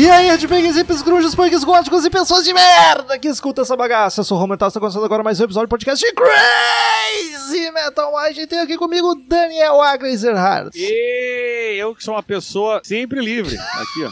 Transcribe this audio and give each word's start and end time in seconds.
E 0.00 0.08
aí, 0.08 0.28
headbangers, 0.28 0.76
hippies, 0.76 1.02
grunges, 1.02 1.34
punks, 1.34 1.62
góticos 1.62 2.06
e 2.06 2.08
pessoas 2.08 2.42
de 2.42 2.54
merda 2.54 3.18
que 3.18 3.28
escuta 3.28 3.60
essa 3.60 3.76
bagaça. 3.76 4.20
Eu 4.20 4.24
sou 4.24 4.38
o 4.38 4.40
Romental, 4.40 4.68
está 4.68 4.80
começando 4.80 5.04
agora 5.04 5.22
mais 5.22 5.38
um 5.38 5.44
episódio 5.44 5.66
do 5.66 5.70
podcast 5.70 6.02
de 6.02 6.10
Crazy 6.14 7.70
Metal 7.70 8.10
Mind. 8.10 8.38
E 8.38 8.46
tem 8.46 8.60
aqui 8.60 8.78
comigo 8.78 9.10
o 9.10 9.14
Daniel 9.14 9.82
Agrazerhard. 9.82 10.70
E 10.74 11.76
eu 11.78 11.94
que 11.94 12.02
sou 12.02 12.14
uma 12.14 12.22
pessoa 12.22 12.80
sempre 12.82 13.20
livre. 13.20 13.58
Aqui, 13.58 14.04
ó. 14.06 14.10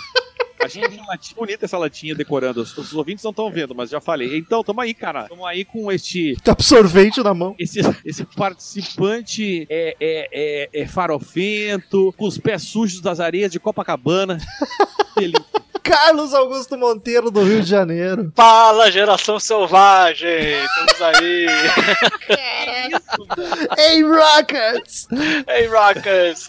Achei 0.63 0.85
uma 0.85 1.07
latinha 1.07 1.35
bonita 1.35 1.65
essa 1.65 1.79
latinha 1.79 2.15
decorando. 2.15 2.61
Os, 2.61 2.77
os 2.77 2.93
ouvintes 2.93 3.25
não 3.25 3.31
estão 3.31 3.51
vendo, 3.51 3.75
mas 3.75 3.89
já 3.89 3.99
falei. 3.99 4.37
Então, 4.37 4.63
tamo 4.63 4.83
aí, 4.83 4.93
cara. 4.93 5.27
Tamo 5.27 5.47
aí 5.47 5.65
com 5.65 5.91
este. 5.91 6.37
Tá 6.45 6.53
absorvente 6.53 7.23
na 7.23 7.33
mão. 7.33 7.55
Esse, 7.59 7.81
esse 8.05 8.27
participante 8.27 9.67
é, 9.71 9.97
é, 9.99 10.29
é, 10.33 10.83
é 10.83 10.87
farofento, 10.87 12.13
com 12.19 12.27
os 12.27 12.37
pés 12.37 12.65
sujos 12.65 13.01
das 13.01 13.21
areias 13.21 13.51
de 13.51 13.59
Copacabana. 13.59 14.37
Delícia. 15.17 15.59
Carlos 15.89 16.35
Augusto 16.35 16.77
Monteiro, 16.77 17.31
do 17.31 17.43
Rio 17.43 17.63
de 17.63 17.69
Janeiro. 17.71 18.31
Fala, 18.37 18.91
geração 18.91 19.41
selvagem! 19.41 20.63
Estamos 20.63 21.03
aí! 21.03 21.47
Hey, 23.79 24.03
Rockets! 24.03 25.09
Hey, 25.49 25.67
Rockers! 25.67 26.49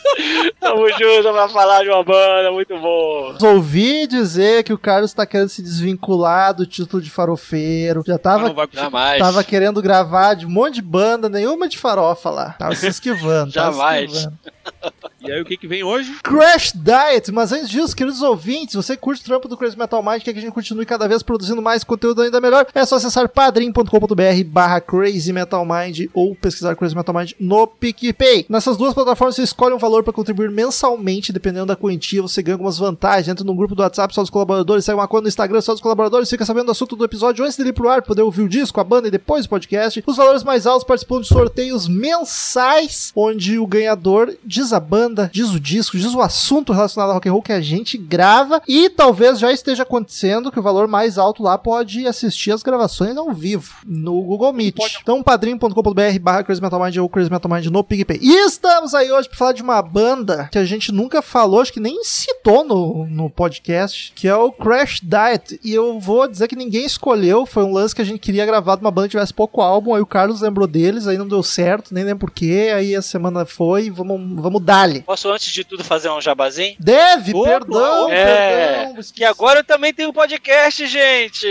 Tamo 0.59 0.89
junto 0.89 1.31
pra 1.31 1.47
falar 1.47 1.83
de 1.83 1.89
uma 1.89 2.03
banda 2.03 2.51
muito 2.51 2.77
boa! 2.79 3.37
Ouvi 3.41 4.07
dizer 4.07 4.63
que 4.65 4.73
o 4.73 4.77
Carlos 4.77 5.13
tá 5.13 5.25
querendo 5.25 5.49
se 5.49 5.61
desvincular 5.61 6.53
do 6.53 6.65
título 6.65 7.01
de 7.01 7.09
farofeiro. 7.09 8.03
Já 8.05 8.17
tava 8.17 8.49
não 8.49 8.53
vai 8.53 8.67
conseguir. 8.67 8.83
Jamais! 8.83 9.19
Tava 9.19 9.43
querendo 9.43 9.81
gravar 9.81 10.33
de 10.33 10.45
um 10.45 10.49
monte 10.49 10.75
de 10.75 10.81
banda, 10.81 11.29
nenhuma 11.29 11.67
de 11.69 11.77
farofa 11.77 12.29
lá. 12.29 12.55
Tava 12.59 12.75
se 12.75 12.87
esquivando. 12.87 13.53
tava 13.53 13.71
se 13.71 13.77
Jamais. 13.77 14.11
esquivando. 14.11 14.39
E 15.21 15.29
aí, 15.29 15.41
o 15.41 15.45
que 15.45 15.57
que 15.57 15.67
vem 15.67 15.83
hoje? 15.83 16.17
Crash 16.23 16.71
Diet, 16.73 17.29
mas 17.33 17.51
antes 17.51 17.69
disso, 17.69 17.93
queridos 17.93 18.21
ouvintes, 18.21 18.75
você 18.75 18.95
curte 18.95 19.21
o 19.21 19.25
trampo 19.25 19.49
do 19.49 19.57
Crazy 19.57 19.77
Metal 19.77 20.01
Mind, 20.01 20.23
quer 20.23 20.31
que 20.31 20.39
a 20.39 20.41
gente 20.41 20.53
continue 20.53 20.85
cada 20.85 21.09
vez 21.09 21.21
produzindo 21.21 21.61
mais 21.61 21.83
conteúdo 21.83 22.21
ainda 22.21 22.39
melhor, 22.39 22.65
é 22.73 22.85
só 22.85 22.95
acessar 22.95 23.27
padrim.com.br 23.27 24.43
barra 24.45 24.79
Crazy 24.79 25.33
Metal 25.33 25.65
Mind 25.65 26.05
ou 26.13 26.33
pesquisar 26.35 26.73
Crazy 26.77 26.95
Metal 26.95 27.13
Mind 27.13 27.33
no 27.37 27.67
PicPay. 27.67 28.45
Nessas 28.47 28.77
duas 28.77 28.93
plataformas 28.93 29.35
você 29.35 29.43
escolhe 29.43 29.75
um 29.75 29.77
valor 29.77 30.03
para 30.03 30.13
contribuir 30.13 30.49
mensalmente, 30.49 31.33
dependendo 31.33 31.65
da 31.65 31.75
quantia, 31.75 32.21
você 32.21 32.41
ganha 32.41 32.55
algumas 32.55 32.77
vantagens, 32.77 33.27
entra 33.27 33.43
no 33.43 33.53
grupo 33.53 33.75
do 33.75 33.81
WhatsApp 33.81 34.13
só 34.15 34.21
dos 34.21 34.29
colaboradores, 34.29 34.85
segue 34.85 34.97
uma 34.97 35.07
conta 35.07 35.23
no 35.23 35.27
Instagram 35.27 35.59
só 35.59 35.73
dos 35.73 35.81
colaboradores, 35.81 36.29
fica 36.29 36.45
sabendo 36.45 36.67
do 36.67 36.71
assunto 36.71 36.95
do 36.95 37.03
episódio 37.03 37.43
antes 37.43 37.57
dele 37.57 37.69
ir 37.71 37.73
pro 37.73 37.89
ar, 37.89 38.01
poder 38.01 38.21
ouvir 38.21 38.43
o 38.43 38.49
disco, 38.49 38.79
a 38.79 38.85
banda 38.85 39.09
e 39.09 39.11
depois 39.11 39.45
o 39.45 39.49
podcast. 39.49 40.01
Os 40.07 40.15
valores 40.15 40.45
mais 40.45 40.65
altos 40.65 40.87
participam 40.87 41.19
de 41.19 41.27
sorteios 41.27 41.89
mensais, 41.89 43.11
onde 43.13 43.59
o 43.59 43.67
ganhador 43.67 44.33
diz 44.59 44.73
a 44.73 44.79
banda, 44.79 45.29
diz 45.33 45.51
o 45.51 45.59
disco, 45.59 45.97
diz 45.97 46.13
o 46.13 46.21
assunto 46.21 46.73
relacionado 46.73 47.09
ao 47.09 47.15
rock 47.15 47.29
and 47.29 47.31
roll 47.31 47.41
que 47.41 47.53
a 47.53 47.61
gente 47.61 47.97
grava 47.97 48.61
e 48.67 48.89
talvez 48.89 49.39
já 49.39 49.51
esteja 49.51 49.83
acontecendo 49.83 50.51
que 50.51 50.59
o 50.59 50.63
valor 50.63 50.87
mais 50.87 51.17
alto 51.17 51.41
lá 51.41 51.57
pode 51.57 52.05
assistir 52.05 52.51
as 52.51 52.61
gravações 52.61 53.15
ao 53.15 53.31
vivo 53.31 53.73
no 53.85 54.21
Google 54.21 54.51
Meet. 54.51 54.77
Então 55.01 55.23
padrim.com.br 55.23 56.19
barra 56.21 56.43
Crazy 56.43 56.61
Metal 56.61 56.83
Mind 56.83 56.97
ou 56.97 57.09
Crazy 57.09 57.31
Metal 57.31 57.49
Mind 57.49 57.67
no 57.67 57.83
PicPay. 57.83 58.19
E 58.21 58.45
estamos 58.45 58.93
aí 58.93 59.11
hoje 59.11 59.29
para 59.29 59.37
falar 59.37 59.53
de 59.53 59.61
uma 59.61 59.81
banda 59.81 60.49
que 60.51 60.57
a 60.57 60.65
gente 60.65 60.91
nunca 60.91 61.21
falou, 61.21 61.61
acho 61.61 61.71
que 61.71 61.79
nem 61.79 62.03
citou 62.03 62.65
no, 62.65 63.05
no 63.05 63.29
podcast, 63.29 64.11
que 64.13 64.27
é 64.27 64.35
o 64.35 64.51
Crash 64.51 65.01
Diet. 65.01 65.59
E 65.63 65.73
eu 65.73 65.99
vou 65.99 66.27
dizer 66.27 66.47
que 66.47 66.55
ninguém 66.55 66.85
escolheu, 66.85 67.45
foi 67.45 67.63
um 67.63 67.71
lance 67.71 67.95
que 67.95 68.01
a 68.01 68.05
gente 68.05 68.19
queria 68.19 68.45
gravar 68.45 68.75
de 68.75 68.81
uma 68.81 68.91
banda 68.91 69.07
que 69.07 69.11
tivesse 69.11 69.33
pouco 69.33 69.61
álbum, 69.61 69.93
aí 69.93 70.01
o 70.01 70.05
Carlos 70.05 70.41
lembrou 70.41 70.67
deles, 70.67 71.07
aí 71.07 71.17
não 71.17 71.27
deu 71.27 71.41
certo, 71.41 71.93
nem 71.93 72.03
lembro 72.03 72.19
porquê, 72.27 72.71
aí 72.75 72.95
a 72.95 73.01
semana 73.01 73.45
foi, 73.45 73.89
vamos, 73.89 74.41
vamos 74.41 74.48
dar-lhe. 74.57 75.01
Posso, 75.01 75.29
antes 75.29 75.51
de 75.51 75.65
tudo, 75.65 75.83
fazer 75.83 76.09
um 76.09 76.21
jabazinho? 76.21 76.77
Deve, 76.79 77.33
Opa, 77.35 77.49
perdão, 77.49 78.09
É, 78.09 78.85
perdão. 78.85 79.03
que 79.13 79.25
agora 79.25 79.59
eu 79.59 79.63
também 79.65 79.93
tenho 79.93 80.13
podcast, 80.13 80.87
gente! 80.87 81.45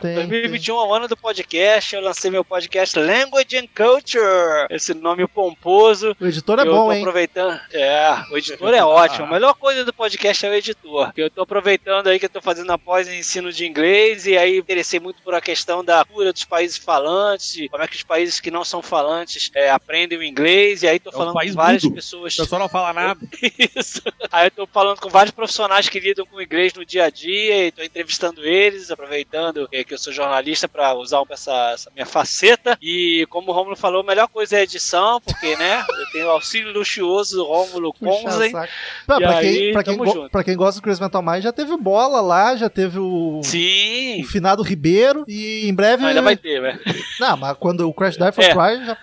Tem, 0.00 0.14
2021 0.16 0.74
é 0.74 0.84
o 0.86 0.92
ano 0.94 1.06
do 1.06 1.16
podcast, 1.16 1.94
eu 1.94 2.00
lancei 2.02 2.30
meu 2.30 2.44
podcast 2.44 2.98
Language 2.98 3.56
and 3.56 3.68
Culture, 3.74 4.66
esse 4.70 4.92
nome 4.94 5.26
pomposo. 5.28 6.16
O 6.20 6.26
editor 6.26 6.58
é 6.58 6.62
eu 6.62 6.72
bom, 6.74 6.86
tô 6.86 6.92
hein? 6.92 6.98
aproveitando. 7.00 7.60
É, 7.72 8.16
o 8.32 8.36
editor 8.36 8.74
é 8.74 8.82
ótimo. 8.84 9.26
A 9.26 9.30
melhor 9.30 9.54
coisa 9.54 9.84
do 9.84 9.92
podcast 9.92 10.44
é 10.44 10.50
o 10.50 10.54
editor. 10.54 11.12
Eu 11.16 11.30
tô 11.30 11.42
aproveitando 11.42 12.08
aí 12.08 12.18
que 12.18 12.24
eu 12.24 12.30
tô 12.30 12.40
fazendo 12.42 12.70
após 12.72 13.06
ensino 13.08 13.52
de 13.52 13.66
inglês 13.66 14.26
e 14.26 14.36
aí 14.36 14.58
interessei 14.58 14.98
muito 14.98 15.22
por 15.22 15.34
a 15.34 15.40
questão 15.40 15.84
da 15.84 16.04
cura 16.04 16.32
dos 16.32 16.44
países 16.44 16.76
falantes, 16.76 17.68
como 17.70 17.82
é 17.82 17.86
que 17.86 17.96
os 17.96 18.02
países 18.02 18.40
que 18.40 18.50
não 18.50 18.64
são 18.64 18.82
falantes 18.82 19.50
é, 19.54 19.70
aprendem 19.70 20.18
o 20.18 20.22
inglês 20.22 20.82
e 20.82 20.88
aí 20.88 20.98
tô 20.98 21.10
É 21.10 21.14
um 21.14 21.16
falando 21.18 21.34
país 21.34 21.50
com 21.52 21.56
várias 21.62 21.84
mudo. 21.84 21.94
pessoas. 21.94 22.23
O 22.24 22.36
pessoal 22.36 22.60
não 22.60 22.68
fala 22.68 22.92
nada. 22.92 23.20
Isso. 23.76 24.02
Aí 24.30 24.46
eu 24.46 24.50
tô 24.50 24.66
falando 24.66 25.00
com 25.00 25.08
vários 25.08 25.32
profissionais 25.32 25.88
que 25.88 26.00
lidam 26.00 26.26
com 26.26 26.40
inglês 26.40 26.72
no 26.74 26.84
dia 26.84 27.04
a 27.04 27.10
dia 27.10 27.66
e 27.66 27.72
tô 27.72 27.82
entrevistando 27.82 28.44
eles, 28.44 28.90
aproveitando 28.90 29.68
que, 29.68 29.86
eu 29.94 29.98
sou 29.98 30.12
jornalista 30.12 30.68
pra 30.68 30.94
usar 30.94 31.22
essa, 31.30 31.72
essa 31.72 31.90
minha 31.94 32.06
faceta. 32.06 32.78
E 32.80 33.26
como 33.30 33.50
o 33.50 33.54
Rômulo 33.54 33.76
falou, 33.76 34.00
a 34.00 34.04
melhor 34.04 34.28
coisa 34.28 34.56
é 34.56 34.60
a 34.60 34.62
edição, 34.62 35.20
porque, 35.20 35.56
né, 35.56 35.84
eu 35.88 36.12
tenho 36.12 36.26
o 36.26 36.30
auxílio 36.30 36.72
luxuoso 36.72 37.36
do 37.36 37.44
Rômulo 37.44 37.92
Puxa 37.94 38.22
Conzen. 38.22 38.52
Pra, 38.52 38.68
pra 39.06 39.38
aí, 39.38 39.56
quem, 39.56 39.72
pra, 39.72 39.84
quem 39.84 39.96
junto. 39.96 40.30
pra 40.30 40.44
quem 40.44 40.56
gosta 40.56 40.80
do 40.80 40.84
Crazy 40.84 41.00
Metal 41.00 41.22
Mind, 41.22 41.42
já 41.42 41.52
teve 41.52 41.76
bola 41.76 42.20
lá, 42.20 42.56
já 42.56 42.68
teve 42.68 42.98
o, 42.98 43.40
Sim. 43.42 44.22
o 44.22 44.26
finado 44.26 44.62
Ribeiro 44.62 45.24
e 45.28 45.68
em 45.68 45.74
breve. 45.74 46.02
Não, 46.02 46.08
ainda 46.08 46.22
vai 46.22 46.36
ter, 46.36 46.60
né? 46.60 46.78
Não, 47.20 47.36
mas 47.36 47.56
quando 47.58 47.88
o 47.88 47.94
Crash 47.94 48.16
Die 48.16 48.32
for 48.32 48.42
É. 48.42 48.52
Cry 48.52 48.86
já, 48.86 48.98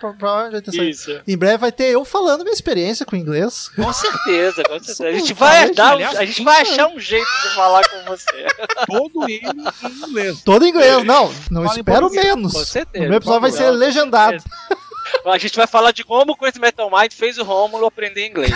vai 0.50 0.62
ter 0.62 0.72
saído. 0.72 0.90
Isso. 0.90 1.20
Em 1.26 1.36
breve 1.36 1.58
vai 1.58 1.72
ter 1.72 1.84
eu 1.84 2.04
falando 2.04 2.42
minha 2.42 2.52
experiência 2.52 3.06
com 3.12 3.16
inglês. 3.16 3.68
Com 3.76 3.92
certeza, 3.92 4.62
com 4.64 4.82
certeza. 4.82 5.06
A 5.06 5.12
gente 5.12 5.34
vai, 5.34 5.70
dar, 5.74 5.92
aliás, 5.92 6.16
a 6.16 6.24
gente 6.24 6.42
vai 6.42 6.62
achar 6.62 6.88
um 6.88 6.98
jeito 6.98 7.28
de 7.42 7.54
falar 7.54 7.86
com 7.86 8.04
você. 8.04 8.46
Todo 8.86 9.28
ele 9.28 9.42
em 9.44 10.08
inglês. 10.08 10.42
Todo 10.42 10.64
em 10.64 10.70
inglês, 10.70 11.04
não, 11.04 11.30
não 11.50 11.64
Fala 11.64 11.76
espero 11.76 12.10
menos. 12.10 12.52
com 12.54 12.64
certeza, 12.64 13.04
O 13.04 13.08
meu 13.08 13.18
episódio 13.18 13.40
vai 13.42 13.52
ser 13.52 13.70
legendado. 13.70 14.42
A 15.26 15.36
gente 15.36 15.54
vai 15.56 15.66
falar 15.66 15.92
de 15.92 16.02
como 16.04 16.32
o 16.32 16.36
Crazy 16.36 16.58
Metal 16.58 16.90
Mind 16.90 17.12
fez 17.12 17.36
o 17.36 17.44
Rômulo 17.44 17.84
aprender 17.86 18.26
inglês. 18.26 18.50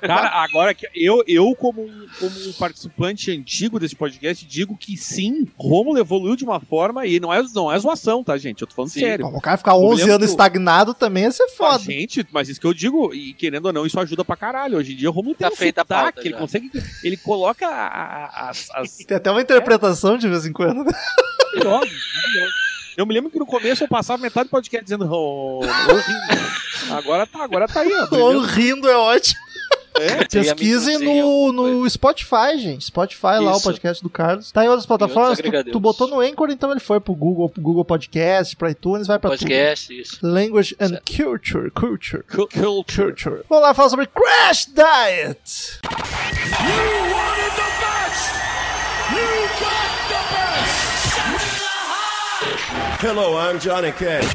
Cara, 0.00 0.28
agora 0.42 0.74
que 0.74 0.88
eu, 0.94 1.22
eu 1.26 1.54
como, 1.54 1.82
um, 1.82 2.06
como 2.18 2.30
um 2.48 2.52
participante 2.54 3.30
antigo 3.30 3.78
desse 3.78 3.94
podcast, 3.94 4.46
digo 4.46 4.76
que 4.76 4.96
sim, 4.96 5.46
Romulo 5.58 5.98
evoluiu 5.98 6.36
de 6.36 6.44
uma 6.44 6.58
forma 6.58 7.06
e 7.06 7.20
não 7.20 7.32
é, 7.32 7.42
não 7.54 7.70
é 7.70 7.78
zoação, 7.78 8.24
tá, 8.24 8.36
gente? 8.38 8.62
Eu 8.62 8.66
tô 8.66 8.74
falando 8.74 8.90
Sim. 8.90 9.00
sério. 9.00 9.26
Bom, 9.30 9.36
o 9.36 9.40
cara 9.40 9.58
ficar 9.58 9.72
Eu 9.72 9.82
11 9.84 9.96
lembro 10.02 10.14
anos 10.14 10.26
do- 10.28 10.30
estagnado 10.30 10.94
também 10.94 11.24
ia 11.24 11.30
ser 11.32 11.42
Ah, 11.44 11.48
foda. 11.56 11.78
gente, 11.84 12.26
mas 12.32 12.48
isso 12.48 12.60
que 12.60 12.66
eu 12.66 12.72
digo, 12.74 13.12
e 13.14 13.34
querendo 13.34 13.66
ou 13.66 13.72
não, 13.72 13.84
isso 13.84 14.00
ajuda 14.00 14.24
pra 14.24 14.36
caralho. 14.36 14.78
Hoje 14.78 14.92
em 14.92 14.96
dia 14.96 15.10
o 15.10 15.12
Romulo 15.12 15.34
tem 15.34 15.46
Tá 15.48 15.52
um 15.52 15.56
feita 15.56 15.82
a 15.82 15.84
sotaque, 15.84 16.02
pauta 16.14 16.20
ele 16.28 16.30
já. 16.34 16.38
consegue, 16.40 16.70
ele 17.04 17.16
coloca 17.18 17.66
as, 17.68 18.70
as 18.72 18.96
Tem 18.98 19.16
até 19.16 19.30
uma 19.30 19.42
interpretação 19.42 20.16
de 20.16 20.28
vez 20.28 20.46
em 20.46 20.52
quando. 20.52 20.76
maravilhosas, 20.84 21.90
maravilhosas. 22.14 22.54
Eu 22.96 23.06
me 23.06 23.14
lembro 23.14 23.30
que 23.30 23.38
no 23.38 23.46
começo 23.46 23.84
eu 23.84 23.88
passava 23.88 24.20
metade 24.22 24.48
do 24.48 24.50
podcast 24.50 24.82
dizendo 24.84 25.08
oh, 25.10 25.60
rindo. 25.60 26.92
Agora 26.94 27.26
tá, 27.26 27.42
agora 27.44 27.66
tá 27.68 27.80
aí, 27.80 27.90
ó. 27.92 28.40
Rindo 28.46 28.88
é 28.88 28.96
ótimo. 28.96 29.38
É, 29.98 30.24
Pesquisem 30.30 30.98
no, 30.98 31.52
no 31.52 31.88
Spotify, 31.90 32.56
gente. 32.58 32.84
Spotify 32.86 33.38
lá, 33.40 33.52
o 33.52 33.56
Isso. 33.56 33.62
podcast 33.64 34.02
do 34.02 34.08
Carlos. 34.10 34.50
Tá 34.52 34.64
em 34.64 34.68
outras 34.68 34.86
plataformas. 34.86 35.38
Tu, 35.38 35.70
tu 35.72 35.80
botou 35.80 36.06
no 36.08 36.20
Anchor, 36.20 36.50
então 36.50 36.70
ele 36.70 36.80
foi 36.80 37.00
pro 37.00 37.14
Google, 37.14 37.48
pro 37.48 37.60
Google 37.60 37.84
Podcast, 37.84 38.54
pra 38.56 38.70
iTunes, 38.70 39.06
vai 39.06 39.18
pra 39.18 39.30
Podcast, 39.30 39.92
isso. 40.00 40.20
tudo. 40.20 40.32
Language 40.32 40.76
and 40.80 40.88
Certo. 40.88 41.16
Culture, 41.16 41.70
Culture. 41.70 42.22
culture. 42.22 42.94
Culture. 42.96 43.42
Vamos 43.48 43.64
lá 43.64 43.74
falar 43.74 43.88
sobre 43.88 44.06
Crash 44.06 44.66
Diet. 44.66 45.80
You 45.82 45.90
wanted 47.12 47.52
the 47.56 47.70
best! 47.80 48.30
You 49.12 49.26
got 49.58 49.90
the 50.08 50.22
best! 50.34 50.90
Hello, 53.02 53.36
I'm 53.36 53.58
Johnny 53.58 53.92
Cash. 53.92 54.30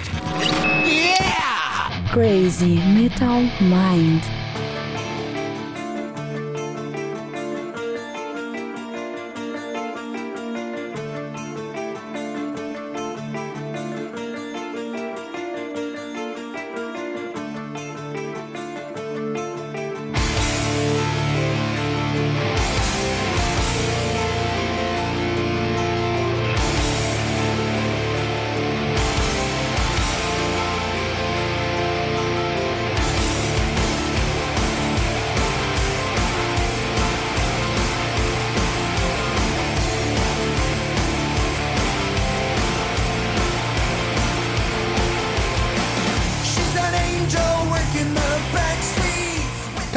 Yeah! 0.85 2.12
Crazy 2.12 2.75
Metal 2.94 3.41
Mind. 3.62 4.21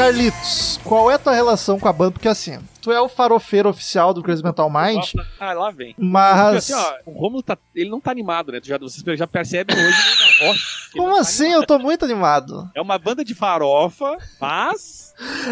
Carlitos, 0.08 0.81
qual 0.84 1.10
é 1.10 1.16
a 1.16 1.19
tua 1.19 1.34
relação 1.34 1.78
com 1.78 1.87
a 1.87 1.93
banda? 1.93 2.12
Porque 2.12 2.28
assim, 2.28 2.58
tu 2.88 2.93
é 2.93 3.00
o 3.00 3.08
farofeiro 3.08 3.69
oficial 3.69 4.14
do 4.14 4.23
Crazy 4.23 4.43
Metal 4.43 4.70
Mind, 4.70 5.12
Ah, 5.38 5.52
lá 5.52 5.70
vem. 5.70 5.93
Porque, 5.94 6.08
mas. 6.08 6.56
assim, 6.56 6.73
ó, 6.73 6.94
o 7.05 7.12
Romulo 7.12 7.43
tá, 7.43 7.58
ele 7.75 7.90
não 7.90 8.00
tá 8.00 8.11
animado, 8.11 8.50
né? 8.50 8.61
Tu 8.61 8.69
já, 8.69 8.79
vocês 8.79 9.19
já 9.19 9.26
percebem 9.26 9.76
hoje 9.76 9.87
na 9.87 10.46
voz. 10.46 10.58
que 10.90 10.99
ele 10.99 11.05
Como 11.05 11.14
tá 11.14 11.20
assim? 11.20 11.52
Eu 11.52 11.67
tô 11.67 11.79
muito 11.79 12.05
animado. 12.05 12.70
É 12.75 12.81
uma 12.81 12.99
banda 12.99 13.23
de 13.25 13.35
farofa, 13.35 14.17
mas. 14.40 15.08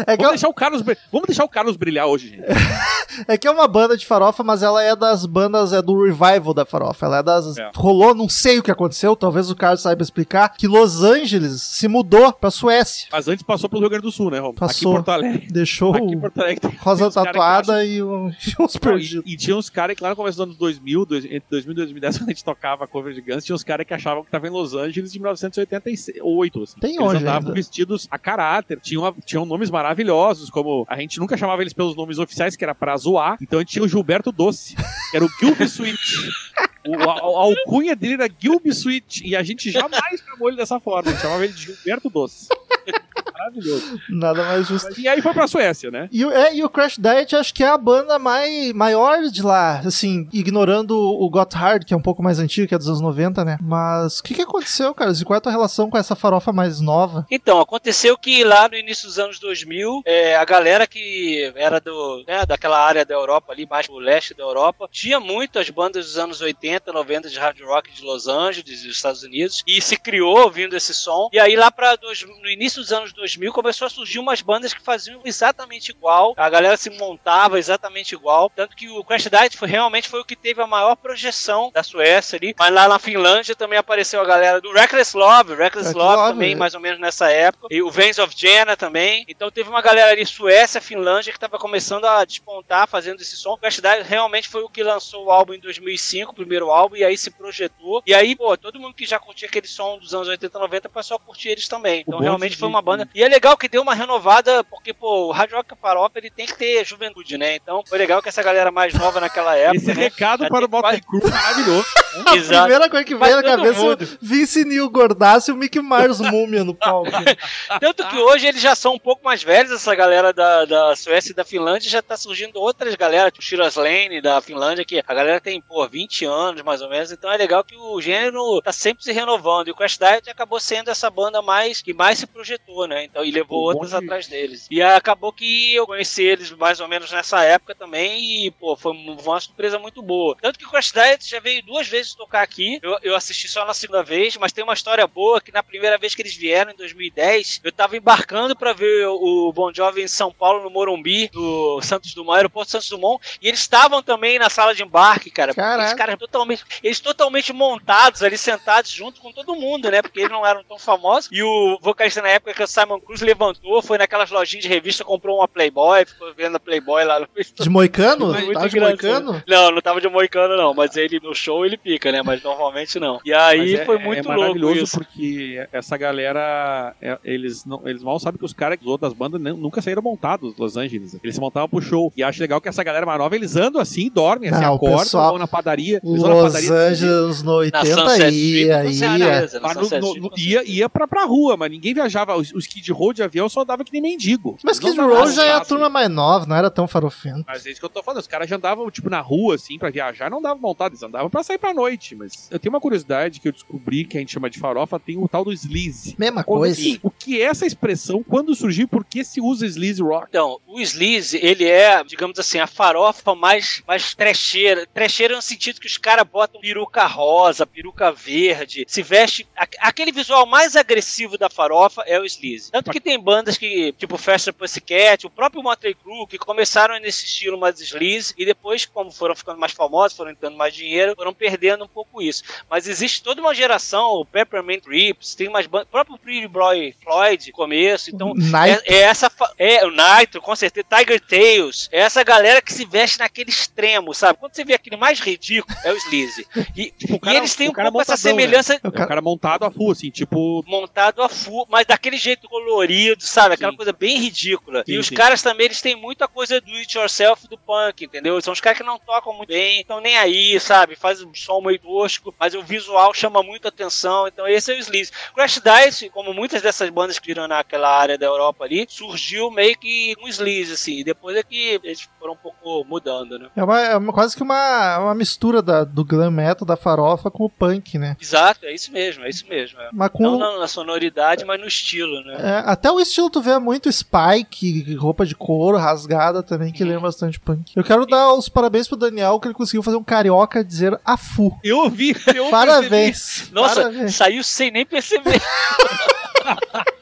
É 0.07 0.15
Vamos 0.15 0.27
é, 0.27 0.29
deixar, 0.29 0.47
o 0.47 0.53
Carlos, 0.53 0.81
vamos 1.11 1.27
deixar 1.27 1.43
o 1.43 1.49
Carlos 1.49 1.75
brilhar 1.75 2.07
hoje, 2.07 2.29
gente. 2.29 2.43
é 3.27 3.37
que 3.37 3.45
é 3.45 3.51
uma 3.51 3.67
banda 3.67 3.97
de 3.97 4.05
farofa, 4.05 4.41
mas 4.41 4.63
ela 4.63 4.81
é 4.81 4.95
das 4.95 5.25
bandas, 5.25 5.73
é 5.73 5.81
do 5.81 6.05
revival 6.05 6.53
da 6.53 6.65
farofa. 6.65 7.05
Ela 7.05 7.17
é 7.17 7.23
das. 7.23 7.57
É. 7.57 7.69
Rolou, 7.75 8.15
não 8.15 8.29
sei 8.29 8.59
o 8.59 8.63
que 8.63 8.71
aconteceu, 8.71 9.13
talvez 9.15 9.51
o 9.51 9.55
Carlos 9.55 9.81
saiba 9.81 10.01
explicar, 10.01 10.49
que 10.49 10.67
Los 10.67 11.03
Angeles 11.03 11.61
se 11.61 11.87
mudou 11.89 12.31
pra 12.31 12.49
Suécia. 12.49 13.09
Mas 13.11 13.27
antes 13.27 13.43
passou 13.43 13.69
pelo 13.69 13.81
Rio 13.81 13.89
Grande 13.89 14.03
do 14.03 14.11
Sul, 14.11 14.31
né, 14.31 14.37
Romulo? 14.37 14.55
Aqui 14.55 14.59
Passou. 14.59 14.91
em 14.91 14.95
Porto 14.95 15.09
Alegre. 15.09 15.47
Deixou 15.51 15.93
Aqui 15.93 16.15
Porto 16.15 16.39
Alegre. 16.39 16.59
tem 16.61 16.79
rosa 16.79 17.11
cara 17.33 17.61
tatuada 17.63 17.85
e, 17.85 18.01
um- 18.03 18.29
e 18.31 18.61
uns 18.63 18.77
perdidos. 18.77 19.23
e, 19.25 19.33
e 19.33 19.37
tinha 19.37 19.55
uns 19.55 19.69
caras 19.69 19.95
que 19.95 20.03
lá 20.03 20.09
no 20.09 20.15
começo 20.15 20.37
dos 20.37 20.43
anos 20.45 20.57
2000, 20.57 21.05
dois- 21.05 21.25
entre 21.25 21.43
2000 21.49 21.71
e 21.71 21.75
2010, 21.75 22.17
quando 22.19 22.29
a 22.29 22.33
gente 22.33 22.43
tocava 22.43 22.87
cover 22.87 23.13
de 23.13 23.21
Guns, 23.21 23.43
tinha 23.45 23.55
uns 23.55 23.63
caras 23.63 23.85
que 23.85 23.93
achavam 23.93 24.23
que 24.23 24.31
tava 24.31 24.47
em 24.47 24.51
Los 24.51 24.73
Angeles 24.73 25.11
de 25.11 25.19
1988. 25.19 26.63
Assim. 26.63 26.79
Tem 26.79 26.95
Eles 26.95 27.07
andavam 27.13 27.39
ainda? 27.49 27.53
vestidos 27.53 28.07
a 28.09 28.17
caráter, 28.17 28.79
tinham, 28.79 29.13
tinham 29.25 29.45
nomes 29.45 29.69
maravilhosos, 29.69 30.49
como 30.49 30.85
a 30.89 30.97
gente 30.99 31.19
nunca 31.19 31.37
chamava 31.37 31.61
eles 31.61 31.73
pelos 31.73 31.95
nomes 31.95 32.17
oficiais, 32.19 32.55
que 32.55 32.63
era 32.63 32.75
pra 32.75 32.95
zoar, 32.97 33.37
então 33.41 33.59
a 33.59 33.61
gente 33.61 33.71
tinha 33.71 33.83
o 33.83 33.87
Gilberto 33.87 34.31
Doce, 34.31 34.75
que 35.11 35.15
era 35.17 35.25
o 35.25 35.29
Gilby 35.39 35.63
Sweet. 35.65 35.97
O, 36.87 37.09
a, 37.09 37.13
a 37.13 37.43
alcunha 37.43 37.95
dele 37.95 38.15
era 38.15 38.29
Gilby 38.39 38.69
Sweet, 38.69 39.27
e 39.27 39.35
a 39.35 39.43
gente 39.43 39.69
jamais 39.71 40.21
chamou 40.25 40.47
ele 40.49 40.57
dessa 40.57 40.79
forma, 40.79 41.09
a 41.09 41.13
gente 41.13 41.21
chamava 41.21 41.43
ele 41.43 41.53
de 41.53 41.61
Gilberto 41.63 42.09
Doce. 42.09 42.47
Maravilhoso. 43.37 43.99
Nada 44.09 44.43
mais 44.43 44.67
justo. 44.67 44.99
E 44.99 45.07
aí 45.07 45.21
foi 45.21 45.33
pra 45.33 45.47
Suécia, 45.47 45.91
né? 45.91 46.09
E, 46.11 46.25
o- 46.25 46.31
é, 46.31 46.55
e 46.55 46.63
o 46.63 46.69
Crash 46.69 46.97
Diet 46.97 47.35
acho 47.35 47.53
que 47.53 47.63
é 47.63 47.67
a 47.67 47.77
banda 47.77 48.17
mais, 48.17 48.73
maior 48.73 49.21
de 49.29 49.41
lá, 49.43 49.79
assim, 49.85 50.27
ignorando 50.33 50.97
o 50.97 51.29
Got 51.29 51.53
Hard, 51.55 51.83
que 51.85 51.93
é 51.93 51.97
um 51.97 52.01
pouco 52.01 52.23
mais 52.23 52.39
antigo, 52.39 52.67
que 52.67 52.73
é 52.75 52.77
dos 52.77 52.87
anos 52.87 52.99
90, 53.01 53.45
né? 53.45 53.57
Mas 53.61 54.19
o 54.19 54.23
que, 54.23 54.33
que 54.33 54.41
aconteceu, 54.41 54.93
cara? 54.93 55.11
E 55.11 55.23
qual 55.23 55.35
é 55.35 55.37
a 55.37 55.41
tua 55.41 55.51
relação 55.51 55.89
com 55.89 55.97
essa 55.97 56.15
farofa 56.15 56.51
mais 56.51 56.81
nova? 56.81 57.25
Então, 57.29 57.59
aconteceu 57.61 58.17
que 58.17 58.43
lá 58.43 58.67
no 58.67 58.75
início 58.75 59.07
dos 59.07 59.19
anos 59.19 59.39
2000, 59.39 60.01
é, 60.05 60.35
a 60.35 60.43
galera 60.45 60.87
que 60.87 61.51
era 61.55 61.79
do, 61.79 62.23
né, 62.27 62.45
daquela 62.45 62.79
área 62.83 63.05
da 63.05 63.13
Europa 63.13 63.53
ali, 63.53 63.67
mais 63.69 63.85
pro 63.87 63.97
leste 63.97 64.33
da 64.33 64.43
Europa, 64.43 64.89
tinha 64.91 65.19
muitas 65.19 65.69
bandas 65.69 66.05
dos 66.05 66.17
anos 66.17 66.41
80, 66.41 66.76
90 66.85 67.29
de 67.29 67.39
hard 67.39 67.59
rock 67.61 67.91
de 67.91 68.03
Los 68.03 68.27
Angeles, 68.27 68.83
dos 68.83 68.95
Estados 68.95 69.23
Unidos, 69.23 69.63
e 69.65 69.81
se 69.81 69.97
criou 69.97 70.39
ouvindo 70.39 70.75
esse 70.75 70.93
som. 70.93 71.29
E 71.31 71.39
aí 71.39 71.55
lá 71.55 71.71
para 71.71 71.97
no 72.41 72.49
início 72.49 72.81
dos 72.81 72.91
anos 72.91 73.13
2000 73.13 73.53
começou 73.53 73.85
a 73.85 73.89
surgir 73.89 74.19
umas 74.19 74.41
bandas 74.41 74.73
que 74.73 74.81
faziam 74.81 75.21
exatamente 75.23 75.89
igual, 75.89 76.33
a 76.37 76.49
galera 76.49 76.77
se 76.77 76.89
montava 76.89 77.59
exatamente 77.59 78.13
igual, 78.13 78.51
tanto 78.55 78.75
que 78.75 78.89
o 78.89 79.03
Crash 79.03 79.27
Diet 79.29 79.57
foi, 79.57 79.67
realmente 79.67 80.09
foi 80.09 80.19
o 80.19 80.25
que 80.25 80.35
teve 80.35 80.61
a 80.61 80.67
maior 80.67 80.95
projeção 80.95 81.71
da 81.73 81.83
Suécia 81.83 82.37
ali, 82.37 82.55
mas 82.57 82.73
lá 82.73 82.87
na 82.87 82.99
Finlândia 82.99 83.55
também 83.55 83.77
apareceu 83.77 84.19
a 84.21 84.25
galera 84.25 84.59
do 84.59 84.71
Reckless 84.71 85.15
Love, 85.15 85.55
Reckless 85.55 85.93
Love 85.93 86.07
Love, 86.17 86.33
também, 86.33 86.53
é. 86.53 86.55
mais 86.55 86.73
ou 86.73 86.79
menos 86.79 86.99
nessa 86.99 87.29
época. 87.29 87.67
E 87.69 87.81
o 87.81 87.89
Veins 87.89 88.17
of 88.17 88.33
Jenna 88.35 88.75
também. 88.75 89.25
Então 89.27 89.51
teve 89.51 89.69
uma 89.69 89.81
galera 89.81 90.11
ali, 90.11 90.25
Suécia, 90.25 90.81
Finlândia, 90.81 91.31
que 91.31 91.39
tava 91.39 91.57
começando 91.57 92.05
a 92.05 92.23
despontar 92.25 92.87
fazendo 92.87 93.21
esse 93.21 93.35
som. 93.35 93.53
O 93.53 93.57
Crash 93.57 93.79
Diet 93.79 94.03
realmente 94.03 94.47
foi 94.47 94.63
o 94.63 94.69
que 94.69 94.83
lançou 94.83 95.25
o 95.25 95.31
álbum 95.31 95.53
em 95.53 95.59
2005, 95.59 96.31
o 96.31 96.35
primeiro 96.35 96.66
álbum, 96.71 96.95
e 96.95 97.03
aí 97.03 97.17
se 97.17 97.31
projetou. 97.31 98.01
E 98.05 98.13
aí, 98.13 98.35
pô, 98.35 98.55
todo 98.57 98.79
mundo 98.79 98.93
que 98.93 99.05
já 99.05 99.19
curtia 99.19 99.47
aquele 99.47 99.67
som 99.67 99.97
dos 99.97 100.13
anos 100.13 100.27
80, 100.27 100.57
90 100.57 100.89
passou 100.89 101.17
a 101.17 101.19
curtir 101.19 101.49
eles 101.49 101.67
também. 101.67 102.03
Então 102.07 102.19
realmente 102.19 102.57
foi 102.57 102.67
uma 102.67 102.81
banda. 102.81 103.07
E 103.13 103.23
é 103.23 103.27
legal 103.27 103.57
que 103.57 103.67
deu 103.67 103.81
uma 103.81 103.93
renovada, 103.93 104.63
porque, 104.63 104.93
pô, 104.93 105.27
o 105.27 105.31
Hard 105.31 105.51
Rock 105.51 105.75
Farofa, 105.79 106.17
ele 106.17 106.29
tem 106.29 106.45
que 106.45 106.57
ter 106.57 106.85
juventude, 106.85 107.37
né? 107.37 107.55
Então 107.55 107.83
foi 107.87 107.97
legal 107.97 108.21
que 108.21 108.29
essa 108.29 108.43
galera 108.43 108.71
mais 108.71 108.93
nova 108.93 109.19
naquela 109.19 109.55
época. 109.55 109.77
Esse 109.77 109.87
né? 109.87 109.93
recado 109.93 110.43
Já 110.43 110.49
para 110.49 110.65
o 110.65 110.69
Motley 110.69 111.01
Crue 111.01 111.29
maravilhoso. 111.29 111.85
A 112.25 112.35
Exato. 112.35 112.61
primeira 112.61 112.89
coisa 112.89 113.05
que 113.05 113.15
Vai 113.15 113.29
veio 113.29 113.41
na 113.41 113.47
cabeça 113.47 113.79
mundo. 113.79 114.03
é 114.03 114.17
Vince 114.19 114.65
Neil 114.65 114.89
Gordaço 114.89 115.51
e 115.51 115.53
o 115.53 115.57
Mickey 115.57 115.81
Mars 115.81 116.19
múmia 116.19 116.63
no 116.63 116.73
palco. 116.73 117.11
Tanto 117.79 118.07
que 118.07 118.17
hoje 118.17 118.47
eles 118.47 118.61
já 118.61 118.75
são 118.75 118.95
um 118.95 118.99
pouco 118.99 119.23
mais 119.23 119.43
velhos, 119.43 119.71
essa 119.71 119.93
galera 119.93 120.33
da, 120.33 120.65
da 120.65 120.95
Suécia 120.95 121.31
e 121.31 121.35
da 121.35 121.43
Finlândia, 121.43 121.89
já 121.89 122.01
tá 122.01 122.17
surgindo 122.17 122.59
outras 122.59 122.95
galera, 122.95 123.29
tipo 123.29 123.43
Shiraz 123.43 123.75
Lane 123.75 124.21
da 124.21 124.41
Finlândia, 124.41 124.85
que 124.85 125.03
a 125.05 125.13
galera 125.13 125.39
tem, 125.39 125.61
pô, 125.61 125.87
20 125.87 126.25
anos 126.25 126.46
mais 126.63 126.81
ou 126.81 126.89
menos, 126.89 127.11
então 127.11 127.31
é 127.31 127.37
legal 127.37 127.63
que 127.63 127.75
o 127.75 128.01
gênero 128.01 128.61
tá 128.61 128.71
sempre 128.71 129.03
se 129.03 129.11
renovando, 129.11 129.67
e 129.67 129.71
o 129.71 129.75
Crash 129.75 129.97
Diet 129.97 130.29
acabou 130.29 130.59
sendo 130.59 130.89
essa 130.89 131.09
banda 131.09 131.41
mais 131.41 131.81
que 131.81 131.93
mais 131.93 132.19
se 132.19 132.27
projetou, 132.27 132.87
né, 132.87 133.05
então, 133.05 133.23
e 133.23 133.31
levou 133.31 133.73
bom 133.73 133.73
outras 133.73 133.93
atrás 133.93 134.27
deles. 134.27 134.67
E 134.69 134.81
acabou 134.81 135.31
que 135.31 135.75
eu 135.75 135.85
conheci 135.85 136.23
eles 136.23 136.51
mais 136.51 136.79
ou 136.79 136.87
menos 136.87 137.11
nessa 137.11 137.43
época 137.43 137.75
também, 137.75 138.45
e, 138.45 138.51
pô, 138.51 138.75
foi 138.75 138.91
uma 138.93 139.39
surpresa 139.39 139.79
muito 139.79 140.01
boa. 140.01 140.35
Tanto 140.41 140.59
que 140.59 140.65
o 140.65 140.69
Crash 140.69 140.91
Diet 140.91 141.29
já 141.29 141.39
veio 141.39 141.63
duas 141.63 141.87
vezes 141.87 142.13
tocar 142.13 142.41
aqui, 142.41 142.79
eu, 142.81 142.97
eu 143.01 143.15
assisti 143.15 143.47
só 143.47 143.65
na 143.65 143.73
segunda 143.73 144.03
vez, 144.03 144.37
mas 144.37 144.51
tem 144.51 144.63
uma 144.63 144.73
história 144.73 145.05
boa 145.07 145.41
que 145.41 145.51
na 145.51 145.63
primeira 145.63 145.97
vez 145.97 146.15
que 146.15 146.21
eles 146.21 146.35
vieram, 146.35 146.71
em 146.71 146.75
2010, 146.75 147.61
eu 147.63 147.71
tava 147.71 147.97
embarcando 147.97 148.55
pra 148.55 148.73
ver 148.73 149.07
o 149.07 149.51
Bon 149.53 149.73
Jovi 149.73 150.01
em 150.01 150.07
São 150.07 150.31
Paulo, 150.31 150.63
no 150.63 150.69
Morumbi, 150.69 151.29
no 151.33 151.81
Santos 151.81 152.13
Dumont, 152.13 152.37
aeroporto 152.37 152.71
Santos 152.71 152.89
Dumont, 152.89 153.23
e 153.41 153.47
eles 153.47 153.59
estavam 153.59 154.01
também 154.01 154.39
na 154.39 154.49
sala 154.49 154.73
de 154.73 154.83
embarque, 154.83 155.29
cara. 155.29 155.53
Caraca. 155.53 156.17
Totalmente, 156.17 156.36
eles 156.83 156.99
totalmente 156.99 157.51
montados 157.53 158.21
ali, 158.23 158.37
sentados 158.37 158.91
junto 158.91 159.21
com 159.21 159.31
todo 159.31 159.55
mundo, 159.55 159.89
né? 159.89 160.01
Porque 160.01 160.19
eles 160.19 160.31
não 160.31 160.45
eram 160.45 160.63
tão 160.63 160.77
famosos. 160.77 161.29
E 161.31 161.41
o 161.43 161.77
vocalista 161.81 162.21
na 162.21 162.29
época, 162.29 162.53
que 162.53 162.61
é 162.61 162.65
o 162.65 162.67
Simon 162.67 162.99
Cruz, 162.99 163.21
levantou, 163.21 163.81
foi 163.81 163.97
naquelas 163.97 164.29
lojinhas 164.29 164.63
de 164.63 164.69
revista, 164.69 165.03
comprou 165.03 165.37
uma 165.37 165.47
Playboy, 165.47 166.05
ficou 166.05 166.33
vendo 166.35 166.55
a 166.55 166.59
Playboy 166.59 167.03
lá 167.03 167.19
no 167.19 167.27
De 167.59 167.69
Moicano? 167.69 168.27
Muito 168.33 168.53
Tava 168.53 168.69
de. 168.69 168.79
Moicano? 168.79 169.43
Não, 169.47 169.71
não 169.71 169.81
tava 169.81 170.01
de 170.01 170.07
moicano, 170.09 170.55
não. 170.57 170.73
Mas 170.73 170.95
ele 170.95 171.19
no 171.21 171.33
show 171.33 171.65
ele 171.65 171.77
pica, 171.77 172.11
né? 172.11 172.21
Mas 172.21 172.41
normalmente 172.43 172.99
não. 172.99 173.19
E 173.25 173.33
aí 173.33 173.75
é- 173.75 173.85
foi 173.85 173.95
é 173.95 173.99
muito 173.99 174.25
louco 174.27 174.39
maravilhoso 174.41 174.83
isso. 174.83 174.97
porque 174.97 175.67
essa 175.71 175.97
galera, 175.97 176.95
é, 177.01 177.17
eles, 177.23 177.65
não, 177.65 177.81
eles 177.87 178.03
mal 178.03 178.19
sabem 178.19 178.37
que 178.37 178.45
os 178.45 178.53
caras 178.53 178.77
das 178.77 178.87
outras 178.87 179.13
bandas 179.13 179.39
nunca 179.41 179.81
saíram 179.81 180.01
montados 180.01 180.51
dos 180.51 180.59
Los 180.59 180.77
Angeles. 180.77 181.17
Eles 181.23 181.35
se 181.35 181.41
montavam 181.41 181.69
pro 181.69 181.81
show. 181.81 182.11
E 182.15 182.23
acho 182.23 182.39
legal 182.41 182.59
que 182.61 182.67
essa 182.69 182.83
galera 182.83 183.05
mais 183.05 183.19
nova, 183.19 183.35
eles 183.35 183.55
andam 183.55 183.81
assim, 183.81 184.09
dormem, 184.09 184.49
assim, 184.49 184.61
Não, 184.61 184.73
o 184.73 184.75
acordam, 184.75 184.99
pessoal- 184.99 185.29
vão 185.29 185.39
na 185.39 185.47
padaria. 185.47 185.99
na 186.03 186.26
Los 186.33 186.53
padaria- 186.53 186.73
Angeles 186.73 187.43
no 187.43 187.51
80 187.53 187.85
Sunset 187.85 188.31
ia, 188.35 188.85
ia. 188.85 189.09
na 189.09 189.59
Mas 189.61 189.75
no- 189.75 189.83
Sunset 189.83 190.19
no- 190.19 190.31
ia, 190.37 190.63
ia 190.63 190.89
pra, 190.89 191.07
pra 191.07 191.25
rua, 191.25 191.55
mas 191.57 191.69
ninguém 191.71 191.93
viajava. 191.93 192.35
Os, 192.35 192.51
os 192.53 192.67
Kid 192.67 192.91
Road 192.91 193.17
de 193.17 193.23
avião 193.23 193.47
só 193.49 193.61
andava 193.61 193.83
que 193.83 193.91
nem 193.91 194.01
mendigo. 194.01 194.57
Mas 194.63 194.79
Kid 194.79 194.99
Roll 194.99 195.31
já 195.31 195.45
é 195.45 195.53
a 195.53 195.61
turma 195.61 195.89
mais 195.89 196.09
nova, 196.09 196.45
não 196.45 196.55
era 196.55 196.69
tão 196.69 196.87
farofento. 196.87 197.43
Mas 197.47 197.65
é 197.65 197.71
isso 197.71 197.79
que 197.79 197.85
eu 197.85 197.89
tô 197.89 198.01
falando. 198.03 198.19
Os 198.21 198.27
caras 198.27 198.49
já 198.49 198.55
andavam, 198.55 198.89
tipo, 198.91 199.09
na 199.09 199.19
rua, 199.21 199.55
assim, 199.55 199.77
pra 199.77 199.89
viajar, 199.89 200.29
não 200.29 200.41
davam 200.41 200.59
vontade, 200.61 200.93
eles 200.93 201.03
andavam 201.03 201.29
pra 201.29 201.43
sair 201.43 201.57
pra 201.57 201.73
noite. 201.73 202.15
Mas 202.15 202.47
eu 202.51 202.59
tenho 202.59 202.73
uma 202.73 202.81
curiosidade 202.81 203.39
que 203.39 203.47
eu 203.47 203.51
descobri 203.51 204.05
que 204.05 204.17
a 204.17 204.19
gente 204.19 204.33
chama 204.33 204.49
de 204.49 204.59
farofa, 204.59 204.99
tem 204.99 205.17
o 205.17 205.27
tal 205.27 205.43
do 205.43 205.51
sleaze. 205.53 206.15
Mesma 206.17 206.43
Como 206.43 206.59
coisa. 206.59 206.79
assim? 206.79 206.99
O 207.03 207.09
que 207.09 207.41
é 207.41 207.45
essa 207.45 207.65
expressão? 207.65 208.23
Quando 208.23 208.53
surgiu? 208.55 208.87
Por 208.87 209.03
que 209.05 209.23
se 209.23 209.39
usa 209.41 209.65
sleaze 209.65 210.01
rock? 210.01 210.27
Então, 210.29 210.59
o 210.67 210.79
Sleaze, 210.79 211.37
ele 211.41 211.65
é, 211.65 212.03
digamos 212.03 212.37
assim, 212.39 212.59
a 212.59 212.67
farofa 212.67 213.35
mais, 213.35 213.81
mais 213.87 214.13
trecheira. 214.13 214.87
Trecheira 214.93 215.35
no 215.35 215.41
sentido 215.41 215.79
que 215.79 215.87
os 215.87 215.97
caras 215.97 216.16
botam 216.23 216.61
peruca 216.61 217.05
rosa, 217.05 217.65
peruca 217.65 218.11
verde, 218.11 218.85
se 218.87 219.01
veste. 219.01 219.47
Aquele 219.79 220.11
visual 220.11 220.45
mais 220.45 220.75
agressivo 220.75 221.37
da 221.37 221.49
farofa 221.49 222.03
é 222.05 222.19
o 222.19 222.25
Sleaze. 222.25 222.71
Tanto 222.71 222.91
que 222.91 222.99
tem 222.99 223.19
bandas 223.19 223.57
que, 223.57 223.93
tipo 223.93 224.17
Faster 224.17 224.53
Pussycat, 224.53 225.25
o 225.25 225.29
próprio 225.29 225.63
Motley 225.63 225.95
Crue, 225.95 226.27
que 226.27 226.37
começaram 226.37 226.99
nesse 226.99 227.25
estilo 227.25 227.57
mais 227.57 227.79
Sleaze 227.79 228.33
e 228.37 228.45
depois, 228.45 228.85
como 228.85 229.11
foram 229.11 229.35
ficando 229.35 229.59
mais 229.59 229.71
famosos, 229.71 230.17
foram 230.17 230.31
entrando 230.31 230.57
mais 230.57 230.73
dinheiro, 230.73 231.15
foram 231.15 231.33
perdendo 231.33 231.83
um 231.83 231.87
pouco 231.87 232.21
isso. 232.21 232.43
Mas 232.69 232.87
existe 232.87 233.23
toda 233.23 233.41
uma 233.41 233.53
geração, 233.53 234.13
o 234.13 234.25
Peppermint 234.25 234.85
Rips, 234.85 235.35
tem 235.35 235.47
umas 235.47 235.67
bandas, 235.67 235.87
o 235.87 235.91
próprio 235.91 236.17
Pretty 236.17 236.47
Boy 236.47 236.95
Floyd, 237.03 237.51
começo, 237.51 238.09
então 238.09 238.33
é, 238.65 238.95
é 238.95 239.01
essa. 239.01 239.31
É, 239.57 239.85
o 239.85 239.91
Nitro, 239.91 240.41
com 240.41 240.55
certeza. 240.55 240.87
Tiger 240.89 241.19
Tales. 241.21 241.89
É 241.91 241.99
essa 241.99 242.23
galera 242.23 242.61
que 242.61 242.73
se 242.73 242.85
veste 242.85 243.19
naquele 243.19 243.49
extremo, 243.49 244.13
sabe? 244.13 244.39
Quando 244.39 244.55
você 244.55 244.63
vê 244.63 244.73
aquele 244.73 244.97
mais 244.97 245.19
ridículo, 245.19 245.75
é 245.83 245.91
o 245.91 245.97
Sleaze. 246.07 246.47
E, 246.75 246.93
o 247.11 247.19
cara- 247.19 247.35
e 247.35 247.39
eles 247.39 247.55
têm 247.55 247.67
o 247.67 247.71
um 247.71 247.73
cara 247.73 247.91
pouco 247.91 248.01
essa 248.01 248.13
montadão, 248.13 248.35
né? 248.35 248.41
semelhança 248.43 248.73
O 248.73 248.87
É 248.87 248.89
o 248.89 248.91
cara- 248.91 249.07
cara 249.07 249.21
montado 249.21 249.63
a 249.65 249.71
full, 249.71 249.91
assim, 249.91 250.09
tipo. 250.09 250.63
montado 250.67 251.21
a 251.21 251.29
full, 251.29 251.65
mas 251.69 251.85
daquele 251.85 252.17
jeito 252.17 252.47
colorido, 252.49 253.23
sabe? 253.23 253.55
Aquela 253.55 253.71
Sim. 253.71 253.77
coisa 253.77 253.93
bem 253.93 254.17
ridícula. 254.19 254.83
Sim, 254.85 254.93
e 254.93 254.97
os 254.97 255.07
sim. 255.07 255.15
caras 255.15 255.41
também, 255.41 255.65
eles 255.65 255.81
têm 255.81 255.95
muita 255.95 256.27
coisa 256.27 256.59
do 256.61 256.71
it 256.73 256.97
yourself 256.97 257.47
do 257.47 257.57
punk, 257.57 258.03
entendeu? 258.05 258.39
São 258.41 258.53
os 258.53 258.59
caras 258.61 258.77
que 258.77 258.83
não 258.85 258.99
tocam 258.99 259.33
muito 259.33 259.49
bem, 259.49 259.81
estão 259.81 259.99
nem 260.01 260.17
aí, 260.17 260.59
sabe? 260.59 260.95
Faz 260.95 261.21
um 261.21 261.33
som 261.33 261.61
meio 261.61 261.79
tosco, 261.79 262.33
mas 262.39 262.53
o 262.53 262.63
visual 262.63 263.13
chama 263.13 263.41
muito 263.43 263.67
atenção. 263.67 264.27
Então 264.27 264.47
esse 264.47 264.71
é 264.71 264.75
o 264.75 264.79
Sleaze. 264.79 265.11
Crash 265.35 265.61
Dice, 265.61 266.09
como 266.09 266.33
muitas 266.33 266.61
dessas 266.61 266.89
bandas 266.89 267.19
que 267.19 267.27
viram 267.27 267.47
naquela 267.47 267.89
área 267.89 268.17
da 268.17 268.25
Europa 268.25 268.63
ali, 268.65 268.85
surgiu 268.89 269.51
meio 269.51 269.77
que 269.77 270.15
um 270.21 270.27
Sleaze, 270.27 270.73
assim. 270.73 270.99
E 270.99 271.03
depois 271.03 271.35
é 271.35 271.43
que 271.43 271.79
eles 271.83 272.07
foram 272.19 272.33
um 272.33 272.37
pouco 272.37 272.47
pouco 272.57 272.87
mudando, 272.87 273.37
né? 273.37 273.49
É, 273.55 273.63
uma, 273.63 273.79
é 273.81 273.97
uma- 273.97 274.13
quase 274.13 274.35
que 274.35 274.41
uma, 274.41 274.97
uma 274.99 275.13
mistura 275.15 275.61
da- 275.61 275.83
do 275.97 276.05
glam 276.05 276.29
metal, 276.29 276.63
da 276.63 276.77
farofa 276.77 277.31
com 277.31 277.45
o 277.45 277.49
punk, 277.49 277.97
né? 277.97 278.15
Exato, 278.21 278.65
é 278.67 278.71
isso 278.73 278.91
mesmo, 278.91 279.23
é 279.25 279.29
isso 279.29 279.45
mesmo. 279.49 279.79
é. 279.81 279.89
Mas 279.91 280.11
com, 280.11 280.21
Não 280.21 280.37
na, 280.37 280.59
na 280.59 280.67
sonoridade, 280.67 281.43
mas 281.43 281.59
no 281.59 281.65
estilo, 281.65 282.21
né? 282.23 282.35
É, 282.39 282.63
até 282.69 282.91
o 282.91 282.99
estilo 282.99 283.31
tu 283.31 283.41
vê 283.41 283.57
muito 283.57 283.91
spike, 283.91 284.93
roupa 284.93 285.25
de 285.25 285.33
couro 285.33 285.75
rasgada 285.77 286.43
também, 286.43 286.71
que 286.71 286.83
Uhum. 286.83 286.89
lembra 286.89 287.03
bastante 287.07 287.39
punk. 287.39 287.71
Eu 287.75 287.83
quero 287.83 288.05
dar 288.05 288.31
os 288.33 288.47
parabéns 288.47 288.87
pro 288.87 288.95
Daniel 288.95 289.39
que 289.39 289.47
ele 289.47 289.55
conseguiu 289.55 289.81
fazer 289.81 289.97
um 289.97 290.03
carioca 290.03 290.63
dizer 290.63 290.99
afu. 291.03 291.57
Eu 291.63 291.79
ouvi, 291.79 292.15
eu 292.35 292.49
Parabéns. 292.51 293.49
Nossa, 293.51 293.81
Parabéns. 293.81 294.13
saiu 294.13 294.43
sem 294.43 294.69
nem 294.69 294.85
perceber. 294.85 295.41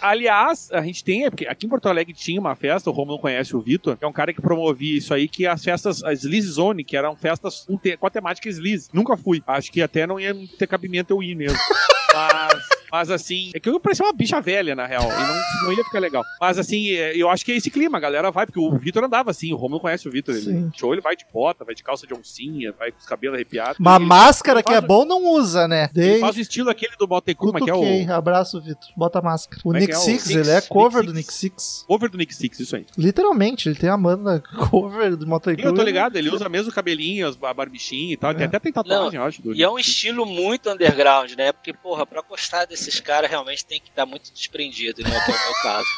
Aliás, 0.00 0.70
a 0.72 0.82
gente 0.82 1.04
tem, 1.04 1.24
é 1.24 1.30
porque 1.30 1.46
aqui 1.46 1.66
em 1.66 1.68
Porto 1.68 1.88
Alegre 1.88 2.12
tinha 2.12 2.40
uma 2.40 2.54
festa, 2.54 2.90
o 2.90 2.92
Romulo 2.92 3.18
conhece 3.18 3.56
o 3.56 3.60
Vitor, 3.60 3.96
que 3.96 4.04
é 4.04 4.08
um 4.08 4.12
cara 4.12 4.32
que 4.32 4.40
promovia 4.40 4.98
isso 4.98 5.12
aí, 5.14 5.28
que 5.28 5.46
as 5.46 5.62
festas, 5.62 6.02
as 6.02 6.24
Sleaze 6.24 6.48
Zone, 6.48 6.84
que 6.84 6.96
eram 6.96 7.16
festas 7.16 7.66
com, 7.98 8.06
a 8.06 8.10
temática 8.10 8.48
Sleaze. 8.48 8.88
Nunca 8.92 9.16
fui. 9.16 9.42
Acho 9.46 9.70
que 9.70 9.82
até 9.82 10.06
não 10.06 10.18
ia 10.18 10.34
ter 10.58 10.66
cabimento 10.66 11.12
eu 11.12 11.22
ir 11.22 11.34
mesmo. 11.34 11.58
Mas, 12.14 12.73
mas 12.94 13.10
assim, 13.10 13.50
é 13.52 13.58
que 13.58 13.68
eu 13.68 13.80
parecia 13.80 14.06
uma 14.06 14.12
bicha 14.12 14.40
velha, 14.40 14.76
na 14.76 14.86
real, 14.86 15.02
e 15.02 15.06
não, 15.08 15.64
não 15.64 15.72
ia 15.72 15.82
ficar 15.84 15.98
legal. 15.98 16.22
Mas 16.40 16.58
assim, 16.60 16.90
é, 16.92 17.16
eu 17.16 17.28
acho 17.28 17.44
que 17.44 17.50
é 17.50 17.56
esse 17.56 17.68
clima, 17.70 17.98
a 17.98 18.00
galera 18.00 18.30
vai, 18.30 18.46
porque 18.46 18.60
o 18.60 18.70
Vitor 18.78 19.02
andava 19.02 19.30
assim, 19.32 19.52
o 19.52 19.56
Romulo 19.56 19.80
conhece 19.80 20.06
o 20.06 20.12
Vitor, 20.12 20.32
ele 20.34 20.68
show, 20.76 20.92
ele 20.92 21.00
vai 21.00 21.16
de 21.16 21.24
bota, 21.32 21.64
vai 21.64 21.74
de 21.74 21.82
calça 21.82 22.06
de 22.06 22.14
oncinha, 22.14 22.72
vai 22.78 22.92
com 22.92 22.98
os 22.98 23.04
cabelos 23.06 23.34
arrepiados. 23.34 23.80
Uma 23.80 23.96
Ele- 23.96 24.04
máscara 24.06 24.62
que 24.62 24.72
é 24.72 24.80
bom 24.80 25.04
não 25.04 25.24
usa, 25.24 25.66
né? 25.66 25.90
Ele 25.94 26.06
Dei, 26.10 26.20
faz 26.20 26.36
o 26.36 26.40
estilo 26.40 26.70
aquele 26.70 26.94
do 26.96 27.08
Motecu, 27.08 27.52
mas 27.52 27.64
que 27.64 27.70
é 27.70 27.74
o 27.74 28.12
Abraço, 28.12 28.60
Vitor. 28.60 28.88
Bota 28.96 29.18
a 29.18 29.22
máscara. 29.22 29.58
O 29.60 29.62
Como 29.64 29.76
é 29.76 29.80
Nick 29.80 29.92
é 29.92 29.96
Six, 29.96 30.22
Six? 30.22 30.36
ele 30.36 30.50
é 30.50 30.60
cover 30.60 31.00
Nick 31.02 31.12
do 31.12 31.16
Nick 31.16 31.32
Six. 31.32 31.62
Six. 31.62 31.84
cover 31.88 32.08
do 32.10 32.16
Nick 32.18 32.34
Six, 32.34 32.60
isso 32.60 32.76
aí. 32.76 32.86
Literalmente, 32.96 33.68
ele 33.68 33.76
tem 33.76 33.90
a 33.90 33.96
banda 33.96 34.40
cover 34.70 35.16
do 35.16 35.26
Motley 35.26 35.56
Eu 35.58 35.74
tô 35.74 35.82
ligado, 35.82 36.16
ele 36.16 36.30
usa 36.30 36.48
mesmo 36.48 36.70
o 36.70 36.74
cabelinho, 36.74 37.34
a 37.42 37.54
barbichinha 37.54 38.12
e 38.14 38.16
tal. 38.16 38.32
Tem 38.34 38.44
É. 38.44 38.46
até 38.46 38.58
tem 38.60 38.72
tatuagem, 38.72 39.18
eu 39.18 39.24
acho. 39.26 39.42
do- 39.42 39.54
E 39.54 39.62
é 39.62 39.68
um 39.68 39.78
estilo 39.78 40.24
muito 40.24 40.70
underground, 40.70 41.32
né? 41.32 41.52
Porque, 41.52 41.72
porra, 41.72 42.06
pra 42.06 42.22
gostar 42.22 42.64
desses 42.84 43.00
caras 43.00 43.30
realmente 43.30 43.64
tem 43.64 43.80
que 43.80 43.88
estar 43.88 44.04
muito 44.04 44.32
desprendido, 44.32 45.02
né? 45.02 45.10
Que 45.24 45.30
é 45.30 45.34
o 45.34 45.38
meu 45.38 45.54
caso. 45.62 45.88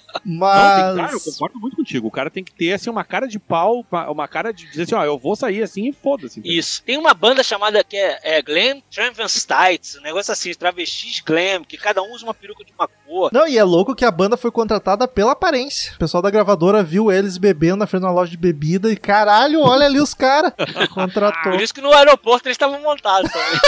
Não, 0.26 0.40
tem, 0.40 0.96
cara, 0.96 1.12
eu 1.12 1.12
Mas. 1.14 1.24
concordo 1.24 1.58
muito 1.60 1.76
contigo. 1.76 2.08
O 2.08 2.10
cara 2.10 2.28
tem 2.30 2.42
que 2.42 2.52
ter, 2.52 2.72
assim, 2.72 2.90
uma 2.90 3.04
cara 3.04 3.28
de 3.28 3.38
pau, 3.38 3.84
uma, 4.10 4.26
cara 4.26 4.52
de 4.52 4.66
dizer 4.68 4.82
assim, 4.82 4.94
ó, 4.94 5.04
eu 5.04 5.16
vou 5.18 5.36
sair 5.36 5.62
assim 5.62 5.88
e 5.88 5.92
foda-se. 5.92 6.40
Isso. 6.44 6.82
Tem 6.82 6.98
uma 6.98 7.14
banda 7.14 7.42
chamada 7.42 7.82
que 7.84 7.96
é, 7.96 8.18
é 8.38 8.42
Glam 8.42 8.80
Transvestites, 8.92 9.96
um 9.96 10.02
negócio 10.02 10.32
assim, 10.32 10.52
travestis 10.54 11.20
glam, 11.20 11.64
que 11.64 11.76
cada 11.76 12.02
um 12.02 12.12
usa 12.12 12.24
uma 12.24 12.34
peruca 12.34 12.64
de 12.64 12.72
uma 12.78 12.88
cor. 12.88 13.30
Não, 13.32 13.46
e 13.46 13.56
é 13.56 13.64
louco 13.64 13.94
que 13.94 14.04
a 14.04 14.10
banda 14.10 14.36
foi 14.36 14.50
contratada 14.50 15.06
pela 15.08 15.32
aparência. 15.32 15.92
O 15.94 15.98
pessoal 15.98 16.22
da 16.22 16.30
gravadora 16.30 16.82
viu 16.82 17.10
eles 17.12 17.38
bebendo 17.38 17.76
na 17.76 17.86
frente 17.86 18.00
de 18.02 18.06
uma 18.06 18.12
loja 18.12 18.30
de 18.30 18.36
bebida 18.36 18.90
e 18.90 18.96
caralho, 18.96 19.60
olha 19.60 19.86
ali 19.86 20.00
os 20.00 20.14
caras. 20.14 20.52
Contratou. 20.92 21.52
Por 21.52 21.60
isso 21.60 21.72
que 21.74 21.80
no 21.80 21.92
aeroporto 21.92 22.48
eles 22.48 22.54
estavam 22.56 22.80
montados 22.80 23.30
também. 23.30 23.60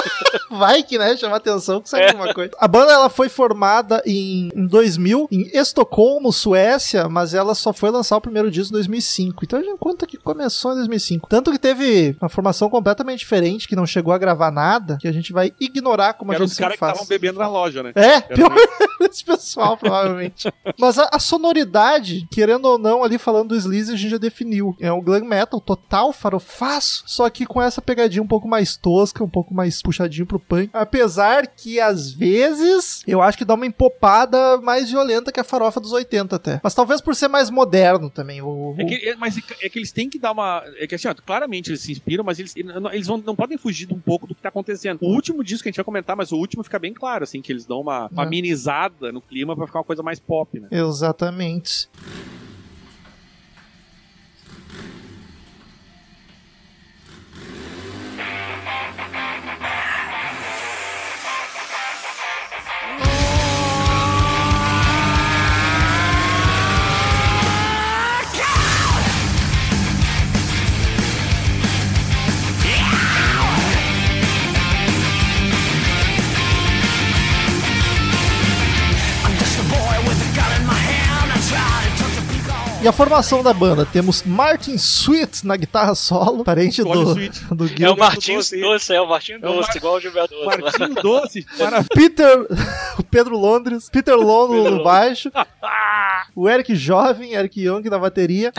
Vai 0.58 0.82
que, 0.82 0.98
né, 0.98 1.16
chama 1.16 1.36
atenção 1.36 1.80
que 1.80 1.88
sai 1.88 2.02
É. 2.04 2.08
alguma 2.10 2.32
coisa. 2.34 2.52
A 2.58 2.66
banda 2.68 2.92
ela 2.92 3.08
foi 3.08 3.28
formada 3.28 4.02
em, 4.06 4.48
em 4.54 4.66
2000 4.66 5.28
em 5.30 5.42
Estocolmo, 5.56 6.32
Suécia, 6.48 7.08
mas 7.08 7.34
ela 7.34 7.54
só 7.54 7.72
foi 7.72 7.90
lançar 7.90 8.16
o 8.16 8.20
primeiro 8.20 8.50
disco 8.50 8.72
em 8.72 8.76
2005. 8.78 9.44
Então 9.44 9.58
a 9.58 9.62
gente 9.62 9.76
conta 9.78 10.06
que 10.06 10.16
começou 10.16 10.72
em 10.72 10.76
2005. 10.76 11.28
Tanto 11.28 11.50
que 11.52 11.58
teve 11.58 12.16
uma 12.20 12.28
formação 12.28 12.70
completamente 12.70 13.18
diferente, 13.20 13.68
que 13.68 13.76
não 13.76 13.84
chegou 13.86 14.12
a 14.14 14.18
gravar 14.18 14.50
nada, 14.50 14.96
que 15.00 15.06
a 15.06 15.12
gente 15.12 15.32
vai 15.32 15.52
ignorar 15.60 16.14
como 16.14 16.32
a 16.32 16.34
Eram 16.34 16.46
gente 16.46 16.52
os 16.52 16.58
caras 16.58 16.74
sempre 16.74 16.76
que 16.76 16.80
faz. 16.80 16.92
estavam 16.94 17.08
bebendo 17.08 17.38
na 17.38 17.48
loja, 17.48 17.82
né? 17.82 17.92
É, 17.94 18.14
Era 18.14 18.34
pior 18.34 18.50
esse 19.10 19.24
pessoal, 19.24 19.76
provavelmente. 19.76 20.52
Mas 20.78 20.98
a, 20.98 21.08
a 21.12 21.18
sonoridade, 21.18 22.26
querendo 22.30 22.64
ou 22.66 22.78
não, 22.78 23.02
ali 23.04 23.18
falando 23.18 23.48
do 23.50 23.56
Sleaze, 23.56 23.92
a 23.92 23.96
gente 23.96 24.10
já 24.10 24.18
definiu. 24.18 24.76
É 24.80 24.92
um 24.92 25.00
glam 25.00 25.24
metal 25.24 25.60
total, 25.60 26.12
farofaço, 26.12 27.02
só 27.06 27.28
que 27.30 27.46
com 27.46 27.60
essa 27.60 27.80
pegadinha 27.82 28.22
um 28.22 28.26
pouco 28.26 28.48
mais 28.48 28.76
tosca, 28.76 29.22
um 29.24 29.28
pouco 29.28 29.54
mais 29.54 29.80
puxadinho 29.82 30.26
pro 30.26 30.38
punk. 30.38 30.70
Apesar 30.72 31.46
que, 31.46 31.80
às 31.80 32.12
vezes, 32.12 33.02
eu 33.06 33.20
acho 33.22 33.36
que 33.38 33.44
dá 33.44 33.54
uma 33.54 33.66
empopada 33.66 34.58
mais 34.60 34.90
violenta 34.90 35.32
que 35.32 35.40
a 35.40 35.44
farofa 35.44 35.80
dos 35.80 35.92
80 35.92 36.36
até. 36.36 36.60
Mas 36.62 36.74
talvez 36.74 37.00
por 37.00 37.14
ser 37.14 37.28
mais 37.28 37.50
moderno 37.50 38.10
também. 38.10 38.40
O, 38.42 38.74
É 38.78 38.84
que, 38.84 38.94
é- 39.10 39.16
mas 39.16 39.36
é 39.62 39.68
que 39.68 39.78
eles 39.78 39.92
têm 39.92 40.08
que 40.08 40.18
dar 40.18 40.32
uma. 40.32 40.62
É 40.78 40.86
que 40.86 40.94
assim, 40.94 41.08
ó, 41.08 41.14
claramente 41.14 41.70
eles 41.70 41.80
se 41.80 41.92
inspiram, 41.92 42.24
mas 42.24 42.38
eles, 42.38 42.54
eles 42.56 43.06
vão- 43.06 43.22
não 43.24 43.34
podem 43.36 43.56
fugir 43.58 43.88
um 43.92 43.98
pouco 44.00 44.26
do 44.26 44.34
que 44.34 44.42
tá 44.42 44.48
acontecendo. 44.48 44.98
O 45.02 45.08
último 45.12 45.42
disco 45.42 45.62
que 45.64 45.68
a 45.68 45.70
gente 45.70 45.76
vai 45.76 45.84
comentar, 45.84 46.16
mas 46.16 46.32
o 46.32 46.36
último 46.36 46.62
fica 46.62 46.78
bem 46.78 46.92
claro, 46.92 47.24
assim, 47.24 47.40
que 47.40 47.52
eles 47.52 47.64
dão 47.66 47.80
uma, 47.80 48.06
uma 48.08 48.22
É. 48.22 48.26
amenizada 48.26 48.87
no 49.12 49.20
clima 49.20 49.56
pra 49.56 49.66
ficar 49.66 49.78
uma 49.78 49.84
coisa 49.84 50.02
mais 50.02 50.18
pop, 50.18 50.58
né? 50.58 50.68
Exatamente. 50.70 51.88
E 82.88 82.90
a 82.90 82.92
formação 82.92 83.42
da 83.42 83.52
banda, 83.52 83.84
temos 83.84 84.22
Martin 84.22 84.72
Sweet 84.76 85.46
na 85.46 85.58
guitarra 85.58 85.94
solo, 85.94 86.42
parente 86.42 86.82
do, 86.82 87.02
Sweet. 87.12 87.44
do 87.54 87.66
É 87.84 87.90
o 87.90 87.96
Martinho 87.98 88.38
Doce. 88.38 88.58
Doce, 88.58 88.94
é 88.94 88.98
o 89.02 89.06
Martinho 89.06 89.38
É 89.42 89.46
o 89.46 89.52
Doce, 89.56 89.68
Mar- 89.68 89.76
igual 89.76 89.94
o 89.96 90.00
Gilberto 90.00 90.34
Doce. 90.34 90.58
Martinho 90.62 90.94
Doce, 90.94 91.46
maravilha. 91.60 91.88
Peter, 91.94 92.46
o 92.98 93.02
Pedro 93.04 93.36
Londres, 93.36 93.90
Peter 93.92 94.16
Lono 94.16 94.70
no 94.70 94.82
baixo, 94.82 95.30
o 96.34 96.48
Eric 96.48 96.74
Jovem, 96.74 97.34
Eric 97.34 97.60
Young 97.60 97.82
na 97.90 97.98
bateria. 97.98 98.54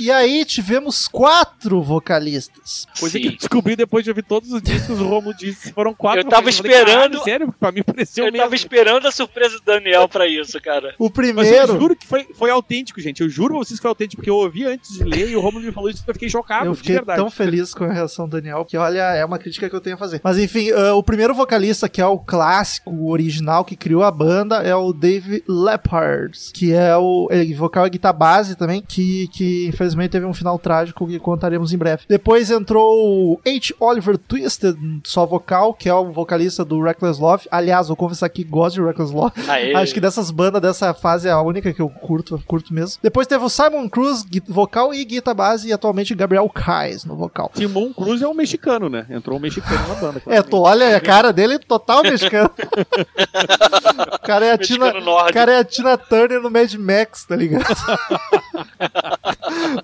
E 0.00 0.10
aí 0.10 0.42
tivemos 0.46 1.06
quatro 1.06 1.82
vocalistas. 1.82 2.86
Coisa 2.98 3.12
Sim. 3.18 3.22
que 3.22 3.28
eu 3.28 3.36
descobri 3.36 3.76
depois 3.76 4.02
de 4.02 4.10
ouvir 4.10 4.22
todos 4.22 4.50
os 4.50 4.60
discos, 4.62 4.98
o 4.98 5.06
Romo 5.06 5.34
disse. 5.34 5.70
Foram 5.72 5.92
quatro. 5.94 6.20
Eu 6.20 6.24
tava 6.24 6.50
vocalistas. 6.50 6.66
falei, 6.66 6.78
esperando- 6.78 6.98
"Caralho, 7.18 7.24
Sério, 7.24 7.54
pra 7.60 7.70
mim 7.72 7.82
pareceu 7.82 8.24
Eu 8.26 8.32
mesmo. 8.32 8.42
tava 8.44 8.54
esperando 8.54 9.06
a 9.06 9.12
surpresa 9.12 9.56
do 9.58 9.64
Daniel 9.64 10.08
pra 10.08 10.26
isso, 10.26 10.58
cara. 10.62 10.94
O 10.98 11.04
Mas 11.04 11.06
eu 11.06 11.10
primeiro, 11.10 11.78
juro 11.78 11.94
que 11.94 12.06
foi, 12.06 12.26
foi 12.34 12.50
autêntico, 12.50 13.00
gente. 13.02 13.20
Eu 13.20 13.28
juro 13.28 13.54
vocês 13.64 13.78
que 13.78 13.82
foi 13.82 13.88
autêntico, 13.90 14.16
porque 14.16 14.30
eu 14.30 14.36
ouvi 14.36 14.64
antes 14.64 14.92
de 14.92 15.04
ler 15.04 15.28
e 15.28 15.36
o 15.36 15.40
Romulo 15.40 15.64
me 15.64 15.72
falou 15.72 15.90
isso 15.90 16.02
e 16.06 16.10
eu 16.10 16.14
fiquei 16.14 16.28
chocado, 16.28 16.66
eu 16.66 16.72
de 16.72 16.78
fiquei 16.78 16.94
verdade. 16.96 17.18
tão 17.18 17.30
feliz 17.30 17.74
com 17.74 17.84
a 17.84 17.92
reação 17.92 18.28
do 18.28 18.36
Daniel, 18.36 18.64
que 18.64 18.76
olha, 18.76 19.00
é 19.14 19.24
uma 19.24 19.38
crítica 19.38 19.68
que 19.68 19.74
eu 19.74 19.80
tenho 19.80 19.96
a 19.96 19.98
fazer. 19.98 20.20
Mas 20.22 20.38
enfim, 20.38 20.70
ah, 20.70 20.94
o 20.94 21.02
primeiro 21.02 21.34
vocalista, 21.34 21.88
que 21.88 22.00
é 22.00 22.06
o 22.06 22.18
clássico, 22.18 22.90
o 22.90 23.10
original 23.10 23.64
que 23.64 23.76
criou 23.76 24.02
a 24.02 24.10
banda, 24.10 24.56
é 24.56 24.74
o 24.74 24.92
Dave 24.92 25.42
Leppard, 25.48 26.38
que 26.52 26.72
é 26.72 26.96
o 26.96 27.28
ele, 27.30 27.54
vocal 27.54 27.86
e 27.86 27.90
guitarra 27.90 28.12
base 28.12 28.54
também, 28.54 28.82
que, 28.86 29.28
que 29.28 29.66
infelizmente 29.66 30.10
teve 30.10 30.26
um 30.26 30.34
final 30.34 30.58
trágico 30.58 31.06
que 31.06 31.18
contaremos 31.18 31.72
em 31.72 31.78
breve. 31.78 32.02
Depois 32.08 32.50
entrou 32.50 33.32
o 33.34 33.40
H. 33.46 33.74
Oliver 33.80 34.18
Twisted, 34.18 34.76
só 35.04 35.24
vocal, 35.26 35.74
que 35.74 35.88
é 35.88 35.94
o 35.94 36.12
vocalista 36.12 36.64
do 36.64 36.80
Reckless 36.82 37.20
Love. 37.20 37.48
Aliás, 37.50 37.88
vou 37.88 37.96
confessar 37.96 38.28
que 38.28 38.44
gosto 38.44 38.76
de 38.76 38.86
Reckless 38.86 39.12
Love. 39.12 39.32
Aê. 39.48 39.74
Acho 39.74 39.94
que 39.94 40.00
dessas 40.00 40.30
bandas 40.30 40.60
dessa 40.60 40.92
fase 40.94 41.28
é 41.28 41.30
a 41.30 41.40
única 41.40 41.72
que 41.72 41.80
eu 41.80 41.88
curto, 41.88 42.34
eu 42.34 42.42
curto 42.46 42.72
mesmo. 42.72 43.00
Depois 43.02 43.26
teve 43.26 43.41
o 43.46 43.50
Simon 43.50 43.88
Cruz, 43.88 44.24
vocal 44.48 44.94
e 44.94 45.04
guitarra 45.04 45.34
base, 45.34 45.68
e 45.68 45.72
atualmente 45.72 46.14
Gabriel 46.14 46.48
Kais 46.48 47.04
no 47.04 47.16
vocal. 47.16 47.50
Simon 47.54 47.92
Cruz 47.92 48.22
é 48.22 48.28
um 48.28 48.34
mexicano, 48.34 48.88
né? 48.88 49.06
Entrou 49.10 49.38
um 49.38 49.40
mexicano 49.40 49.88
na 49.88 49.94
banda. 49.94 50.22
É, 50.26 50.42
tu 50.42 50.58
olha 50.58 50.96
a 50.96 51.00
cara 51.00 51.32
dele, 51.32 51.58
total 51.58 52.02
mexicano. 52.02 52.50
o 54.14 54.18
cara 54.20 54.46
é 54.46 54.52
a 54.52 54.58
Tina, 54.58 54.92
cara 55.32 55.52
é 55.52 55.58
a 55.58 55.64
Tina 55.64 55.96
Turner 55.96 56.40
no 56.40 56.50
Mad 56.50 56.72
Max, 56.74 57.24
tá 57.24 57.36
ligado? 57.36 57.64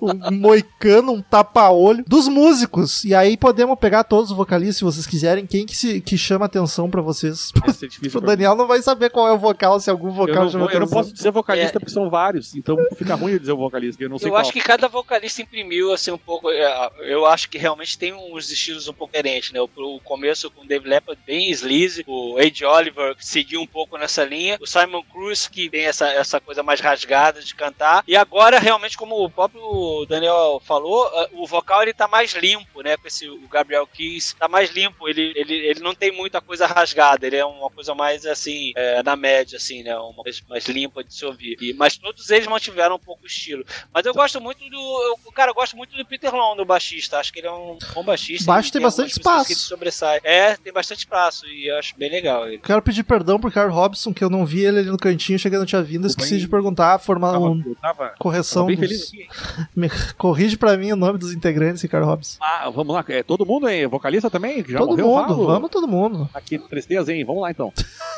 um 0.00 0.34
moicano, 0.36 1.12
um 1.12 1.22
tapa-olho. 1.22 2.04
Dos 2.06 2.28
músicos, 2.28 3.04
e 3.04 3.14
aí 3.14 3.36
podemos 3.36 3.78
pegar 3.78 4.04
todos 4.04 4.30
os 4.30 4.36
vocalistas, 4.36 4.76
se 4.76 4.84
vocês 4.84 5.06
quiserem, 5.06 5.46
quem 5.46 5.66
que, 5.66 5.76
se, 5.76 6.00
que 6.00 6.16
chama 6.16 6.46
atenção 6.46 6.90
pra 6.90 7.02
vocês. 7.02 7.52
Difícil 7.88 8.18
O. 8.18 8.20
Daniel 8.20 8.56
não 8.56 8.66
vai 8.66 8.82
saber 8.82 9.10
qual 9.10 9.28
é 9.28 9.32
o 9.32 9.38
vocal, 9.38 9.78
se 9.80 9.90
algum 9.90 10.08
Eu 10.08 10.14
vocal 10.14 10.44
não, 10.44 10.50
chama 10.50 10.64
vou- 10.64 10.72
eu 10.72 10.80
não 10.80 10.88
posso 10.88 11.12
dizer 11.12 11.30
vocalista 11.30 11.76
É. 11.76 11.80
porque 11.80 11.92
são 11.92 12.08
vários, 12.10 12.54
então 12.54 12.76
fica 12.96 13.14
ruim 13.14 13.32
eu 13.32 13.38
dizer 13.38 13.47
o 13.52 13.56
vocalista, 13.56 14.02
eu 14.02 14.08
não 14.08 14.18
sei 14.18 14.28
Eu 14.28 14.32
qual. 14.32 14.40
acho 14.42 14.52
que 14.52 14.60
cada 14.60 14.88
vocalista 14.88 15.42
imprimiu 15.42 15.92
assim 15.92 16.10
um 16.10 16.18
pouco. 16.18 16.50
é, 16.50 16.90
Eu 17.00 17.26
acho 17.26 17.48
que 17.48 17.58
realmente 17.58 17.98
tem 17.98 18.12
uns 18.12 18.50
estilos 18.50 18.88
um 18.88 18.92
pouco 18.92 19.12
diferentes, 19.12 19.52
né? 19.52 19.60
O, 19.60 19.68
o 19.76 20.00
começo 20.00 20.50
com 20.50 20.62
o 20.62 20.66
Dave 20.66 20.88
Leppard 20.88 21.20
bem 21.26 21.50
sleazy, 21.50 22.04
o 22.06 22.36
Age 22.38 22.64
Oliver 22.64 23.14
que 23.16 23.26
seguiu 23.26 23.60
um 23.60 23.66
pouco 23.66 23.96
nessa 23.98 24.24
linha, 24.24 24.58
o 24.60 24.66
Simon 24.66 25.02
Cruz 25.02 25.48
que 25.48 25.68
tem 25.70 25.84
essa, 25.86 26.08
essa 26.10 26.40
coisa 26.40 26.62
mais 26.62 26.80
rasgada 26.80 27.40
de 27.42 27.54
cantar, 27.54 28.02
e 28.06 28.16
agora 28.16 28.58
realmente, 28.58 28.96
como 28.96 29.22
o 29.24 29.30
próprio 29.30 30.06
Daniel 30.08 30.60
falou, 30.64 31.04
ah, 31.14 31.28
o 31.32 31.46
vocal 31.46 31.82
ele 31.82 31.92
tá 31.94 32.06
mais 32.08 32.32
limpo, 32.34 32.82
né? 32.82 32.96
Com 32.96 33.06
esse, 33.08 33.28
o 33.28 33.48
Gabriel 33.48 33.86
Keys 33.86 34.34
tá 34.38 34.48
mais 34.48 34.70
limpo. 34.70 35.08
Ele, 35.08 35.32
ele, 35.36 35.54
ele 35.54 35.80
não 35.80 35.94
tem 35.94 36.10
muita 36.12 36.40
coisa 36.40 36.66
rasgada, 36.66 37.26
ele 37.26 37.36
é 37.36 37.44
uma 37.44 37.70
coisa 37.70 37.94
mais 37.94 38.24
assim, 38.26 38.72
é, 38.76 39.02
na 39.02 39.16
média, 39.16 39.56
assim, 39.56 39.82
né? 39.82 39.96
Uma 39.98 40.22
coisa 40.22 40.40
mais 40.48 40.66
limpa 40.66 41.02
de 41.04 41.14
se 41.14 41.24
ouvir. 41.24 41.56
E- 41.60 41.72
mas 41.74 41.96
todos 41.96 42.28
eles 42.30 42.46
mantiveram 42.46 42.96
um 42.96 42.98
pouco 42.98 43.24
o 43.24 43.28
estilo. 43.38 43.64
Mas 43.92 44.04
eu 44.04 44.12
gosto 44.14 44.40
muito 44.40 44.58
do. 44.68 44.76
Eu, 45.24 45.32
cara, 45.32 45.50
eu 45.50 45.54
gosto 45.54 45.76
muito 45.76 45.96
do 45.96 46.04
Peter 46.04 46.34
Long, 46.34 46.56
do 46.56 46.64
baixista. 46.64 47.18
Acho 47.18 47.32
que 47.32 47.38
ele 47.40 47.46
é 47.46 47.52
um 47.52 47.78
bom 47.94 48.02
baixista. 48.04 48.44
Baixo 48.46 48.68
e 48.68 48.72
tem 48.72 48.82
bastante 48.82 49.12
espaço. 49.12 49.54
sobressai. 49.54 50.20
É, 50.24 50.56
tem 50.56 50.72
bastante 50.72 51.00
espaço 51.00 51.46
e 51.46 51.70
eu 51.70 51.78
acho 51.78 51.96
bem 51.96 52.10
legal 52.10 52.46
ele. 52.48 52.58
Quero 52.58 52.82
pedir 52.82 53.02
perdão 53.04 53.38
pro 53.40 53.50
Carl 53.50 53.70
Robson, 53.72 54.12
que 54.12 54.22
eu 54.22 54.30
não 54.30 54.44
vi 54.44 54.64
ele 54.64 54.80
ali 54.80 54.90
no 54.90 54.98
cantinho, 54.98 55.38
cheguei 55.38 55.58
não 55.58 55.66
tinha 55.66 55.82
vindo, 55.82 56.06
esqueci 56.06 56.38
de 56.38 56.48
perguntar, 56.48 56.94
a 56.94 56.98
forma, 56.98 57.30
Tava, 57.32 57.44
um, 57.50 57.74
tava, 57.80 58.14
correção. 58.18 58.66
tava 58.66 58.76
bem 58.76 58.88
dos- 58.88 59.10
feliz 59.10 59.28
aqui. 59.28 60.14
Corrige 60.16 60.56
pra 60.56 60.76
mim 60.76 60.92
o 60.92 60.96
nome 60.96 61.18
dos 61.18 61.32
integrantes, 61.32 61.82
Ricardo 61.82 62.06
Robson. 62.06 62.38
Ah, 62.40 62.68
vamos 62.70 62.94
lá. 62.94 63.04
É, 63.08 63.22
todo 63.22 63.46
mundo 63.46 63.66
aí, 63.66 63.86
vocalista 63.86 64.28
também? 64.30 64.64
Já 64.66 64.78
todo 64.78 64.90
morreu, 64.90 65.06
mundo, 65.06 65.26
falo? 65.28 65.46
vamos 65.46 65.70
todo 65.70 65.86
mundo. 65.88 66.28
Aqui, 66.34 66.58
tristeza, 66.58 67.12
hein? 67.12 67.24
Vamos 67.24 67.42
lá 67.42 67.50
então. 67.50 67.72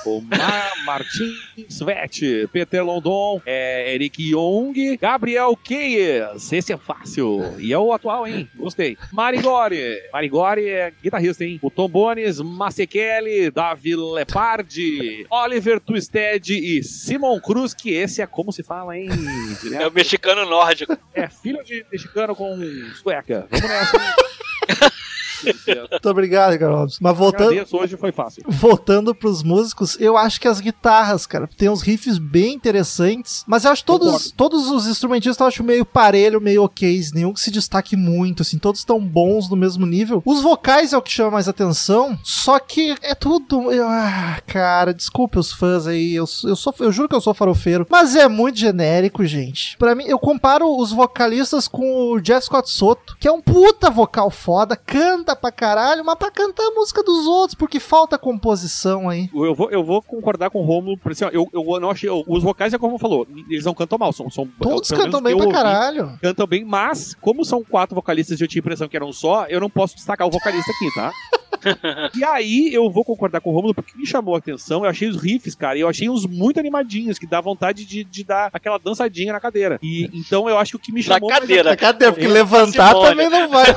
O 0.07 0.21
Mar 0.21 0.73
Martin 0.85 1.35
Svet, 1.69 2.49
Peter 2.53 2.85
London, 2.85 3.41
é, 3.45 3.95
Eric 3.95 4.23
Young, 4.31 4.97
Gabriel 5.11 5.57
Keyes. 5.57 6.53
Esse 6.53 6.73
é 6.73 6.77
fácil. 6.77 7.57
E 7.59 7.73
é 7.73 7.79
o 7.79 7.93
atual, 7.93 8.29
hein? 8.29 8.49
Gostei. 8.55 8.97
Marigori. 9.13 10.01
Marigori 10.13 10.69
é 10.69 10.93
guitarrista, 11.03 11.45
hein? 11.45 11.59
O 11.61 11.69
Tom 11.69 11.89
Bones, 11.89 12.39
Massekeli, 12.39 13.51
Davi 13.51 13.97
Lepardi, 13.97 15.27
Oliver 15.29 15.81
Twisted 15.81 16.49
e 16.51 16.81
Simon 16.85 17.41
Cruz, 17.41 17.75
que 17.75 17.91
esse 17.91 18.23
é 18.23 18.27
como 18.27 18.53
se 18.53 18.63
fala, 18.63 18.97
hein? 18.97 19.09
É 19.11 19.53
o 19.53 19.69
Direto. 19.69 19.93
mexicano 19.93 20.49
nórdico. 20.49 20.97
É 21.13 21.29
filho 21.29 21.65
de 21.65 21.85
mexicano 21.91 22.37
com 22.37 22.57
sueca. 22.95 23.49
Vamos 23.51 23.69
nessa. 23.69 24.91
Muito 25.45 26.09
obrigado, 26.11 26.59
Robson. 26.61 26.99
Mas 27.01 27.17
voltando, 27.17 27.51
Agradeço, 27.51 27.77
hoje 27.77 27.97
foi 27.97 28.13
fácil. 28.13 28.43
voltando 28.49 29.15
pros 29.15 29.43
músicos, 29.43 29.97
eu 30.01 30.17
acho 30.17 30.41
que 30.41 30.49
as 30.49 30.61
guitarras, 30.61 31.27
cara, 31.27 31.49
tem 31.57 31.69
uns 31.69 31.83
riffs 31.83 32.19
bem 32.19 32.55
interessantes, 32.55 33.45
mas 33.47 33.65
eu 33.65 33.71
acho 33.73 33.85
todos, 33.85 34.07
Concordo. 34.07 34.33
todos 34.37 34.69
os 34.71 34.87
instrumentistas 34.87 35.41
eu 35.41 35.47
acho 35.47 35.65
meio 35.65 35.85
parelho, 35.85 36.41
meio 36.41 36.65
ok, 36.65 37.01
nenhum 37.15 37.33
que 37.33 37.41
se 37.41 37.51
destaque 37.51 37.97
muito, 37.97 38.43
assim, 38.43 38.59
todos 38.59 38.81
estão 38.81 39.01
bons 39.01 39.49
no 39.49 39.57
mesmo 39.57 39.87
nível. 39.87 40.23
Os 40.25 40.43
vocais 40.43 40.93
é 40.93 40.99
o 40.99 41.03
que 41.03 41.11
chama 41.13 41.31
mais 41.33 41.49
atenção, 41.49 42.19
só 42.23 42.59
que 42.59 42.95
é 43.03 43.15
tudo, 43.15 43.71
eu- 43.73 43.87
ah, 43.89 44.39
cara, 44.47 44.93
desculpe 44.93 45.39
os 45.39 45.53
fãs 45.53 45.87
aí, 45.87 46.15
eu, 46.15 46.25
eu 46.45 46.57
sou, 46.57 46.75
eu 46.81 46.93
juro 46.93 47.09
que 47.09 47.15
eu 47.15 47.21
sou 47.21 47.35
farofeiro, 47.35 47.87
mas 47.91 48.15
é 48.17 48.29
muito 48.29 48.59
genérico, 48.59 49.25
gente. 49.25 49.77
Pra 49.79 49.95
mim, 49.95 50.05
eu 50.07 50.19
comparo 50.19 50.77
os 50.77 50.93
vocalistas 50.93 51.67
com 51.69 52.13
o 52.13 52.21
Jeff 52.21 52.47
Scott 52.47 52.71
Soto, 52.71 53.17
que 53.19 53.29
é 53.29 53.33
um 53.33 53.41
puta 53.41 53.91
vocal 53.91 54.31
foda, 54.31 54.77
canta 54.77 55.30
pra 55.37 55.53
caralho, 55.53 56.05
mas 56.05 56.17
pra 56.17 56.31
cantar 56.31 56.65
a 56.65 56.71
música 56.71 57.03
dos 57.03 57.27
outros, 57.27 57.55
porque 57.55 57.81
falta 57.81 58.19
composição 58.19 59.09
aí. 59.09 59.29
Eu 59.35 59.55
vou, 59.55 59.71
eu 59.71 59.85
vou 59.85 60.03
concordar 60.03 60.51
com 60.51 60.61
o 60.61 60.65
Romulo, 60.65 60.97
por 60.99 61.13
assim, 61.13 61.25
ó, 61.25 61.29
eu, 61.29 61.49
eu 61.53 61.81
não 61.81 61.91
achei. 61.91 62.11
Os 62.11 62.43
vocais 62.43 62.73
é 62.73 62.79
como 62.79 62.99
falou, 62.99 63.27
eles 63.49 63.65
não 63.65 63.75
cantam 63.75 63.99
mal, 63.99 64.13
são. 64.13 64.31
são 64.31 64.49
Todos 64.61 64.91
cantam 64.91 65.21
bem 65.21 65.33
eu 65.33 65.39
pra 65.39 65.47
ouvi, 65.47 65.57
caralho. 65.57 66.19
Cantam 66.21 66.47
bem, 66.47 66.65
mas, 66.65 67.15
como 67.21 67.45
são 67.45 67.63
quatro 67.65 67.95
vocalistas 67.95 68.41
e 68.41 68.45
eu 68.45 68.49
tinha 68.49 68.61
a 68.61 68.65
impressão 68.65 68.89
que 68.89 68.97
eram 68.97 69.13
só, 69.13 69.47
eu 69.47 69.61
não 69.61 69.71
posso 69.71 69.95
destacar 69.97 70.27
o 70.27 70.31
vocalista 70.31 70.71
aqui, 70.71 70.95
tá? 70.95 71.13
e 72.17 72.25
aí 72.25 72.73
eu 72.73 72.91
vou 72.91 73.05
concordar 73.05 73.41
com 73.41 73.51
o 73.51 73.55
Romulo, 73.55 73.75
porque 73.75 73.97
me 73.97 74.07
chamou 74.07 74.35
a 74.35 74.39
atenção, 74.39 74.85
eu 74.85 74.91
achei 74.91 75.09
os 75.09 75.17
riffs, 75.21 75.55
cara, 75.55 75.77
e 75.77 75.81
eu 75.81 75.89
achei 75.89 76.09
uns 76.09 76.27
muito 76.27 76.59
animadinhos, 76.61 77.19
que 77.19 77.27
dá 77.27 77.41
vontade 77.41 77.85
de, 77.85 78.05
de 78.05 78.25
dar 78.25 78.51
aquela 78.53 78.79
dançadinha 78.79 79.33
na 79.33 79.41
cadeira. 79.41 79.79
E 79.83 80.09
então 80.15 80.49
eu 80.49 80.59
acho 80.59 80.73
que 80.73 80.77
o 80.77 80.79
que 80.81 80.93
me 80.93 81.01
Na 81.01 81.15
chamou. 81.15 81.29
mais 81.31 81.39
a 81.39 81.41
cadeira. 81.43 81.77
Cadê? 81.77 82.11
Porque 82.11 82.27
Eu- 82.27 82.31
levantar 82.31 82.89
Simone. 82.89 83.09
também 83.09 83.29
não 83.31 83.49
vai. 83.49 83.67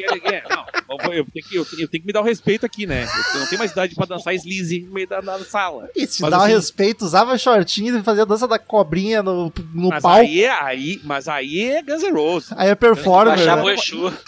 É, 0.00 0.36
é, 0.36 0.42
não, 0.88 1.12
eu, 1.12 1.26
tenho 1.32 1.44
que, 1.46 1.56
eu, 1.56 1.64
tenho, 1.64 1.82
eu 1.82 1.88
tenho 1.88 2.00
que 2.02 2.06
me 2.06 2.12
dar 2.12 2.20
o 2.20 2.24
respeito 2.24 2.64
aqui, 2.64 2.86
né? 2.86 3.04
Eu 3.34 3.40
não 3.40 3.46
tenho 3.48 3.58
mais 3.58 3.72
idade 3.72 3.94
pra 3.94 4.06
dançar 4.06 4.32
sleaze 4.34 4.80
no 4.80 4.92
meio 4.92 5.08
da, 5.08 5.20
da 5.20 5.38
sala. 5.40 5.88
E 5.96 6.06
se 6.06 6.22
Mas 6.22 6.32
um 6.32 6.36
assim- 6.36 6.52
respeito, 6.54 7.04
usava 7.04 7.36
shortinho 7.36 7.98
e 7.98 8.02
fazia 8.02 8.22
a 8.22 8.26
dança 8.26 8.46
da 8.46 8.58
cobrinha 8.58 9.22
no, 9.22 9.52
no 9.74 9.88
Mas 9.88 10.02
palco. 10.02 10.20
aí, 10.20 10.44
é- 10.44 10.62
aí, 10.62 11.00
mas 11.02 11.26
aí 11.26 11.60
é 11.68 11.82
Guns 11.82 12.02
N' 12.02 12.12
Roses. 12.12 12.52
Aí 12.56 12.68
é 12.68 12.74
performer. 12.74 13.36
Baixava 13.36 13.64
né? 13.64 13.76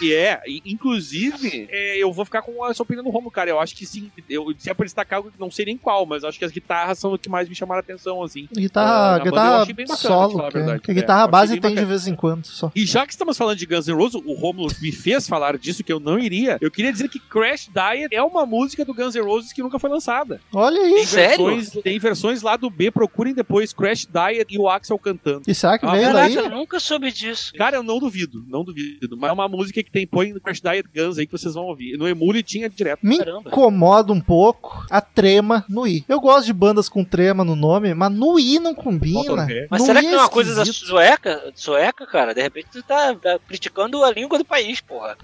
E 0.01 0.13
é, 0.13 0.41
inclusive, 0.65 1.67
é, 1.71 1.97
eu 1.97 2.11
vou 2.11 2.20
ficar 2.25 2.41
com 2.41 2.65
essa 2.67 2.81
opinião 2.83 3.03
do 3.03 3.09
Romulo, 3.09 3.31
cara. 3.31 3.49
Eu 3.49 3.59
acho 3.59 3.75
que 3.75 3.85
sim. 3.85 4.11
Eu, 4.29 4.53
se 4.57 4.69
é 4.69 4.73
pra 4.73 4.85
destacar, 4.85 5.19
eu 5.19 5.31
não 5.39 5.49
sei 5.51 5.65
nem 5.65 5.77
qual, 5.77 6.05
mas 6.05 6.23
acho 6.23 6.37
que 6.39 6.45
as 6.45 6.51
guitarras 6.51 6.99
são 6.99 7.13
o 7.13 7.17
que 7.17 7.29
mais 7.29 7.47
me 7.49 7.55
chamaram 7.55 7.79
a 7.79 7.81
atenção, 7.81 8.21
assim. 8.23 8.47
Guitarra, 8.53 9.17
eu 9.19 9.23
guitarra 9.25 9.61
achei 9.61 9.73
bem 9.73 9.85
bacana, 9.85 10.07
solo. 10.09 10.31
falar 10.37 10.47
a 10.47 10.51
que- 10.51 10.57
verdade. 10.57 10.81
que 10.81 10.91
É, 10.91 10.93
guitarra 10.93 11.21
achei 11.21 11.31
base 11.31 11.59
tem 11.59 11.75
de 11.75 11.85
vez 11.85 12.07
em 12.07 12.15
quando 12.15 12.45
só. 12.45 12.71
E 12.75 12.85
já 12.85 13.05
que 13.05 13.11
estamos 13.13 13.37
falando 13.37 13.57
de 13.57 13.65
Guns 13.65 13.87
N' 13.87 13.93
Roses, 13.95 14.21
o 14.25 14.33
Romulo 14.33 14.69
me 14.81 14.91
fez 14.91 15.27
falar 15.27 15.57
disso 15.57 15.83
que 15.83 15.91
eu 15.91 15.99
não 15.99 16.17
iria. 16.19 16.57
Eu 16.61 16.71
queria 16.71 16.91
dizer 16.91 17.07
que 17.09 17.19
Crash 17.19 17.69
Diet 17.73 18.13
é 18.13 18.21
uma 18.23 18.45
música 18.45 18.83
do 18.85 18.93
Guns 18.93 19.15
N' 19.15 19.21
Roses 19.23 19.51
que 19.53 19.61
nunca 19.61 19.79
foi 19.79 19.89
lançada. 19.89 20.39
Olha 20.53 20.79
Tem 20.81 20.95
aí. 20.97 21.05
Sério? 21.05 21.45
versões, 21.45 21.83
tem 21.83 21.99
versões 21.99 22.41
lá 22.41 22.55
do 22.57 22.69
B, 22.69 22.91
procurem 22.91 23.33
depois 23.33 23.73
Crash 23.73 24.05
Diet 24.07 24.53
e 24.53 24.57
o 24.57 24.67
Axel 24.69 24.97
cantando. 24.99 25.41
E 25.47 25.53
será 25.53 25.77
que 25.77 25.85
Ah, 25.85 25.91
veio 25.91 26.05
Caraca, 26.07 26.25
daí? 26.27 26.35
eu 26.35 26.49
nunca 26.49 26.79
soube 26.79 27.11
disso. 27.11 27.53
Cara, 27.55 27.75
eu 27.77 27.83
não 27.83 27.99
duvido, 27.99 28.43
não 28.47 28.63
duvido. 28.63 29.17
Mas 29.17 29.29
é 29.29 29.33
uma 29.33 29.47
música 29.47 29.81
que 29.83 29.91
tem, 29.91 30.05
põe 30.07 30.31
no 30.33 30.39
Crash 30.41 30.61
Diet 30.61 30.87
Guns 30.95 31.17
aí 31.17 31.25
que 31.25 31.31
vocês 31.31 31.53
vão 31.53 31.65
ouvir. 31.65 31.97
No 31.97 32.07
Emule 32.11 32.43
tinha 32.43 32.69
direto. 32.69 32.99
Me 33.03 33.17
Caramba. 33.17 33.43
incomoda 33.47 34.13
um 34.13 34.21
pouco 34.21 34.85
a 34.89 35.01
trema 35.01 35.65
no 35.69 35.85
I. 35.87 36.03
Eu 36.07 36.19
gosto 36.19 36.45
de 36.45 36.53
bandas 36.53 36.87
com 36.89 37.03
trema 37.03 37.43
no 37.43 37.55
nome, 37.55 37.93
mas 37.93 38.11
no 38.11 38.39
I 38.39 38.59
não 38.59 38.73
combina. 38.75 39.47
Mas 39.69 39.81
No 39.81 39.85
será 39.85 40.01
I 40.01 40.05
que 40.05 40.11
não 40.11 40.19
é 40.19 40.21
uma 40.23 40.29
coisa 40.29 40.55
da 40.55 40.65
sueca? 40.65 41.41
Sueca, 41.55 42.05
cara? 42.05 42.33
De 42.33 42.41
repente 42.41 42.67
tu 42.71 42.83
tá, 42.83 43.13
tá 43.15 43.39
criticando 43.47 44.03
a 44.03 44.11
língua 44.11 44.37
do 44.37 44.45
país, 44.45 44.81
porra. 44.81 45.15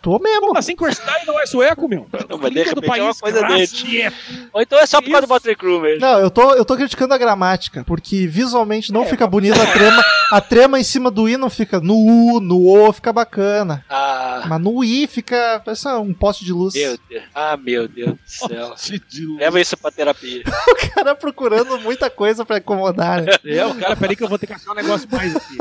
Tô 0.00 0.18
mesmo. 0.18 0.40
Como 0.48 0.58
assim 0.58 0.74
Diet 0.76 1.26
não 1.26 1.40
é 1.40 1.46
sueco, 1.46 1.88
meu? 1.88 2.06
Não, 2.28 2.38
mas 2.38 2.52
Língua 2.52 2.74
do 2.74 2.84
é 2.84 2.88
uma 2.88 2.96
país, 2.96 3.20
coisa 3.20 3.42
deles. 3.46 3.72
Diet. 3.72 4.14
Ou 4.52 4.60
então 4.62 4.78
é 4.78 4.86
só 4.86 5.00
por 5.00 5.10
causa 5.10 5.26
do. 5.26 5.32
Motley 5.34 5.56
Crue 5.56 5.80
mesmo. 5.80 6.00
Não, 6.00 6.18
eu 6.20 6.30
tô, 6.30 6.52
eu 6.54 6.64
tô 6.64 6.76
criticando 6.76 7.14
a 7.14 7.18
gramática, 7.18 7.82
porque 7.84 8.26
visualmente 8.26 8.92
não 8.92 9.02
É, 9.02 9.06
fica 9.06 9.26
bonita 9.26 9.62
a 9.62 9.66
trema. 9.72 10.04
A 10.32 10.40
trema 10.40 10.78
em 10.80 10.84
cima 10.84 11.10
do 11.10 11.28
I 11.28 11.36
não 11.36 11.50
fica 11.50 11.80
no 11.80 11.94
U, 11.94 12.40
no 12.40 12.66
O, 12.68 12.92
fica 12.92 13.12
bacana. 13.12 13.84
Ah, 13.88 14.44
Mas 14.48 14.60
no 14.60 14.82
I 14.84 15.06
fica. 15.06 15.60
Parece 15.64 15.88
um 15.88 16.13
poste 16.14 16.44
de 16.44 16.52
luz. 16.52 16.74
meu 16.74 16.96
Deus. 17.08 17.24
Ah, 17.34 17.56
meu 17.56 17.88
Deus 17.88 18.10
do 18.12 18.18
céu. 18.26 18.74
De- 19.08 19.36
Leva 19.36 19.60
isso 19.60 19.76
pra 19.76 19.90
terapia. 19.90 20.42
O 20.94 20.96
cara 20.96 21.14
procurando 21.16 21.78
muita 21.80 22.08
coisa 22.08 22.44
pra 22.44 22.58
incomodar. 22.58 23.22
Né? 23.22 23.32
É, 23.46 23.66
o 23.66 23.74
cara, 23.74 23.96
peraí 23.96 24.14
que 24.14 24.22
eu 24.22 24.28
vou 24.28 24.38
ter 24.38 24.46
que 24.46 24.52
achar 24.52 24.70
um 24.70 24.74
negócio 24.74 25.08
mais 25.10 25.34
aqui. 25.34 25.56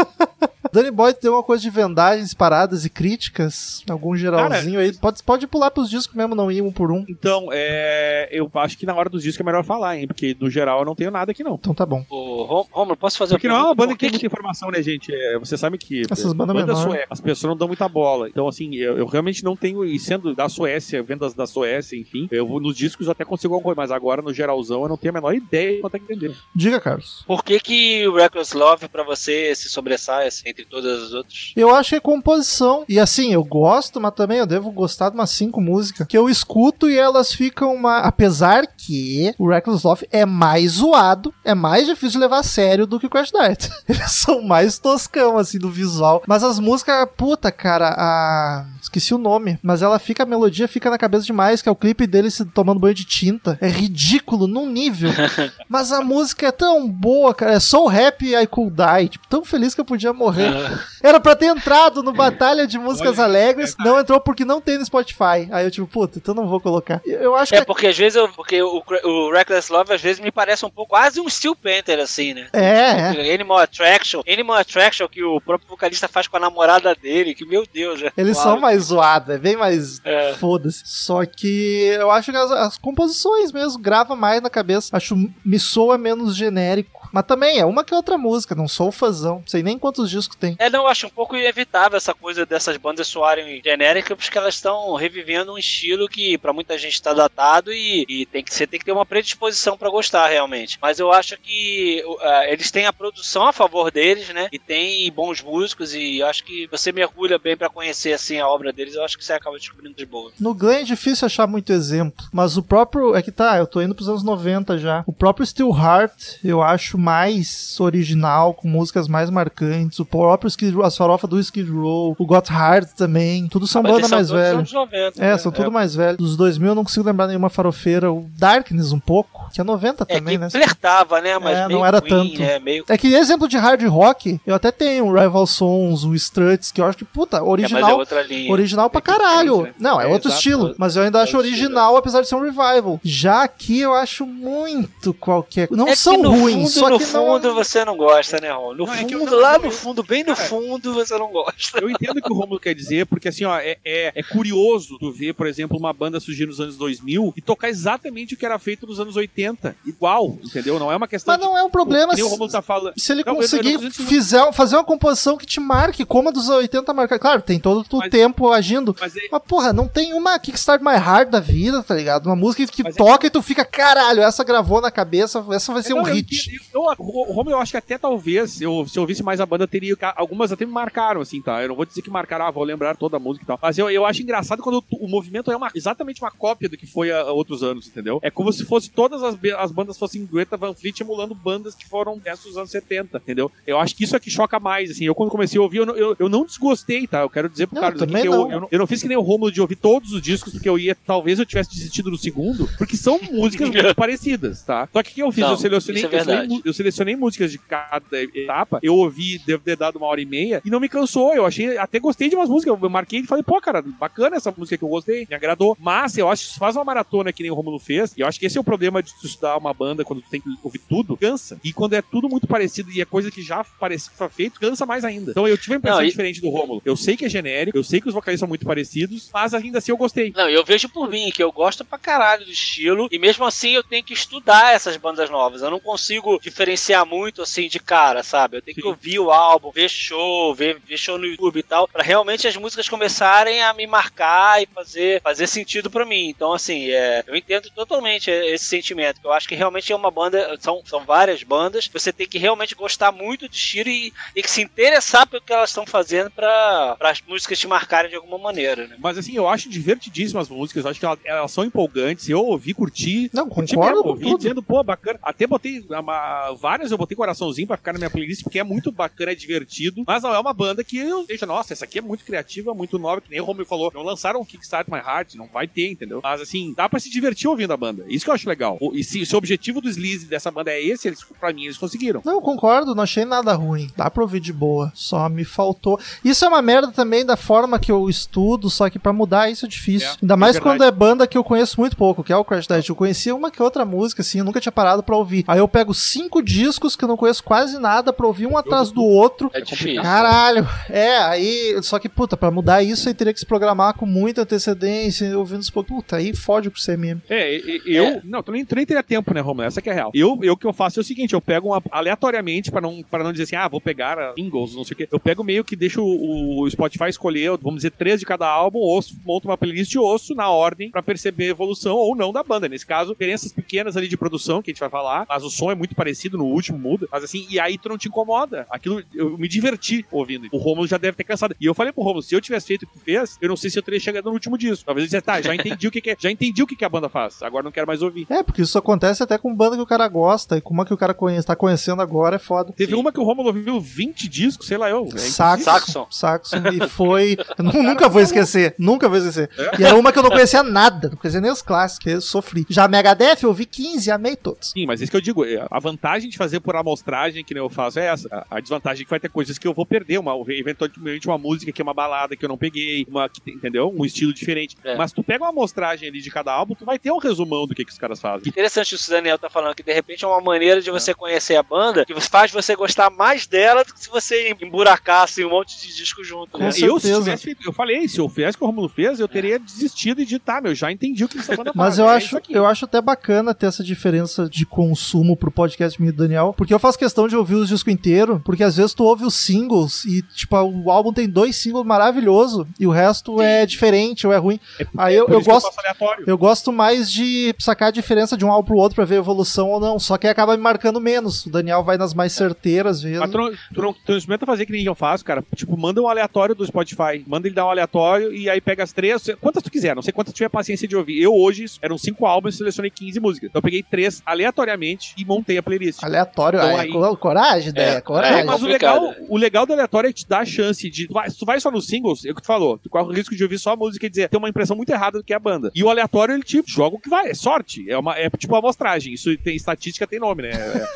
Danny 0.72 0.90
Boy 0.90 1.14
tem 1.14 1.30
uma 1.30 1.44
coisa 1.44 1.62
de 1.62 1.70
vendagens, 1.70 2.34
paradas 2.34 2.84
e 2.86 2.90
críticas. 2.90 3.84
Algum 3.90 4.16
geralzinho 4.16 4.80
aí. 4.80 4.92
Pode, 4.94 5.22
pode 5.24 5.46
pular 5.48 5.70
pros 5.72 5.88
discos 5.90 6.16
mesmo, 6.16 6.34
não 6.36 6.52
ir 6.52 6.62
um 6.62 6.72
por 6.72 6.92
um. 6.92 7.06
Então, 7.08 7.50
é, 7.52 8.28
eu 8.32 8.50
acho 8.56 8.78
que 8.78 8.86
na 8.86 8.96
hora 8.96 9.08
dos 9.10 9.22
discos 9.22 9.42
é 9.42 9.44
melhor 9.44 9.64
falar, 9.64 9.98
hein? 9.98 10.08
Porque 10.08 10.36
no 10.40 10.50
geral 10.50 10.80
eu 10.80 10.86
não 10.86 10.96
tenho 10.96 11.12
nada 11.12 11.32
aqui, 11.32 11.44
não. 11.44 11.56
Então 11.56 11.74
tá 11.76 11.86
bom. 11.86 12.04
Ô, 12.10 12.64
Romulo, 12.72 12.98
posso 12.98 13.18
fazer 13.18 13.36
Porque 13.36 13.48
não 13.48 13.56
é 13.56 13.62
uma 13.64 13.76
banda 13.76 13.94
que 13.94 14.00
tem 14.00 14.10
muita 14.10 14.26
informação, 14.26 14.72
né, 14.72 14.82
gente? 14.82 15.14
É, 15.14 15.38
você 15.38 15.58
sabe 15.58 15.78
que 15.78 16.04
Essas 16.10 16.34
bandas 16.34 16.56
banda 16.56 16.74
menor. 16.74 16.84
sueca, 16.90 17.08
as 17.10 17.22
pessoas 17.22 17.50
não 17.50 17.58
dão 17.58 17.68
muita 17.68 17.88
bola. 17.88 18.28
Então, 18.28 18.48
assim, 18.48 18.74
eu, 18.76 18.98
eu 18.98 19.06
realmente 19.06 19.44
não 19.44 19.56
tenho, 19.56 19.86
e 19.86 20.00
sendo 20.00 20.34
da 20.44 20.50
Suécia, 20.50 21.02
vendas 21.02 21.34
da 21.34 21.48
Suécia, 21.48 21.98
enfim, 21.98 22.28
eu 22.32 22.46
vou 22.46 22.60
nos 22.60 22.76
discos 22.76 23.08
eu 23.08 23.12
até 23.12 23.24
consigo 23.24 23.54
alguma 23.54 23.74
coisa, 23.76 23.82
mas 23.82 23.92
agora 23.92 24.22
no 24.22 24.34
geralzão 24.34 24.84
eu 24.84 24.90
não 24.90 24.98
tenho 24.98 25.12
a 25.12 25.14
menor 25.14 25.34
ideia 25.34 25.76
de 25.76 25.82
quanto 25.82 25.96
é 25.96 26.00
que 26.00 26.06
entender. 26.06 26.36
Diga, 26.54 26.80
Carlos. 26.80 27.24
Por 27.26 27.44
que, 27.44 27.60
que 27.60 28.08
o 28.08 28.16
Reckless 28.16 28.56
Love 28.56 28.88
pra 28.90 29.04
você 29.04 29.56
se 29.56 29.70
sobressai 29.70 30.28
assim, 30.28 30.50
entre 30.50 30.66
todas 30.66 31.04
as 31.04 31.14
outras? 31.14 31.54
Eu 31.56 31.74
acho 31.74 31.90
que 31.90 31.96
é 31.96 32.00
composição. 32.00 32.84
E 32.88 33.00
assim, 33.00 33.34
eu 33.34 33.44
gosto, 33.44 34.00
mas 34.00 34.14
também 34.14 34.40
eu 34.40 34.46
devo 34.46 34.72
gostar 34.72 35.10
de 35.10 35.16
umas 35.16 35.30
cinco 35.30 35.62
músicas 35.62 36.08
que 36.08 36.18
eu 36.18 36.30
escuto 36.30 36.90
e 36.90 36.98
elas 36.98 37.34
ficam 37.34 37.74
uma. 37.74 38.00
Apesar 38.00 38.68
que 38.68 39.34
o 39.38 39.48
Reckless 39.48 39.86
Love 39.86 40.08
é 40.12 40.26
mais 40.26 40.74
zoado, 40.74 41.34
é 41.44 41.54
mais 41.54 41.88
difícil 41.88 42.12
de 42.12 42.18
levar 42.20 42.40
a 42.40 42.44
sério 42.44 42.86
do 42.86 43.00
que 43.00 43.06
o 43.06 43.10
Crash 43.10 43.32
Diet. 43.32 43.70
Eles 43.88 44.12
são 44.12 44.42
mais 44.42 44.78
toscão, 44.78 45.38
assim, 45.38 45.58
do 45.58 45.70
visual. 45.70 46.22
Mas 46.28 46.44
as 46.44 46.60
músicas, 46.60 47.08
puta, 47.16 47.52
cara, 47.52 47.94
a. 47.98 48.66
Esqueci 48.82 49.14
o 49.14 49.18
nome, 49.18 49.58
mas 49.64 49.82
ela 49.82 49.98
fica, 49.98 50.26
melodia 50.34 50.68
fica 50.68 50.90
na 50.90 50.98
cabeça 50.98 51.26
demais, 51.26 51.62
que 51.62 51.70
é 51.70 51.72
o 51.72 51.76
clipe 51.76 52.06
dele 52.08 52.30
se 52.32 52.44
tomando 52.46 52.80
banho 52.80 52.94
de 52.94 53.06
tinta. 53.06 53.58
É 53.62 53.68
ridículo 53.68 54.48
num 54.48 54.68
nível. 54.68 55.10
mas 55.70 55.92
a 55.92 56.02
música 56.02 56.48
é 56.48 56.52
tão 56.52 56.88
boa, 56.88 57.34
cara. 57.34 57.54
É 57.54 57.60
So 57.60 57.88
Happy 57.88 58.36
I 58.36 58.48
Could 58.48 58.76
Die. 58.76 59.10
Tipo, 59.10 59.28
tão 59.28 59.46
feliz 59.46 59.74
que 59.76 59.82
eu 59.82 59.86
podia 59.86 60.12
morrer. 60.14 60.52
Era 61.02 61.20
pra 61.20 61.36
ter 61.36 61.46
entrado 61.48 62.02
no 62.02 62.14
Batalha 62.14 62.66
de 62.66 62.78
Músicas 62.78 63.20
Olha, 63.20 63.26
Alegres, 63.26 63.76
não 63.80 64.00
entrou 64.00 64.20
porque 64.20 64.46
não 64.46 64.60
tem 64.62 64.78
no 64.78 64.86
Spotify. 64.86 65.48
Aí 65.52 65.66
eu, 65.66 65.72
tipo, 65.72 65.88
puta, 65.88 66.18
então 66.18 66.34
não 66.34 66.48
vou 66.48 66.60
colocar. 66.60 67.02
Eu 67.06 67.36
acho 67.36 67.54
É 67.54 67.60
que. 67.60 67.66
porque 67.66 67.88
às 67.88 67.98
vezes 67.98 68.16
eu. 68.16 68.28
Porque 68.30 68.62
o, 68.62 68.84
o 69.04 69.32
Reckless 69.32 69.72
Love 69.72 69.94
às 69.94 70.02
vezes 70.02 70.22
me 70.22 70.32
parece 70.32 70.66
um 70.66 70.70
pouco 70.70 70.92
quase 70.92 71.20
um 71.20 71.30
Steel 71.30 71.56
Panther, 71.56 72.00
assim, 72.00 72.34
né? 72.34 72.48
É, 72.54 73.24
é. 73.30 73.34
Animal 73.34 73.60
Attraction. 73.60 74.22
Animal 74.28 74.58
Attraction 74.58 75.08
que 75.08 75.24
o 75.24 75.40
próprio 75.42 75.70
vocalista 75.70 76.08
faz 76.08 76.28
com 76.28 76.38
a 76.38 76.40
namorada 76.40 76.96
dele, 76.96 77.34
que 77.36 77.46
meu 77.46 77.66
Deus, 77.72 78.02
é. 78.02 78.12
Eles 78.18 78.38
Uau. 78.38 78.46
são 78.46 78.60
mais 78.60 78.84
zoados, 78.84 79.30
é 79.30 79.38
bem 79.38 79.56
mais. 79.56 80.00
É. 80.04 80.23
Foda-se. 80.40 80.82
Só 80.86 81.26
que 81.26 81.92
eu 82.00 82.10
acho 82.12 82.32
que 82.32 82.38
as, 82.38 82.52
as 82.52 82.78
composições 82.78 83.52
mesmo 83.52 83.80
grava 83.82 84.16
mais 84.16 84.42
na 84.42 84.50
cabeça. 84.50 84.96
Acho 84.96 85.16
me 85.44 85.60
soa 85.60 85.98
menos 85.98 86.36
genérico. 86.36 87.03
Mas 87.14 87.26
também 87.26 87.60
é 87.60 87.66
uma 87.66 87.84
que 87.84 87.94
é 87.94 87.98
outra 87.98 88.18
música, 88.18 88.56
não 88.56 88.68
sou 88.68 88.92
fãzão. 88.92 89.44
Sei 89.46 89.62
nem 89.62 89.78
quantos 89.78 90.10
discos 90.10 90.36
tem. 90.36 90.56
É, 90.58 90.68
não, 90.68 90.82
eu 90.82 90.88
acho 90.88 91.06
um 91.06 91.12
pouco 91.12 91.38
inevitável 91.38 91.96
essa 91.96 92.12
coisa 92.12 92.44
dessas 92.44 92.76
bandas 92.76 93.06
soarem 93.06 93.62
genéricas, 93.64 94.18
porque 94.18 94.36
elas 94.36 94.56
estão 94.56 94.96
revivendo 94.96 95.54
um 95.54 95.58
estilo 95.58 96.10
que 96.10 96.40
pra 96.40 96.52
muita 96.52 96.76
gente 96.76 97.00
tá 97.00 97.14
datado 97.14 97.72
e, 97.72 98.04
e 98.10 98.26
tem 98.26 98.44
que, 98.44 98.52
você 98.52 98.66
tem 98.66 98.80
que 98.80 98.86
ter 98.86 98.92
uma 98.92 99.06
predisposição 99.06 99.78
pra 99.78 99.92
gostar 99.92 100.28
realmente. 100.28 100.80
Mas 100.82 100.98
eu 100.98 101.12
acho 101.12 101.38
que 101.38 102.04
uh, 102.04 102.44
eles 102.48 102.72
têm 102.72 102.88
a 102.88 102.94
produção 102.94 103.46
a 103.46 103.54
favor 103.54 103.92
deles, 103.92 104.30
né? 104.30 104.48
E 104.52 104.58
tem 104.58 105.12
bons 105.12 105.40
músicos 105.40 105.94
e 105.94 106.18
eu 106.18 106.26
acho 106.26 106.44
que 106.44 106.68
você 106.72 106.92
mergulha 106.92 107.38
bem 107.38 107.56
pra 107.56 107.70
conhecer 107.70 108.14
assim 108.14 108.40
a 108.40 108.48
obra 108.48 108.74
deles, 108.74 108.96
eu 108.96 109.04
acho 109.04 109.18
que 109.20 109.24
você 109.24 109.34
acaba 109.34 109.58
descobrindo 109.58 109.96
de 109.96 110.06
boa. 110.06 110.32
No 110.40 110.56
Glenn 110.56 110.80
é 110.80 110.84
difícil 110.84 111.28
achar 111.28 111.46
muito 111.46 111.72
exemplo, 111.72 112.26
mas 112.34 112.58
o 112.58 112.64
próprio. 112.64 113.16
É 113.16 113.22
que 113.22 113.32
tá, 113.32 113.58
eu 113.58 113.68
tô 113.68 113.82
indo 113.82 113.94
pros 113.94 114.10
anos 114.10 114.24
90 114.24 114.80
já. 114.80 115.04
O 115.06 115.14
próprio 115.14 115.46
Still 115.46 115.70
Heart 115.70 116.40
eu 116.44 116.64
acho 116.64 116.98
mais 117.04 117.76
original, 117.80 118.54
com 118.54 118.68
músicas 118.68 119.08
mais 119.08 119.30
marcantes. 119.30 120.00
O 120.00 120.06
próprio 120.06 120.48
Skid 120.48 120.74
Row, 120.76 120.86
a 120.86 120.92
farofa 120.92 121.28
do 121.28 121.40
Skid 121.40 121.70
Row, 121.70 122.16
o 122.18 122.26
Got 122.26 122.50
Hard 122.50 122.88
também. 122.96 123.48
Tudo 123.48 123.68
são 123.68 123.84
Mas 123.84 123.92
banda 123.92 124.02
eles 124.02 124.10
são 124.10 124.18
mais 124.18 124.28
todos 124.30 124.42
velha. 124.44 124.58
anos 124.58 124.74
90, 124.74 125.24
É, 125.24 125.32
né? 125.32 125.38
são 125.38 125.52
tudo 125.52 125.72
mais 125.72 125.94
velho. 125.96 126.18
Dos 126.18 126.36
2000 126.38 126.70
eu 126.70 126.76
não 126.76 126.84
consigo 126.84 127.06
lembrar 127.06 127.28
nenhuma 127.28 127.50
farofeira. 127.50 128.12
O 128.12 128.26
Darkness 128.38 128.92
um 128.92 129.00
pouco, 129.00 129.50
que 129.54 129.60
é 129.60 129.64
90 129.64 130.04
É, 130.08 130.18
também, 130.18 130.36
que 130.38 130.44
né? 130.44 130.50
flertava, 130.50 131.22
né? 131.22 131.38
Mas 131.38 131.58
É, 131.58 131.68
meio 131.68 131.80
não 131.80 131.86
era 131.86 132.02
Queen, 132.02 132.30
tanto. 132.30 132.40
né? 132.42 132.60
Meio... 132.60 132.84
É 132.88 132.98
que 132.98 133.14
exemplo 133.14 133.48
de 133.48 133.58
hard 133.58 133.84
rock, 133.88 134.40
eu 134.48 134.56
até 134.56 134.72
tenho 134.72 135.06
o 135.08 135.14
Rival 135.14 135.46
Sons, 135.46 136.04
o 136.04 136.16
Struts, 136.16 136.72
que 136.72 136.80
eu 136.82 136.86
acho 136.86 136.98
que, 136.98 137.06
puta, 137.06 137.38
É, 137.38 137.40
mas 137.40 137.48
é 137.48 137.52
original. 137.52 138.04
Original 138.50 138.90
pra 138.90 139.00
É 139.00 139.02
caralho. 139.02 139.64
né? 139.64 139.74
Não, 139.80 140.00
é, 140.00 140.06
É, 140.06 140.08
outro 140.08 140.30
exato. 140.30 140.36
estilo. 140.40 140.76
Mas 140.78 140.96
eu 140.96 141.04
ainda 141.04 141.20
acho 141.20 141.38
estilo, 141.38 141.42
original, 141.44 141.98
apesar 141.98 142.22
de 142.22 142.28
ser 142.28 142.36
um 142.36 142.42
revival. 142.42 143.00
Já 143.04 143.44
aqui 143.44 143.80
eu 143.80 143.94
acho 143.94 144.26
muito 144.26 145.14
qualquer 145.14 145.68
Não 145.72 145.88
É 145.88 145.96
são 145.96 146.22
ruins, 146.22 146.74
só 146.74 146.93
no 146.94 147.00
fundo 147.00 147.48
não. 147.50 147.56
você 147.56 147.86
não 147.86 147.98
gosta, 147.98 148.40
né, 148.40 148.52
Ron? 148.52 148.74
No 148.74 148.86
Não, 148.86 148.94
é 148.94 149.04
que 149.04 149.14
eu 149.16 149.20
fundo, 149.20 149.32
não- 149.32 149.40
lá 149.40 149.56
eu- 149.56 149.62
no 149.64 149.72
fundo, 149.72 150.04
bem 150.04 150.24
no 150.24 150.36
Cara, 150.36 150.48
fundo, 150.48 150.94
você 150.94 151.18
não 151.18 151.32
gosta. 151.32 151.80
Eu 151.80 151.90
entendo 151.90 152.18
o 152.18 152.22
que 152.22 152.32
o 152.32 152.36
Romulo 152.36 152.60
quer 152.60 152.74
dizer, 152.74 153.06
porque 153.06 153.28
assim, 153.28 153.46
ó, 153.46 153.58
é, 153.58 153.78
é, 153.84 154.12
é 154.16 154.24
curioso 154.24 154.98
tu 155.00 155.12
ver, 155.12 155.34
por 155.34 155.48
exemplo, 155.48 155.78
uma 155.78 155.94
banda 155.94 156.20
surgir 156.20 156.46
nos 156.46 156.60
anos 156.60 156.78
2000 156.78 157.34
e 157.36 157.42
tocar 157.42 157.70
exatamente 157.70 158.34
o 158.34 158.38
que 158.38 158.46
era 158.46 158.58
feito 158.60 158.86
nos 158.88 159.00
anos 159.00 159.16
80. 159.16 159.76
Igual, 159.86 160.38
entendeu? 160.44 160.80
Não 160.80 160.92
é 160.92 160.96
uma 160.96 161.08
questão 161.08 161.34
Mas 161.36 161.44
não 161.44 161.58
é 161.58 161.64
um 161.64 161.70
problema 161.70 162.14
o 162.14 162.16
se, 162.16 162.22
Romulo 162.22 162.50
tá 162.52 162.62
falando. 162.62 162.94
se 162.98 163.12
ele 163.12 163.24
Não, 163.26 163.34
eu- 163.34 163.36
eu 163.38 163.42
conseguir 163.42 163.92
fizer, 163.92 164.52
fazer 164.54 164.76
uma 164.76 164.84
composição 164.84 165.38
que 165.38 165.46
te 165.46 165.60
marque, 165.60 166.06
como 166.06 166.30
a 166.30 166.32
dos 166.32 166.50
80 166.50 166.94
marca. 166.94 167.18
Claro, 167.20 167.42
tem 167.42 167.60
todo 167.60 167.86
o 167.92 167.98
Mas- 167.98 168.10
tempo 168.10 168.52
agindo. 168.52 168.96
Mas 169.00 169.16
é, 169.16 169.22
Mas, 169.32 169.42
porra, 169.48 169.72
não 169.74 169.88
tem 169.88 170.14
uma 170.14 170.38
Kickstart 170.40 170.82
My 170.82 170.94
Heart 170.94 171.30
da 171.30 171.40
vida, 171.40 171.82
tá 171.84 171.96
ligado? 171.96 172.28
Uma 172.28 172.36
música 172.36 172.66
que 172.68 172.84
Mas 172.84 172.96
é- 172.96 172.98
toca 172.98 173.28
e 173.28 173.30
tu 173.30 173.42
fica, 173.42 173.64
caralho, 173.66 174.22
essa 174.22 174.44
gravou 174.44 174.82
na 174.82 174.92
cabeça, 174.92 175.44
essa 175.52 175.74
vai 175.74 175.82
ser 175.84 175.94
Não, 175.94 176.04
um 176.04 176.08
eu 176.08 176.14
hit. 176.14 176.50
entendo. 176.50 176.64
Eu, 176.74 176.83
o 176.84 177.24
o 177.24 177.32
Romulo, 177.32 177.52
eu 177.56 177.60
acho 177.60 177.72
que 177.72 177.78
até 177.78 177.98
talvez, 177.98 178.62
eu, 178.62 178.86
se 178.88 178.98
eu 178.98 179.02
ouvisse 179.02 179.24
mais 179.24 179.40
a 179.40 179.46
banda, 179.46 179.68
teria. 179.68 179.96
Algumas 180.16 180.52
até 180.52 180.66
me 180.66 180.72
marcaram, 180.72 181.22
assim, 181.22 181.42
tá? 181.42 181.62
Eu 181.62 181.70
não 181.70 181.76
vou 181.76 181.86
dizer 181.86 182.02
que 182.02 182.10
marcaram, 182.10 182.46
ah, 182.46 182.52
vou 182.52 182.64
lembrar 182.64 182.96
toda 182.96 183.18
a 183.18 183.20
música 183.20 183.44
e 183.44 183.48
tal. 183.48 183.60
Mas 183.62 183.78
eu, 183.78 183.90
eu 183.90 184.06
acho 184.06 184.22
engraçado 184.22 184.62
quando 184.62 184.84
o, 184.92 185.06
o 185.06 185.08
movimento 185.08 185.52
é 185.52 185.56
uma, 185.56 185.72
exatamente 185.74 186.22
uma 186.22 186.32
cópia 186.32 186.68
do 186.68 186.78
que 186.78 186.86
foi 186.86 187.12
a, 187.12 187.22
a 187.22 187.32
outros 187.32 187.64
anos, 187.64 187.88
entendeu? 187.88 188.20
É 188.22 188.30
como 188.30 188.52
se 188.52 188.66
fosse 188.66 188.90
todas 188.90 189.24
as, 189.24 189.38
as 189.58 189.72
bandas 189.72 189.98
fossem 189.98 190.26
Greta 190.26 190.58
Van 190.58 190.74
Fleet 190.74 191.00
emulando 191.02 191.36
bandas 191.36 191.76
que 191.76 191.88
foram 191.88 192.18
dessas 192.18 192.46
dos 192.46 192.58
anos 192.58 192.72
70, 192.72 193.18
entendeu? 193.18 193.52
Eu 193.66 193.80
acho 193.80 193.96
que 193.96 194.04
isso 194.04 194.16
é 194.16 194.20
que 194.20 194.30
choca 194.30 194.60
mais, 194.60 194.92
assim. 194.92 195.06
Eu, 195.06 195.16
quando 195.16 195.30
comecei 195.30 195.60
a 195.60 195.62
ouvir, 195.62 195.78
eu 195.78 195.86
não, 195.86 195.96
eu, 195.96 196.16
eu 196.20 196.30
não 196.30 196.46
desgostei, 196.46 197.08
tá? 197.08 197.22
Eu 197.22 197.30
quero 197.30 197.50
dizer 197.50 197.68
pro 197.68 197.76
Não, 197.76 197.82
Carlos 197.82 198.02
aqui 198.02 198.14
que 198.14 198.24
não. 198.24 198.34
eu, 198.34 198.52
eu, 198.52 198.62
não, 198.62 198.68
eu 198.72 198.80
não 198.80 198.88
fiz 198.88 199.02
que 199.02 199.08
nem 199.08 199.18
o 199.18 199.22
Romulo 199.22 199.52
de 199.52 199.62
ouvir 199.62 199.76
todos 199.76 200.12
os 200.12 200.22
discos, 200.22 200.54
porque 200.54 200.68
eu 200.68 200.78
ia, 200.78 200.96
talvez 200.96 201.40
eu 201.40 201.46
tivesse 201.46 201.72
desistido 201.72 202.12
no 202.12 202.18
segundo, 202.18 202.70
porque 202.78 202.98
são 202.98 203.20
músicas 203.32 203.70
muito 203.70 203.96
parecidas, 203.96 204.64
tá? 204.64 204.88
Só 204.92 205.04
que 205.04 205.12
o 205.12 205.14
que 205.14 205.22
eu 205.22 205.32
fiz? 205.32 205.44
Não, 205.44 205.52
eu 205.52 205.58
selecionei, 205.58 206.04
é 206.04 206.06
eu 206.06 206.10
selecionei 206.10 206.48
verdade. 206.48 206.62
Eu 206.74 206.76
selecionei 206.76 207.16
músicas 207.16 207.52
de 207.52 207.60
cada 207.60 208.22
etapa, 208.22 208.80
eu 208.82 208.96
ouvi, 208.96 209.38
devo 209.46 209.64
ter 209.64 209.78
dado 209.78 209.98
uma 209.98 210.08
hora 210.08 210.20
e 210.20 210.26
meia, 210.26 210.62
e 210.66 210.70
não 210.70 210.80
me 210.80 210.90
cansou. 210.90 211.34
Eu 211.34 211.46
achei, 211.46 211.78
até 211.78 212.00
gostei 212.00 212.28
de 212.30 212.36
umas 212.36 212.50
músicas. 212.50 212.78
Eu 212.82 212.90
marquei 212.90 213.20
e 213.20 213.28
falei, 213.28 213.44
pô, 213.44 213.62
cara, 213.62 213.82
bacana 213.82 214.36
essa 214.36 214.54
música 214.56 214.78
que 214.78 214.84
eu 214.84 214.90
gostei, 214.90 215.26
me 215.30 215.36
agradou. 215.36 215.78
Mas 215.80 216.18
eu 216.18 216.28
acho 216.30 216.48
que 216.48 216.54
se 216.54 216.60
faz 216.60 216.76
uma 216.76 216.84
maratona 216.84 217.32
que 217.32 217.44
nem 217.44 217.52
o 217.52 217.56
Romulo 217.56 217.80
fez, 217.80 218.14
e 218.18 218.22
eu 218.22 218.28
acho 218.28 218.40
que 218.40 218.46
esse 218.46 218.58
é 218.58 218.62
o 218.62 218.64
problema 218.64 219.02
de 219.04 219.14
tu 219.20 219.28
estudar 219.28 219.58
uma 219.58 219.74
banda 219.74 220.04
quando 220.04 220.22
tu 220.22 220.30
tem 220.30 220.42
que 220.42 220.50
ouvir 220.64 220.80
tudo, 220.90 221.16
cansa. 221.16 221.60
E 221.64 221.72
quando 221.72 221.94
é 221.94 222.02
tudo 222.02 222.28
muito 222.28 222.48
parecido 222.48 222.92
e 222.92 223.00
é 223.02 223.06
coisa 223.06 223.30
que 223.30 223.42
já 223.42 223.64
parece, 223.80 224.10
foi 224.16 224.30
feito, 224.30 224.60
cansa 224.60 224.86
mais 224.86 225.06
ainda. 225.06 225.32
Então 225.32 225.48
eu 225.48 225.58
tive 225.58 225.76
a 225.76 225.78
impressão 225.78 226.00
Não, 226.00 226.06
e- 226.08 226.10
diferente 226.10 226.42
do 226.42 226.50
Romulo. 226.50 226.82
Eu 226.84 226.96
sei 226.96 227.16
que 227.16 227.26
é 227.26 227.30
genérico, 227.30 227.78
eu 227.78 227.84
sei 227.84 228.02
que 228.02 228.08
os 228.08 228.14
vocalistas 228.14 228.40
são 228.40 228.48
muito 228.50 228.66
parecidos, 228.66 229.30
mas 229.34 229.54
ainda 229.54 229.78
assim 229.78 229.92
eu 229.92 229.98
gostei. 229.98 230.34
Não, 230.36 230.50
eu 230.50 230.64
vejo 230.64 230.90
por 230.90 231.10
mim 231.10 231.32
que 231.32 231.44
eu 231.44 231.52
gosto 231.52 231.86
pra 231.86 231.98
caralho 231.98 232.46
do 232.46 232.52
estilo 232.52 233.08
e 233.12 233.20
mesmo 233.20 233.46
assim 233.46 233.72
eu 233.72 233.84
tenho 233.84 234.04
que 234.04 234.14
estudar 234.14 234.74
essas 234.74 234.98
bandas 234.98 235.30
novas. 235.30 235.62
Eu 235.62 235.70
não 235.72 235.80
consigo 235.80 236.40
diferenciar 236.54 237.06
muito 237.06 237.42
assim 237.42 237.68
de 237.68 237.80
cara, 237.80 238.22
sabe? 238.24 238.58
Eu 238.58 238.62
tenho 238.62 238.76
que 238.76 238.86
ouvir 238.86 239.20
o 239.20 239.32
álbum, 239.32 239.72
ver 239.72 239.90
show, 239.90 240.54
ver, 240.54 240.80
ver 240.88 240.98
show 240.98 241.18
no 241.18 241.26
YouTube 241.26 241.58
e 241.60 241.64
tal, 241.64 241.88
pra 241.88 242.04
realmente 242.04 242.48
as 242.48 242.56
músicas 242.56 242.88
começarem 242.88 243.62
a 243.62 243.74
me 243.74 243.88
marcar 243.88 244.62
e 244.62 244.68
fazer, 244.68 245.22
fazer 245.22 245.48
sentido 245.48 245.90
pra 245.90 246.06
mim. 246.06 246.30
Então, 246.30 246.54
assim, 246.54 246.90
é, 246.90 247.24
eu 247.28 247.36
entendo 247.36 247.70
totalmente 247.72 248.30
esse 248.30 248.66
sentimento. 248.66 249.20
que 249.20 249.28
Eu 249.28 249.34
acho 249.34 249.48
que 249.48 249.56
realmente 249.56 249.92
é 249.92 249.96
uma 249.96 250.12
banda, 250.12 250.56
são, 250.60 250.82
são 250.86 251.04
várias 251.04 251.42
bandas, 251.44 251.90
você 251.92 252.14
tem 252.14 252.28
que 252.28 252.38
realmente 252.38 252.76
gostar 252.76 253.12
muito 253.12 253.50
de 253.50 253.56
estilo 253.56 253.90
e, 253.90 254.14
e 254.36 254.42
que 254.44 254.50
se 254.52 254.62
interessar 254.62 255.26
pelo 255.28 255.42
que 255.42 255.52
elas 255.52 255.70
estão 255.72 255.86
fazendo 255.86 256.30
pra, 256.30 256.96
pra 257.00 257.10
as 257.10 257.22
músicas 257.22 257.60
te 257.60 257.68
marcarem 257.68 258.10
de 258.12 258.16
alguma 258.16 258.38
maneira, 258.38 258.88
né? 258.88 258.96
Mas 259.00 259.18
assim, 259.18 259.36
eu 259.36 259.48
acho 259.48 259.70
divertidíssimas 259.70 260.44
as 260.48 260.50
músicas, 260.56 260.86
eu 260.86 260.92
acho 260.92 261.00
que 261.00 261.06
elas, 261.06 261.20
elas 261.26 261.52
são 261.52 261.64
empolgantes. 261.66 262.30
Eu 262.30 262.46
ouvi, 262.46 262.74
curti, 262.74 263.30
Não, 263.34 263.50
Curti 263.50 263.74
concordo 263.76 263.96
mesmo, 263.96 264.04
com 264.04 264.10
ouvi 264.10 264.26
tudo. 264.26 264.38
dizendo, 264.38 264.62
pô, 264.64 264.84
bacana. 264.84 265.20
Até 265.24 265.48
botei 265.48 265.84
uma- 265.90 266.43
várias, 266.52 266.92
eu 266.92 266.98
botei 266.98 267.16
coraçãozinho 267.16 267.68
pra 267.68 267.78
ficar 267.78 267.94
na 267.94 268.00
minha 268.00 268.10
playlist, 268.10 268.44
porque 268.44 268.60
é 268.60 268.64
muito 268.64 268.92
bacana, 268.92 269.32
é 269.32 269.36
divertido. 269.36 270.04
Mas 270.06 270.24
não 270.24 270.34
é 270.34 270.40
uma 270.40 270.54
banda 270.54 270.84
que 270.84 270.98
eu 270.98 271.26
vejo, 271.26 271.46
nossa, 271.46 271.74
essa 271.74 271.86
aqui 271.86 272.00
é 272.00 272.02
muito 272.02 272.24
criativa, 272.24 272.74
muito 272.74 272.98
nova, 273.00 273.22
que 273.22 273.30
nem 273.30 273.40
o 273.40 273.44
Romeo 273.46 273.66
falou. 273.66 273.92
Não 273.94 274.04
lançaram 274.04 274.40
o 274.42 274.46
Kickstart 274.46 274.88
My 274.88 274.98
Heart, 274.98 275.36
não 275.36 275.48
vai 275.48 275.68
ter, 275.68 275.90
entendeu? 275.92 276.20
Mas 276.24 276.42
assim, 276.42 276.74
dá 276.76 276.88
pra 276.90 277.00
se 277.00 277.10
divertir 277.10 277.48
ouvindo 277.48 277.72
a 277.74 277.78
banda. 277.78 278.04
Isso 278.08 278.26
que 278.26 278.30
eu 278.32 278.36
acho 278.36 278.48
legal. 278.50 278.78
O- 278.82 278.94
E 278.94 279.04
se, 279.04 279.26
se 279.26 279.34
o 279.36 279.38
objetivo 279.38 279.82
do 279.82 279.90
Sleaze 279.90 280.26
dessa 280.26 280.52
banda 280.52 280.72
é 280.72 280.82
esse, 280.82 281.08
eles, 281.08 281.24
pra 281.40 281.52
mim, 281.54 281.64
eles 281.66 281.78
conseguiram. 281.78 282.22
Não, 282.26 282.42
concordo, 282.42 282.94
não 282.96 283.04
achei 283.04 283.26
nada 283.26 283.54
ruim. 283.54 283.90
Dá 283.96 284.10
pra 284.10 284.24
ouvir 284.24 284.40
de 284.40 284.54
boa. 284.54 284.92
Só 284.96 285.28
me 285.30 285.44
faltou. 285.44 286.00
Isso 286.24 286.46
é 286.46 286.48
uma 286.48 286.62
merda 286.62 286.92
também 286.92 287.26
da 287.26 287.36
forma 287.38 287.80
que 287.80 287.92
eu 287.92 288.10
estudo, 288.10 288.70
só 288.70 288.90
que 288.90 289.00
pra 289.00 289.14
mudar 289.14 289.50
isso 289.52 289.66
é 289.66 289.70
difícil. 289.70 290.08
É, 290.10 290.16
Ainda 290.22 290.34
é 290.34 290.38
mais 290.38 290.54
verdade. 290.56 290.78
quando 290.78 290.84
é 290.88 290.92
banda 290.92 291.28
que 291.28 291.38
eu 291.38 291.44
conheço 291.44 291.80
muito 291.80 291.96
pouco, 291.98 292.24
que 292.24 292.32
é 292.34 292.36
o 292.38 292.44
Crash 292.46 292.68
Test. 292.68 292.90
Eu 292.90 292.96
conhecia 292.96 293.36
uma 293.36 293.52
que 293.52 293.62
outra 293.62 293.86
música, 293.86 294.22
assim, 294.22 294.40
eu 294.40 294.46
nunca 294.46 294.60
tinha 294.60 294.72
parado 294.72 295.04
pra 295.04 295.16
ouvir. 295.16 295.44
Aí 295.48 295.60
eu 295.60 295.68
pego 295.68 295.94
cinco 295.94 296.33
discos 296.42 296.96
que 296.96 297.04
eu 297.04 297.08
não 297.08 297.18
conheço 297.18 297.44
quase 297.44 297.78
nada 297.80 298.12
pra 298.14 298.26
ouvir 298.28 298.48
um 298.48 298.58
atrás 298.58 298.92
do 298.92 299.04
outro. 299.04 299.50
É 299.54 299.62
difícil. 299.62 300.02
Caralho, 300.02 300.68
é, 300.90 301.18
aí, 301.18 301.80
só 301.84 302.00
que, 302.00 302.10
puta, 302.10 302.36
pra 302.38 302.50
mudar 302.52 302.82
isso 302.84 303.08
aí 303.08 303.14
teria 303.14 303.34
que 303.34 303.40
se 303.40 303.46
programar 303.46 303.94
com 303.96 304.06
muita 304.06 304.42
antecedência, 304.42 305.38
ouvindo 305.38 305.60
os 305.62 305.70
pouco. 305.70 305.84
Puta, 305.94 306.16
aí 306.18 306.34
fode 306.36 306.70
com 306.70 306.78
o 306.78 306.82
CMM. 306.82 307.22
É, 307.30 307.54
e- 307.56 307.82
e- 307.86 307.96
eu. 307.96 308.06
É. 308.06 308.22
Não, 308.24 308.42
tu 308.42 308.52
nem, 308.52 308.66
nem 308.76 308.86
teria 308.86 309.04
tempo, 309.04 309.34
né, 309.34 309.42
Romulo? 309.42 309.68
Essa 309.68 309.82
que 309.82 309.90
é 309.90 309.92
a 309.92 309.96
real. 309.96 310.12
Eu, 310.14 310.40
eu 310.42 310.56
que 310.56 310.66
eu 310.66 310.72
faço 310.74 311.00
é 311.00 311.02
o 311.02 311.04
seguinte: 311.04 311.34
eu 311.34 311.42
pego 311.42 311.68
uma, 311.70 311.82
aleatoriamente, 311.92 312.72
pra 312.72 312.80
não, 312.82 313.04
pra 313.04 313.24
não 313.24 313.32
dizer 313.32 313.44
assim, 313.44 313.56
ah, 313.56 313.68
vou 313.68 313.82
pegar 313.82 314.18
a 314.18 314.34
singles, 314.34 314.76
não 314.76 314.84
sei 314.84 314.94
o 314.94 314.98
quê. 314.98 315.08
Eu 315.12 315.20
pego 315.20 315.44
meio 315.44 315.64
que 315.64 315.76
deixo 315.76 316.02
o, 316.04 316.62
o 316.64 316.70
Spotify 316.70 317.10
escolher, 317.10 317.52
vamos 317.62 317.78
dizer, 317.78 317.92
três 317.92 318.20
de 318.20 318.26
cada 318.26 318.48
álbum, 318.48 318.80
ouço, 318.80 319.16
monto 319.26 319.48
uma 319.48 319.58
playlist 319.58 319.94
ouço 319.96 320.34
na 320.34 320.50
ordem 320.50 320.90
pra 320.90 321.04
perceber 321.04 321.46
a 321.46 321.50
evolução 321.50 321.96
ou 321.96 322.16
não 322.16 322.32
da 322.32 322.44
banda. 322.44 322.70
Nesse 322.70 322.86
caso, 322.86 323.12
diferenças 323.12 323.52
pequenas 323.52 323.98
ali 323.98 324.08
de 324.08 324.16
produção 324.18 324.62
que 324.62 324.72
a 324.72 324.74
gente 324.74 324.80
vai 324.80 324.90
falar, 324.90 325.26
mas 325.28 325.44
o 325.44 325.50
som 325.50 325.72
é 325.72 325.76
muito 325.76 325.96
parecido 325.96 326.23
no 326.30 326.46
último, 326.46 326.78
muda. 326.78 327.08
Mas 327.12 327.24
assim, 327.24 327.46
e 327.50 327.60
aí 327.60 327.78
tu 327.78 327.90
não 327.90 327.98
te 327.98 328.08
incomoda. 328.08 328.66
Aquilo, 328.70 329.04
eu 329.14 329.38
me 329.38 329.48
diverti 329.48 330.06
ouvindo. 330.12 330.48
O 330.52 330.58
Romulo 330.58 330.88
já 330.88 330.98
deve 330.98 331.18
ter 331.18 331.24
cansado. 331.24 331.56
E 331.60 331.66
eu 331.66 331.74
falei 331.74 331.92
pro 331.92 332.04
Romulo, 332.04 332.22
se 332.22 332.36
eu 332.36 332.42
tivesse 332.42 332.68
feito 332.68 332.84
o 332.84 332.88
que 332.88 332.94
tu 332.94 333.04
fez, 333.04 333.38
eu 333.42 333.50
não 333.50 333.56
sei 333.56 333.70
se 333.70 333.78
eu 333.78 333.84
teria 333.84 334.00
chegado 334.00 334.26
no 334.26 334.32
último 334.32 334.58
disco. 334.58 334.86
Talvez 334.86 335.04
eu 335.04 335.08
dissesse, 335.08 335.26
tá, 335.26 335.42
já 335.42 335.54
entendi 335.54 335.88
o 335.88 335.92
que, 335.92 336.02
que 336.02 336.12
é, 336.12 336.16
já 336.18 336.32
entendi 336.32 336.64
o 336.64 336.68
que, 336.68 336.76
que 336.76 336.86
a 336.86 336.90
banda 336.90 337.10
faz. 337.10 337.42
Agora 337.42 337.64
não 337.64 337.72
quero 337.72 337.88
mais 337.88 338.02
ouvir. 338.02 338.26
É, 338.30 338.44
porque 338.44 338.62
isso 338.62 338.78
acontece 338.78 339.24
até 339.24 339.38
com 339.38 339.54
banda 339.54 339.76
que 339.76 339.82
o 339.82 339.86
cara 339.86 340.08
gosta, 340.08 340.58
e 340.58 340.62
com 340.62 340.74
uma 340.74 340.86
que 340.86 340.94
o 340.94 340.98
cara 340.98 341.14
conhece, 341.14 341.48
tá 341.48 341.56
conhecendo 341.56 342.02
agora 342.02 342.36
é 342.36 342.40
foda. 342.40 342.74
Teve 342.74 342.96
uma 342.96 343.12
que 343.12 343.20
o 343.20 343.24
Romulo 343.24 343.48
ouviu 343.48 343.80
20 343.80 344.28
discos, 344.28 344.68
sei 344.68 344.78
lá 344.78 344.90
eu. 344.90 345.08
É 345.14 345.18
Saxon, 345.18 345.64
Saxon. 345.64 346.08
Saxon. 346.10 346.58
E 346.74 346.88
foi. 346.88 347.38
nunca 347.60 348.10
vou 348.10 348.22
esquecer. 348.22 348.76
Nunca 348.78 349.08
vou 349.08 349.18
esquecer. 349.18 349.50
E 349.80 349.84
era 349.84 349.96
uma 349.96 350.12
que 350.12 350.20
eu 350.20 350.24
não 350.24 350.30
conhecia 350.30 350.64
nada. 350.64 351.10
Não 351.10 351.18
conhecia 351.18 351.42
nem 351.42 351.52
os 351.52 351.62
clássicos. 351.62 352.12
Eu 352.12 352.22
sofri. 352.22 352.66
Já 352.70 352.88
Megadeth 352.88 353.44
eu 353.44 353.50
ouvi 353.50 353.66
15 353.66 354.08
e 354.08 354.12
amei 354.12 354.36
todos. 354.36 354.72
Sim, 354.72 354.86
mas 354.86 355.02
isso 355.02 355.12
que 355.12 355.18
eu 355.18 355.22
digo, 355.22 355.46
é, 355.46 355.66
a 355.70 355.80
vantagem 355.80 356.13
de 356.22 356.38
fazer 356.38 356.60
por 356.60 356.76
amostragem, 356.76 357.44
que 357.44 357.54
nem 357.54 357.62
eu 357.64 357.70
faço, 357.70 358.00
é 358.00 358.06
essa. 358.06 358.46
A- 358.50 358.60
desvantagem 358.60 359.02
é 359.02 359.06
que 359.06 359.10
vai 359.10 359.20
ter 359.20 359.30
coisas 359.30 359.58
que 359.58 359.68
eu 359.68 359.74
vou 359.74 359.86
perder, 359.86 360.18
uma, 360.20 360.34
eventualmente 360.50 361.28
uma 361.28 361.38
música 361.38 361.72
que 361.72 361.82
é 361.82 361.84
uma 361.84 361.94
balada 361.94 362.36
que 362.36 362.46
eu 362.46 362.50
não 362.50 362.58
peguei, 362.58 363.06
uma, 363.10 363.30
entendeu? 363.48 363.94
Um 363.96 364.06
estilo 364.06 364.34
diferente. 364.34 364.78
É. 364.84 364.96
Mas 364.96 365.12
tu 365.12 365.24
pega 365.24 365.44
uma 365.44 365.50
amostragem 365.50 366.08
ali 366.08 366.22
de 366.22 366.30
cada 366.30 366.52
álbum, 366.54 366.76
tu 366.76 366.86
vai 366.86 366.98
ter 367.00 367.12
um 367.12 367.18
resumão 367.18 367.68
do 367.68 367.76
que, 367.76 367.84
que 367.84 367.92
os 367.92 367.98
caras 367.98 368.20
fazem. 368.22 368.48
Interessante 368.48 368.96
isso 368.96 369.06
que 369.06 369.12
o 369.12 369.14
Daniel 369.16 369.38
tá 369.38 369.50
falando, 369.50 369.76
que 369.76 369.84
de 369.84 369.94
repente 369.94 370.24
é 370.24 370.28
uma 370.28 370.42
maneira 370.42 370.82
de 370.82 370.90
você 370.92 371.14
conhecer 371.14 371.56
a 371.56 371.64
banda 371.64 372.06
que 372.06 372.14
faz 372.22 372.52
você 372.52 372.76
gostar 372.76 373.10
mais 373.10 373.48
dela 373.48 373.84
do 373.84 373.94
que 373.94 374.00
se 374.00 374.10
você 374.10 374.56
emburacasse 374.62 375.44
um 375.46 375.50
monte 375.50 375.80
de 375.82 375.96
disco 375.96 376.24
junto. 376.24 376.52
Com 376.52 376.60
Né? 376.60 376.72
eu, 376.82 377.00
se 377.00 377.14
tivesse 377.14 377.44
feito, 377.44 377.66
eu 377.66 377.74
falei, 377.74 378.08
se 378.08 378.20
eu 378.20 378.28
fizesse 378.30 378.56
o 378.56 378.60
que 378.60 378.64
o 378.64 378.68
Romulo 378.68 378.90
fez, 378.90 379.20
eu 379.20 379.28
teria 379.28 379.60
desistido 379.60 380.22
e 380.22 380.26
de 380.26 380.40
tá, 380.40 380.60
meu, 380.62 380.74
já 380.76 380.92
entendi 380.92 381.24
o 381.24 381.30
que 381.30 381.38
essa 381.38 381.56
banda 381.56 381.74
faz. 381.74 381.76
Mas 381.76 382.00
eu 382.00 382.10
é 382.10 382.16
acho, 382.16 382.40
eu 382.50 382.66
acho 382.66 382.86
até 382.86 383.02
bacana 383.02 383.54
ter 383.54 383.68
essa 383.68 383.84
diferença 383.84 384.50
de 384.50 384.66
consumo 384.66 385.36
pro 385.38 385.52
podcast 385.52 386.02
Daniel, 386.12 386.54
porque 386.58 386.74
eu 386.74 386.80
faço 386.80 386.98
questão 386.98 387.28
de 387.28 387.36
ouvir 387.36 387.56
os 387.56 387.70
discos 387.70 387.94
inteiros, 387.94 388.42
porque 388.44 388.64
às 388.64 388.78
vezes 388.78 388.94
tu 388.94 389.04
ouve 389.04 389.26
os 389.26 389.34
singles 389.34 390.06
e, 390.06 390.22
tipo, 390.22 390.56
o 390.58 390.92
álbum 390.92 391.14
tem 391.14 391.28
dois 391.30 391.56
singles 391.56 391.86
maravilhosos 391.86 392.66
e 392.80 392.86
o 392.88 392.92
resto 392.92 393.42
é 393.42 393.66
diferente 393.66 394.26
ou 394.28 394.34
é 394.34 394.38
ruim. 394.38 394.60
É, 394.80 394.86
Aí 394.98 395.16
eu, 395.16 395.26
por 395.26 395.34
eu 395.34 395.42
gosto. 395.44 395.72
aleatório. 395.80 396.24
Eu 396.28 396.38
gosto 396.38 396.72
mais 396.72 397.12
de 397.12 397.54
sacar 397.60 397.88
a 397.90 397.92
diferença 397.92 398.36
de 398.38 398.46
um 398.46 398.52
álbum 398.52 398.68
pro 398.68 398.78
outro 398.78 398.96
pra 398.96 399.06
ver 399.06 399.16
a 399.16 399.20
evolução 399.20 399.70
ou 399.70 399.80
não. 399.80 400.00
Só 400.00 400.18
que 400.18 400.28
acaba 400.28 400.56
me 400.56 400.64
marcando 400.64 401.00
menos. 401.00 401.46
O 401.46 401.50
Daniel 401.50 401.84
vai 401.84 401.98
nas 401.98 402.14
mais 402.14 402.34
certeiras 402.34 402.98
às 402.98 403.04
vezes. 403.04 403.20
Mas 403.20 403.32
tu 403.32 403.38
não, 403.38 403.52
tu, 403.52 403.82
não, 403.82 403.94
tu 403.94 404.00
não 404.10 404.18
experimenta 404.18 404.46
fazer 404.46 404.66
que 404.66 404.72
nem 404.72 404.86
eu 404.86 404.96
faço, 404.96 405.24
cara. 405.24 405.44
Tipo, 405.56 405.78
manda 405.78 406.02
um 406.02 406.08
aleatório 406.08 406.56
do 406.56 406.66
Spotify. 406.66 407.24
Manda 407.26 407.48
ele 407.48 407.56
dar 407.56 407.66
um 407.66 407.70
aleatório 407.70 408.34
e 408.34 408.50
aí 408.50 408.60
pega 408.62 408.84
as 408.84 408.92
três. 408.92 409.24
Quantas 409.40 409.64
tu 409.64 409.72
quiser, 409.72 409.96
não 409.96 410.02
sei 410.02 410.14
quantas 410.14 410.34
tu 410.34 410.38
tiver 410.38 410.50
paciência 410.50 410.88
de 410.88 410.96
ouvir. 410.96 411.22
Eu 411.22 411.34
hoje, 411.34 411.66
eram 411.82 411.98
cinco 411.98 412.26
álbuns 412.26 412.56
e 412.56 412.58
selecionei 412.58 412.92
15 412.92 413.20
músicas. 413.20 413.50
Então 413.50 413.60
eu 413.60 413.64
peguei 413.64 413.84
três 413.84 414.22
aleatoriamente 414.26 415.14
e 415.18 415.26
montei 415.26 415.58
a 415.58 415.64
playlist. 415.64 415.93
Aleatório, 416.02 416.60
Então 416.60 416.70
é, 416.72 416.82
aí- 416.82 416.92
co- 416.92 417.18
coragem, 417.18 417.74
né? 417.74 417.96
É, 417.96 418.02
coragem. 418.02 418.40
É, 418.40 418.44
mas 418.44 418.62
o 418.62 418.66
legal, 418.68 419.14
o 419.30 419.38
legal 419.38 419.66
do 419.66 419.74
aleatório 419.74 420.10
é 420.10 420.14
te 420.14 420.28
dar 420.28 420.40
a 420.40 420.46
chance 420.46 420.90
de. 420.90 421.08
Tu 421.08 421.14
vai, 421.14 421.30
se 421.30 421.38
tu 421.38 421.46
vai 421.46 421.60
só 421.60 421.70
nos 421.72 421.88
singles, 421.88 422.26
é 422.26 422.32
o 422.32 422.36
que 422.36 422.42
tu 422.42 422.48
falou. 422.48 422.78
Tu 422.78 422.90
corre 422.90 423.10
o 423.10 423.12
risco 423.14 423.36
de 423.36 423.44
ouvir 423.44 423.58
só 423.60 423.74
a 423.74 423.76
música 423.76 424.06
e 424.06 424.10
dizer, 424.10 424.30
ter 424.30 424.38
uma 424.38 424.50
impressão 424.50 424.76
muito 424.76 424.90
errada 424.92 425.18
do 425.20 425.24
que 425.24 425.34
é 425.34 425.36
a 425.36 425.40
banda. 425.40 425.72
E 425.76 425.84
o 425.84 425.90
aleatório, 425.90 426.34
ele 426.36 426.44
tipo, 426.44 426.70
joga 426.70 426.96
o 426.96 427.00
que 427.00 427.10
vai. 427.10 427.30
É 427.30 427.34
sorte. 427.34 427.90
É, 427.90 427.98
uma, 427.98 428.16
é 428.18 428.30
tipo 428.30 428.54
uma 428.54 428.60
amostragem. 428.60 429.14
Isso 429.14 429.36
tem 429.38 429.56
estatística, 429.56 430.08
tem 430.08 430.20
nome, 430.20 430.44
né? 430.44 430.52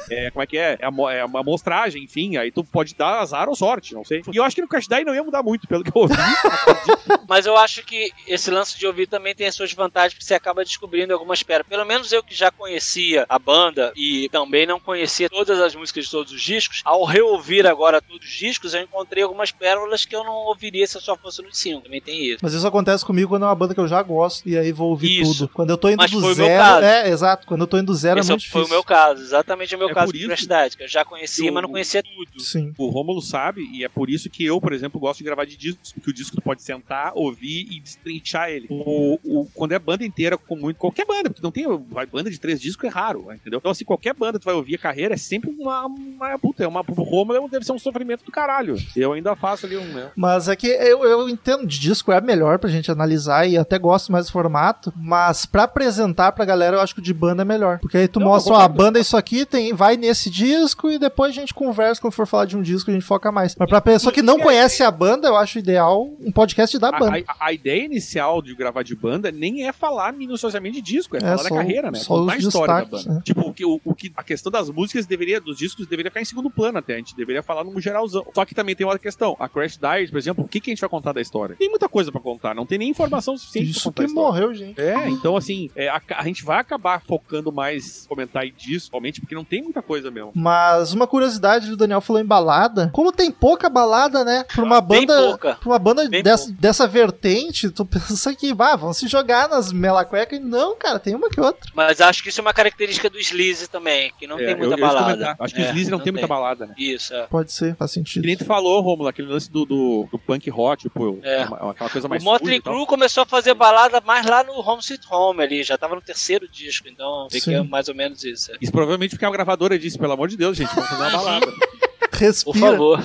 É, 0.09 0.25
é- 0.27 0.31
como 0.31 0.43
é 0.43 0.47
que 0.47 0.57
é? 0.57 0.77
É, 0.79 0.85
amo- 0.87 1.09
é 1.09 1.23
uma 1.25 1.39
amostragem, 1.41 2.03
enfim. 2.03 2.37
Aí 2.37 2.51
tu 2.51 2.63
pode 2.63 2.95
dar 2.95 3.19
azar 3.19 3.47
ou 3.49 3.55
sorte, 3.55 3.93
não 3.93 4.03
sei. 4.03 4.21
E 4.31 4.37
eu 4.37 4.43
acho 4.43 4.55
que 4.55 4.61
no 4.61 4.67
Cash 4.67 4.87
Die 4.87 5.03
não 5.03 5.13
ia 5.15 5.23
mudar 5.23 5.43
muito, 5.43 5.67
pelo 5.67 5.83
que 5.83 5.89
eu 5.95 6.01
ouvi. 6.01 6.13
Mas 7.27 7.45
eu 7.45 7.57
acho 7.57 7.83
que 7.83 8.11
esse 8.27 8.49
lance 8.51 8.77
de 8.77 8.85
ouvir 8.87 9.07
também 9.07 9.35
tem 9.35 9.47
as 9.47 9.55
suas 9.55 9.71
vantagens, 9.73 10.13
porque 10.13 10.25
você 10.25 10.33
acaba 10.33 10.63
descobrindo 10.63 11.13
algumas 11.13 11.43
pérolas. 11.43 11.67
Pelo 11.67 11.85
menos 11.85 12.11
eu 12.11 12.23
que 12.23 12.33
já 12.35 12.51
conhecia 12.51 13.25
a 13.29 13.39
banda 13.39 13.91
e 13.95 14.29
também 14.29 14.65
não 14.65 14.79
conhecia 14.79 15.29
todas 15.29 15.59
as 15.59 15.75
músicas 15.75 16.05
de 16.05 16.11
todos 16.11 16.31
os 16.33 16.41
discos, 16.41 16.81
ao 16.85 17.03
reouvir 17.03 17.65
agora 17.67 18.01
todos 18.01 18.27
os 18.27 18.33
discos, 18.33 18.73
eu 18.73 18.81
encontrei 18.81 19.23
algumas 19.23 19.51
pérolas 19.51 20.05
que 20.05 20.15
eu 20.15 20.23
não 20.23 20.33
ouviria 20.33 20.85
se 20.87 20.97
eu 20.97 21.01
só 21.01 21.15
fosse 21.17 21.41
no 21.41 21.53
5. 21.53 21.81
Também 21.81 22.01
tem 22.01 22.23
isso. 22.25 22.39
Mas 22.41 22.53
isso 22.53 22.67
acontece 22.67 23.05
comigo 23.05 23.29
quando 23.29 23.43
é 23.43 23.45
uma 23.47 23.55
banda 23.55 23.73
que 23.73 23.79
eu 23.79 23.87
já 23.87 24.01
gosto 24.01 24.47
e 24.47 24.57
aí 24.57 24.71
vou 24.71 24.89
ouvir 24.89 25.21
Isso. 25.21 25.45
tudo. 25.47 25.53
Quando 25.53 25.69
eu 25.69 25.77
tô 25.77 25.89
indo 25.89 25.97
Mas 25.97 26.11
do 26.11 26.19
foi 26.21 26.33
o 26.33 26.35
meu 26.35 26.45
zero. 26.45 26.63
caso. 26.63 26.85
É, 26.85 27.09
exato. 27.09 27.47
Quando 27.47 27.61
eu 27.61 27.67
tô 27.67 27.77
indo 27.77 27.87
do 27.87 27.95
zero 27.95 28.19
Esse 28.19 28.29
é 28.31 28.33
muito 28.33 28.49
foi 28.49 28.61
difícil. 28.61 28.65
o 28.65 28.69
meu 28.79 28.83
caso, 28.83 29.21
exatamente 29.21 29.75
o 29.75 29.77
meu 29.79 29.89
É 29.89 29.93
caso 29.93 30.11
Crash 30.11 30.47
Diet, 30.47 30.77
que 30.77 30.83
eu 30.83 30.87
já 30.87 31.03
conhecia, 31.05 31.45
que 31.45 31.51
mas 31.51 31.63
não 31.63 31.69
conhecia 31.69 32.03
tudo. 32.03 32.39
Sim. 32.41 32.73
O 32.77 32.87
Rômulo 32.89 33.21
sabe, 33.21 33.61
e 33.73 33.83
é 33.83 33.89
por 33.89 34.09
isso 34.09 34.29
que 34.29 34.43
eu, 34.45 34.59
por 34.59 34.73
exemplo, 34.73 34.99
gosto 34.99 35.19
de 35.19 35.23
gravar 35.23 35.45
de 35.45 35.55
discos, 35.55 35.91
porque 35.93 36.09
o 36.09 36.13
disco 36.13 36.35
tu 36.35 36.41
pode 36.41 36.61
sentar, 36.61 36.96
ouvir 37.13 37.67
e 37.71 37.79
destrinchar 37.79 38.49
ele. 38.49 38.67
O, 38.69 39.19
o- 39.23 39.47
quando 39.53 39.71
é 39.73 39.79
banda 39.79 40.05
inteira, 40.05 40.37
com 40.37 40.55
muito. 40.55 40.77
Qualquer 40.77 41.05
banda, 41.05 41.29
porque 41.29 41.41
não 41.41 41.51
tem. 41.51 41.65
Banda 42.11 42.29
de 42.29 42.39
três 42.39 42.59
discos 42.61 42.85
é 42.85 42.91
raro, 42.91 43.27
entendeu? 43.33 43.59
Então, 43.59 43.71
assim, 43.71 43.85
qualquer 43.85 44.13
banda 44.13 44.39
tu 44.39 44.45
vai 44.45 44.53
ouvir 44.53 44.75
a 44.75 44.79
carreira 44.79 45.13
é 45.13 45.17
sempre 45.17 45.49
uma. 45.57 45.85
uma 45.85 46.37
puta, 46.39 46.63
é 46.63 46.67
uma. 46.67 46.81
O 46.87 47.03
Rômulo 47.03 47.47
deve 47.49 47.65
ser 47.65 47.71
um 47.71 47.79
sofrimento 47.79 48.23
do 48.25 48.31
caralho. 48.31 48.75
Eu 48.95 49.13
ainda 49.13 49.35
faço 49.35 49.65
ali 49.65 49.77
um. 49.77 49.87
Né? 49.87 50.09
Mas 50.15 50.47
é 50.49 50.55
que 50.55 50.67
eu, 50.67 51.03
eu 51.05 51.29
entendo 51.29 51.65
de 51.65 51.79
disco 51.79 52.11
é 52.11 52.19
melhor 52.19 52.59
pra 52.59 52.69
gente 52.69 52.91
analisar 52.91 53.47
e 53.47 53.57
até 53.57 53.77
gosto 53.79 54.11
mais 54.11 54.25
do 54.27 54.31
formato, 54.31 54.91
mas 54.95 55.45
pra 55.45 55.63
apresentar 55.63 56.31
pra 56.33 56.43
galera 56.45 56.77
eu 56.77 56.81
acho 56.81 56.93
que 56.93 56.99
o 56.99 57.03
de 57.03 57.13
banda 57.13 57.41
é 57.41 57.45
melhor. 57.45 57.79
Porque 57.79 57.97
aí 57.97 58.07
tu 58.07 58.19
Não, 58.19 58.27
mostra, 58.27 58.53
ó, 58.53 58.59
a 58.59 58.67
banda 58.67 58.99
é 58.99 59.01
isso 59.01 59.15
aqui, 59.15 59.45
tem, 59.45 59.73
vai 59.73 59.95
nesse 59.97 60.29
disco 60.29 60.89
e 60.89 60.99
depois 60.99 61.31
a 61.31 61.33
gente 61.33 61.53
conversa 61.53 62.01
quando 62.01 62.13
for 62.13 62.27
falar 62.27 62.45
de 62.45 62.57
um 62.57 62.61
disco, 62.61 62.89
a 62.89 62.93
gente 62.93 63.05
foca 63.05 63.31
mais. 63.31 63.55
Mas 63.57 63.69
pra 63.69 63.79
pessoa 63.81 64.11
que 64.11 64.21
não 64.21 64.39
conhece 64.39 64.83
a 64.83 64.91
banda, 64.91 65.27
eu 65.27 65.37
acho 65.37 65.57
ideal 65.59 66.09
um 66.19 66.31
podcast 66.31 66.77
da 66.91 66.97
A, 66.97 66.99
banda. 66.99 67.23
a- 67.27 67.45
a 67.47 67.53
ideia 67.53 67.85
inicial 67.85 68.41
de 68.41 68.55
gravar 68.55 68.83
de 68.83 68.95
banda 68.95 69.31
nem 69.31 69.67
é 69.67 69.71
falar 69.71 70.13
minuciosamente 70.13 70.81
de 70.81 70.93
disco, 70.93 71.15
é, 71.17 71.19
falar 71.19 71.35
da 71.43 71.49
só- 71.49 71.55
carreira, 71.55 71.91
né? 71.91 71.99
só 71.99 72.15
Contar 72.17 72.33
a 72.33 72.37
história 72.37 72.73
da 72.73 72.85
banda. 72.85 73.13
né? 73.13 73.21
Tipo, 73.23 73.41
o 73.41 73.53
que, 73.53 73.65
o, 73.65 73.79
o 73.83 73.95
que 73.95 74.11
a 74.15 74.23
questão 74.23 74.51
das 74.51 74.69
músicas 74.69 75.05
deveria, 75.05 75.39
dos 75.41 75.57
discos 75.57 75.87
deveria 75.87 76.09
ficar 76.11 76.21
em 76.21 76.25
segundo 76.25 76.49
plano 76.49 76.77
até. 76.77 76.95
A 76.95 76.97
gente 76.97 77.15
deveria 77.15 77.43
falar 77.43 77.63
num 77.63 77.79
geralzão. 77.79 78.25
Só 78.33 78.45
que 78.45 78.55
também 78.55 78.75
tem 78.75 78.85
uma 78.85 78.97
questão. 78.99 79.35
A 79.39 79.47
Crash 79.49 79.77
Diet, 79.77 80.11
por 80.11 80.17
exemplo, 80.17 80.43
o 80.43 80.47
que, 80.47 80.59
que 80.59 80.69
a 80.69 80.73
gente 80.73 80.81
vai 80.81 80.89
contar 80.89 81.11
da 81.13 81.21
história? 81.21 81.55
Tem 81.55 81.69
muita 81.69 81.87
coisa 81.89 82.11
pra 82.11 82.21
contar, 82.21 82.53
não 82.55 82.65
tem 82.65 82.77
nem 82.77 82.89
informação 82.89 83.37
suficiente 83.37 83.71
Isso 83.71 83.91
pra 83.91 84.03
contar 84.03 84.03
a 84.03 84.07
que 84.07 84.13
morreu, 84.13 84.53
gente. 84.53 84.79
É, 84.79 85.09
então 85.09 85.35
assim, 85.37 85.69
é, 85.75 85.89
a, 85.89 86.01
a 86.17 86.23
gente 86.23 86.43
vai 86.43 86.59
acabar 86.59 87.01
focando 87.01 87.51
mais 87.51 88.05
comentar 88.07 88.45
em 88.45 88.53
disco, 88.55 88.91
realmente, 88.91 89.19
porque 89.21 89.35
não 89.35 89.43
tem 89.43 89.61
muita 89.61 89.81
coisa 89.81 90.09
mesmo. 90.11 90.31
Mas 90.35 90.93
uma 90.93 91.07
curiosidade, 91.07 91.71
o 91.71 91.77
Daniel 91.77 92.01
falou 92.01 92.21
em 92.21 92.25
balada. 92.25 92.89
Como 92.93 93.11
tem 93.11 93.31
pouca 93.31 93.69
balada, 93.69 94.23
né? 94.23 94.43
Pra 94.53 94.63
uma 94.63 94.81
Bem 94.81 95.05
banda. 95.05 95.27
pouca. 95.27 95.55
Pra 95.55 95.69
uma 95.69 95.79
banda 95.79 96.07
Bem 96.09 96.23
dessa, 96.23 96.51
dessa 96.77 96.87
vertente, 96.87 97.69
tu 97.69 97.83
pensa 97.85 98.33
que, 98.35 98.53
ah, 98.57 98.75
vão 98.75 98.93
se 98.93 99.07
jogar 99.07 99.49
nas 99.49 99.71
melacuecas. 99.71 100.37
E 100.37 100.41
não, 100.41 100.75
cara, 100.75 100.99
tem 100.99 101.15
uma 101.15 101.29
que 101.29 101.39
outra. 101.41 101.69
Mas 101.73 101.99
acho 101.99 102.21
que 102.21 102.29
isso 102.29 102.39
é 102.39 102.43
uma 102.43 102.53
característica 102.53 103.09
do 103.09 103.19
Sleaze 103.19 103.67
também, 103.67 104.11
que 104.19 104.27
não 104.27 104.35
É, 104.37 104.45
tem 104.45 104.49
eu- 104.51 104.57
muita 104.57 104.75
eu 104.75 104.79
balada. 104.79 105.05
comentar. 105.05 105.35
Acho 105.39 105.55
que 105.55 105.61
É, 105.61 105.63
o 105.63 105.67
Sleaze 105.69 105.91
não, 105.91 105.99
tem, 105.99 106.11
muita 106.11 106.27
balada, 106.27 106.65
né? 106.67 106.75
Isso, 106.77 107.13
é. 107.13 107.25
Pode 107.27 107.51
ser, 107.51 107.75
faz 107.75 107.91
sentido. 107.91 108.21
Que 108.21 108.27
nem 108.27 108.37
tu 108.37 108.45
falou, 108.45 108.81
Romulo, 108.81 109.09
aquele 109.09 109.27
lance 109.27 109.49
do, 109.51 109.65
do, 109.65 110.07
do 110.11 110.19
punk 110.19 110.49
rock, 110.49 110.83
tipo, 110.83 111.19
É. 111.23 111.45
uma- 111.45 111.71
aquela 111.71 111.89
coisa 111.89 112.07
mais 112.07 112.21
O 112.21 112.25
Motley. 112.25 112.61
Crue 112.61 112.85
começou 112.85 113.23
a 113.23 113.25
fazer 113.25 113.53
balada 113.53 113.99
mais 114.01 114.25
lá 114.25 114.43
no 114.43 114.53
Home 114.59 114.81
Sweet 114.81 115.05
Home 115.09 115.41
ali, 115.41 115.63
já 115.63 115.77
tava 115.77 115.95
no 115.95 116.01
terceiro 116.01 116.47
disco, 116.47 116.87
então 116.87 117.27
fica 117.31 117.63
mais 117.63 117.87
ou 117.87 117.95
menos 117.95 118.23
isso. 118.23 118.51
é. 118.51 118.57
Isso 118.61 118.71
provavelmente 118.71 119.11
porque 119.11 119.25
a 119.25 119.31
gravadora 119.31 119.77
disse, 119.79 119.97
pelo 119.97 120.13
amor 120.13 120.27
de 120.27 120.37
Deus, 120.37 120.55
gente, 120.57 120.73
vamos 120.75 120.89
fazer 120.89 121.01
uma 121.03 121.11
balada. 121.11 121.47
Por 122.17 122.25
Respira. 122.25 122.59
favor. 122.59 123.03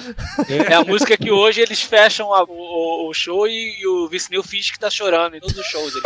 É 0.71 0.75
a 0.75 0.85
música 0.85 1.17
que 1.17 1.31
hoje 1.31 1.61
eles 1.61 1.83
fecham 1.83 2.33
a- 2.33 2.45
o, 2.45 3.09
o 3.09 3.15
show 3.15 3.47
e, 3.47 3.81
e 3.81 3.87
o 3.87 4.09
Vince 4.09 4.31
Neil 4.31 4.43
Fish 4.43 4.71
que 4.71 4.79
tá 4.79 4.89
chorando 4.91 5.35
em 5.37 5.41
todos 5.41 5.57
os 5.57 5.67
shows. 5.67 5.93
ali. 5.95 6.03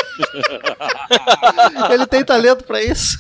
Ele 1.95 2.07
tem 2.07 2.25
talento 2.25 2.65
pra 2.65 2.83
isso. 2.83 3.19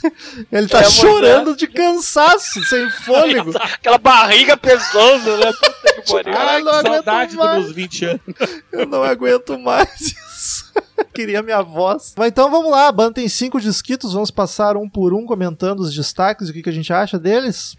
Ele 0.51 0.67
tá 0.69 0.81
É, 0.81 0.85
chorando 0.91 1.57
de 1.57 1.67
cansaço, 1.67 2.63
sem 2.65 2.91
fôlego. 2.91 3.53
Aquela 3.59 3.99
barriga 3.99 4.57
pesando, 4.57 5.37
né? 5.39 5.53
Puta 5.53 5.93
que 6.03 6.13
pariu. 6.13 6.33
Ah, 6.33 6.37
Caralho, 6.37 6.65
não 6.65 6.83
que 6.83 6.89
saudade 6.89 7.37
dos 7.37 7.45
mais. 7.45 7.63
meus 7.65 7.73
20 7.75 8.05
anos. 8.05 8.21
Eu 8.73 8.87
não 8.87 9.03
aguento 9.03 9.59
mais 9.59 10.01
isso. 10.01 10.73
Queria 11.15 11.43
minha 11.43 11.63
voz. 11.63 12.15
Mas 12.17 12.29
então 12.29 12.51
vamos 12.51 12.71
lá, 12.71 12.89
a 12.89 12.93
banda 12.93 13.15
tem 13.15 13.29
cinco 13.29 13.61
disquitos, 13.61 14.13
vamos 14.13 14.31
passar 14.31 14.77
um 14.77 14.89
por 14.89 15.15
um 15.15 15.25
comentando 15.25 15.81
os 15.81 15.95
destaques 15.95 16.49
e 16.49 16.51
o 16.51 16.55
que, 16.55 16.63
que 16.63 16.69
a 16.71 16.73
gente 16.73 16.93
acha 16.93 17.19
deles. 17.19 17.77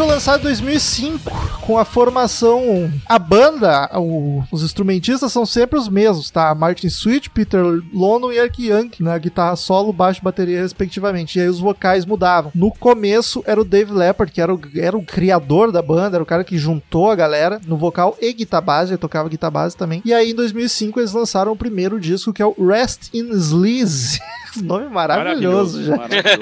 Foi 0.00 0.06
lançado 0.08 0.40
em 0.40 0.44
2005, 0.44 1.30
com 1.60 1.76
a 1.76 1.84
formação. 1.84 2.90
A 3.06 3.18
banda, 3.18 3.86
o- 3.98 4.42
os 4.50 4.62
instrumentistas 4.62 5.30
são 5.30 5.44
sempre 5.44 5.78
os 5.78 5.90
mesmos, 5.90 6.30
tá? 6.30 6.54
Martin 6.54 6.86
Sweet, 6.86 7.28
Peter 7.28 7.62
Lono 7.92 8.32
e 8.32 8.38
Eric 8.38 8.66
Young, 8.66 8.90
na 8.98 9.18
guitarra 9.18 9.56
solo, 9.56 9.92
baixo 9.92 10.20
e 10.20 10.24
bateria, 10.24 10.62
respectivamente. 10.62 11.38
E 11.38 11.42
aí 11.42 11.48
os 11.48 11.60
vocais 11.60 12.06
mudavam. 12.06 12.50
No 12.54 12.72
começo 12.72 13.42
era 13.46 13.60
o 13.60 13.64
Dave 13.64 13.92
Leppard, 13.92 14.32
que 14.32 14.40
era 14.40 14.54
o, 14.54 14.60
era 14.74 14.96
o 14.96 15.04
criador 15.04 15.70
da 15.70 15.82
banda, 15.82 16.16
era 16.16 16.22
o 16.22 16.26
cara 16.26 16.44
que 16.44 16.56
juntou 16.56 17.10
a 17.10 17.14
galera 17.14 17.60
no 17.66 17.76
vocal 17.76 18.16
e 18.22 18.32
guitarra 18.32 18.62
base, 18.62 18.92
ele 18.92 18.98
tocava 18.98 19.28
guitarra 19.28 19.50
base 19.50 19.76
também. 19.76 20.00
E 20.02 20.14
aí 20.14 20.30
em 20.30 20.34
2005 20.34 20.98
eles 20.98 21.12
lançaram 21.12 21.52
o 21.52 21.56
primeiro 21.56 22.00
disco, 22.00 22.32
que 22.32 22.40
é 22.40 22.46
o 22.46 22.54
Rest 22.68 23.10
in 23.12 23.28
Sleaze. 23.32 24.18
Nome 24.62 24.88
maravilhoso, 24.88 25.84
já. 25.84 25.96
maravilhoso. 25.96 26.38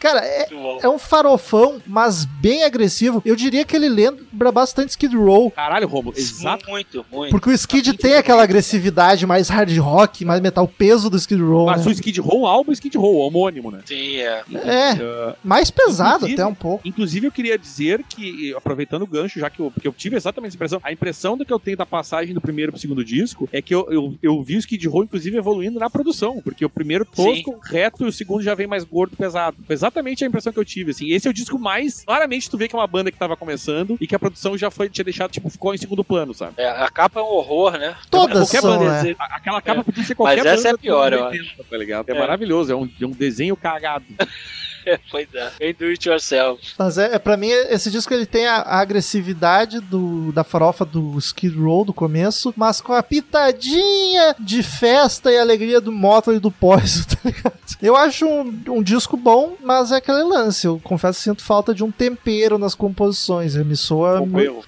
Cara, 0.00 0.20
é, 0.24 0.48
é 0.82 0.88
um 0.88 0.98
farofão, 0.98 1.80
mas 1.86 2.24
bem 2.24 2.64
agressivo. 2.64 3.22
Eu 3.24 3.36
diria 3.36 3.64
que 3.64 3.74
ele 3.76 3.88
lembra 3.88 4.50
bastante 4.50 4.90
Skid 4.90 5.16
Row. 5.16 5.50
Caralho, 5.50 5.86
Romulo, 5.86 6.16
exato. 6.16 6.68
Muito, 6.70 7.04
muito. 7.10 7.30
Porque 7.30 7.50
o 7.50 7.52
Skid 7.52 7.96
tem 7.96 8.14
aquela 8.14 8.42
agressividade 8.42 9.26
mais 9.26 9.48
hard 9.48 9.76
rock, 9.78 10.24
mais 10.24 10.40
metal, 10.40 10.66
peso 10.66 11.08
do 11.10 11.16
Skid 11.16 11.42
Row. 11.42 11.66
Mas 11.66 11.84
né? 11.84 11.90
o 11.90 11.94
Skid 11.94 12.20
Row, 12.20 12.40
o 12.40 12.46
álbum 12.46 12.72
Skid 12.72 12.96
Row, 12.96 13.16
homônimo, 13.18 13.70
né? 13.70 13.80
Sim, 13.84 14.16
é. 14.16 14.42
É, 14.54 14.94
Uh, 14.94 15.34
mais 15.42 15.70
pesado 15.70 16.16
Inclusive- 16.16 16.34
até 16.40 16.46
um 16.46 16.54
pouco. 16.54 16.86
Inclusive, 16.86 17.26
eu 17.26 17.32
queria 17.32 17.58
dizer 17.58 18.02
que, 18.08 18.54
aproveitando 18.54 19.02
o 19.02 19.06
gancho, 19.06 19.38
já 19.38 19.50
que 19.50 19.60
eu, 19.60 19.70
porque 19.70 19.86
eu 19.86 19.92
tive 19.92 20.16
exatamente 20.16 20.50
essa 20.50 20.56
impressão, 20.56 20.80
a 20.82 20.92
impressão 20.92 21.36
do 21.36 21.44
que 21.44 21.52
eu 21.52 21.58
tenho 21.58 21.76
da 21.76 21.86
passagem 21.86 22.34
do 22.34 22.40
primeiro 22.40 22.72
pro 22.72 22.80
segundo 22.80 23.04
disco 23.04 23.48
é 23.52 23.60
que 23.60 23.74
eu, 23.74 23.86
eu, 23.90 24.14
eu 24.22 24.42
vi 24.42 24.56
o 24.56 24.58
Skid 24.58 24.86
Row, 24.88 25.04
inclusive, 25.04 25.36
evoluindo 25.36 25.78
na 25.78 25.90
produção, 25.90 26.40
porque 26.42 26.64
o 26.64 26.70
primeiro 26.70 27.04
tosco, 27.44 27.60
reto, 27.62 28.04
e 28.04 28.08
o 28.08 28.12
segundo 28.12 28.42
já 28.42 28.54
vem 28.54 28.66
mais 28.66 28.84
gordo, 28.84 29.16
pesado. 29.16 29.56
Foi 29.66 29.74
exatamente 29.74 30.24
a 30.24 30.26
impressão 30.26 30.52
que 30.52 30.58
eu 30.58 30.64
tive, 30.64 30.90
assim. 30.92 31.10
Esse 31.10 31.26
é 31.28 31.30
o 31.30 31.34
disco 31.34 31.58
mais... 31.58 32.04
Claramente, 32.04 32.48
tu 32.50 32.56
vê 32.58 32.68
que 32.68 32.74
é 32.74 32.78
uma 32.78 32.86
banda 32.86 33.10
que 33.10 33.18
tava 33.18 33.36
começando 33.36 33.96
e 34.00 34.06
que 34.06 34.14
a 34.14 34.18
produção 34.18 34.56
já 34.56 34.70
foi, 34.70 34.88
tinha 34.88 35.04
deixado, 35.04 35.30
tipo, 35.30 35.48
ficou 35.50 35.74
em 35.74 35.78
segundo 35.78 36.02
plano, 36.04 36.32
sabe? 36.34 36.54
É, 36.56 36.68
A 36.68 36.88
capa 36.90 37.20
é 37.20 37.22
um 37.22 37.26
horror, 37.26 37.72
né? 37.78 37.96
Todas 38.10 38.38
qualquer 38.50 38.60
são, 38.60 38.78
banda, 38.78 39.08
é. 39.10 39.16
A- 39.18 39.36
Aquela 39.36 39.60
capa 39.62 39.84
podia 39.84 40.04
ser 40.04 40.14
qualquer 40.14 40.44
Mas 40.44 40.46
essa 40.46 40.68
é 40.68 40.70
banda 40.72 40.76
a 40.76 40.78
pior, 40.78 41.12
eu 41.12 41.24
anos 41.26 41.32
80, 41.40 41.64
tá 41.70 41.76
ligado? 41.76 42.08
É, 42.08 42.12
É. 42.12 42.18
maravilhoso, 42.18 42.72
é 42.72 42.76
um, 42.76 42.88
é 43.00 43.06
um 43.06 43.10
desenho 43.10 43.56
cagado. 43.56 44.04
pois 45.10 45.28
é. 45.34 45.52
Bem 45.58 45.74
do 45.74 45.86
it 45.86 46.08
yourself. 46.08 46.62
Mas 46.78 46.98
é, 46.98 47.14
é 47.14 47.18
para 47.18 47.36
mim, 47.36 47.48
esse 47.48 47.90
disco 47.90 48.12
ele 48.12 48.26
tem 48.26 48.46
a, 48.46 48.56
a 48.56 48.80
agressividade 48.80 49.80
do, 49.80 50.32
da 50.32 50.44
farofa 50.44 50.84
do 50.84 51.18
Skid 51.18 51.56
Row 51.56 51.84
do 51.84 51.92
começo, 51.92 52.52
mas 52.56 52.80
com 52.80 52.92
a 52.92 53.02
pitadinha 53.02 54.34
de 54.38 54.62
festa 54.62 55.30
e 55.30 55.38
alegria 55.38 55.80
do 55.80 55.92
Motley 55.92 56.36
e 56.36 56.40
do 56.40 56.50
Poison, 56.50 57.04
tá 57.08 57.18
ligado? 57.24 57.54
Eu 57.80 57.96
acho 57.96 58.26
um, 58.26 58.62
um 58.68 58.82
disco 58.82 59.16
bom, 59.16 59.56
mas 59.62 59.92
é 59.92 59.96
aquele 59.96 60.22
lance. 60.22 60.66
Eu 60.66 60.80
confesso 60.82 61.18
que 61.18 61.24
sinto 61.24 61.42
falta 61.42 61.74
de 61.74 61.82
um 61.82 61.90
tempero 61.90 62.58
nas 62.58 62.74
composições. 62.74 63.56
Me 63.56 63.76
soa 63.76 64.20
um 64.20 64.26
tempero. 64.26 64.62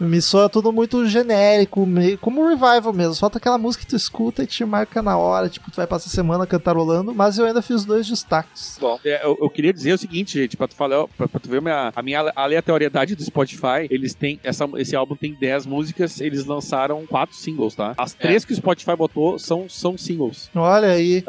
Me 0.00 0.20
soa 0.20 0.48
tudo 0.48 0.72
muito 0.72 1.06
genérico, 1.06 1.84
meio, 1.86 2.18
como 2.18 2.42
um 2.42 2.48
revival 2.48 2.92
mesmo. 2.92 3.14
Falta 3.14 3.38
aquela 3.38 3.58
música 3.58 3.84
que 3.84 3.90
tu 3.90 3.96
escuta 3.96 4.42
e 4.42 4.46
te 4.46 4.64
marca 4.64 5.02
na 5.02 5.16
hora, 5.16 5.48
tipo, 5.48 5.70
tu 5.70 5.76
vai 5.76 5.86
passar 5.86 6.08
a 6.08 6.10
semana 6.10 6.46
cantarolando, 6.46 7.14
mas 7.14 7.38
eu 7.38 7.46
ainda 7.46 7.62
fiz 7.62 7.84
dois 7.84 8.06
destaques. 8.06 8.76
Bom, 8.80 8.98
É, 9.04 9.22
eu, 9.38 9.44
eu 9.44 9.50
queria 9.50 9.72
dizer 9.72 9.92
o 9.92 9.98
seguinte, 9.98 10.38
gente, 10.38 10.56
pra 10.56 10.68
tu 10.68 10.74
falar, 10.74 11.06
pra, 11.08 11.28
pra 11.28 11.40
tu 11.40 11.48
ver 11.48 11.60
minha, 11.60 11.92
a 11.94 12.02
minha 12.02 12.32
aleatoriedade 12.34 13.14
do 13.14 13.22
Spotify, 13.22 13.86
eles 13.90 14.14
têm, 14.14 14.40
essa, 14.42 14.68
esse 14.76 14.94
álbum 14.94 15.14
tem 15.16 15.34
10 15.34 15.66
músicas, 15.66 16.20
eles 16.20 16.44
lançaram 16.44 17.06
quatro 17.06 17.34
singles, 17.36 17.74
tá? 17.74 17.94
As 17.96 18.14
três 18.14 18.44
que 18.44 18.52
o 18.52 18.56
Spotify 18.56 18.96
botou 18.96 19.38
são, 19.38 19.68
são 19.68 19.96
singles. 19.96 20.50
Olha 20.54 20.88
aí. 20.88 21.24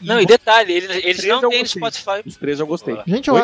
não, 0.00 0.20
e 0.20 0.26
detalhe, 0.26 0.72
eles, 0.72 0.90
eles 1.04 1.24
não 1.24 1.42
eu 1.42 1.50
têm 1.50 1.62
no. 1.62 1.66
Spotify. 1.68 2.22
Os 2.24 2.36
três 2.36 2.60
eu 2.60 2.66
gostei. 2.66 2.96
Gente, 3.06 3.28
eu, 3.28 3.34
Oi, 3.34 3.42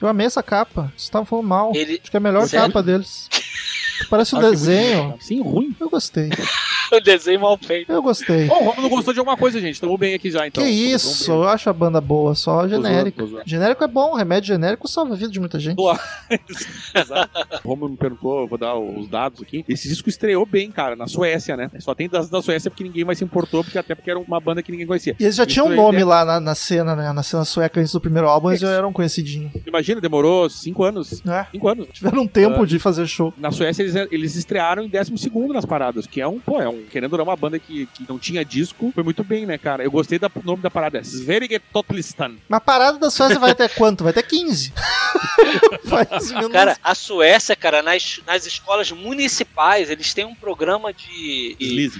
eu 0.00 0.08
amei 0.08 0.26
essa 0.26 0.42
capa. 0.42 0.82
Vocês 0.90 1.02
estavam 1.04 1.26
falando 1.26 1.46
mal. 1.46 1.72
Ele, 1.74 1.98
Acho 2.02 2.10
que 2.10 2.16
é 2.16 2.18
a 2.18 2.20
melhor 2.20 2.46
Sério? 2.46 2.66
capa 2.66 2.82
deles. 2.82 3.28
Parece 4.08 4.34
um 4.34 4.38
Ah, 4.38 4.42
desenho. 4.50 5.14
Sim, 5.20 5.40
ruim. 5.42 5.74
Eu 5.80 5.88
gostei. 5.90 6.30
o 6.92 7.00
desenho 7.00 7.40
mal 7.40 7.56
feito. 7.58 7.90
Eu 7.90 8.02
gostei. 8.02 8.46
Bom, 8.46 8.60
o 8.60 8.64
Romulo 8.70 8.88
gostou 8.90 9.12
de 9.14 9.20
alguma 9.20 9.36
coisa, 9.36 9.60
gente. 9.60 9.80
Tamo 9.80 9.96
bem 9.96 10.14
aqui 10.14 10.30
já, 10.30 10.46
então. 10.46 10.62
que 10.62 10.68
isso, 10.68 11.30
eu 11.32 11.44
acho 11.48 11.70
a 11.70 11.72
banda 11.72 12.00
boa, 12.00 12.34
só 12.34 12.68
genérico. 12.68 13.40
Genérico 13.46 13.82
é 13.84 13.86
bom, 13.88 14.14
remédio 14.14 14.48
genérico 14.48 14.86
salva 14.88 15.14
a 15.14 15.16
vida 15.16 15.30
de 15.30 15.40
muita 15.40 15.58
gente. 15.58 15.76
Boa. 15.76 15.98
Exato. 16.94 17.30
O 17.64 17.68
Romulo 17.68 17.92
me 17.92 17.96
perguntou, 17.96 18.40
eu 18.42 18.46
vou 18.46 18.58
dar 18.58 18.76
os 18.76 19.08
dados 19.08 19.40
aqui. 19.42 19.64
Esse 19.68 19.88
disco 19.88 20.08
estreou 20.08 20.44
bem, 20.44 20.70
cara, 20.70 20.94
na 20.96 21.06
Suécia, 21.06 21.56
né? 21.56 21.70
Só 21.78 21.94
tem 21.94 22.08
das 22.08 22.28
da 22.28 22.42
Suécia 22.42 22.70
porque 22.70 22.84
ninguém 22.84 23.04
mais 23.04 23.18
se 23.18 23.24
importou, 23.24 23.62
porque 23.64 23.78
até 23.78 23.94
porque 23.94 24.10
era 24.10 24.18
uma 24.18 24.40
banda 24.40 24.62
que 24.62 24.70
ninguém 24.70 24.86
conhecia. 24.86 25.16
E 25.18 25.24
eles 25.24 25.36
já 25.36 25.46
tinham 25.46 25.66
um 25.68 25.74
nome 25.74 25.98
né? 25.98 26.04
lá 26.04 26.24
na, 26.24 26.40
na 26.40 26.54
cena, 26.54 26.94
né? 26.94 27.12
Na 27.12 27.22
cena 27.22 27.44
sueca 27.44 27.80
antes 27.80 27.92
do 27.92 28.00
primeiro 28.00 28.28
álbum, 28.28 28.50
eles 28.50 28.60
já 28.60 28.70
eram 28.70 28.92
conhecidinhos. 28.92 29.52
Imagina, 29.66 30.00
demorou 30.00 30.48
cinco 30.50 30.84
anos. 30.84 31.22
Né? 31.24 31.46
Cinco 31.52 31.68
anos. 31.68 31.88
Tiveram 31.92 32.22
um 32.22 32.26
tempo 32.26 32.62
Ah. 32.62 32.66
de 32.66 32.78
fazer 32.78 33.06
show. 33.06 33.32
Na 33.38 33.50
Suécia 33.50 33.82
eles, 33.82 33.91
eles 34.10 34.36
estrearam 34.36 34.82
em 34.82 34.88
12 34.88 35.12
nas 35.52 35.64
paradas, 35.64 36.06
que 36.06 36.20
é 36.20 36.26
um, 36.26 36.38
pô, 36.38 36.60
é 36.60 36.68
um, 36.68 36.84
querendo 36.84 37.12
ou 37.12 37.18
não, 37.18 37.24
uma 37.24 37.36
banda 37.36 37.58
que, 37.58 37.86
que 37.86 38.04
não 38.08 38.18
tinha 38.18 38.44
disco, 38.44 38.90
foi 38.94 39.02
muito 39.02 39.22
bem, 39.24 39.46
né, 39.46 39.58
cara? 39.58 39.82
Eu 39.82 39.90
gostei 39.90 40.18
do 40.18 40.30
nome 40.44 40.62
da 40.62 40.70
parada, 40.70 40.98
é 40.98 41.02
Sveriget 41.02 41.64
Totlistan. 41.72 42.36
Mas 42.48 42.58
a 42.58 42.60
parada 42.60 42.98
da 42.98 43.10
Suécia 43.10 43.38
vai 43.38 43.50
até 43.50 43.68
quanto? 43.68 44.04
Vai 44.04 44.10
até 44.10 44.22
15. 44.22 44.72
Faz 45.84 46.30
menos. 46.30 46.52
Cara, 46.52 46.76
a 46.82 46.94
Suécia, 46.94 47.56
cara, 47.56 47.82
nas, 47.82 48.20
nas 48.26 48.46
escolas 48.46 48.90
municipais, 48.90 49.90
eles 49.90 50.12
têm 50.14 50.24
um 50.24 50.34
programa 50.34 50.92
de, 50.92 51.56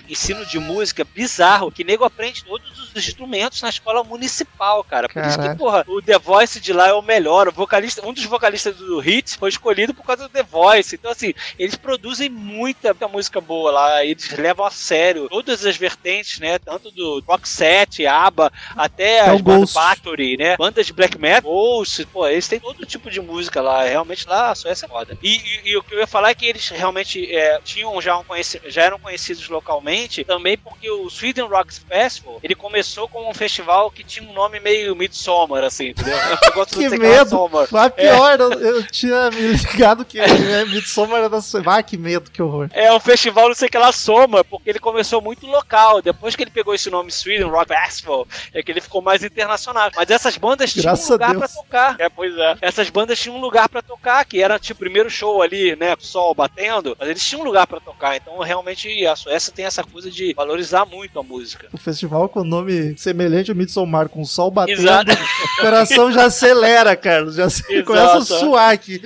ensino 0.09 0.44
de 0.46 0.59
música 0.59 1.05
bizarro, 1.05 1.70
que 1.70 1.85
nego 1.85 2.05
aprende 2.05 2.44
todos 2.44 2.70
os 2.94 3.09
instrumentos 3.09 3.61
na 3.62 3.68
escola 3.68 4.05
municipal, 4.05 4.83
cara. 4.85 5.09
Por 5.09 5.24
isso 5.24 5.40
que, 5.40 5.55
porra, 5.57 5.85
o 5.87 6.00
The 6.00 6.18
Voice 6.18 6.61
de 6.61 6.72
lá 6.72 6.88
é 6.88 6.92
o 6.92 7.02
melhor. 7.02 7.48
O 7.48 7.52
vocalista, 7.52 8.07
um 8.07 8.12
dos 8.12 8.24
vocalistas 8.24 8.76
do 8.76 9.02
Hits 9.02 9.35
foi 9.35 9.48
escolhido 9.48 9.94
por 9.94 10.05
causa 10.05 10.24
do 10.24 10.28
The 10.28 10.42
Voice. 10.42 10.94
Então, 10.94 11.11
assim, 11.11 11.33
eles 11.59 11.71
produzem 11.76 12.28
muita, 12.28 12.88
muita 12.88 13.08
música 13.08 13.40
boa 13.40 13.70
lá. 13.70 14.04
Eles 14.04 14.28
levam 14.37 14.64
a 14.66 14.70
sério 14.70 15.28
todas 15.28 15.64
as 15.64 15.76
vertentes, 15.76 16.38
né? 16.38 16.58
Tanto 16.58 16.90
do 16.90 17.22
Rock 17.26 17.48
Set, 17.48 18.06
ABBA, 18.06 18.52
até 18.76 19.18
É 19.18 19.32
o 19.32 19.37
as 19.37 19.40
Ghost. 19.40 19.74
Bathory, 19.74 20.37
né? 20.37 20.56
Bandas 20.56 20.87
de 20.87 20.92
black 20.92 21.18
metal, 21.18 21.50
Ghost, 21.50 22.06
pô, 22.06 22.26
eles 22.26 22.46
têm 22.48 22.61
todo 22.61 22.85
tipo 22.87 23.11
de 23.11 23.20
música 23.20 23.61
lá. 23.61 23.85
Realmente 23.85 24.26
lá 24.28 24.50
a 24.50 24.54
Suécia 24.54 24.87
é 24.87 24.88
foda. 24.88 25.16
E, 25.22 25.37
e- 25.37 25.61
e 25.70 25.76
o 25.76 25.82
que 25.82 25.94
eu 25.94 25.98
ia 25.98 26.06
falar 26.06 26.30
é 26.30 26.35
que 26.35 26.46
eles 26.46 26.68
realmente 26.68 27.35
é, 27.35 27.61
tinham 27.64 28.00
já, 28.00 28.16
um 28.18 28.24
já 28.66 28.82
eram 28.82 28.98
conhecidos 28.98 29.48
localmente, 29.48 30.24
também 30.24 30.56
porque 30.56 30.90
o 30.90 31.08
Sweden 31.11 31.46
Rock 31.46 31.72
Festival, 31.74 32.38
ele 32.42 32.54
começou 32.54 33.08
como 33.08 33.28
um 33.28 33.35
festival 33.35 33.90
que 33.90 34.02
tinha 34.04 34.28
um 34.28 34.32
nome 34.32 34.58
meio 34.61 34.94
Midsommar, 34.96 35.64
assim, 35.64 35.88
entendeu? 35.88 36.16
Eu 36.16 36.52
gosto 36.54 36.76
Que 36.78 36.88
de 36.88 36.98
medo. 36.98 37.20
Midsommar. 37.24 37.68
Mas 37.70 37.92
pior, 37.92 38.40
eu, 38.40 38.52
eu 38.52 38.82
tinha 38.87 39.30
me 39.30 39.40
ligado 39.52 40.04
que 40.04 40.18
é 40.20 40.64
Midsommar 40.66 41.18
era 41.18 41.28
da 41.28 41.40
Suécia. 41.40 41.62
Ah, 41.66 41.83
que 41.83 41.96
medo, 41.96 42.31
que 42.31 42.42
horror. 42.42 42.68
É 42.72 42.92
um 42.92 43.01
festival, 43.01 43.48
não 43.48 43.55
sei 43.55 43.68
o 43.68 43.70
que 43.70 43.79
lá, 43.79 43.92
soma, 43.92 44.44
porque 44.44 44.70
ele 44.70 44.79
começou 44.79 45.20
muito 45.20 45.46
local. 45.46 46.01
Depois 46.03 46.35
que 46.37 46.42
ele 46.42 46.51
pegou 46.51 46.75
esse 46.75 46.90
nome 46.90 47.11
Sweden 47.11 47.48
Rock 47.48 47.72
Festival, 47.75 48.27
é 48.53 48.62
que 48.62 48.70
ele 48.70 48.81
ficou 48.81 49.03
mais 49.03 49.22
internacional. 49.22 49.90
Mas 49.96 50.11
essas 50.11 50.37
bandas 50.37 50.72
tinham 50.72 50.85
Graças 50.85 51.09
um 51.09 51.12
lugar 51.12 51.35
pra 51.37 51.48
tocar. 51.48 51.96
É, 51.98 52.09
pois 52.09 52.37
é. 52.37 52.57
Essas 52.61 52.90
bandas 52.90 53.18
tinham 53.18 53.37
um 53.37 53.40
lugar 53.40 53.68
pra 53.68 53.83
tocar, 53.83 54.25
que 54.25 54.42
era 54.42 54.59
tipo 54.59 54.72
o 54.79 54.85
primeiro 54.85 55.09
show 55.11 55.40
ali, 55.42 55.77
né, 55.77 55.94
com 55.94 56.03
o 56.03 56.07
sol 56.07 56.35
batendo, 56.35 56.96
mas 56.98 57.09
eles 57.09 57.25
tinham 57.25 57.42
um 57.42 57.44
lugar 57.44 57.66
pra 57.66 57.79
tocar. 57.79 58.16
Então, 58.16 58.38
realmente, 58.40 59.07
a 59.07 59.14
Suécia 59.14 59.53
tem 59.53 59.64
essa 59.64 59.85
coisa 59.85 60.11
de 60.11 60.33
valorizar 60.35 60.85
muito 60.87 61.18
a 61.18 61.22
música. 61.22 61.68
O 61.72 61.79
festival 61.79 62.29
com 62.29 62.42
nome 62.42 62.96
semelhante 62.98 63.51
ao 63.51 63.57
Midsommar, 63.57 64.09
com 64.09 64.22
o 64.22 64.27
sol 64.27 64.51
batendo, 64.51 64.81
Exato. 64.81 65.12
o 65.12 65.61
coração 65.62 66.12
já 66.12 66.25
acelera, 66.25 66.96
Carlos. 66.96 67.37
Já 67.37 67.48
se- 67.48 67.62
começa 67.85 68.18
a 68.18 68.22
suar 68.22 68.72
aqui. 68.72 69.01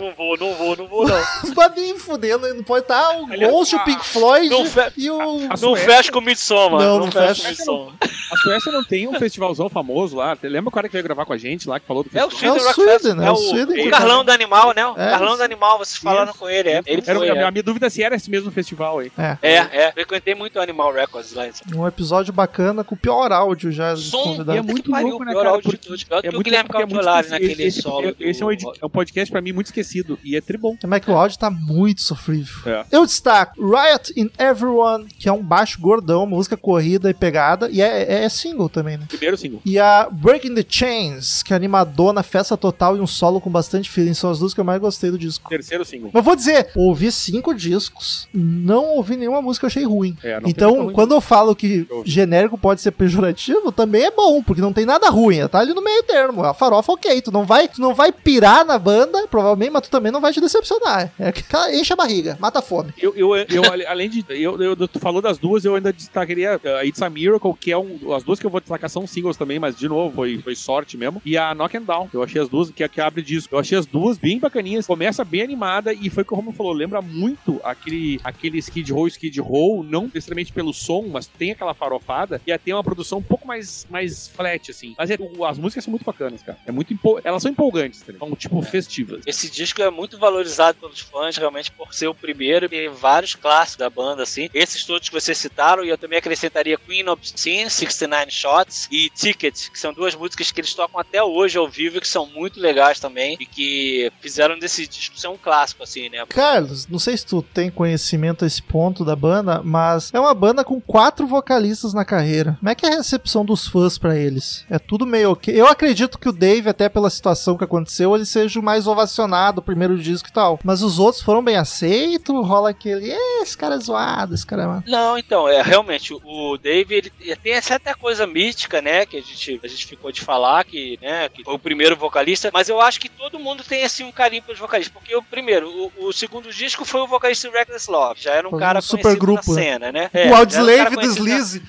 Não 0.00 0.14
vou, 0.14 0.36
não 0.38 0.54
vou, 0.54 0.76
não 0.76 0.86
vou, 0.86 1.06
não. 1.08 1.20
Os 1.44 1.50
babinhos 1.52 2.02
fudendo, 2.02 2.52
não 2.54 2.62
pode 2.62 2.84
estar 2.84 3.18
o 3.18 3.26
Aliás, 3.32 3.52
Ghost, 3.52 3.74
o 3.74 3.78
a- 3.78 3.82
Pink 3.84 4.04
Floyd 4.06 4.48
não 4.48 4.64
fe- 4.66 4.92
e 4.96 5.10
o... 5.10 5.20
a- 5.20 5.56
Não 5.60 5.76
fecha 5.76 6.12
com 6.12 6.18
o 6.18 6.22
Midsommar. 6.22 6.80
Não, 6.80 6.98
não 6.98 7.10
fecha 7.10 7.42
fecha. 7.42 7.64
com 7.64 7.72
o 7.72 7.86
Midsommar. 7.90 7.94
A 8.32 8.36
Suécia 8.38 8.72
não 8.72 8.82
tem 8.84 9.06
um 9.08 9.14
festivalzão 9.18 9.68
famoso 9.68 10.16
lá. 10.16 10.36
Lembra 10.42 10.68
o 10.68 10.72
cara 10.72 10.88
que 10.88 10.92
veio 10.92 11.04
gravar 11.04 11.24
com 11.24 11.32
a 11.32 11.38
gente 11.38 11.68
lá, 11.68 11.78
que 11.78 11.86
falou 11.86 12.02
do 12.02 12.10
É 12.12 12.24
o 12.24 12.30
festival? 12.30 12.58
Sweden 12.58 12.58
É 12.58 12.60
o 12.60 12.66
Rock 12.66 12.74
Sweden, 12.74 12.98
Festival. 12.98 13.24
é 13.24 13.26
É 13.26 13.30
o 13.30 13.34
o, 13.34 13.36
Sweden. 13.36 13.86
o 13.86 13.90
Carlão 13.90 14.24
do 14.24 14.30
Animal, 14.32 14.74
né? 14.74 14.86
O 14.86 14.92
É, 14.92 15.10
Carlão 15.10 15.36
do 15.36 15.42
Animal, 15.42 15.78
vocês 15.78 15.98
falaram 15.98 16.32
com 16.34 16.48
ele, 16.48 16.68
é. 16.70 16.82
Ele 16.86 17.02
Era, 17.06 17.18
foi, 17.18 17.28
a, 17.28 17.32
é. 17.32 17.36
minha, 17.38 17.50
minha 17.52 17.62
dúvida 17.62 17.88
se 17.88 18.02
era 18.02 18.16
esse 18.16 18.28
mesmo 18.30 18.50
festival 18.50 18.98
aí. 18.98 19.12
É, 19.16 19.38
É, 19.42 19.54
é. 19.56 19.92
Frequentei 19.92 20.34
muito 20.34 20.58
o 20.58 20.62
Animal 20.62 20.92
Records 20.92 21.32
lá. 21.34 21.46
em 21.46 21.52
São 21.52 21.80
um 21.80 21.86
episódio 21.86 22.32
bacana 22.32 22.82
com 22.82 22.94
o 22.94 22.98
pior 22.98 23.30
áudio 23.32 23.70
já 23.70 23.94
Som. 23.96 24.44
E 24.52 24.56
é 24.56 24.62
muito 24.62 24.82
que 24.84 24.90
pariu, 24.90 25.08
louco, 25.10 25.24
né, 25.24 25.30
pior 25.32 25.42
cara? 25.44 25.54
áudio 25.54 25.70
de 25.70 25.78
todos. 25.78 26.04
Pior 26.04 26.18
é 26.18 26.22
que 26.22 26.28
o 26.28 26.32
muito 26.32 26.44
Guilherme 26.44 26.68
é 26.68 26.82
esquecido. 26.82 27.30
naquele 27.30 27.62
esse, 27.64 27.82
solo. 27.82 28.16
Esse 28.18 28.42
é 28.42 28.46
um, 28.46 28.50
é 28.50 28.86
um 28.86 28.90
podcast 28.90 29.30
pra 29.30 29.40
mim 29.40 29.52
muito 29.52 29.66
esquecido. 29.66 29.85
E 30.24 30.36
é 30.36 30.40
tribom. 30.40 30.76
Como 30.80 30.94
é 30.94 31.00
que 31.00 31.10
o 31.10 31.16
áudio 31.16 31.38
tá 31.38 31.50
muito 31.50 32.00
sofrível. 32.02 32.54
É. 32.66 32.84
Eu 32.90 33.04
destaco 33.06 33.54
Riot 33.60 34.12
in 34.16 34.30
Everyone, 34.38 35.06
que 35.18 35.28
é 35.28 35.32
um 35.32 35.42
baixo 35.42 35.80
gordão, 35.80 36.26
música 36.26 36.56
corrida 36.56 37.10
e 37.10 37.14
pegada, 37.14 37.68
e 37.70 37.80
é, 37.80 38.02
é- 38.02 38.24
é 38.24 38.28
single 38.28 38.68
também, 38.68 38.96
né? 38.96 39.04
Primeiro 39.08 39.36
single. 39.36 39.60
E 39.64 39.78
a 39.78 40.08
Breaking 40.10 40.54
the 40.54 40.64
Chains, 40.68 41.42
que 41.42 41.52
é 41.52 41.56
animadona, 41.56 42.22
festa 42.22 42.56
total 42.56 42.96
e 42.96 43.00
um 43.00 43.06
solo 43.06 43.40
com 43.40 43.50
bastante 43.50 43.90
feeling, 43.90 44.14
são 44.14 44.30
as 44.30 44.38
duas 44.38 44.52
que 44.54 44.60
eu 44.60 44.64
mais 44.64 44.80
gostei 44.80 45.10
do 45.10 45.18
disco. 45.18 45.48
Terceiro 45.48 45.84
single. 45.84 46.10
Mas 46.12 46.24
vou 46.24 46.36
dizer, 46.36 46.70
ouvi 46.74 47.10
cinco 47.12 47.54
discos, 47.54 48.28
não 48.32 48.96
ouvi 48.96 49.16
nenhuma 49.16 49.42
música 49.42 49.62
que 49.62 49.66
eu 49.66 49.82
achei 49.82 49.84
ruim. 49.84 50.16
É, 50.22 50.38
Então, 50.46 50.84
ruim. 50.84 50.92
quando 50.94 51.14
eu 51.14 51.20
falo 51.20 51.54
que 51.54 51.86
Eu 51.90 52.02
genérico 52.04 52.56
pode 52.58 52.80
ser 52.80 52.90
pejorativo, 52.92 53.70
também 53.72 54.04
é 54.04 54.10
bom, 54.10 54.42
porque 54.42 54.60
não 54.60 54.72
tem 54.72 54.84
nada 54.86 55.08
ruim, 55.10 55.46
tá 55.48 55.58
ali 55.60 55.72
no 55.74 55.82
meio 55.82 56.02
termo. 56.02 56.42
A 56.44 56.54
farofa, 56.54 56.92
ok, 56.92 57.20
tu 57.22 57.30
não 57.32 57.44
vai, 57.44 57.68
tu 57.68 57.80
não 57.80 57.94
vai 57.94 58.12
pirar 58.12 58.64
na 58.64 58.78
banda, 58.78 59.26
provavelmente, 59.28 59.70
mas 59.76 59.86
tu 59.88 59.90
também 59.90 60.10
não 60.12 60.20
vai 60.20 60.32
te 60.32 60.40
decepcionar. 60.40 61.12
É 61.18 61.28
aquela 61.28 61.74
enche 61.74 61.92
a 61.92 61.96
barriga, 61.96 62.36
mata 62.40 62.58
a 62.58 62.62
fome. 62.62 62.92
Eu, 63.00 63.14
eu, 63.16 63.34
eu, 63.36 63.62
além 63.88 64.08
de. 64.08 64.24
Eu, 64.28 64.60
eu- 64.60 64.88
tu 64.88 64.98
falou 64.98 65.20
das 65.22 65.38
duas, 65.38 65.64
eu 65.64 65.74
ainda 65.74 65.92
destacaria 65.92 66.56
uh, 66.56 66.84
It's 66.86 67.02
a 67.02 67.10
Miracle, 67.10 67.54
que 67.54 67.70
é 67.72 67.78
um. 67.78 68.12
As 68.14 68.22
duas 68.22 68.38
que 68.40 68.46
eu 68.46 68.50
vou 68.50 68.60
destacar 68.60 68.88
são 68.90 69.06
singles 69.06 69.36
também, 69.36 69.58
mas 69.58 69.76
de 69.76 69.88
novo, 69.88 70.14
foi, 70.14 70.38
foi 70.38 70.54
sorte 70.54 70.96
mesmo. 70.96 71.20
E 71.24 71.36
a 71.36 71.54
Knock 71.54 71.76
and 71.76 71.82
Down, 71.82 72.08
eu 72.12 72.22
achei 72.22 72.40
as 72.40 72.48
duas, 72.48 72.70
que, 72.70 72.82
é 72.82 72.86
a 72.86 72.88
que 72.88 73.00
abre 73.00 73.22
disco. 73.22 73.54
Eu 73.54 73.58
achei 73.58 73.76
as 73.78 73.86
duas 73.86 74.16
bem 74.18 74.38
bacaninhas. 74.38 74.86
Começa 74.86 75.24
bem 75.24 75.42
animada 75.42 75.92
e 75.92 76.08
foi 76.10 76.22
o 76.22 76.26
que 76.26 76.32
o 76.32 76.36
Romulo 76.36 76.56
falou. 76.56 76.72
Lembra 76.72 77.00
muito 77.02 77.60
aquele, 77.64 78.20
aquele 78.24 78.58
Skid 78.58 78.92
Row, 78.92 79.06
Skid 79.08 79.40
Row, 79.40 79.82
não 79.82 80.04
necessariamente 80.04 80.52
pelo 80.52 80.72
som, 80.72 81.06
mas 81.10 81.26
tem 81.26 81.50
aquela 81.52 81.74
farofada. 81.74 82.40
E 82.46 82.52
até 82.52 82.72
uma 82.74 82.82
produção 82.84 83.18
um 83.18 83.22
pouco 83.22 83.46
mais, 83.46 83.86
mais 83.90 84.28
flat, 84.28 84.70
assim. 84.70 84.94
Mas 84.98 85.10
é- 85.10 85.16
o- 85.18 85.44
as 85.44 85.58
músicas 85.58 85.84
são 85.84 85.90
muito 85.90 86.04
bacanas, 86.04 86.42
cara. 86.42 86.58
É 86.66 86.72
muito 86.72 86.96
Elas 87.24 87.42
são 87.42 87.50
empolgantes, 87.50 88.00
tá? 88.02 88.12
São 88.18 88.34
tipo 88.34 88.60
festivas. 88.62 89.22
Esse 89.26 89.50
disco 89.66 89.82
é 89.82 89.90
muito 89.90 90.18
valorizado 90.18 90.78
pelos 90.78 91.00
fãs, 91.00 91.36
realmente, 91.36 91.70
por 91.70 91.92
ser 91.92 92.06
o 92.06 92.14
primeiro. 92.14 92.68
Tem 92.68 92.88
vários 92.88 93.34
clássicos 93.34 93.76
da 93.76 93.90
banda, 93.90 94.22
assim. 94.22 94.48
Esses 94.54 94.84
todos 94.84 95.08
que 95.08 95.14
vocês 95.14 95.36
citaram, 95.36 95.84
e 95.84 95.88
eu 95.88 95.98
também 95.98 96.18
acrescentaria 96.18 96.78
Queen 96.78 97.08
of 97.08 97.20
Sin, 97.24 97.68
69 97.68 98.30
Shots 98.30 98.88
e 98.90 99.10
Ticket, 99.10 99.68
que 99.70 99.78
são 99.78 99.92
duas 99.92 100.14
músicas 100.14 100.50
que 100.50 100.60
eles 100.60 100.74
tocam 100.74 101.00
até 101.00 101.22
hoje 101.22 101.58
ao 101.58 101.68
vivo, 101.68 102.00
que 102.00 102.08
são 102.08 102.26
muito 102.26 102.60
legais 102.60 103.00
também, 103.00 103.36
e 103.40 103.46
que 103.46 104.10
fizeram 104.20 104.58
desse 104.58 104.86
disco 104.86 105.18
ser 105.18 105.28
um 105.28 105.36
clássico, 105.36 105.82
assim, 105.82 106.08
né? 106.08 106.24
Carlos, 106.28 106.86
não 106.86 106.98
sei 106.98 107.16
se 107.16 107.26
tu 107.26 107.42
tem 107.42 107.70
conhecimento 107.70 108.44
a 108.44 108.46
esse 108.46 108.62
ponto 108.62 109.04
da 109.04 109.16
banda, 109.16 109.62
mas 109.62 110.12
é 110.14 110.20
uma 110.20 110.34
banda 110.34 110.64
com 110.64 110.80
quatro 110.80 111.26
vocalistas 111.26 111.92
na 111.92 112.04
carreira. 112.04 112.56
Como 112.58 112.70
é 112.70 112.74
que 112.74 112.86
é 112.86 112.92
a 112.92 112.96
recepção 112.96 113.44
dos 113.44 113.66
fãs 113.66 113.98
pra 113.98 114.16
eles? 114.16 114.64
É 114.70 114.78
tudo 114.78 115.06
meio 115.06 115.32
ok. 115.32 115.54
Eu 115.54 115.66
acredito 115.66 116.18
que 116.18 116.28
o 116.28 116.32
Dave, 116.32 116.68
até 116.68 116.88
pela 116.88 117.10
situação 117.10 117.56
que 117.56 117.64
aconteceu, 117.64 118.14
ele 118.14 118.24
seja 118.24 118.60
o 118.60 118.62
mais 118.62 118.84
zoado 118.84 119.55
o 119.60 119.62
primeiro 119.62 119.96
disco 119.98 120.28
e 120.28 120.32
tal. 120.32 120.58
Mas 120.64 120.82
os 120.82 120.98
outros 120.98 121.22
foram 121.22 121.42
bem 121.42 121.56
aceitos, 121.56 122.34
rola 122.46 122.70
aquele, 122.70 123.10
"Eh, 123.10 123.42
esse 123.42 123.56
cara 123.56 123.76
é 123.76 123.78
zoado, 123.78 124.34
esse 124.34 124.46
cara 124.46 124.62
é... 124.62 124.66
ma-". 124.66 124.82
Não, 124.86 125.18
então, 125.18 125.48
é 125.48 125.62
realmente 125.62 126.14
o 126.14 126.56
Dave 126.58 126.94
ele 126.94 127.36
tem 127.42 127.52
essa 127.52 127.76
até 127.76 127.94
coisa 127.94 128.26
mística, 128.26 128.80
né, 128.80 129.06
que 129.06 129.16
a 129.16 129.20
gente, 129.22 129.60
a 129.62 129.68
gente 129.68 129.86
ficou 129.86 130.10
de 130.12 130.20
falar 130.20 130.64
que, 130.64 130.98
né, 131.00 131.28
que 131.28 131.44
foi 131.44 131.54
o 131.54 131.58
primeiro 131.58 131.96
vocalista, 131.96 132.50
mas 132.52 132.68
eu 132.68 132.80
acho 132.80 133.00
que 133.00 133.08
todo 133.08 133.38
mundo 133.38 133.62
tem 133.62 133.84
assim 133.84 134.04
um 134.04 134.12
carinho 134.12 134.42
pelos 134.42 134.60
vocalistas, 134.60 134.92
porque 134.92 135.14
o 135.14 135.22
primeiro, 135.22 135.68
o, 135.68 136.08
o 136.08 136.12
segundo 136.12 136.50
disco 136.52 136.84
foi 136.84 137.00
o 137.00 137.06
vocalista 137.06 137.48
do 137.48 137.54
Reckless 137.54 137.90
Love, 137.90 138.20
já 138.20 138.32
era 138.32 138.46
um 138.46 138.50
Foi 138.50 138.58
um 138.58 138.60
cara 138.60 138.80
conhecido 138.82 139.26
na 139.26 139.32
né? 139.34 139.42
cena, 139.42 139.92
né? 139.92 140.10
o 140.12 140.28
um 140.28 140.36
Audioslave 140.36 140.96
cara 140.96 141.06
do 141.06 141.12
Sleaze. 141.12 141.62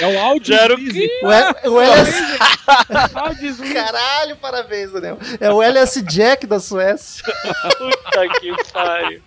É 0.00 0.06
o 0.06 0.18
áudio. 0.18 0.54
Já 0.54 0.62
era 0.62 0.74
o. 0.74 0.78
O, 0.78 1.70
o 1.74 1.80
LS... 1.80 2.22
Áudio 3.14 3.48
Sleaze. 3.48 3.74
Caralho, 3.74 4.36
parabéns, 4.36 4.92
Daniel. 4.92 5.11
É 5.40 5.52
o 5.52 5.62
LS 5.62 6.02
Jack 6.02 6.46
da 6.46 6.58
Suécia. 6.60 7.22
Puta 7.78 8.28
que 8.40 8.72
pariu. 8.72 9.20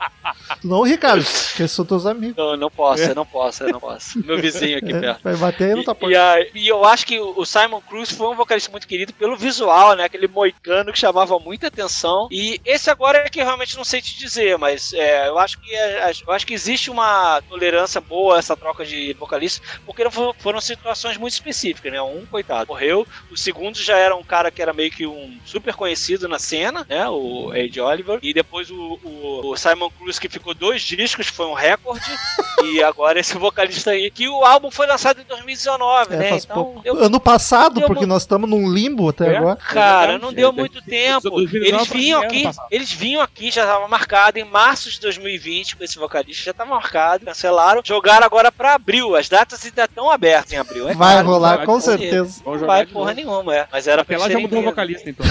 Não, 0.63 0.81
Ricardo, 0.83 1.23
que 1.55 1.67
são 1.67 1.85
teus 1.85 2.05
amigos. 2.05 2.35
Não, 2.37 2.55
não 2.57 2.69
posso, 2.71 3.03
eu 3.03 3.15
não 3.15 3.25
posso, 3.25 3.63
eu 3.63 3.71
não 3.73 3.79
posso. 3.79 4.19
Meu 4.25 4.37
vizinho 4.41 4.77
aqui 4.77 4.91
É, 4.93 4.99
perto. 4.99 5.21
vai 5.23 5.35
bater 5.35 5.77
E, 5.77 5.83
tapão. 5.83 6.09
e, 6.09 6.15
a- 6.15 6.39
e 6.53 6.67
eu 6.67 6.83
acho 6.85 7.05
que 7.05 7.19
o 7.19 7.45
Simon 7.45 7.81
Cruz 7.81 8.11
foi 8.11 8.27
um 8.27 8.35
vocalista 8.35 8.71
muito 8.71 8.87
querido 8.87 9.13
pelo 9.13 9.35
visual, 9.35 9.95
né? 9.95 10.05
Aquele 10.05 10.27
moicano 10.27 10.91
que 10.91 10.99
chamava 10.99 11.37
muita 11.39 11.67
atenção. 11.67 12.27
E 12.31 12.59
esse 12.65 12.89
agora 12.89 13.19
é 13.19 13.29
que 13.29 13.39
eu 13.39 13.45
realmente 13.45 13.77
não 13.77 13.83
sei 13.83 14.01
te 14.01 14.17
dizer, 14.17 14.57
mas 14.57 14.93
é, 14.93 15.27
eu 15.27 15.37
acho 15.37 15.59
que 15.59 15.73
é- 15.75 16.11
eu 16.27 16.33
acho 16.33 16.45
que 16.45 16.53
existe 16.53 16.89
uma 16.89 17.41
tolerância 17.49 17.99
boa 18.01 18.37
essa 18.39 18.55
troca 18.55 18.85
de 18.85 19.13
vocalistas, 19.13 19.61
porque 19.85 20.03
não 20.03 20.11
fo- 20.11 20.35
foram 20.39 20.59
situações 20.61 21.17
muito 21.17 21.33
específicas, 21.33 21.91
né? 21.91 22.01
Um, 22.01 22.25
coitado, 22.25 22.67
morreu. 22.67 23.05
O 23.31 23.37
segundo 23.37 23.77
já 23.77 23.97
era 23.97 24.15
um 24.15 24.23
cara 24.23 24.49
que 24.51 24.61
era 24.61 24.73
meio 24.73 24.91
que 24.91 25.05
um 25.05 25.37
super 25.45 25.74
conhecido 25.75 26.27
na 26.27 26.39
cena, 26.39 26.85
né? 26.89 27.07
O 27.09 27.53
Ed 27.53 27.79
Oliver. 27.79 28.19
E 28.21 28.33
depois 28.33 28.69
o, 28.69 28.99
o- 29.03 29.41
o 29.51 29.57
Simon 29.57 29.89
Cruz, 29.89 30.17
que 30.19 30.29
ficou 30.29 30.53
dois 30.53 30.81
discos, 30.81 31.27
foi 31.27 31.45
um 31.45 31.53
recorde. 31.53 32.05
e 32.63 32.81
agora 32.83 33.19
esse 33.19 33.37
vocalista 33.37 33.91
aí, 33.91 34.09
que 34.09 34.27
o 34.27 34.43
álbum 34.43 34.71
foi 34.71 34.87
lançado 34.87 35.21
em 35.21 35.25
2019, 35.25 36.13
É, 36.13 36.17
né? 36.17 36.29
faz 36.29 36.43
Então, 36.45 36.55
pouco. 36.55 36.81
eu- 36.83 37.03
Ano 37.03 37.19
passado, 37.19 37.75
deu 37.79 37.87
porque 37.87 38.01
muito- 38.01 38.09
nós 38.09 38.23
estamos 38.23 38.49
num 38.49 38.71
limbo 38.71 39.09
até 39.09 39.33
É? 39.33 39.37
agora. 39.37 39.55
Cara, 39.57 40.17
não 40.17 40.33
deu 40.33 40.51
muito 40.51 40.81
tem- 40.81 41.05
tempo. 41.07 41.29
2019 41.29 41.75
Eles 41.75 41.87
vinham 41.89 42.21
aqui, 42.21 42.43
eles 42.71 42.91
vinham 42.91 43.21
aqui, 43.21 43.51
já 43.51 43.61
estava 43.63 43.87
marcado 43.87 44.39
em 44.39 44.43
março 44.43 44.89
de 44.89 44.99
2020 45.01 45.75
com 45.75 45.83
esse 45.83 45.97
vocalista, 45.97 46.43
já 46.45 46.51
estava 46.51 46.69
marcado, 46.69 47.25
cancelaram, 47.25 47.81
jogaram 47.83 48.25
agora 48.25 48.51
pra 48.51 48.73
abril. 48.75 49.15
As 49.15 49.27
datas 49.29 49.63
ainda 49.65 49.83
estão 49.85 50.09
abertas 50.09 50.51
em 50.53 50.57
abril. 50.57 50.89
É 50.89 50.93
Vai 50.93 51.13
claro, 51.13 51.27
rolar, 51.27 51.57
vai 51.57 51.65
com 51.65 51.73
correr. 51.79 51.83
certeza. 51.83 52.41
Vamos 52.43 52.45
Não 52.45 52.53
jogar 52.59 52.67
vai 52.73 52.85
porra 52.85 53.13
nenhuma, 53.13 53.55
é. 53.55 53.67
Mas 53.71 53.87
era 53.87 54.01
Até 54.01 54.15
pra 54.15 54.23
lá 54.25 54.31
já 54.31 54.39
mudou 54.39 54.59
o 54.59 54.63
vocalista, 54.63 55.09
então. 55.09 55.25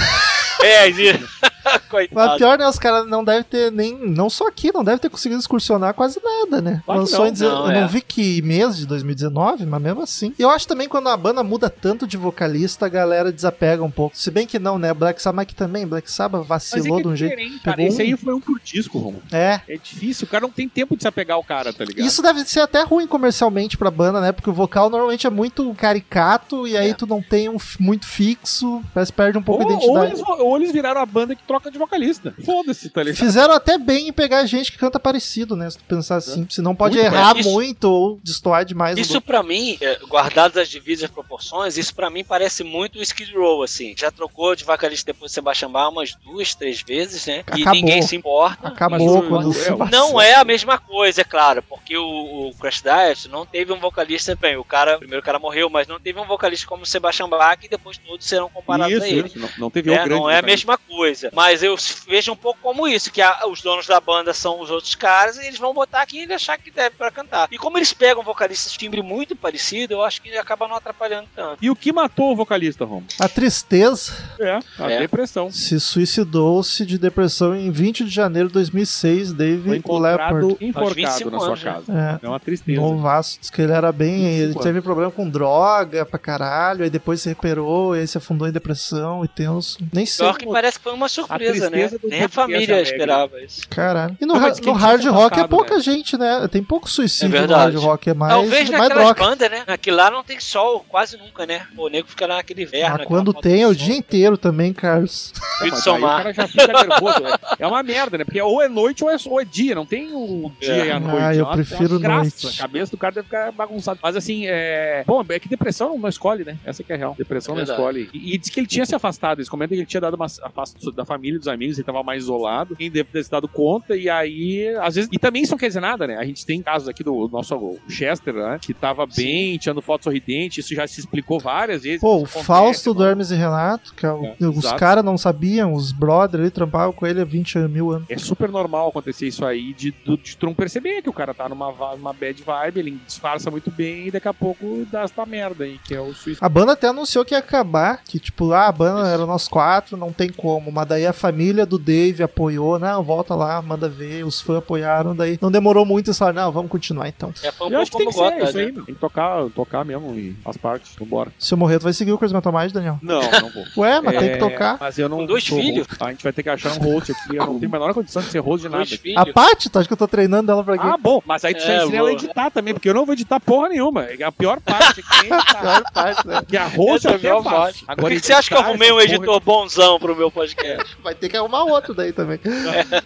É. 0.64 0.90
Mas 1.64 1.80
Coitado. 1.88 2.36
pior, 2.36 2.58
né? 2.58 2.68
Os 2.68 2.78
caras 2.78 3.06
não 3.08 3.24
devem 3.24 3.42
ter 3.42 3.72
nem. 3.72 3.94
Não 4.10 4.28
só 4.28 4.48
aqui, 4.48 4.70
não 4.72 4.84
devem 4.84 4.98
ter 4.98 5.08
conseguido 5.08 5.40
excursionar 5.40 5.94
quase 5.94 6.20
nada, 6.22 6.60
né? 6.60 6.82
Claro 6.84 7.00
Lançou 7.00 7.20
não, 7.20 7.26
em 7.28 7.38
não, 7.38 7.64
Eu 7.64 7.70
é. 7.70 7.80
não 7.80 7.88
vi 7.88 8.00
que 8.02 8.42
mês 8.42 8.76
de 8.76 8.86
2019, 8.86 9.64
mas 9.64 9.80
mesmo 9.80 10.02
assim. 10.02 10.34
Eu 10.38 10.50
acho 10.50 10.68
também 10.68 10.88
quando 10.88 11.08
a 11.08 11.16
banda 11.16 11.42
muda 11.42 11.70
tanto 11.70 12.06
de 12.06 12.16
vocalista, 12.18 12.84
a 12.84 12.88
galera 12.88 13.32
desapega 13.32 13.82
um 13.82 13.90
pouco. 13.90 14.16
Se 14.16 14.30
bem 14.30 14.46
que 14.46 14.58
não, 14.58 14.78
né? 14.78 14.92
Black 14.92 15.22
Sabbath 15.22 15.46
que 15.48 15.54
também, 15.54 15.86
Black 15.86 16.10
Sabbath 16.10 16.40
Mas 16.48 16.72
é 16.72 16.76
vacilou 16.76 16.96
que 16.98 17.02
de 17.04 17.08
é 17.08 17.12
um 17.12 17.16
jeito. 17.16 17.30
diferente, 17.30 17.60
cara. 17.62 17.76
pegou 17.76 17.88
Esse 17.92 18.02
um- 18.02 18.06
aí 18.06 18.16
foi 18.16 18.34
um 18.34 18.40
por 18.40 18.60
disco, 18.62 18.98
Romulo. 18.98 19.22
É. 19.32 19.60
É 19.66 19.76
difícil, 19.78 20.26
o 20.26 20.30
cara 20.30 20.42
não 20.42 20.50
tem 20.50 20.68
tempo 20.68 20.96
de 20.96 21.02
se 21.02 21.08
apegar 21.08 21.36
ao 21.36 21.44
cara, 21.44 21.72
tá 21.72 21.84
ligado? 21.84 22.04
Isso 22.06 22.20
deve 22.20 22.44
ser 22.44 22.60
até 22.60 22.82
ruim 22.82 23.06
comercialmente 23.06 23.78
pra 23.78 23.90
banda, 23.90 24.20
né? 24.20 24.32
Porque 24.32 24.50
o 24.50 24.54
vocal 24.54 24.90
normalmente 24.90 25.26
é 25.26 25.30
muito 25.30 25.72
caricato 25.76 26.66
e 26.68 26.76
aí 26.76 26.90
É. 26.90 26.94
tu 26.94 27.06
não 27.06 27.22
tem 27.22 27.48
um 27.48 27.56
f- 27.58 27.82
muito 27.82 28.06
fixo, 28.06 28.82
parece 28.92 29.10
que 29.12 29.16
perde 29.16 29.38
um 29.38 29.42
pouco 29.42 29.62
a 29.62 29.66
ou, 29.66 29.72
ou, 29.72 29.78
identidade. 29.78 30.06
eles, 30.12 30.22
ou 30.28 30.53
eles 30.56 30.72
viraram 30.72 31.00
a 31.00 31.06
banda 31.06 31.34
que 31.34 31.42
troca 31.42 31.70
de 31.70 31.78
vocalista. 31.78 32.34
Foda-se, 32.44 32.90
tá 32.90 33.02
ligado? 33.02 33.18
Fizeram 33.18 33.54
até 33.54 33.78
bem 33.78 34.08
em 34.08 34.12
pegar 34.12 34.44
gente 34.46 34.70
que 34.72 34.78
canta 34.78 34.98
parecido, 35.00 35.56
né? 35.56 35.68
Se 35.70 35.78
tu 35.78 35.84
pensar 35.84 36.16
assim. 36.16 36.46
Se 36.50 36.60
não 36.62 36.74
pode 36.74 36.96
Muito 36.96 37.06
errar. 37.06 37.36
Isso- 37.36 37.50
muito 37.50 37.84
ou 37.84 38.20
destoar 38.22 38.64
demais. 38.64 38.98
Isso 38.98 39.20
pra 39.20 39.42
mim, 39.42 39.76
é, 39.80 39.98
guardadas 40.08 40.56
as 40.62 40.68
devidas 40.68 41.10
proporções, 41.10 41.76
isso 41.78 41.94
pra 41.94 42.10
mim 42.10 42.24
parece 42.24 42.62
muito 42.64 42.98
o 42.98 43.02
Skid 43.02 43.32
Row, 43.36 43.62
assim. 43.62 43.94
Já 43.96 44.10
trocou 44.10 44.54
de 44.54 44.64
vocalista 44.64 45.12
depois 45.12 45.30
de 45.30 45.34
Sebastian 45.34 45.70
Bach 45.70 45.90
umas 45.90 46.14
duas, 46.24 46.54
três 46.54 46.82
vezes, 46.82 47.26
né? 47.26 47.44
E 47.56 47.62
Acabou. 47.62 47.72
ninguém 47.72 48.02
se 48.02 48.16
importa. 48.16 48.68
Acabou 48.68 48.98
Mas 49.18 49.28
quando 49.28 49.48
o- 49.48 49.52
se 49.52 49.68
é. 49.68 49.74
Não 49.90 50.20
é 50.20 50.34
a 50.34 50.44
mesma 50.44 50.78
coisa, 50.78 51.20
é 51.20 51.24
claro, 51.24 51.62
porque 51.62 51.96
o, 51.96 52.48
o 52.48 52.54
Crash 52.60 52.82
Diet 52.82 53.28
não 53.28 53.44
teve 53.46 53.72
um 53.72 53.78
vocalista 53.78 54.34
bem. 54.36 54.56
O 54.56 54.64
cara, 54.64 54.96
o 54.96 54.98
primeiro 54.98 55.22
cara 55.22 55.38
morreu, 55.38 55.68
mas 55.70 55.86
não 55.86 55.98
teve 56.00 56.18
um 56.20 56.26
vocalista 56.26 56.66
como 56.66 56.82
o 56.82 56.86
Sebastian 56.86 57.28
Bach 57.28 57.58
e 57.62 57.68
depois 57.68 57.98
todos 57.98 58.26
serão 58.26 58.48
comparados 58.48 58.94
Isso, 58.94 59.04
a 59.04 59.08
ele. 59.08 59.26
isso. 59.28 59.38
Não, 59.38 59.48
não 59.58 59.70
teve 59.70 59.90
É, 59.90 59.92
um 59.92 60.04
grande 60.04 60.10
não 60.20 60.30
é 60.30 60.34
a 60.34 60.40
vocalista. 60.40 60.43
Mesma 60.44 60.78
coisa. 60.78 61.30
Mas 61.32 61.62
eu 61.62 61.76
vejo 62.08 62.32
um 62.32 62.36
pouco 62.36 62.58
como 62.62 62.86
isso, 62.86 63.10
que 63.12 63.20
a- 63.22 63.46
os 63.48 63.60
donos 63.62 63.86
da 63.86 64.00
banda 64.00 64.32
são 64.34 64.60
os 64.60 64.70
outros 64.70 64.94
caras 64.94 65.36
e 65.36 65.46
eles 65.46 65.58
vão 65.58 65.72
botar 65.74 66.02
aqui 66.02 66.24
e 66.24 66.32
achar 66.32 66.56
que 66.58 66.70
deve 66.70 66.96
pra 66.96 67.10
cantar. 67.10 67.48
E 67.50 67.58
como 67.58 67.78
eles 67.78 67.92
pegam 67.92 68.22
vocalistas 68.22 68.72
de 68.72 68.78
timbre 68.78 69.02
muito 69.02 69.34
parecido, 69.36 69.94
eu 69.94 70.02
acho 70.02 70.20
que 70.22 70.36
acaba 70.36 70.66
não 70.68 70.76
atrapalhando 70.76 71.28
tanto. 71.34 71.58
E 71.62 71.70
o 71.70 71.76
que 71.76 71.92
matou 71.92 72.32
o 72.32 72.36
vocalista, 72.36 72.84
Romulo? 72.84 73.06
A 73.20 73.28
tristeza 73.28 74.12
É, 74.40 74.58
a 74.78 74.90
É. 74.90 74.98
depressão. 75.00 75.50
se 75.50 75.78
suicidou-se 75.80 76.84
de 76.86 76.98
depressão 76.98 77.54
em 77.54 77.70
20 77.70 78.04
de 78.04 78.10
janeiro 78.10 78.48
de 78.48 78.54
2006, 78.54 79.28
Foi 79.28 79.36
David 79.36 79.76
encontrado 79.78 80.46
Leopard. 80.46 80.64
enforcado 80.64 80.94
25 80.94 81.30
na 81.30 81.38
sua 81.38 81.48
anos, 81.48 81.62
né? 81.64 81.72
casa. 81.72 82.20
É. 82.22 82.26
É 82.26 82.28
uma 82.28 82.40
tristeza. 82.40 82.80
Novaço, 82.80 83.38
diz 83.40 83.50
que 83.50 83.62
ele 83.62 83.72
era 83.72 83.90
bem. 83.92 84.24
Ele 84.24 84.46
25 84.46 84.62
teve 84.62 84.80
problema 84.80 85.10
com 85.10 85.28
droga 85.28 86.04
pra 86.06 86.18
caralho, 86.18 86.84
aí 86.84 86.90
depois 86.90 87.20
se 87.20 87.28
recuperou, 87.28 87.96
e 87.96 88.00
aí 88.00 88.06
se 88.06 88.18
afundou 88.18 88.46
em 88.48 88.52
depressão 88.52 89.24
e 89.24 89.28
tenso. 89.28 89.78
Nem 89.92 90.06
sei. 90.06 90.23
Pior 90.24 90.38
que 90.38 90.46
parece 90.46 90.78
que 90.78 90.84
foi 90.84 90.92
uma 90.92 91.08
surpresa, 91.08 91.70
né? 91.70 91.90
Nem 92.02 92.22
a 92.24 92.28
família 92.28 92.74
alegre. 92.76 92.82
esperava 92.92 93.40
isso. 93.42 93.68
Caralho. 93.68 94.16
E 94.20 94.26
no, 94.26 94.34
ra- 94.38 94.52
no 94.62 94.72
hard 94.72 95.04
rock 95.06 95.40
é 95.40 95.46
pouca 95.46 95.74
né? 95.76 95.80
gente, 95.80 96.16
né? 96.16 96.48
Tem 96.50 96.62
pouco 96.62 96.88
suicídio 96.90 97.36
É 97.36 97.46
no 97.46 97.54
hard 97.54 97.74
rock, 97.76 98.10
é 98.10 98.14
mais, 98.14 98.32
Talvez 98.32 98.70
mais 98.70 98.82
naquelas 98.88 99.04
droga. 99.14 99.24
bandas, 99.24 99.50
né? 99.50 99.64
Aqui 99.66 99.90
lá 99.90 100.10
não 100.10 100.22
tem 100.24 100.38
sol 100.40 100.84
quase 100.88 101.16
nunca, 101.16 101.46
né? 101.46 101.66
O 101.76 101.88
nego 101.88 102.08
fica 102.08 102.26
lá 102.26 102.36
naquele 102.36 102.62
inverno. 102.62 102.94
Aquela 102.96 103.08
quando 103.08 103.32
tem 103.34 103.62
é 103.62 103.66
o 103.66 103.74
sol. 103.74 103.74
dia 103.74 103.96
inteiro 103.96 104.36
também, 104.36 104.72
Carlos. 104.72 105.32
É, 105.64 105.68
mas 105.70 105.86
aí 105.86 105.92
o 105.94 106.00
cara 106.00 106.32
já 106.34 106.48
fica 106.48 106.66
nervoso. 106.66 107.22
É, 107.58 107.62
é 107.62 107.66
uma 107.66 107.82
merda, 107.82 108.18
né? 108.18 108.24
Porque 108.24 108.40
ou 108.42 108.60
é 108.60 108.68
noite 108.68 109.04
ou 109.04 109.10
é, 109.10 109.16
ou 109.26 109.40
é 109.40 109.44
dia. 109.44 109.74
Não 109.74 109.86
tem 109.86 110.10
o 110.12 110.50
dia 110.60 110.72
É. 110.74 110.86
e 110.86 110.90
a 110.90 110.98
noite. 111.00 111.22
Ah, 111.22 111.34
É 111.34 111.40
eu 111.40 111.46
prefiro 111.46 111.96
é 112.04 112.08
noite. 112.08 112.46
A 112.48 112.62
cabeça 112.62 112.90
do 112.90 112.96
cara 112.98 113.14
deve 113.14 113.24
ficar 113.26 113.52
bagunçada. 113.52 113.98
Mas 114.02 114.16
assim, 114.16 114.46
é. 114.48 115.04
Bom, 115.06 115.24
é 115.28 115.38
que 115.38 115.48
depressão 115.48 115.96
não 115.96 116.08
escolhe, 116.08 116.44
né? 116.44 116.56
Essa 116.64 116.82
que 116.82 116.92
é 116.92 116.96
a 116.96 116.98
real. 116.98 117.14
Depressão 117.16 117.54
É 117.54 117.58
não 117.58 117.64
escolhe. 117.64 118.10
E, 118.12 118.34
e 118.34 118.38
diz 118.38 118.50
que 118.50 118.58
ele 118.60 118.66
tinha 118.66 118.84
se 118.84 118.94
afastado. 118.94 119.38
Eles 119.38 119.48
comentam 119.48 119.74
que 119.76 119.80
ele 119.80 119.86
tinha 119.86 120.00
dado 120.00 120.13
uma 120.16 120.26
afasta 120.26 120.90
da 120.92 121.04
família, 121.04 121.38
dos 121.38 121.48
amigos, 121.48 121.76
ele 121.78 121.84
tava 121.86 122.02
mais 122.02 122.22
isolado. 122.24 122.76
Quem 122.76 122.90
deve 122.90 123.08
ter 123.10 123.24
se 123.24 123.30
dado 123.30 123.48
conta. 123.48 123.96
E 123.96 124.08
aí, 124.08 124.68
às 124.80 124.94
vezes. 124.94 125.10
E 125.12 125.18
também 125.18 125.42
isso 125.42 125.52
não 125.52 125.58
quer 125.58 125.68
dizer 125.68 125.80
nada, 125.80 126.06
né? 126.06 126.16
A 126.16 126.24
gente 126.24 126.44
tem 126.46 126.62
casos 126.62 126.88
aqui 126.88 127.02
do 127.04 127.28
nosso 127.28 127.78
Chester, 127.88 128.34
né? 128.34 128.58
Que 128.60 128.72
tava 128.74 129.06
bem, 129.06 129.56
tirando 129.58 129.80
foto 129.82 130.04
sorridente. 130.04 130.60
Isso 130.60 130.74
já 130.74 130.86
se 130.86 131.00
explicou 131.00 131.38
várias 131.40 131.82
vezes. 131.82 132.00
Pô, 132.00 132.18
o 132.20 132.24
Isso 132.24 132.42
Fausto 132.44 132.94
do 132.94 133.04
Hermes 133.04 133.30
e 133.30 133.34
Renato, 133.34 133.94
que 133.94 134.06
é 134.06 134.12
o- 134.12 134.24
É, 134.40 134.46
os 134.46 134.72
caras 134.72 135.04
não 135.04 135.16
sabiam, 135.18 135.72
os 135.72 135.92
brothers 135.92 136.42
ali 136.42 136.50
trampavam 136.50 136.92
com 136.92 137.06
ele 137.06 137.20
há 137.20 137.24
20 137.24 137.58
mil 137.58 137.90
anos. 137.90 138.08
É 138.10 138.18
super 138.18 138.48
normal 138.50 138.88
acontecer 138.88 139.26
isso 139.26 139.44
aí 139.44 139.72
de, 139.72 139.90
de 139.92 140.36
tu 140.36 140.46
não 140.46 140.54
perceber 140.54 141.02
que 141.02 141.08
o 141.08 141.12
cara 141.12 141.32
tá 141.34 141.48
numa, 141.48 141.72
numa 141.96 142.12
bad 142.12 142.42
vibe, 142.42 142.78
ele 142.80 143.00
disfarça 143.06 143.50
muito 143.50 143.70
bem 143.70 144.06
e 144.08 144.10
daqui 144.10 144.28
a 144.28 144.34
pouco 144.34 144.86
dá 144.90 145.02
essa 145.02 145.24
merda 145.26 145.64
aí, 145.64 145.78
que 145.84 145.94
é 145.94 146.00
o 146.00 146.12
suicídio. 146.14 146.38
A 146.44 146.48
banda 146.48 146.72
até 146.72 146.88
anunciou 146.88 147.24
que 147.24 147.34
ia 147.34 147.38
acabar, 147.38 148.02
que 148.04 148.18
tipo, 148.18 148.52
ah, 148.52 148.66
a 148.68 148.72
banda 148.72 149.08
era 149.08 149.26
nós 149.26 149.48
quatro, 149.48 149.96
não 150.04 150.12
tem 150.12 150.28
como. 150.30 150.70
Mas 150.72 150.86
daí 150.86 151.06
a 151.06 151.12
família 151.12 151.64
do 151.66 151.78
Dave 151.78 152.22
apoiou, 152.22 152.78
não, 152.78 153.02
volta 153.02 153.34
lá, 153.34 153.60
manda 153.62 153.88
ver, 153.88 154.24
os 154.24 154.40
fãs 154.40 154.58
apoiaram, 154.58 155.14
daí 155.14 155.38
não 155.40 155.50
demorou 155.50 155.84
muito 155.84 156.10
e 156.10 156.14
falaram, 156.14 156.42
não, 156.44 156.52
vamos 156.52 156.70
continuar 156.70 157.08
então. 157.08 157.32
É, 157.42 157.50
foi 157.52 157.68
um 157.68 157.72
Eu 157.72 157.80
acho 157.80 157.90
que 157.90 157.98
tem 157.98 158.06
que 158.08 158.12
como 158.14 158.28
ser 158.28 158.34
Gota, 158.36 158.48
isso 158.50 158.58
aí, 158.58 158.66
né? 158.66 158.72
meu. 158.72 158.84
Tem 158.84 158.94
que 158.94 159.00
tocar, 159.00 159.44
tocar 159.54 159.84
mesmo 159.84 160.14
e 160.14 160.36
as 160.44 160.56
partes, 160.56 160.94
vambora. 160.98 161.30
Se 161.38 161.52
eu 161.54 161.58
morrer, 161.58 161.78
tu 161.78 161.84
vai 161.84 161.92
seguir 161.92 162.12
o 162.12 162.18
Crazy 162.18 162.34
Metal 162.34 162.52
Mind, 162.52 162.72
Daniel? 162.72 162.98
Não, 163.02 163.20
não 163.40 163.50
vou. 163.50 163.64
Ué, 163.78 164.00
mas 164.00 164.18
tem 164.18 164.28
É, 164.28 164.32
que 164.32 164.38
tocar. 164.38 164.76
Mas 164.80 164.98
eu 164.98 165.08
não 165.08 165.18
Com 165.18 165.26
dois 165.26 165.46
filhos? 165.46 165.86
host. 165.86 166.02
A 166.04 166.10
gente 166.10 166.22
vai 166.22 166.32
ter 166.32 166.42
que 166.42 166.50
achar 166.50 166.72
um 166.72 166.78
host 166.92 167.12
aqui. 167.12 167.36
Eu 167.36 167.46
não 167.46 167.58
tenho 167.58 167.70
a 167.70 167.72
menor 167.72 167.94
condição 167.94 168.22
de 168.22 168.28
ser 168.28 168.38
host 168.40 168.62
de 168.66 168.68
nada. 168.68 168.84
Dois 168.84 169.16
A. 169.16 169.26
Paty, 169.32 169.68
tu 169.70 169.78
acha 169.78 169.86
que 169.88 169.92
eu 169.92 169.96
tô 169.96 170.06
treinando 170.08 170.50
ela 170.52 170.62
pra 170.62 170.76
quê? 170.78 170.84
Ah, 170.86 170.96
bom, 170.98 171.22
mas 171.26 171.44
aí 171.44 171.54
tu 171.54 171.62
É, 171.62 171.66
já 171.66 171.76
ensina 171.84 171.96
ela 171.98 172.08
a 172.10 172.12
editar 172.12 172.50
também, 172.50 172.74
porque 172.74 172.88
eu 172.88 172.94
não 172.94 173.04
vou 173.04 173.14
editar 173.14 173.40
porra 173.40 173.68
nenhuma. 173.68 174.04
É 174.04 174.22
A 174.24 174.32
pior 174.32 174.60
parte 174.60 175.00
aqui 175.00 175.26
é 175.30 175.34
editar. 175.34 175.60
Pior 175.60 175.82
parte, 175.92 176.26
né? 176.26 176.42
Que 176.46 176.56
a 176.56 176.66
host 176.66 177.06
é 177.06 177.10
a 177.10 177.14
eu 177.14 177.42
faço. 177.42 177.56
voz. 177.56 177.80
Por 177.80 177.92
Agora, 177.92 178.14
que, 178.14 178.20
que 178.20 178.26
você 178.26 178.32
acha 178.32 178.48
que 178.48 178.54
eu 178.54 178.58
arrumei 178.58 178.92
um 178.92 179.00
editor 179.00 179.40
bonzão 179.40 179.93
pro 179.98 180.16
meu 180.16 180.30
podcast? 180.30 180.96
Vai 181.02 181.14
ter 181.14 181.28
que 181.28 181.36
arrumar 181.36 181.64
outro 181.64 181.94
daí 181.94 182.12
também. 182.12 182.38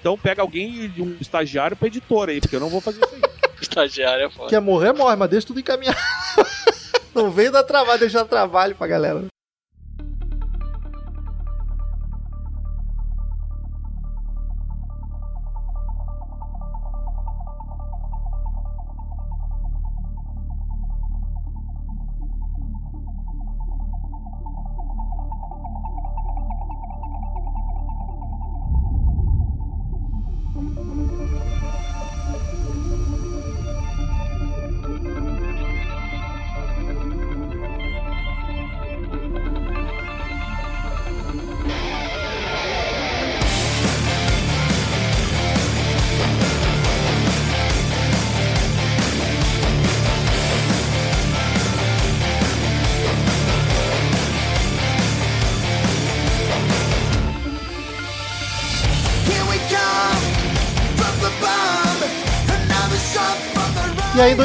Então 0.00 0.16
pega 0.18 0.42
alguém, 0.42 0.92
um 0.98 1.16
estagiário 1.20 1.76
pra 1.76 1.88
editor 1.88 2.28
aí, 2.28 2.40
porque 2.40 2.56
eu 2.56 2.60
não 2.60 2.68
vou 2.68 2.80
fazer 2.80 3.04
isso 3.04 3.14
aí. 3.14 3.22
Estagiário 3.60 4.26
é 4.26 4.30
foda. 4.30 4.50
Quer 4.50 4.60
morrer, 4.60 4.92
morre, 4.92 5.16
mas 5.16 5.30
deixa 5.30 5.46
tudo 5.46 5.60
encaminhado. 5.60 5.98
não 7.14 7.30
vem 7.30 7.50
dar 7.50 7.64
trabalho, 7.64 7.98
deixar 7.98 8.24
trabalho 8.24 8.74
pra 8.74 8.86
galera. 8.86 9.24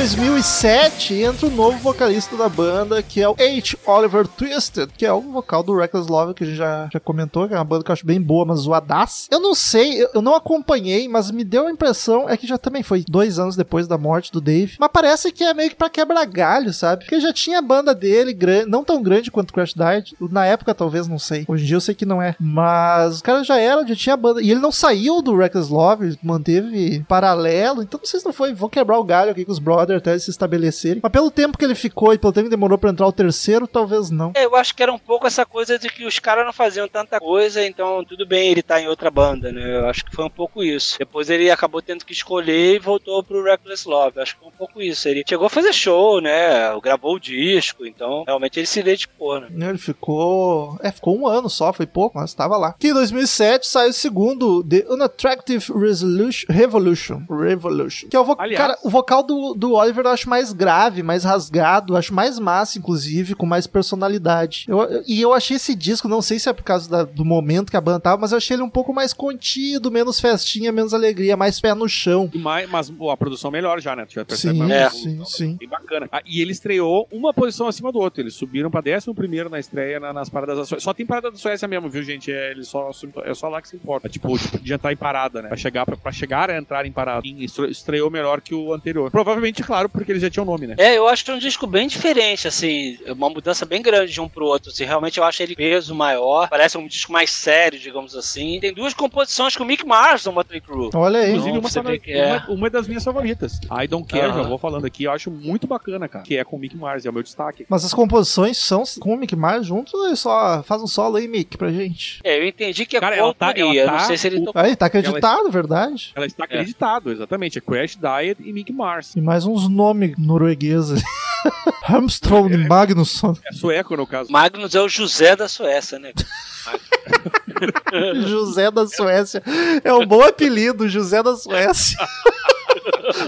2007, 0.04 1.14
entra 1.14 1.48
o 1.48 1.50
novo 1.50 1.78
vocalista 1.78 2.36
da 2.36 2.50
banda, 2.50 3.02
que 3.02 3.22
é 3.22 3.30
o 3.30 3.32
H. 3.40 3.78
Oliver 3.86 4.28
Twisted, 4.28 4.90
que 4.98 5.06
é 5.06 5.14
o 5.14 5.22
vocal 5.22 5.64
do 5.64 5.78
Reckless 5.78 6.12
Love, 6.12 6.34
que 6.34 6.44
a 6.44 6.46
gente 6.46 6.58
já, 6.58 6.90
já 6.92 7.00
comentou, 7.00 7.48
que 7.48 7.54
é 7.54 7.58
uma 7.58 7.64
banda 7.64 7.86
que 7.86 7.90
eu 7.90 7.94
acho 7.94 8.06
bem 8.06 8.22
boa, 8.22 8.44
mas 8.44 8.60
zoadaça. 8.60 9.30
Eu 9.32 9.40
não 9.40 9.56
sei, 9.56 10.06
eu, 10.14 10.22
não 10.22 10.36
acompanhei, 10.36 11.08
mas 11.08 11.32
me 11.32 11.46
deu 11.46 11.68
a 11.68 11.72
impressão, 11.72 12.30
é 12.30 12.36
que 12.36 12.46
já 12.46 12.58
também 12.58 12.84
foi 12.84 13.06
dois 13.08 13.40
anos 13.40 13.56
depois 13.56 13.88
da 13.88 13.98
morte 13.98 14.30
do 14.30 14.42
Dave, 14.42 14.76
mas 14.78 14.90
parece 14.92 15.32
que 15.32 15.42
é 15.42 15.54
meio 15.54 15.70
que 15.70 15.78
pra 15.78 15.90
quebrar 15.90 16.26
galho, 16.26 16.74
sabe? 16.74 17.06
Porque 17.06 17.22
já 17.22 17.32
tinha 17.32 17.60
a 17.60 17.62
banda 17.62 17.96
dele, 17.96 18.34
grande, 18.34 18.70
não 18.70 18.84
tão 18.84 19.02
grande 19.02 19.32
quanto 19.32 19.54
Crash 19.54 19.74
Died, 19.74 20.18
na 20.20 20.46
época 20.46 20.76
talvez, 20.76 21.08
não 21.08 21.18
sei. 21.18 21.46
Hoje 21.48 21.64
em 21.64 21.68
dia 21.68 21.78
eu 21.78 21.82
sei 21.82 21.96
que 21.96 22.06
não 22.06 22.22
é, 22.22 22.36
mas 22.42 23.22
o 23.22 23.24
cara 23.24 23.42
já 23.42 23.58
era, 23.58 23.88
já 23.88 23.96
tinha 23.96 24.16
a 24.16 24.18
banda, 24.18 24.42
e 24.42 24.52
ele 24.52 24.60
não 24.60 24.72
saiu 24.72 25.22
do 25.22 25.34
Reckless 25.34 25.72
Love, 25.72 26.20
manteve 26.22 27.06
paralelo, 27.08 27.82
então 27.82 27.98
não 27.98 28.06
sei 28.06 28.20
se 28.20 28.26
não 28.26 28.34
foi, 28.34 28.54
vou 28.54 28.68
quebrar 28.68 29.00
o 29.00 29.04
galho 29.06 29.32
aqui 29.32 29.46
com 29.46 29.52
os 29.54 29.60
brothers 29.60 29.93
até 29.98 30.12
eles 30.12 30.24
se 30.24 30.32
estabelecerem. 30.32 31.00
Mas 31.02 31.12
pelo 31.12 31.32
tempo 31.32 31.58
que 31.58 31.66
ele 31.66 31.76
ficou 31.76 32.14
e 32.14 32.18
pelo 32.18 32.34
tempo 32.34 32.46
que 32.46 32.50
demorou 32.56 32.78
pra 32.78 32.90
entrar 32.90 33.08
o 33.08 33.12
terceiro, 33.12 33.68
talvez 33.68 34.10
não. 34.10 34.32
É, 34.36 34.46
eu 34.46 34.56
acho 34.56 34.76
que 34.76 34.84
era 34.84 34.92
um 34.92 35.00
pouco 35.00 35.28
essa 35.28 35.46
coisa 35.46 35.78
de 35.80 35.90
que 35.90 36.06
os 36.06 36.20
caras 36.20 36.46
não 36.46 36.54
faziam 36.54 36.88
tanta 36.88 37.20
coisa, 37.20 37.66
então 37.66 38.04
tudo 38.04 38.26
bem 38.26 38.50
ele 38.52 38.62
tá 38.62 38.80
em 38.82 38.88
outra 38.88 39.10
banda, 39.10 39.52
né? 39.52 39.78
Eu 39.78 39.88
acho 39.88 40.04
que 40.06 40.16
foi 40.16 40.26
um 40.26 40.30
pouco 40.30 40.64
isso. 40.64 40.98
Depois 41.00 41.30
ele 41.30 41.50
acabou 41.50 41.82
tendo 41.82 42.06
que 42.06 42.14
escolher 42.14 42.76
e 42.76 42.80
voltou 42.80 43.24
pro 43.24 43.44
Reckless 43.44 43.88
Love. 43.88 44.18
Eu 44.18 44.24
acho 44.24 44.34
que 44.36 44.40
foi 44.42 44.50
um 44.50 44.58
pouco 44.58 44.82
isso. 44.82 45.08
Ele 45.08 45.24
chegou 45.28 45.48
a 45.48 45.50
fazer 45.50 45.74
show, 45.74 46.22
né? 46.22 46.78
Gravou 46.82 47.16
o 47.16 47.20
disco, 47.20 47.86
então 47.86 48.24
realmente 48.26 48.60
ele 48.60 48.68
se 48.68 48.82
dedicou, 48.84 49.40
né? 49.40 49.48
Ele 49.70 49.78
ficou. 49.78 50.78
É, 50.82 50.92
ficou 50.92 51.18
um 51.18 51.28
ano 51.28 51.50
só, 51.50 51.72
foi 51.74 51.86
pouco, 51.86 52.18
mas 52.18 52.34
tava 52.34 52.58
lá. 52.58 52.74
Que 52.80 52.90
em 52.90 52.94
2007 52.94 53.68
saiu 53.68 53.90
o 53.90 53.94
segundo, 53.94 54.64
The 54.64 54.86
Unattractive 54.90 55.72
Resolution, 55.74 56.46
Revolution. 56.50 57.22
Revolution. 57.30 58.10
Que 58.10 58.16
é 58.16 58.20
o, 58.20 58.24
vo 58.26 58.36
Aliás- 58.38 58.58
cara, 58.62 58.78
o 58.84 58.90
vocal 58.90 59.24
do, 59.24 59.54
do 59.54 59.76
Oliver 59.84 60.06
eu 60.06 60.12
acho 60.12 60.30
mais 60.30 60.52
grave, 60.54 61.04
mais 61.04 61.24
rasgado, 61.24 61.96
acho 61.96 62.14
mais 62.14 62.40
massa, 62.40 62.78
inclusive, 62.80 63.36
com 63.36 63.46
mais 63.46 63.68
personalidade. 63.68 64.66
Eu- 64.68 64.82
eu- 64.84 65.04
e 65.08 65.22
eu 65.22 65.34
achei 65.34 65.58
esse 65.58 65.76
disco, 65.76 66.08
não 66.08 66.22
sei 66.22 66.40
se 66.40 66.50
é 66.50 66.54
por 66.54 66.64
causa 66.64 66.90
da- 66.90 67.04
do 67.04 67.24
momento 67.26 67.70
que 67.70 67.78
a 67.78 67.82
banda 67.82 68.00
tava, 68.00 68.22
mas 68.22 68.32
eu 68.32 68.38
achei 68.38 68.56
ele 68.56 68.64
um 68.64 68.70
pouco 68.70 68.94
mais 68.94 69.14
contido, 69.14 69.92
menos 69.92 70.20
festinha, 70.20 70.72
menos 70.72 70.94
alegria, 70.94 71.36
mais 71.38 71.60
pé 71.60 71.74
no 71.74 71.88
chão. 71.88 72.30
Mais, 72.36 72.70
mas 72.70 72.90
pô, 72.90 73.10
a 73.12 73.18
produção 73.18 73.52
melhor 73.52 73.80
já, 73.82 73.96
né? 73.96 74.06
Tu 74.06 74.14
já 74.16 74.26
percebe 74.26 74.54
Sim, 74.58 74.72
É. 74.72 74.90
sim, 74.90 75.26
sim. 75.26 75.56
Bem 75.60 75.68
bacana. 75.70 76.08
Ah, 76.12 76.22
e 76.26 76.42
ele 76.42 76.52
estreou 76.52 77.08
uma 77.12 77.34
posição 77.34 77.68
acima 77.68 77.92
do 77.92 78.00
outro. 78.00 78.22
Eles 78.22 78.34
subiram 78.34 78.70
pra 78.70 78.82
11 78.82 79.14
primeiro 79.14 79.50
na 79.50 79.60
estreia 79.60 80.00
na- 80.00 80.14
nas 80.14 80.30
paradas 80.30 80.58
da 80.58 80.66
Suécia. 80.66 80.84
Só 80.84 80.94
tem 80.94 81.06
parada 81.06 81.32
da 81.32 81.38
Suécia 81.38 81.68
mesmo, 81.68 81.90
viu, 81.90 82.04
gente? 82.04 82.32
É, 82.32 82.52
eles 82.52 82.68
só, 82.68 82.90
é 83.26 83.34
só 83.34 83.48
lá 83.50 83.62
que 83.62 83.68
se 83.68 83.76
importa. 83.76 84.10
Tipo, 84.10 84.38
tipo, 84.38 84.60
de 84.60 84.74
entrar 84.74 84.92
em 84.92 84.96
parada, 84.98 85.42
né? 85.42 85.48
Pra 85.48 85.58
chegar, 85.58 85.86
pra, 85.86 85.96
pra 85.98 86.12
chegar 86.12 86.50
a 86.50 86.58
entrar 86.58 86.86
em 86.86 86.92
parada. 86.92 87.22
E 87.26 87.44
estre- 87.46 87.70
estreou 87.70 88.10
melhor 88.10 88.42
que 88.42 88.54
o 88.54 88.74
anterior. 88.74 89.10
Provavelmente, 89.12 89.62
claro, 89.74 89.90
porque 89.90 90.12
eles 90.12 90.22
já 90.22 90.30
tinham 90.30 90.46
nome, 90.46 90.68
né? 90.68 90.76
É, 90.78 90.96
eu 90.98 91.08
acho 91.08 91.26
que 91.26 91.32
é 91.32 91.34
um 91.34 91.40
disco 91.40 91.66
bem 91.66 91.88
diferente, 91.88 92.48
assim, 92.48 92.98
uma 93.08 93.28
mudança 93.30 93.66
bem 93.66 93.82
grande 93.82 94.12
de 94.14 94.22
um 94.22 94.30
pro 94.30 94.46
outro. 94.46 94.70
Assim, 94.70 94.84
realmente 94.86 95.18
eu 95.18 95.24
acho 95.24 95.42
ele 95.42 95.56
peso 95.56 95.96
maior, 95.96 96.48
parece 96.48 96.78
um 96.78 96.86
disco 96.88 97.12
mais 97.12 97.32
sério, 97.32 97.80
digamos 97.80 98.16
assim. 98.16 98.60
Tem 98.60 98.72
duas 98.74 98.94
composições 98.94 99.56
com 99.58 99.64
o 99.64 99.66
Mick 99.66 99.84
Mars 99.86 100.26
no 100.26 100.32
Motley 100.32 100.62
Crue. 100.62 100.92
Olha 100.94 101.20
aí. 101.22 101.30
Inclusive, 101.32 101.54
Não, 101.54 101.62
uma, 101.92 101.98
que 101.98 102.12
é. 102.12 102.26
uma, 102.48 102.50
uma 102.50 102.70
das 102.70 102.88
minhas 102.88 103.04
favoritas. 103.04 103.60
I 103.72 103.88
Don't 103.88 104.08
Care, 104.08 104.32
já 104.34 104.44
vou 104.44 104.58
falando 104.60 104.86
aqui, 104.86 105.06
eu 105.06 105.12
acho 105.12 105.32
muito 105.32 105.66
bacana, 105.66 106.08
cara. 106.08 106.24
Que 106.24 106.38
é 106.38 106.44
com 106.44 106.56
o 106.56 106.60
Mick 106.60 106.78
Mars, 106.78 107.06
é 107.06 107.10
o 107.10 107.14
meu 107.14 107.24
destaque. 107.24 107.66
Mas 107.68 107.84
as 107.84 107.94
composições 107.94 108.58
são 108.58 108.84
com 109.00 109.14
o 109.14 109.18
Mick 109.18 109.36
Mars 109.36 109.66
junto 109.66 109.98
ou 109.98 110.16
só 110.16 110.62
faz 110.64 110.82
um 110.84 110.88
solo 110.88 111.18
aí, 111.18 111.28
Mick, 111.28 111.58
pra 111.58 111.72
gente? 111.72 112.20
É, 112.24 112.38
eu 112.38 112.48
entendi 112.48 112.86
que 112.86 112.96
é 112.98 113.00
Cara, 113.00 113.16
ela 113.16 113.34
tá- 113.34 113.54
ela 113.58 113.74
não 113.74 113.98
tá- 113.98 114.00
sei 114.02 114.18
se 114.18 114.28
ele 114.28 114.42
tocou. 114.42 114.62
Aí, 114.62 114.76
tá 114.76 114.86
acreditado, 114.86 115.50
verdade. 115.50 116.12
Ela 116.16 116.26
está 116.26 116.44
acreditado, 116.46 117.12
exatamente. 117.12 117.58
É 117.58 117.62
Crash 117.62 117.96
Diet 117.98 118.38
e 118.44 118.54
Mick 118.54 118.72
Mars. 118.72 119.16
E 119.16 119.22
mais 119.22 119.46
uns 119.46 119.63
nomes 119.70 120.16
noruegueses. 120.18 121.04
Hamstrone 121.88 122.58
Magnusson. 122.58 123.36
É 123.46 123.54
sueco, 123.54 123.98
no 123.98 124.08
caso. 124.08 124.32
Magnus 124.32 124.74
é 124.74 124.82
o 124.82 124.88
José 124.88 125.36
da 125.36 125.50
Suécia, 125.50 126.00
né? 126.00 126.14
José 128.26 128.72
da 128.72 128.88
Suécia. 128.88 129.44
É 129.84 129.94
um 129.94 130.06
bom 130.06 130.22
apelido, 130.22 130.88
José 130.88 131.22
da 131.22 131.36
Suécia. 131.36 131.98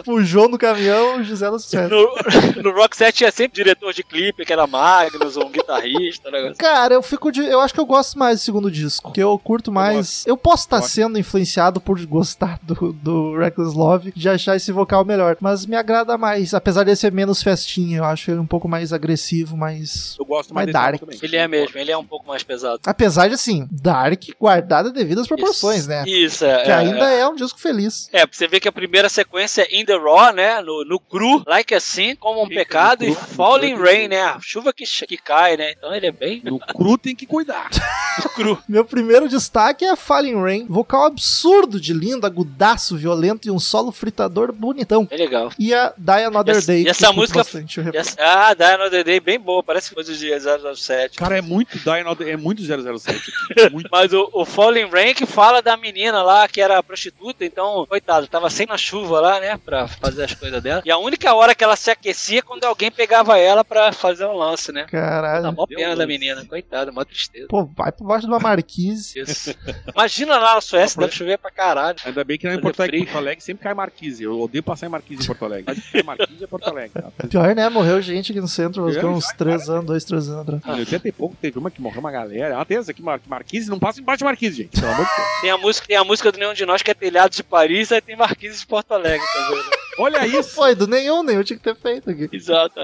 o 0.07 0.21
João 0.21 0.47
no 0.47 0.57
caminhão, 0.57 1.23
José 1.23 1.49
da 1.49 1.59
Suécia. 1.59 1.87
No, 1.87 2.63
no 2.63 2.71
Rock 2.71 2.95
7 2.95 3.15
tinha 3.17 3.31
sempre 3.31 3.55
diretor 3.55 3.93
de 3.93 4.03
clipe, 4.03 4.45
que 4.45 4.53
era 4.53 4.65
Magnus, 4.67 5.37
um 5.37 5.49
guitarrista, 5.49 6.29
um 6.29 6.31
negócio. 6.31 6.55
Cara, 6.57 6.93
eu 6.93 7.01
fico 7.01 7.31
de. 7.31 7.45
Eu 7.45 7.59
acho 7.59 7.73
que 7.73 7.79
eu 7.79 7.85
gosto 7.85 8.17
mais 8.17 8.39
do 8.39 8.43
segundo 8.43 8.71
disco. 8.71 9.11
Que 9.11 9.21
eu 9.21 9.37
curto 9.39 9.71
mais. 9.71 10.25
Eu, 10.25 10.37
posso 10.37 10.63
estar 10.63 10.79
gosto. 10.79 10.91
sendo 10.91 11.19
influenciado 11.19 11.79
por 11.79 12.03
gostar 12.05 12.59
do, 12.61 12.93
do 12.93 13.37
Reckless 13.37 13.75
Love, 13.75 14.11
de 14.15 14.29
achar 14.29 14.55
esse 14.55 14.71
vocal 14.71 15.05
melhor. 15.05 15.37
Mas 15.39 15.65
me 15.65 15.75
agrada 15.75 16.17
mais. 16.17 16.53
Apesar 16.53 16.83
de 16.83 16.95
ser 16.95 17.11
menos 17.11 17.41
festinha, 17.41 17.97
eu 17.97 18.05
acho 18.05 18.31
ele 18.31 18.39
um 18.39 18.45
pouco 18.45 18.67
mais 18.67 18.93
agressivo, 18.93 19.55
mais. 19.57 20.15
Eu 20.19 20.25
gosto 20.25 20.53
mais 20.53 20.65
Mais 20.65 20.73
dark. 20.73 20.99
também. 20.99 21.19
Ele 21.21 21.35
é 21.35 21.47
mesmo, 21.47 21.79
ele 21.79 21.91
é 21.91 21.97
um 21.97 22.05
pouco 22.05 22.27
mais 22.27 22.43
pesado. 22.43 22.79
Apesar 22.85 23.27
de 23.27 23.35
assim, 23.35 23.67
Dark 23.71 24.23
guardada 24.39 24.91
devido 24.91 25.21
às 25.21 25.27
proporções, 25.27 25.87
né? 25.87 26.03
Isso, 26.07 26.45
é. 26.45 26.63
Que 26.63 26.71
é, 26.71 26.73
ainda 26.73 27.11
é 27.11 27.27
um 27.27 27.35
disco 27.35 27.59
feliz. 27.59 28.09
É, 28.11 28.25
pra 28.25 28.35
você 28.35 28.47
ver 28.47 28.59
que 28.59 28.67
a 28.67 28.71
primeira 28.71 29.09
sequência 29.09 29.34
é 29.37 29.67
In 29.71 29.85
The 29.85 29.97
Raw, 29.97 30.33
né? 30.33 30.61
No, 30.61 30.83
no 30.85 30.99
cru, 30.99 31.43
Like 31.45 31.73
Assim, 31.75 32.15
Como 32.15 32.43
um 32.43 32.47
Pecado 32.47 33.05
no 33.05 33.11
e 33.11 33.15
cru, 33.15 33.25
Falling 33.35 33.73
no. 33.75 33.83
Rain, 33.83 34.07
né? 34.07 34.21
A 34.23 34.39
chuva 34.41 34.71
que, 34.73 34.83
que 35.07 35.17
cai, 35.17 35.57
né? 35.57 35.71
Então 35.71 35.93
ele 35.93 36.07
é 36.07 36.11
bem 36.11 36.41
No 36.43 36.59
cru 36.59 36.97
tem 36.97 37.15
que 37.15 37.25
cuidar. 37.25 37.69
cru. 38.35 38.57
Meu 38.67 38.83
primeiro 38.85 39.27
destaque 39.29 39.85
é 39.85 39.95
Falling 39.95 40.41
Rain, 40.41 40.65
vocal 40.67 41.05
absurdo 41.05 41.79
de 41.79 41.93
lindo, 41.93 42.25
agudaço, 42.25 42.97
violento 42.97 43.47
e 43.47 43.51
um 43.51 43.59
solo 43.59 43.91
fritador 43.91 44.51
bonitão. 44.51 45.07
É 45.11 45.17
legal. 45.17 45.51
E 45.57 45.73
a 45.73 45.93
Die 45.97 46.23
Another 46.23 46.55
E 46.55 46.57
essa- 46.57 46.67
Day. 46.67 46.83
e 46.83 46.89
essa 46.89 47.11
música- 47.13 47.39
Bastante, 47.39 47.79
E 47.81 47.97
essa- 47.97 48.15
ah, 48.19 48.53
Die 48.53 48.63
Another 48.63 49.03
Day, 49.03 49.19
bem 49.19 49.39
boa, 49.39 49.61
parece 49.63 49.93
coisa 49.93 50.13
de 50.13 50.29
007. 50.39 51.17
Cara, 51.17 51.37
é 51.37 51.41
muito 51.41 51.77
Dino, 51.79 52.17
é 52.29 52.37
muito 52.37 52.61
007. 52.63 53.31
É 53.57 53.69
muito. 53.69 53.89
Mas 53.91 54.11
o, 54.13 54.29
o 54.33 54.45
Falling 54.45 54.89
Rain 54.89 55.13
que 55.13 55.25
fala 55.25 55.61
da 55.61 55.75
menina 55.77 56.21
lá 56.23 56.47
que 56.47 56.61
era 56.61 56.81
prostituta, 56.83 57.45
então, 57.45 57.85
coitado, 57.87 58.27
tava 58.27 58.49
sem 58.49 58.65
na 58.65 58.77
chuva 58.77 59.19
lá, 59.19 59.24
né? 59.39 59.57
Pra 59.63 59.87
fazer 59.87 60.23
as 60.23 60.33
coisas 60.33 60.61
dela. 60.61 60.81
E 60.85 60.91
a 60.91 60.97
única 60.97 61.33
hora 61.33 61.53
que 61.55 61.63
ela 61.63 61.75
se 61.75 61.89
aquecia 61.91 62.39
é 62.39 62.41
quando 62.41 62.63
alguém 62.63 62.91
pegava 62.91 63.37
ela 63.37 63.63
pra 63.63 63.91
fazer 63.91 64.25
um 64.25 64.33
lance, 64.33 64.71
né? 64.71 64.81
Dá 64.83 64.87
Caralho. 64.87 65.53
mó 65.53 65.65
pena 65.67 65.87
Deus. 65.87 65.97
da 65.97 66.07
menina, 66.07 66.45
coitada, 66.45 66.91
mó 66.91 67.03
tristeza. 67.03 67.47
Pô, 67.47 67.65
vai 67.65 67.91
por 67.91 68.05
baixo 68.07 68.25
de 68.25 68.31
uma 68.31 68.39
marquise. 68.39 69.19
Isso. 69.19 69.53
Imagina 69.93 70.37
lá 70.37 70.55
na 70.55 70.61
Suécia, 70.61 70.99
deve 70.99 71.13
chover 71.13 71.37
pra 71.37 71.51
caralho. 71.51 71.97
Ainda 72.05 72.23
bem 72.23 72.37
que 72.37 72.45
não 72.45 72.53
é 72.53 72.57
em 72.57 72.61
Porto 72.61 72.79
Alegre. 72.81 73.03
Porto 73.05 73.17
Alegre 73.17 73.43
sempre 73.43 73.63
cai 73.63 73.73
Marquise. 73.73 74.23
Eu 74.23 74.39
odeio 74.39 74.63
passar 74.63 74.85
em 74.87 74.89
Marquise 74.89 75.23
em 75.23 75.25
Porto 75.25 75.45
Alegre. 75.45 75.75
Marquise 76.03 76.43
é 76.43 76.47
Porto 76.47 76.67
Alegre. 76.69 77.01
Tá? 77.01 77.11
Pior, 77.27 77.55
né? 77.55 77.69
Morreu 77.69 78.01
gente 78.01 78.31
aqui 78.31 78.41
no 78.41 78.47
centro, 78.47 78.85
há 78.85 79.05
uns 79.09 79.27
3 79.27 79.69
anos, 79.69 79.85
2, 79.85 80.03
3 80.03 80.29
anos 80.29 80.41
atrás. 80.41 80.77
Em 80.77 80.79
80 80.81 81.07
e 81.07 81.11
pouco 81.11 81.35
teve 81.41 81.57
uma 81.57 81.71
que 81.71 81.81
morreu 81.81 81.99
uma 81.99 82.11
galera. 82.11 82.59
Ah, 82.59 82.65
tem 82.65 82.77
essa 82.77 82.91
aqui, 82.91 83.01
Mar 83.01 83.19
Marquise. 83.27 83.69
Não 83.69 83.79
passa 83.79 83.99
embaixo 83.99 84.19
de 84.19 84.23
Marquise, 84.25 84.63
gente. 84.63 84.79
Pelo 84.79 84.91
amor 84.91 85.05
de 85.05 85.15
Deus. 85.15 85.41
Tem 85.41 85.49
a 85.51 85.57
música, 85.57 85.87
tem 85.87 85.97
a 85.97 86.03
música 86.03 86.31
do 86.31 86.37
Nenhum 86.37 86.53
de 86.53 86.65
Nós 86.65 86.81
que 86.81 86.91
é 86.91 86.93
Telhado 86.93 87.31
de 87.31 87.43
Paris, 87.43 87.91
aí 87.91 88.01
tem 88.01 88.15
Marquise 88.15 88.59
de 88.59 88.67
Porto 88.67 88.93
Alegre 88.93 89.14
também. 89.33 89.57
Né? 89.57 89.63
Olha 89.97 90.27
isso. 90.27 90.49
Foi, 90.49 90.75
do 90.75 90.87
nenhum, 90.87 91.23
nenhum 91.23 91.41
tinha 91.41 91.55
que 91.57 91.63
ter 91.63 91.73
feito 91.75 92.09
aqui. 92.09 92.27
Exato. 92.33 92.81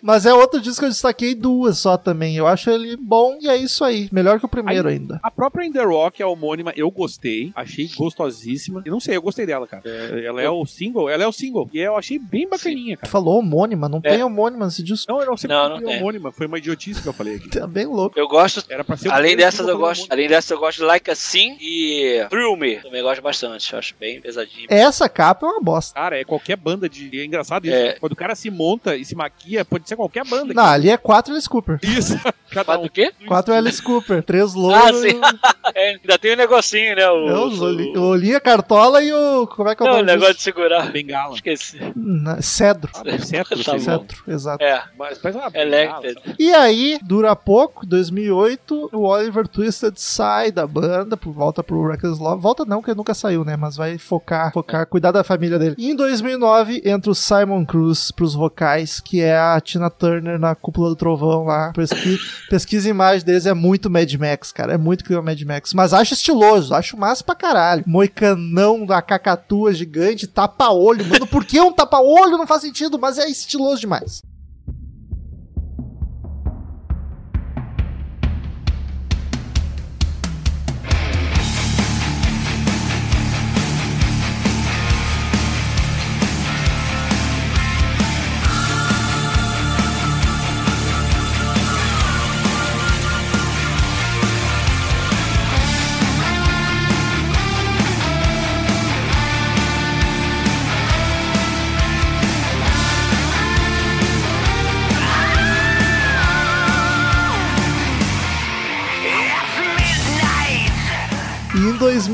Mas 0.00 0.24
é 0.24 0.32
outro 0.32 0.60
disco 0.60 0.78
que 0.80 0.84
eu 0.84 0.88
destaquei 0.90 1.34
duas 1.34 1.78
só 1.78 1.96
também. 1.96 2.36
Eu 2.36 2.46
acho 2.46 2.70
ele 2.70 2.96
bom 2.96 3.36
e 3.40 3.48
é 3.48 3.56
isso 3.56 3.82
aí. 3.84 4.08
Melhor 4.12 4.38
que 4.38 4.46
o 4.46 4.48
primeiro 4.48 4.88
ainda. 4.88 5.18
A 5.20 5.32
própria 5.32 5.64
In 5.66 5.72
The 5.72 5.82
Rock, 5.82 6.22
a 6.22 6.28
homônima, 6.28 6.72
eu 6.76 6.88
gostei. 6.92 7.50
Achei 7.56 7.88
gostosíssima. 7.96 8.82
Eu 8.86 8.92
não 8.92 9.00
sei, 9.00 9.16
eu 9.16 9.22
gostei 9.22 9.44
dela, 9.46 9.66
cara. 9.66 9.82
É, 9.84 10.24
ela 10.26 10.40
é 10.40 10.48
o 10.48 10.64
single, 10.64 11.08
ela 11.10 11.24
é 11.24 11.26
o 11.26 11.32
single. 11.32 11.68
E 11.72 11.80
eu 11.80 11.96
achei 11.96 12.20
bem 12.20 12.48
bacaninha, 12.48 12.96
Tu 12.96 13.00
cara. 13.00 13.10
falou 13.10 13.40
homônima, 13.40 13.88
não 13.88 13.98
É. 14.04 14.10
tem 14.10 14.22
homônima 14.22 14.66
nesse 14.66 14.82
disco. 14.84 15.10
Não, 15.12 15.20
eu 15.20 15.26
não 15.26 15.36
sei 15.36 15.48
Não, 15.48 15.68
não 15.70 15.82
tem. 15.82 15.96
homônima. 15.98 16.30
Foi 16.30 16.46
uma 16.46 16.58
idiotice 16.58 17.02
que 17.02 17.08
eu 17.08 17.12
falei 17.12 17.34
aqui. 17.36 17.48
Tá 17.64 17.66
bem 17.66 17.86
louco. 17.86 18.16
Eu 18.18 18.28
gosto. 18.28 18.62
Era 18.68 18.84
pra 18.84 18.96
ser 18.96 19.10
Além 19.10 19.36
dessas, 19.36 19.66
eu 19.66 19.76
gosto. 19.78 20.06
Além 20.10 20.28
dessas, 20.28 20.50
eu 20.52 20.58
gosto 20.58 20.78
de 20.78 20.84
Like 20.84 21.10
Assim 21.10 21.56
e 21.60 22.24
Thrill 22.30 22.56
Me. 22.56 22.76
Também 22.76 23.02
gosto 23.02 23.20
bastante. 23.22 23.74
Acho 23.74 23.94
bem 23.98 24.20
pesadinho. 24.20 24.66
Essa 24.70 25.08
capa 25.08 25.46
é 25.46 25.50
uma 25.50 25.60
bosta. 25.64 25.94
Cara, 25.94 26.18
é 26.20 26.24
qualquer 26.24 26.56
banda 26.56 26.88
de. 26.88 27.20
É 27.20 27.24
engraçado 27.24 27.64
isso. 27.66 27.74
É. 27.74 27.92
Quando 27.94 28.12
o 28.12 28.16
cara 28.16 28.34
se 28.34 28.50
monta 28.50 28.96
e 28.96 29.04
se 29.04 29.14
maquia, 29.16 29.64
pode 29.64 29.88
ser 29.88 29.96
qualquer 29.96 30.24
banda. 30.26 30.52
Não, 30.54 30.64
ali 30.64 30.90
é 30.90 30.96
quatro 30.96 31.32
Alice 31.32 31.48
Cooper. 31.48 31.78
Isso. 31.82 32.18
Cada 32.50 32.64
Faz 32.66 32.80
um. 32.80 32.84
o 32.84 32.90
quê? 32.90 33.12
Quatro 33.26 33.52
Alice 33.54 33.82
Cooper, 33.82 34.22
três 34.22 34.54
Ah, 34.54 34.58
louros. 34.58 35.00
sim. 35.00 35.20
É, 35.74 35.90
ainda 35.92 36.18
tem 36.18 36.34
o 36.34 36.36
negocinho, 36.36 36.94
né? 36.94 37.08
O, 37.08 37.28
É, 37.28 37.38
os 37.46 37.58
o- 37.60 37.64
oli- 37.64 37.96
o 37.96 38.02
Olinha, 38.02 38.38
Cartola 38.38 39.02
e 39.02 39.10
o. 39.12 39.46
Como 39.46 39.68
é 39.68 39.74
que 39.74 39.82
é 39.82 39.86
o 39.86 39.88
Não, 39.88 39.94
o 39.94 39.96
nome 40.00 40.12
negócio 40.12 40.34
disso? 40.34 40.38
de 40.38 40.42
segurar. 40.44 40.92
Bengala. 40.92 41.34
Esqueci. 41.34 41.78
Na- 41.96 42.40
Cedro. 42.42 42.90
Ah, 42.94 43.00
o 43.02 43.18
cetro, 43.24 43.64
Tá. 43.64 43.78
Cetro, 43.78 44.22
exato. 44.28 44.62
É, 44.62 44.82
Mas 44.96 45.18
parece 45.18 45.38
uma 45.40 45.50
Elected. 45.54 46.14
bengala, 46.14 46.36
E 46.38 46.52
aí, 46.52 46.98
dura 47.02 47.34
pouco, 47.34 47.86
2008, 47.86 48.90
o 48.92 49.06
Oliver 49.08 49.48
Twisted 49.48 49.94
sai 49.96 50.52
da 50.52 50.66
banda, 50.66 51.16
por- 51.16 51.32
volta 51.32 51.62
pro 51.62 51.88
Reckless 51.88 52.20
Love. 52.22 52.42
Volta 52.42 52.64
não, 52.64 52.82
que 52.82 52.94
nunca 52.94 53.14
saiu, 53.14 53.42
né? 53.44 53.56
Mas 53.56 53.74
vai 53.76 53.96
focar, 53.98 54.52
focar, 54.52 54.86
cuidar 54.86 55.12
da 55.12 55.24
família 55.24 55.53
dele. 55.58 55.74
E 55.78 55.90
em 55.90 55.96
2009, 55.96 56.82
entra 56.84 57.10
o 57.10 57.14
Simon 57.14 57.64
Cruz 57.64 58.10
pros 58.10 58.34
vocais, 58.34 59.00
que 59.00 59.20
é 59.20 59.36
a 59.36 59.60
Tina 59.60 59.90
Turner 59.90 60.38
na 60.38 60.54
Cúpula 60.54 60.88
do 60.88 60.96
Trovão 60.96 61.44
lá. 61.44 61.72
Pesqui, 61.72 62.18
pesquisa 62.50 62.88
a 62.88 62.90
imagem 62.90 63.24
deles, 63.24 63.46
é 63.46 63.54
muito 63.54 63.90
Mad 63.90 64.12
Max, 64.14 64.52
cara. 64.52 64.74
É 64.74 64.78
muito 64.78 65.04
clima 65.04 65.22
Mad 65.22 65.40
Max. 65.42 65.72
Mas 65.74 65.92
acho 65.92 66.14
estiloso, 66.14 66.74
acho 66.74 66.96
massa 66.96 67.22
pra 67.24 67.34
caralho. 67.34 67.84
Moicanão 67.86 68.84
da 68.86 69.00
cacatua 69.00 69.72
gigante, 69.72 70.26
tapa-olho. 70.26 71.06
Mano, 71.06 71.26
por 71.26 71.44
que 71.44 71.60
um 71.60 71.72
tapa-olho? 71.72 72.38
Não 72.38 72.46
faz 72.46 72.62
sentido, 72.62 72.98
mas 72.98 73.18
é 73.18 73.28
estiloso 73.28 73.80
demais. 73.80 74.22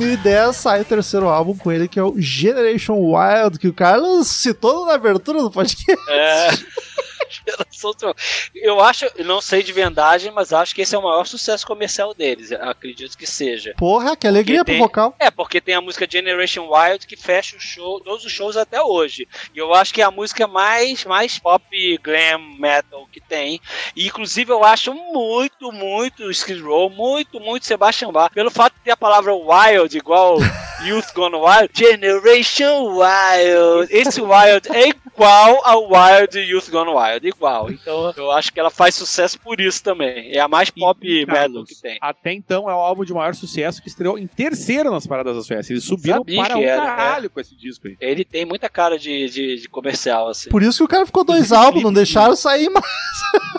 2010 0.01 0.57
sai 0.57 0.81
o 0.81 0.85
terceiro 0.85 1.29
álbum 1.29 1.55
com 1.55 1.71
ele, 1.71 1.87
que 1.87 1.99
é 1.99 2.03
o 2.03 2.15
Generation 2.19 2.97
Wild, 2.97 3.59
que 3.59 3.69
o 3.69 3.73
Carlos 3.73 4.29
citou 4.29 4.87
na 4.87 4.95
abertura 4.95 5.43
do 5.43 5.51
podcast. 5.51 5.85
é. 6.09 6.49
Eu 8.55 8.81
acho, 8.81 9.07
não 9.25 9.41
sei 9.41 9.63
de 9.63 9.73
vendagem, 9.73 10.31
mas 10.33 10.53
acho 10.53 10.75
que 10.75 10.83
esse 10.83 10.95
é 10.95 10.99
o 10.99 11.03
maior 11.03 11.27
sucesso 11.27 11.67
comercial 11.67 12.13
deles. 12.15 12.53
Acredito 12.53 13.17
que 13.17 13.27
seja. 13.27 13.75
Porra, 13.77 14.17
que 14.17 14.27
alegria 14.27 14.59
Porque 14.65 14.73
pro 14.73 14.75
tem- 14.75 14.81
vocal. 14.83 15.15
É, 15.19 15.31
porque 15.31 15.61
tem 15.61 15.75
a 15.75 15.81
música 15.81 16.07
Generation 16.11 16.69
Wild 16.71 17.07
que 17.07 17.17
fecha 17.17 17.57
o 17.57 17.61
show, 17.61 18.01
todos 18.01 18.25
os 18.25 18.33
shows 18.33 18.57
até 18.57 18.83
hoje. 18.83 19.27
E 19.55 19.59
eu 19.59 19.73
acho 19.75 19.93
que 19.95 20.01
é 20.03 20.05
a 20.05 20.11
música 20.11 20.47
mais, 20.47 21.05
mais 21.05 21.39
pop 21.39 21.65
glam 22.03 22.39
metal 22.59 23.07
que 23.13 23.21
tem. 23.21 23.61
E 23.97 24.07
inclusive 24.07 24.51
eu 24.53 24.65
acho 24.65 24.93
muito, 24.95 25.71
muito 25.73 26.31
Skid 26.31 26.61
Row, 26.61 26.91
muito, 26.91 27.41
muito 27.41 27.67
Sebastian 27.67 28.13
Bach. 28.13 28.33
Pelo 28.33 28.51
fato 28.51 28.75
de 28.75 28.81
ter 28.81 28.91
a 28.93 28.97
palavra 28.97 29.33
wild 29.35 29.97
igual 29.97 30.39
Youth 30.85 31.13
Gone 31.15 31.37
Wild, 31.37 31.71
Generation 31.75 32.89
Wild. 32.97 33.89
Esse 33.91 34.21
Wild 34.21 34.69
é 34.71 34.89
igual 35.21 35.61
ao 35.65 35.85
Wild 35.85 36.39
Youth 36.39 36.71
Gone 36.71 36.91
Wild, 36.91 37.29
igual. 37.29 37.71
Então 37.71 38.13
eu 38.17 38.31
acho 38.31 38.53
que 38.53 38.59
ela 38.59 38.71
faz 38.71 38.95
sucesso 38.95 39.39
por 39.39 39.61
isso 39.61 39.83
também. 39.83 40.33
É 40.33 40.41
a 40.41 40.49
mais 40.49 40.71
pop 40.71 41.07
E, 41.07 41.27
metal 41.27 41.35
Carlos, 41.37 41.69
que 41.69 41.81
tem. 41.81 41.99
Até 42.01 42.33
então 42.33 42.71
é 42.71 42.75
o 42.75 42.79
álbum 42.79 43.05
de 43.05 43.13
maior 43.13 43.35
sucesso 43.35 43.83
que 43.83 43.89
estreou 43.89 44.19
em 44.19 44.27
terceiro 44.27 44.91
nas 44.91 45.07
paradas 45.07 45.37
das 45.37 45.47
festas. 45.47 45.71
Eles 45.71 45.85
subiram 45.85 46.19
Sabia 46.19 46.43
para 46.43 46.55
que 46.55 46.61
um 46.61 46.67
caralho 46.67 47.31
com 47.31 47.41
esse 47.41 47.55
disco 47.55 47.87
aí. 47.87 47.97
Ele 48.01 48.25
tem 48.25 48.47
muita 48.47 48.69
cara 48.69 48.99
de, 48.99 49.29
de, 49.29 49.57
de 49.57 49.69
comercial, 49.69 50.29
assim. 50.29 50.49
Por 50.49 50.63
isso 50.63 50.79
que 50.79 50.85
o 50.85 50.89
cara 50.89 51.05
ficou 51.05 51.25
dois 51.25 51.53
álbuns, 51.53 51.83
não 51.83 51.93
deixaram 51.93 52.35
sair 52.35 52.71
mais. 52.71 52.85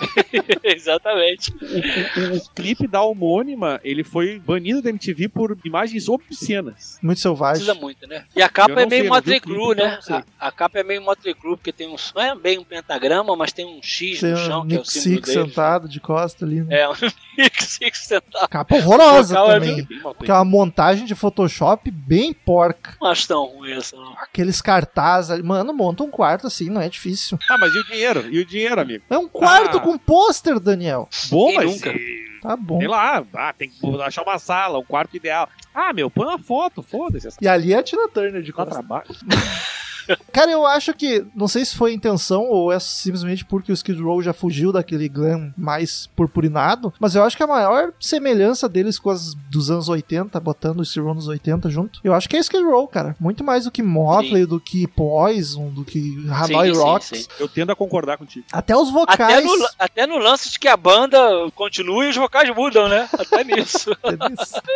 Exatamente. 0.64 1.52
O, 1.52 2.38
o 2.38 2.50
clipe 2.56 2.88
da 2.88 3.04
homônima, 3.04 3.80
ele 3.84 4.04
foi 4.04 4.40
banido 4.40 4.82
da 4.82 4.90
MTV 4.90 5.30
por 5.30 5.58
imagens 5.64 6.10
obscenas. 6.10 6.98
Muito 7.02 7.20
selvagem. 7.20 7.66
Precisa 7.66 7.80
muito, 7.80 8.08
né? 8.08 8.26
E 8.36 8.42
a 8.42 8.50
capa 8.50 8.82
é 8.82 8.86
meio 8.86 9.08
Motley 9.08 9.38
o 9.38 9.42
Crue, 9.42 9.76
né? 9.76 10.00
A, 10.10 10.48
a 10.48 10.52
capa 10.52 10.80
é 10.80 10.84
meio 10.84 11.02
Motley 11.02 11.34
Crue, 11.34 11.51
porque 11.58 11.72
tem 11.72 11.88
uns. 11.88 12.12
Não 12.16 12.22
é 12.22 12.36
bem 12.36 12.60
um 12.60 12.64
pentagrama, 12.64 13.36
mas 13.36 13.52
tem 13.52 13.66
um 13.66 13.82
X 13.82 14.20
Tem 14.20 14.32
no 14.32 14.38
chão, 14.38 14.68
que 14.68 14.76
é 14.76 14.78
o 14.78 14.80
Nick 14.82 14.92
símbolo 14.92 15.16
Six 15.26 15.28
dele. 15.36 15.48
sentado 15.48 15.90
de 15.90 16.00
costa 16.00 16.46
ali. 16.46 16.62
Né? 16.62 16.82
É, 16.82 16.90
um 16.90 16.94
Nick 17.38 17.64
Six 17.64 18.00
sentado. 18.00 18.48
Capa 18.50 18.76
horrorosa 18.76 19.38
é 19.38 19.44
também. 19.54 19.76
Bem 19.86 20.00
Que 20.24 20.32
é 20.32 20.34
uma 20.34 20.46
montagem 20.46 21.06
de 21.06 21.16
Photoshop 21.16 21.90
bem 21.92 22.34
porca. 22.34 22.96
Não 23.02 23.08
acho 23.10 23.28
tão 23.28 23.46
ruim 23.46 23.72
essa, 23.74 23.96
não. 23.96 24.14
Aqueles 24.20 24.62
cartazes 24.62 25.32
ali. 25.32 25.44
Mano, 25.44 25.74
monta 25.74 26.04
um 26.04 26.10
quarto 26.12 26.48
assim, 26.48 26.70
não 26.70 26.82
é 26.82 26.90
difícil. 26.90 27.38
Ah, 27.50 27.58
mas 27.58 27.74
e 27.74 27.80
o 27.80 27.86
dinheiro? 27.86 28.26
E 28.30 28.40
o 28.40 28.46
dinheiro, 28.46 28.80
amigo? 28.80 29.04
É 29.10 29.18
um 29.18 29.28
quarto 29.28 29.78
Ah. 29.78 29.82
com 29.82 29.98
pôster, 29.98 30.60
Daniel. 30.60 31.08
Bom, 31.30 31.54
mas. 31.54 31.66
nunca? 31.66 31.94
Tá 32.42 32.58
bom. 32.58 32.80
Sei 32.80 32.88
lá, 32.88 33.24
ah, 33.36 33.54
tem 33.54 33.70
que 33.70 34.02
achar 34.02 34.24
uma 34.24 34.40
sala, 34.40 34.80
um 34.80 34.84
quarto 34.84 35.16
ideal. 35.16 35.48
Ah, 35.76 35.94
meu, 35.94 36.10
põe 36.10 36.26
uma 36.26 36.40
foto, 36.40 36.82
foda-se. 36.82 37.30
E 37.40 37.48
ali 37.48 37.72
é 37.72 37.78
a 37.78 37.84
Tina 37.84 38.08
Turner 38.08 38.42
de 38.42 38.50
dá 38.52 38.56
costa. 38.58 38.72
trabalho. 38.72 39.06
Cara, 40.32 40.52
eu 40.52 40.66
acho 40.66 40.94
que, 40.94 41.26
não 41.36 41.48
sei 41.48 41.64
se 41.66 41.76
foi 41.76 41.94
intenção 41.94 42.44
ou 42.46 42.72
é 42.72 42.80
simplesmente 42.80 43.44
porque 43.46 43.72
o 43.72 43.74
Skid 43.74 44.02
Row 44.02 44.22
já 44.22 44.34
fugiu 44.34 44.72
daquele 44.72 45.08
glam 45.10 45.54
mais 45.58 46.08
purpurinado, 46.16 46.94
mas 47.00 47.16
eu 47.16 47.24
acho 47.24 47.36
que 47.38 47.44
a 47.44 47.48
maior 47.48 47.92
semelhança 48.00 48.68
deles 48.70 48.98
com 49.00 49.10
as 49.10 49.34
dos 49.50 49.70
anos 49.70 49.90
80, 49.90 50.40
botando 50.40 50.80
o 50.80 50.84
Skid 50.84 51.02
Row 51.06 51.14
nos 51.14 51.28
80 51.28 51.70
junto, 51.70 52.00
eu 52.04 52.14
acho 52.14 52.28
que 52.30 52.38
é 52.38 52.40
Skid 52.40 52.64
Row, 52.64 52.88
cara. 52.88 53.16
Muito 53.20 53.44
mais 53.44 53.66
do 53.66 53.72
que 53.72 53.82
Motley, 53.84 54.46
do 54.46 54.60
que 54.60 54.88
Poison, 54.88 55.70
do 55.70 55.84
que 55.84 56.18
Hanoi 56.30 56.68
Sim, 56.70 56.74
sim, 56.76 56.80
Rocks. 56.82 57.08
sim. 57.08 57.26
Eu 57.40 57.48
tendo 57.48 57.72
a 57.72 57.76
concordar 57.76 58.18
contigo. 58.18 58.46
Até 58.52 58.76
os 58.76 58.90
vocais. 58.92 59.22
Até 59.22 59.42
no, 59.44 59.68
até 59.80 60.08
no 60.08 60.18
lance 60.18 60.50
de 60.52 60.60
que 60.60 60.68
a 60.68 60.78
banda 60.78 61.20
continua 61.56 62.06
e 62.06 62.10
os 62.10 62.16
vocais 62.16 62.50
mudam, 62.56 62.88
né? 62.88 63.08
Até 63.18 63.44
nisso. 63.44 63.96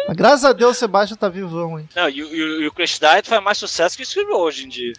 Mas 0.07 0.15
Graças 0.17 0.45
a 0.45 0.53
Deus 0.53 0.75
o 0.77 0.79
Sebastião 0.79 1.17
tá 1.17 1.29
vivão, 1.29 1.79
hein? 1.79 1.87
Não, 1.95 2.09
e, 2.09 2.23
o- 2.23 2.35
e, 2.35 2.63
e 2.63 2.67
o 2.67 2.71
Crash 2.71 2.99
Diet 2.99 3.27
faz 3.27 3.43
mais 3.43 3.57
sucesso 3.57 3.95
que 3.95 4.03
o 4.03 4.05
Skid 4.05 4.25
Row 4.29 4.41
hoje 4.43 4.65
em 4.65 4.69
dia. 4.69 4.93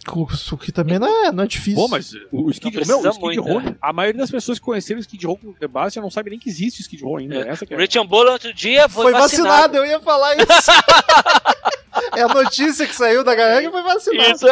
O 0.53 0.57
que 0.57 0.72
também 0.72 0.99
não 0.99 1.27
é, 1.27 1.33
não 1.33 1.45
é 1.45 1.47
difícil. 1.47 1.81
Pô, 1.81 1.89
mas 1.89 2.12
o 2.33 2.51
Skid, 2.51 2.87
Não 2.87 3.03
meu, 3.03 3.11
o 3.11 3.12
Skid 3.12 3.24
muito, 3.24 3.43
Row, 3.43 3.61
né? 3.61 3.77
a 3.81 3.93
maioria 3.93 4.20
das 4.20 4.31
pessoas 4.31 4.59
que 4.59 4.64
conheceram 4.64 4.99
o 4.99 5.01
Skid 5.01 5.27
Row 5.27 5.37
com 5.37 5.49
o 5.51 5.57
Sebastian 5.57 6.03
não 6.03 6.11
sabe 6.11 6.31
nem 6.31 6.39
que 6.39 6.49
existe 6.49 6.81
o 6.81 6.83
Skid 6.83 7.03
Row 7.03 7.16
ainda. 7.18 7.37
É. 7.37 7.49
Essa 7.49 7.64
que 7.66 7.74
O 7.74 7.79
é. 7.79 7.83
Rich 7.83 7.99
Ambola 7.99 8.33
outro 8.33 8.53
dia 8.53 8.89
foi, 8.89 9.05
Foi 9.05 9.12
vacinado. 9.12 9.77
eu 9.77 9.87
ia 9.87 10.01
falar 10.01 10.35
isso. 10.37 10.47
é 12.16 12.22
a 12.22 12.29
notícia 12.29 12.87
que 12.87 12.95
saiu 12.95 13.22
da 13.24 13.35
galera 13.35 13.62
que 13.62 13.70
foi 13.70 13.83
vacinado. 13.83 14.31
Isso, 14.33 14.47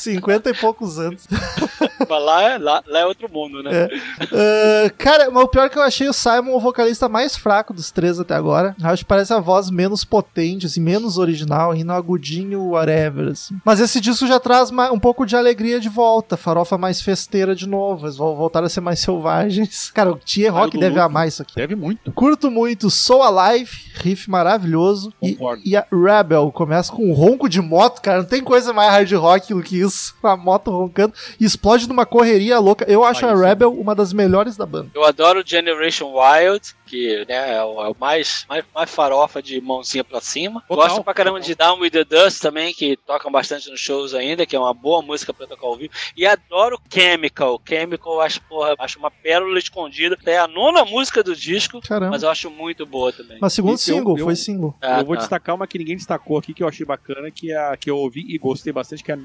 50 0.00 0.50
e 0.50 0.54
poucos 0.54 0.98
anos. 0.98 1.26
mas 2.08 2.22
lá, 2.24 2.42
é- 2.42 2.58
lá, 2.58 2.82
lá 2.86 2.98
é 3.00 3.06
outro 3.06 3.30
mundo, 3.30 3.62
né? 3.62 3.88
Ah, 4.32 4.90
cara, 4.98 5.30
mas 5.30 5.44
o 5.44 5.48
pior 5.48 5.64
é 5.66 5.68
que 5.68 5.78
eu 5.78 5.82
achei 5.82 6.08
o 6.08 6.12
Simon 6.12 6.52
o 6.54 6.60
vocalista 6.60 7.08
mais 7.08 7.36
fraco 7.36 7.72
dos 7.72 7.90
três 7.90 8.18
até 8.18 8.34
agora. 8.34 8.74
Eu 8.80 8.88
Acho 8.88 9.04
que 9.04 9.08
parece 9.08 9.32
a 9.32 9.40
voz 9.40 9.70
menos 9.70 10.04
potente, 10.04 10.66
assim, 10.66 10.80
menos 10.80 11.18
original, 11.18 11.74
e 11.74 11.84
no 11.84 11.92
agudinho, 11.92 12.70
whatever. 12.70 13.28
Assim. 13.28 13.56
Mas 13.64 13.80
esse 13.80 14.00
disco 14.00 14.26
já 14.26 14.40
traz 14.40 14.70
um 14.70 14.98
pouco 14.98 15.26
de 15.26 15.36
alegria 15.36 15.78
de 15.80 15.88
volta, 15.88 16.36
farofa 16.36 16.78
mais 16.78 17.00
festeira 17.00 17.54
de 17.54 17.66
novo. 17.68 18.06
Eles 18.06 18.16
vão 18.16 18.34
voltar 18.34 18.64
a 18.64 18.68
ser 18.68 18.80
mais 18.80 18.98
selvagens. 19.00 19.90
Cara, 19.94 20.12
o 20.12 20.18
Tia 20.18 20.50
Rock 20.50 20.76
deve 20.78 20.88
lucro. 20.90 21.02
amar 21.02 21.28
isso 21.28 21.42
aqui. 21.42 21.54
Deve 21.54 21.74
muito. 21.74 22.10
Curto 22.12 22.50
muito 22.50 22.90
Soul 22.90 23.22
Alive, 23.22 23.70
riff 23.94 24.30
maravilhoso. 24.30 25.12
E, 25.22 25.32
Concordo. 25.34 25.62
e 25.64 25.76
a 25.76 25.86
Rebel 25.92 26.50
começa 26.52 26.90
com 26.92 27.10
um 27.10 27.12
ronco 27.12 27.48
de 27.48 27.60
moto, 27.60 28.00
cara. 28.00 28.18
Não 28.18 28.28
tem 28.28 28.42
coisa 28.42 28.72
mais 28.72 28.90
hard 28.90 29.12
rock 29.12 29.52
do 29.54 29.62
que 29.62 29.78
isso. 29.80 30.14
A 30.22 30.36
moto 30.36 30.70
roncando 30.70 31.12
e 31.38 31.44
explode 31.44 31.67
numa 31.88 32.06
correria 32.06 32.58
louca. 32.58 32.84
Eu 32.88 33.04
acho 33.04 33.26
a. 33.26 33.34
Rebel 33.34 33.72
uma 33.72 33.94
das 33.94 34.12
melhores 34.12 34.56
da 34.56 34.64
banda. 34.66 34.90
Eu 34.94 35.04
adoro 35.04 35.42
Generation 35.44 36.12
Wild, 36.12 36.74
que 36.86 37.24
né, 37.28 37.56
é 37.56 37.62
o, 37.62 37.82
é 37.84 37.88
o 37.88 37.96
mais, 37.98 38.44
mais, 38.48 38.64
mais 38.74 38.90
farofa 38.90 39.42
de 39.42 39.60
mãozinha 39.60 40.02
pra 40.02 40.20
cima. 40.20 40.62
Total, 40.68 40.88
Gosto 40.88 41.04
pra 41.04 41.14
caramba 41.14 41.40
de 41.40 41.54
Down 41.54 41.80
with 41.80 41.90
the 41.90 42.04
Dust 42.04 42.40
também, 42.40 42.72
que 42.72 42.96
tocam 42.96 43.30
bastante 43.30 43.70
nos 43.70 43.80
shows 43.80 44.14
ainda, 44.14 44.46
que 44.46 44.56
é 44.56 44.58
uma 44.58 44.74
boa 44.74 45.02
música 45.02 45.32
pra 45.32 45.46
tocar 45.46 45.66
ao 45.66 45.76
vivo. 45.76 45.92
E 46.16 46.26
adoro 46.26 46.80
Chemical. 46.92 47.60
Chemical 47.66 48.14
eu 48.14 48.20
acho, 48.20 48.40
porra, 48.42 48.74
acho 48.78 48.98
uma 48.98 49.10
pérola 49.10 49.58
escondida. 49.58 50.16
É 50.26 50.38
a 50.38 50.46
nona 50.46 50.84
música 50.84 51.22
do 51.22 51.34
disco, 51.36 51.80
Caramba. 51.80 52.10
mas 52.12 52.22
eu 52.22 52.30
acho 52.30 52.50
muito 52.50 52.84
boa 52.86 53.12
também. 53.12 53.38
Mas 53.40 53.52
segundo 53.52 53.78
single, 53.78 54.18
eu- 54.18 54.24
foi 54.24 54.36
single. 54.36 54.74
Ah, 54.80 55.00
eu 55.00 55.04
vou 55.06 55.14
tá. 55.14 55.20
destacar 55.20 55.54
uma 55.54 55.66
que 55.66 55.78
ninguém 55.78 55.96
destacou 55.96 56.38
aqui, 56.38 56.54
que 56.54 56.62
eu 56.62 56.68
achei 56.68 56.84
bacana, 56.84 57.30
que, 57.30 57.52
é 57.52 57.56
a, 57.56 57.76
que 57.76 57.90
eu 57.90 57.96
ouvi 57.96 58.24
e 58.28 58.38
gostei 58.38 58.72
bastante, 58.72 59.02
que 59.04 59.10
é 59.12 59.14
a 59.14 59.18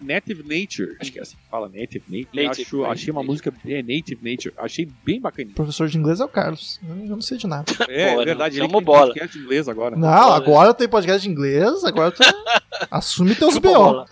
Native 0.00 0.42
Nature. 0.42 0.96
Acho 1.00 1.12
que 1.12 1.18
é 1.18 1.22
assim 1.22 1.36
que 1.36 1.50
fala, 1.50 1.61
Native 1.68 2.04
Nature. 2.08 2.44
Native, 2.46 2.62
Acho- 2.62 2.84
achei 2.84 3.10
uma 3.10 3.20
Native. 3.22 3.26
música 3.30 3.52
é, 3.66 3.82
Native 3.82 4.18
Nature. 4.22 4.54
Achei 4.58 4.88
bem 5.04 5.20
bacana. 5.20 5.50
O 5.50 5.54
professor 5.54 5.88
de 5.88 5.98
inglês 5.98 6.20
é 6.20 6.24
o 6.24 6.28
Carlos. 6.28 6.80
Eu 6.86 6.94
não 7.16 7.20
sei 7.20 7.38
de 7.38 7.46
nada. 7.46 7.64
É, 7.88 8.14
Pô, 8.14 8.22
é 8.22 8.24
verdade, 8.24 8.58
ele 8.58 8.68
tem 8.68 8.82
bola. 8.82 9.06
podcast 9.08 9.38
em 9.38 9.40
inglês 9.42 9.68
agora. 9.68 9.96
Não, 9.96 10.32
agora 10.32 10.74
tem 10.74 10.88
podcast 10.88 11.22
de 11.22 11.28
inglês, 11.32 11.84
agora 11.84 12.10
tu 12.10 12.22
assume 12.90 13.34
teus 13.34 13.58
B.O. 13.58 13.72
bola. 13.72 14.06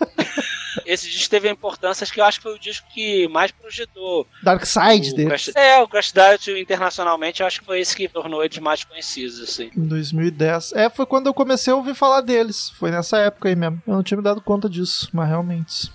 esse 0.85 1.09
disco 1.09 1.29
teve 1.29 1.47
a 1.49 1.51
importância, 1.51 2.03
acho 2.03 2.13
que 2.13 2.19
eu 2.21 2.25
acho 2.25 2.37
que 2.39 2.43
foi 2.43 2.55
o 2.55 2.59
disco 2.59 2.87
que 2.93 3.27
mais 3.27 3.51
projetou 3.51 4.25
Dark 4.43 4.65
Side 4.65 5.13
dele. 5.15 5.27
Crash, 5.29 5.51
É, 5.55 5.79
o 5.79 5.87
Crash 5.87 6.11
Diet 6.13 6.51
internacionalmente, 6.59 7.41
eu 7.41 7.47
acho 7.47 7.59
que 7.59 7.65
foi 7.65 7.79
esse 7.81 7.95
que 7.95 8.07
tornou 8.07 8.43
eles 8.43 8.57
mais 8.59 8.83
conhecidos, 8.83 9.39
assim. 9.41 9.69
Em 9.75 9.85
2010. 9.87 10.73
É, 10.73 10.89
foi 10.89 11.05
quando 11.05 11.27
eu 11.27 11.33
comecei 11.33 11.71
a 11.73 11.75
ouvir 11.75 11.93
falar 11.95 12.21
deles. 12.21 12.69
Foi 12.77 12.89
nessa 12.91 13.17
época 13.17 13.49
aí 13.49 13.55
mesmo. 13.55 13.81
Eu 13.85 13.95
não 13.95 14.03
tinha 14.03 14.17
me 14.17 14.23
dado 14.23 14.41
conta 14.41 14.69
disso, 14.69 15.09
mas 15.13 15.27
realmente. 15.27 15.91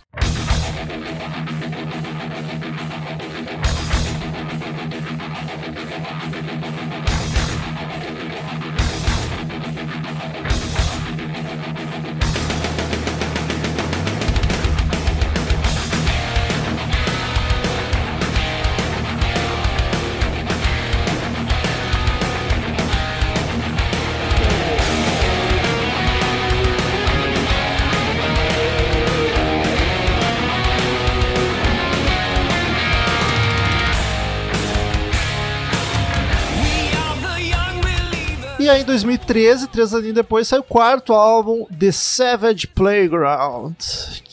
Em 38.78 38.84
2013, 38.84 39.68
três 39.68 39.94
aninhos 39.94 40.14
depois, 40.14 40.48
saiu 40.48 40.60
o 40.60 40.64
quarto 40.64 41.12
álbum, 41.14 41.66
The 41.78 41.90
Savage 41.92 42.66
Playground. 42.66 43.74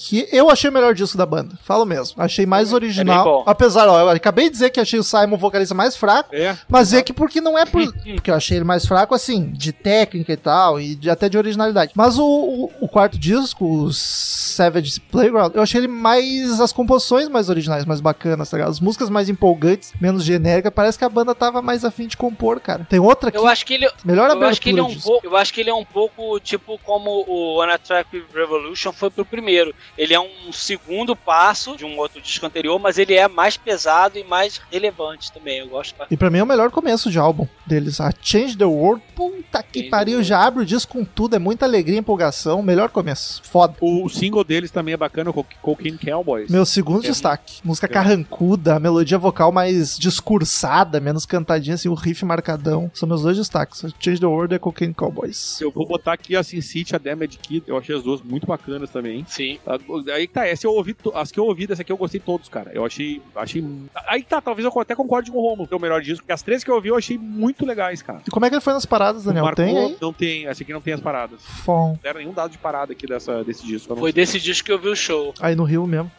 Que 0.05 0.27
eu 0.31 0.49
achei 0.49 0.69
o 0.69 0.73
melhor 0.73 0.93
disco 0.93 1.17
da 1.17 1.25
banda. 1.25 1.57
Falo 1.63 1.85
mesmo. 1.85 2.21
Achei 2.21 2.45
mais 2.45 2.71
É 2.71 2.75
original. 2.75 3.23
bom. 3.23 3.43
Apesar, 3.45 3.87
ó, 3.87 3.99
eu 4.01 4.09
acabei 4.09 4.45
de 4.45 4.51
dizer 4.51 4.69
que 4.69 4.79
achei 4.79 4.99
o 4.99 5.03
Simon 5.03 5.37
vocalista 5.37 5.73
mais 5.73 5.95
fraco. 5.95 6.35
É. 6.35 6.57
Mas 6.67 6.93
é 6.93 7.01
que 7.01 7.13
porque 7.13 7.39
não 7.39 7.57
é 7.57 7.65
por. 7.65 7.81
Porque 8.13 8.29
eu 8.29 8.35
achei 8.35 8.57
ele 8.57 8.65
mais 8.65 8.85
fraco, 8.85 9.15
assim, 9.15 9.49
de 9.51 9.71
técnica 9.71 10.33
e 10.33 10.37
tal, 10.37 10.79
e 10.79 10.95
de- 10.95 11.09
até 11.09 11.27
de 11.29 11.37
originalidade. 11.37 11.91
Mas 11.95 12.17
o, 12.19 12.25
o, 12.25 12.71
o 12.81 12.87
quarto 12.87 13.17
disco, 13.17 13.65
o 13.65 13.91
Savage 13.93 14.99
Playground, 14.99 15.55
eu 15.55 15.61
achei 15.61 15.79
ele 15.81 15.87
mais. 15.87 16.59
as 16.59 16.71
composições 16.73 17.27
mais 17.29 17.49
originais, 17.49 17.85
mais 17.85 18.01
bacanas, 18.01 18.49
tá 18.49 18.57
ligado? 18.57 18.71
As 18.71 18.79
músicas 18.79 19.09
mais 19.09 19.29
empolgantes, 19.29 19.93
menos 20.01 20.23
genéricas. 20.23 20.71
Parece 20.73 20.97
que 20.97 21.05
a 21.05 21.09
banda 21.09 21.33
tava 21.33 21.61
mais 21.61 21.83
afim 21.85 22.07
de 22.07 22.17
compor, 22.17 22.59
cara. 22.59 22.85
Tem 22.89 22.99
outra 22.99 23.29
aqui. 23.29 23.37
Eu 23.37 23.47
acho 23.47 23.65
que 23.65 23.73
ele, 23.75 23.89
Melhor 24.03 24.29
eu 24.29 24.43
acho 24.43 24.61
que 24.61 24.69
ele 24.69 24.79
é 24.79 24.83
um 24.83 24.95
pouco, 24.99 25.25
eu 25.27 25.37
acho 25.37 25.53
que 25.53 25.61
ele 25.61 25.69
é 25.69 25.73
um 25.73 25.85
pouco 25.85 26.39
tipo 26.39 26.77
como 26.83 27.23
o 27.27 27.61
Unattractive 27.63 28.25
Revolution 28.33 28.91
foi 28.91 29.09
pro 29.09 29.25
primeiro. 29.25 29.73
Ele 29.97 30.13
é 30.13 30.19
um 30.19 30.51
segundo 30.51 31.15
passo 31.15 31.75
de 31.77 31.85
um 31.85 31.97
outro 31.97 32.19
disco 32.21 32.45
anterior, 32.45 32.79
mas 32.79 32.97
ele 32.97 33.13
é 33.13 33.27
mais 33.27 33.57
pesado 33.57 34.17
e 34.17 34.23
mais 34.23 34.59
relevante 34.71 35.31
também. 35.31 35.59
Eu 35.59 35.67
gosto 35.67 35.93
pra... 35.95 36.07
E 36.09 36.17
pra 36.17 36.29
mim 36.29 36.39
é 36.39 36.43
o 36.43 36.47
melhor 36.47 36.71
começo 36.71 37.11
de 37.11 37.19
álbum 37.19 37.47
deles. 37.65 38.01
A 38.01 38.11
Change 38.21 38.57
the 38.57 38.65
World, 38.65 39.03
puta 39.15 39.61
que 39.61 39.79
Change 39.79 39.89
pariu, 39.91 40.23
já 40.23 40.43
abre 40.45 40.63
o 40.63 40.65
disco 40.65 40.93
com 40.93 41.05
tudo, 41.05 41.35
é 41.35 41.39
muita 41.39 41.65
alegria, 41.65 41.99
empolgação, 41.99 42.61
melhor 42.63 42.89
começo. 42.89 43.41
Foda. 43.43 43.75
O 43.81 44.09
single 44.09 44.43
deles 44.43 44.71
também 44.71 44.93
é 44.93 44.97
bacana, 44.97 45.29
o 45.29 45.33
Co- 45.33 45.45
Cocaine 45.61 45.97
Cowboys. 45.97 46.49
Meu 46.49 46.65
segundo 46.65 47.03
É 47.05 47.07
destaque. 47.09 47.59
Música 47.63 47.85
É. 47.85 47.89
carrancuda, 47.89 48.75
a 48.75 48.79
melodia 48.79 49.17
vocal 49.17 49.51
mais 49.51 49.97
discursada, 49.97 50.99
menos 50.99 51.25
cantadinha, 51.25 51.75
assim, 51.75 51.89
o 51.89 51.93
riff 51.93 52.23
marcadão. 52.25 52.89
São 52.93 53.07
meus 53.07 53.21
dois 53.21 53.37
destaques. 53.37 53.85
A 53.85 53.89
Change 53.99 54.19
the 54.19 54.25
World 54.25 54.53
e 54.53 54.57
a 54.57 54.59
Cocaine 54.59 54.93
Cowboys. 54.93 55.59
Eu 55.61 55.71
vou 55.71 55.85
botar 55.85 56.13
aqui 56.13 56.35
a 56.35 56.43
Sin 56.43 56.61
City, 56.61 56.95
a 56.95 56.97
Damage 56.97 57.37
Kid. 57.37 57.63
Eu 57.67 57.77
achei 57.77 57.95
as 57.95 58.03
duas 58.03 58.21
muito 58.21 58.47
bacanas 58.47 58.89
também. 58.89 59.23
Sim. 59.27 59.59
Ah, 59.65 59.77
Aí 60.13 60.27
tá, 60.27 60.47
essa 60.47 60.67
eu 60.67 60.71
ouvi, 60.71 60.95
as 61.13 61.31
que 61.31 61.39
eu 61.39 61.45
ouvi 61.45 61.67
dessa 61.67 61.81
aqui 61.81 61.91
eu 61.91 61.97
gostei 61.97 62.19
todos, 62.19 62.49
cara. 62.49 62.71
Eu 62.73 62.85
achei, 62.85 63.21
achei. 63.35 63.63
Aí 64.07 64.23
tá, 64.23 64.41
talvez 64.41 64.65
eu 64.65 64.81
até 64.81 64.95
concorde 64.95 65.31
com 65.31 65.37
o 65.37 65.41
Romulo, 65.41 65.67
que 65.67 65.73
é 65.73 65.77
o 65.77 65.79
melhor 65.79 66.01
disco, 66.01 66.23
porque 66.23 66.33
as 66.33 66.41
três 66.41 66.63
que 66.63 66.69
eu 66.69 66.75
ouvi 66.75 66.89
eu 66.89 66.95
achei 66.95 67.17
muito 67.17 67.65
legais, 67.65 68.01
cara. 68.01 68.21
E 68.27 68.31
como 68.31 68.45
é 68.45 68.49
que 68.49 68.55
ele 68.55 68.61
foi 68.61 68.73
nas 68.73 68.85
paradas, 68.85 69.23
Daniel? 69.23 69.45
Marcou- 69.45 69.65
Tem 69.65 69.77
aí? 69.77 69.97
Não 70.01 70.13
tem, 70.13 70.47
essa 70.47 70.63
aqui 70.63 70.73
não 70.73 70.81
tem 70.81 70.93
as 70.93 71.01
paradas. 71.01 71.41
Fom. 71.63 71.89
Não 71.89 71.99
deram 72.01 72.19
nenhum 72.19 72.33
dado 72.33 72.51
de 72.51 72.57
parada 72.57 72.93
aqui 72.93 73.07
dessa, 73.07 73.43
desse 73.43 73.65
disco. 73.65 73.95
Foi 73.95 74.11
sei. 74.11 74.21
desse 74.21 74.39
disco 74.39 74.65
que 74.65 74.71
eu 74.71 74.79
vi 74.79 74.87
o 74.89 74.95
show. 74.95 75.33
Aí 75.39 75.55
no 75.55 75.63
Rio 75.63 75.85
mesmo. 75.87 76.11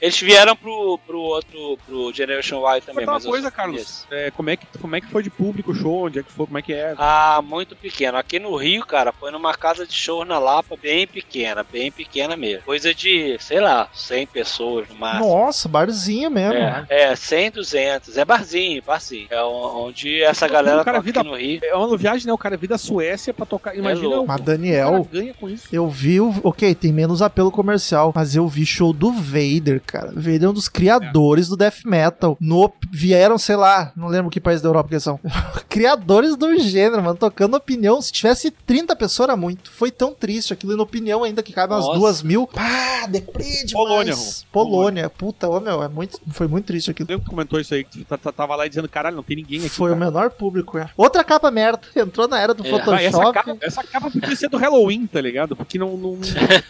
Eles 0.00 0.18
vieram 0.20 0.56
pro, 0.56 0.98
pro 1.06 1.20
outro, 1.20 1.78
pro 1.86 2.12
Generation 2.12 2.58
Y 2.76 2.80
também. 2.80 3.04
Uma 3.04 3.14
mas 3.14 3.24
eu 3.24 3.30
coisa, 3.30 3.50
Carlos. 3.50 4.06
É, 4.10 4.30
como, 4.30 4.50
é 4.50 4.56
que, 4.56 4.66
como 4.78 4.96
é 4.96 5.00
que 5.00 5.06
foi 5.06 5.22
de 5.22 5.30
público 5.30 5.72
o 5.72 5.74
show? 5.74 6.06
Onde 6.06 6.18
é 6.18 6.22
que 6.22 6.32
foi? 6.32 6.46
Como 6.46 6.58
é 6.58 6.62
que 6.62 6.72
é? 6.72 6.94
Ah, 6.98 7.40
muito 7.42 7.74
pequeno. 7.76 8.18
Aqui 8.18 8.38
no 8.38 8.54
Rio, 8.56 8.84
cara, 8.84 9.12
foi 9.12 9.30
numa 9.30 9.54
casa 9.54 9.86
de 9.86 9.94
show 9.94 10.24
na 10.24 10.38
Lapa, 10.38 10.76
bem 10.76 11.06
pequena, 11.06 11.62
bem 11.64 11.90
pequena 11.90 12.36
mesmo. 12.36 12.64
Coisa 12.64 12.94
de, 12.94 13.11
sei 13.40 13.60
lá, 13.60 13.88
100 13.94 14.26
pessoas 14.26 14.88
no 14.88 14.94
máximo. 14.96 15.26
Nossa, 15.28 15.68
barzinho 15.68 16.30
mesmo. 16.30 16.54
É, 16.54 16.84
é, 16.88 17.16
100, 17.16 17.50
200. 17.52 18.16
É 18.16 18.24
barzinho, 18.24 18.82
barzinho. 18.82 19.26
É 19.30 19.42
o- 19.42 19.86
onde 19.86 20.22
essa 20.22 20.46
galera 20.48 20.84
cara, 20.84 20.98
toca 20.98 21.04
vida- 21.04 21.20
aqui 21.20 21.28
no 21.28 21.36
Rio. 21.36 21.60
É 21.62 21.74
uma 21.74 21.96
viagem, 21.96 22.26
né? 22.26 22.32
O 22.32 22.38
cara 22.38 22.56
veio 22.56 22.68
da 22.70 22.78
Suécia 22.78 23.32
pra 23.34 23.46
tocar. 23.46 23.76
Imagina 23.76 24.08
louco. 24.08 24.24
o 24.24 24.28
Mas 24.28 24.40
o 24.40 24.44
Daniel, 24.44 25.08
ganha 25.10 25.34
com 25.34 25.48
isso. 25.48 25.68
Eu 25.72 25.88
vi 25.88 26.20
o. 26.20 26.32
Ok, 26.42 26.74
tem 26.74 26.92
menos 26.92 27.22
apelo 27.22 27.50
comercial, 27.50 28.12
mas 28.14 28.34
eu 28.36 28.46
vi 28.48 28.64
show 28.66 28.92
do 28.92 29.12
Vader, 29.12 29.80
cara. 29.86 30.12
Vader 30.14 30.44
é 30.44 30.48
um 30.48 30.52
dos 30.52 30.68
criadores 30.68 31.48
do 31.48 31.56
death 31.56 31.84
metal. 31.84 32.36
No, 32.40 32.72
vieram, 32.90 33.38
sei 33.38 33.56
lá, 33.56 33.92
não 33.96 34.08
lembro 34.08 34.30
que 34.30 34.40
país 34.40 34.60
da 34.60 34.68
Europa 34.68 34.88
que 34.88 34.94
eles 34.94 35.02
são. 35.04 35.18
criadores 35.68 36.36
do 36.36 36.58
gênero, 36.58 37.02
mano, 37.02 37.16
tocando 37.16 37.56
opinião. 37.56 38.00
Se 38.00 38.12
tivesse 38.12 38.50
30 38.50 38.94
pessoas 38.96 39.28
era 39.28 39.36
muito. 39.36 39.70
Foi 39.70 39.90
tão 39.90 40.12
triste 40.14 40.52
aquilo, 40.52 40.72
e 40.72 40.76
na 40.76 40.82
opinião 40.82 41.24
ainda 41.24 41.42
que 41.42 41.52
cabe 41.52 41.72
umas 41.74 41.84
Nossa. 41.86 41.98
duas 41.98 42.22
mil. 42.22 42.46
Pá, 42.46 43.01
deprê 43.06 43.44
demais. 43.44 43.72
Polônia, 43.72 44.14
Rom. 44.14 44.22
Polônia. 44.52 45.10
Puta, 45.10 45.48
ô 45.48 45.60
meu, 45.60 45.82
é 45.82 45.88
muito, 45.88 46.20
foi 46.32 46.46
muito 46.46 46.66
triste 46.66 46.90
aquilo. 46.90 47.06
Que 47.20 47.28
comentou 47.28 47.60
isso 47.60 47.74
aí, 47.74 47.84
que 47.84 47.98
tu 48.00 48.04
tá- 48.04 48.16
tá- 48.18 48.32
tava 48.32 48.56
lá 48.56 48.66
dizendo, 48.66 48.88
caralho, 48.88 49.16
não 49.16 49.22
tem 49.22 49.36
ninguém 49.36 49.60
aqui. 49.60 49.68
Foi 49.68 49.90
o 49.90 49.94
cara. 49.94 50.04
menor 50.06 50.30
público, 50.30 50.78
é. 50.78 50.88
Outra 50.96 51.22
capa 51.24 51.50
merda. 51.50 51.80
Entrou 51.96 52.26
na 52.28 52.40
era 52.40 52.54
do 52.54 52.66
É. 52.66 52.70
Photoshop. 52.70 52.92
Ah, 52.96 53.02
essa, 53.02 53.32
capa, 53.32 53.56
essa 53.62 53.84
capa 53.84 54.10
podia 54.10 54.36
ser 54.36 54.48
do 54.48 54.56
Halloween, 54.56 55.06
tá 55.06 55.20
ligado? 55.20 55.54
Porque 55.56 55.78
não. 55.78 55.96
não 55.96 56.18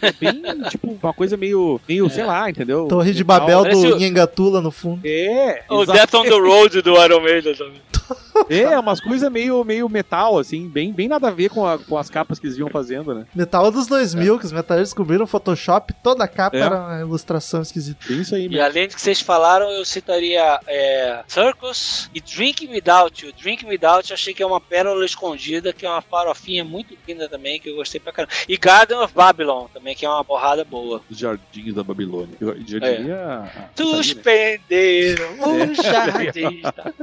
é 0.01 0.11
bem, 0.11 0.41
tipo, 0.69 0.97
uma 1.01 1.13
coisa 1.13 1.35
meio. 1.37 1.79
meio, 1.87 2.09
sei 2.09 2.23
lá, 2.23 2.49
entendeu? 2.49 2.87
Torre 2.87 3.11
de. 3.13 3.23
Babel 3.23 3.61
Parece 3.63 3.81
do 3.87 3.95
o- 3.95 3.99
Nhengatula 3.99 4.61
no 4.61 4.69
fundo. 4.71 5.01
É, 5.05 5.63
O 5.69 5.83
exato. 5.83 5.97
Death 5.99 6.13
on 6.15 6.23
the 6.23 6.39
Road 6.39 6.81
do 6.81 6.91
Iron 7.03 7.21
Maiden 7.21 7.55
também. 7.55 7.81
é, 8.49 8.77
umas 8.79 8.99
coisas 8.99 9.31
meio, 9.31 9.63
meio 9.63 9.87
metal, 9.89 10.37
assim, 10.39 10.67
bem, 10.67 10.91
bem 10.91 11.07
nada 11.07 11.27
a 11.27 11.31
ver 11.31 11.49
com, 11.49 11.65
a- 11.65 11.77
com 11.79 11.97
as 11.97 12.09
capas 12.09 12.39
que 12.39 12.47
eles 12.47 12.57
iam 12.57 12.69
fazendo, 12.69 13.13
né? 13.13 13.25
Metal 13.33 13.71
dos 13.71 13.87
2000, 13.87 14.39
que 14.39 14.45
os 14.45 14.51
metaleiros 14.51 14.89
descobriram 14.89 15.23
o 15.23 15.27
Photoshop, 15.27 15.93
toda 16.03 16.23
a 16.23 16.27
capa 16.27 16.57
É. 16.57 16.61
era 16.61 16.79
uma 16.79 16.99
ilustração 17.01 17.61
esquisita. 17.61 17.99
Bem 18.07 18.21
isso 18.21 18.35
aí 18.35 18.45
E 18.45 18.49
mesmo. 18.49 18.63
além 18.63 18.87
de 18.87 18.95
que 18.95 19.01
vocês 19.01 19.21
falaram, 19.21 19.69
eu 19.71 19.85
citaria 19.85 20.59
é, 20.67 21.23
Circus 21.27 22.09
e 22.13 22.19
Drink 22.21 22.67
Without 22.67 23.25
You. 23.25 23.33
Drink 23.39 23.65
Without 23.65 24.09
Eu 24.09 24.13
achei 24.15 24.33
que 24.33 24.43
é 24.43 24.45
uma 24.45 24.59
pérola 24.61 25.05
escondida, 25.05 25.71
que 25.73 25.85
é 25.85 25.89
uma 25.89 26.01
farofinha 26.01 26.63
muito 26.63 26.97
linda 27.07 27.27
também, 27.29 27.59
que 27.59 27.69
eu 27.69 27.75
gostei 27.75 27.99
pra 27.99 28.11
caramba. 28.13 28.33
E 28.47 28.57
Garden 28.57 28.97
of 28.97 29.13
Babylon 29.13 29.67
também, 29.73 29.95
que 29.95 30.05
é 30.05 30.09
uma 30.09 30.23
porrada 30.23 30.63
boa. 30.63 31.01
Os 31.09 31.17
jardins 31.17 31.73
da 31.73 31.83
Babilônia. 31.83 32.35
Eu 32.39 32.47
já 32.65 32.77
É. 32.87 32.95
diria. 32.95 33.25
a- 33.25 33.69
Suspenderam 33.75 35.25
É. 35.59 35.65
os 35.65 35.77
jardins. 35.77 36.61
da- 36.73 36.93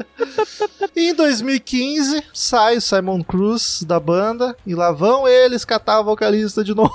E 0.95 1.11
em 1.11 1.15
2015, 1.15 2.25
sai 2.33 2.77
o 2.77 2.81
Simon 2.81 3.23
Cruz 3.23 3.83
da 3.83 3.99
banda, 4.01 4.57
e 4.67 4.75
lá 4.75 4.93
vão 4.93 5.27
eles 5.29 5.65
catar 5.65 6.01
o 6.01 6.05
vocalista 6.05 6.65
de 6.65 6.75
novo. 6.75 6.93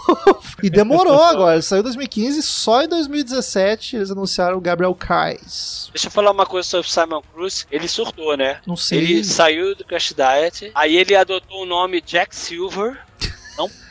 e 0.61 0.69
demorou 0.69 1.21
agora, 1.23 1.55
ele 1.55 1.61
saiu 1.61 1.79
em 1.79 1.83
2015, 1.83 2.41
só 2.41 2.81
em 2.83 2.87
2017 2.87 3.95
eles 3.95 4.11
anunciaram 4.11 4.57
o 4.57 4.61
Gabriel 4.61 4.93
Kais. 4.95 5.89
Deixa 5.93 6.07
eu 6.07 6.11
falar 6.11 6.31
uma 6.31 6.45
coisa 6.45 6.67
sobre 6.67 6.87
o 6.87 6.89
Simon 6.91 7.21
Cruz. 7.33 7.65
Ele 7.71 7.87
surtou, 7.87 8.35
né? 8.35 8.59
Não 8.65 8.75
sei. 8.75 8.99
Ele 8.99 9.23
saiu 9.23 9.75
do 9.75 9.85
Crash 9.85 10.13
Diet, 10.13 10.71
aí 10.75 10.97
ele 10.97 11.15
adotou 11.15 11.63
o 11.63 11.65
nome 11.65 12.01
Jack 12.01 12.35
Silver. 12.35 12.97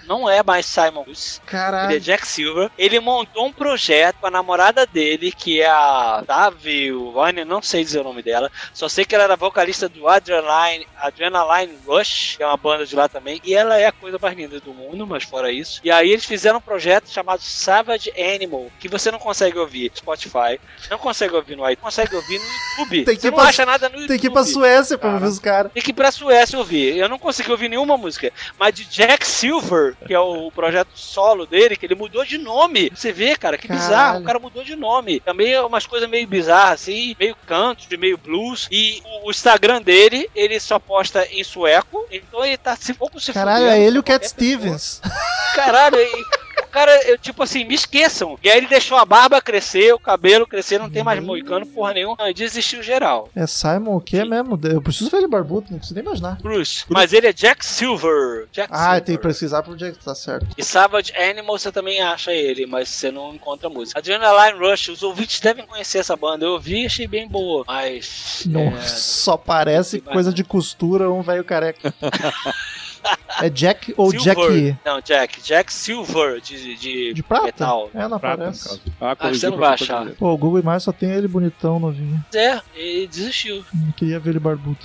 Não, 0.06 0.28
é 0.28 0.42
mais 0.42 0.66
Simon 0.66 1.04
Cruz. 1.04 1.40
Ele 1.42 1.48
é 1.48 1.50
Caralho. 1.50 2.00
Jack 2.00 2.26
Silver. 2.26 2.70
Ele 2.78 3.00
montou 3.00 3.46
um 3.46 3.52
projeto 3.52 4.16
com 4.20 4.26
a 4.26 4.30
namorada 4.30 4.86
dele, 4.86 5.32
que 5.32 5.60
é 5.60 5.66
a 5.68 6.22
Davi 6.26 6.90
Vane, 7.12 7.44
não 7.44 7.62
sei 7.62 7.84
dizer 7.84 8.00
o 8.00 8.04
nome 8.04 8.22
dela. 8.22 8.50
Só 8.72 8.88
sei 8.88 9.04
que 9.04 9.14
ela 9.14 9.24
era 9.24 9.36
vocalista 9.36 9.88
do 9.88 10.08
Adrenaline, 10.08 10.86
Adrenaline 10.96 11.78
Rush, 11.86 12.36
que 12.36 12.42
é 12.42 12.46
uma 12.46 12.56
banda 12.56 12.84
de 12.86 12.94
lá 12.96 13.08
também. 13.08 13.40
E 13.44 13.54
ela 13.54 13.78
é 13.78 13.86
a 13.86 13.92
coisa 13.92 14.18
mais 14.20 14.36
linda 14.36 14.60
do 14.60 14.72
mundo, 14.74 15.06
mas 15.06 15.24
fora 15.24 15.50
isso. 15.52 15.80
E 15.84 15.90
aí 15.90 16.10
eles 16.10 16.24
fizeram 16.24 16.58
um 16.58 16.62
projeto 16.62 17.08
chamado 17.10 17.40
Savage 17.40 18.10
Animal, 18.18 18.66
que 18.78 18.88
você 18.88 19.10
não 19.10 19.18
consegue 19.18 19.58
ouvir 19.58 19.90
no 19.90 19.96
Spotify, 19.96 20.60
não 20.90 20.98
consegue 20.98 21.34
ouvir 21.34 21.56
no 21.56 21.62
iTunes, 21.64 21.82
consegue 21.82 22.14
ouvir 22.16 22.38
no 22.38 22.44
YouTube. 22.78 23.04
Tem 23.04 23.14
que 23.16 23.20
você 23.22 23.30
não 23.30 23.38
pra- 23.38 23.48
acha 23.48 23.66
nada 23.66 23.88
no 23.88 23.94
YouTube. 23.96 24.08
Tem 24.08 24.18
que 24.18 24.26
ir 24.26 24.30
pra 24.30 24.44
Suécia 24.44 24.98
pra 24.98 25.10
ouvir 25.14 25.26
os 25.26 25.38
caras. 25.38 25.72
Tem 25.72 25.82
que 25.82 25.90
ir 25.90 25.94
pra 25.94 26.10
Suécia 26.10 26.58
ouvir. 26.58 26.96
Eu 26.96 27.08
não 27.08 27.18
consegui 27.18 27.50
ouvir 27.50 27.68
nenhuma 27.68 27.96
música. 27.96 28.32
Mas 28.58 28.74
de 28.74 28.84
Jack 28.84 29.26
Silver, 29.26 29.93
que 30.06 30.14
é 30.14 30.18
o 30.18 30.50
projeto 30.50 30.90
solo 30.94 31.46
dele, 31.46 31.76
que 31.76 31.86
ele 31.86 31.94
mudou 31.94 32.24
de 32.24 32.38
nome. 32.38 32.90
Você 32.94 33.12
vê, 33.12 33.36
cara, 33.36 33.58
que 33.58 33.68
Caralho. 33.68 33.88
bizarro. 33.88 34.20
O 34.20 34.24
cara 34.24 34.38
mudou 34.38 34.64
de 34.64 34.76
nome. 34.76 35.20
Também 35.20 35.52
é 35.52 35.62
umas 35.62 35.86
coisas 35.86 36.08
meio 36.08 36.26
bizarras, 36.26 36.82
assim, 36.82 37.14
meio 37.18 37.36
country, 37.46 37.96
meio 37.96 38.18
blues. 38.18 38.68
E 38.70 39.02
o, 39.22 39.30
Instagram 39.30 39.82
dele, 39.82 40.28
ele 40.34 40.58
só 40.58 40.78
posta 40.78 41.26
em 41.30 41.44
sueco. 41.44 42.06
Então 42.10 42.44
ele 42.44 42.56
tá 42.56 42.76
se 42.76 42.94
pouco 42.94 43.20
se 43.20 43.32
Caralho, 43.32 43.64
fudendo 43.64 43.82
é 43.82 43.86
ele 43.86 43.98
o 43.98 44.02
Cat 44.02 44.20
qualquer 44.20 44.34
pessoa. 44.34 44.78
Stevens. 44.78 45.00
Caralho, 45.54 45.96
e 45.96 46.43
cara, 46.74 46.90
eu, 47.08 47.16
tipo 47.16 47.40
assim, 47.40 47.64
me 47.64 47.74
esqueçam. 47.74 48.36
E 48.42 48.50
aí 48.50 48.58
ele 48.58 48.66
deixou 48.66 48.98
a 48.98 49.04
barba 49.04 49.40
crescer, 49.40 49.94
o 49.94 49.98
cabelo 49.98 50.44
crescer, 50.44 50.76
não 50.80 50.90
tem 50.90 51.04
mais 51.04 51.22
moicano, 51.22 51.64
porra 51.64 51.94
nenhuma. 51.94 52.16
Aí 52.18 52.34
desistiu 52.34 52.82
geral. 52.82 53.28
É 53.36 53.46
Simon 53.46 53.94
o 53.96 54.00
quê 54.00 54.24
mesmo? 54.24 54.58
Eu 54.64 54.82
preciso 54.82 55.08
ver 55.08 55.18
ele 55.18 55.28
barbudo, 55.28 55.68
não 55.70 55.78
preciso 55.78 55.94
nem 55.94 56.02
imaginar. 56.04 56.36
Bruce. 56.42 56.84
Mas 56.88 57.12
ele 57.12 57.28
é 57.28 57.32
Jack 57.32 57.64
Silver. 57.64 58.48
Jack 58.50 58.72
Ah, 58.72 58.86
Silver. 58.86 59.00
tem 59.04 59.16
que 59.16 59.22
pesquisar 59.22 59.62
pro 59.62 59.76
que 59.76 59.92
tá 60.04 60.14
certo. 60.16 60.48
E 60.58 60.64
Savage 60.64 61.12
Animal 61.16 61.56
você 61.56 61.70
também 61.70 62.00
acha 62.00 62.32
ele, 62.32 62.66
mas 62.66 62.88
você 62.88 63.12
não 63.12 63.32
encontra 63.34 63.68
a 63.68 63.70
música. 63.70 64.00
Adrenaline 64.00 64.58
Rush, 64.58 64.88
os 64.88 65.02
ouvintes 65.04 65.38
devem 65.38 65.64
conhecer 65.64 65.98
essa 65.98 66.16
banda. 66.16 66.44
Eu 66.44 66.52
ouvi 66.52 66.82
e 66.82 66.86
achei 66.86 67.06
bem 67.06 67.28
boa, 67.28 67.64
mas. 67.68 68.42
Não, 68.46 68.76
é, 68.76 68.82
só 68.82 69.36
parece 69.36 70.00
coisa 70.00 70.32
de 70.32 70.42
costura 70.42 71.08
um 71.10 71.22
velho 71.22 71.44
careca. 71.44 71.94
é 73.40 73.50
Jack 73.50 73.94
ou 73.96 74.10
Silver. 74.10 74.34
Jack 74.34 74.76
Não, 74.84 75.00
Jack. 75.00 75.42
Jack 75.42 75.72
Silver 75.72 76.40
de, 76.40 76.76
de, 76.76 77.14
de 77.14 77.22
prata? 77.22 77.44
metal. 77.46 77.90
É, 77.94 78.08
não 78.08 78.18
Prata, 78.18 78.34
aparece. 78.42 78.80
Ah, 79.00 79.16
Ah, 79.18 79.28
você 79.28 79.48
não 79.50 79.56
vai 79.58 79.74
achar. 79.74 80.06
Pô, 80.12 80.32
o 80.32 80.38
Google 80.38 80.60
Imagens 80.60 80.82
só 80.84 80.92
tem 80.92 81.10
ele 81.10 81.28
bonitão, 81.28 81.78
novinho. 81.78 82.24
É, 82.34 82.60
ele 82.74 83.06
desistiu. 83.06 83.64
Não 83.72 83.92
queria 83.92 84.18
ver 84.20 84.30
ele 84.30 84.38
barbudo. 84.40 84.78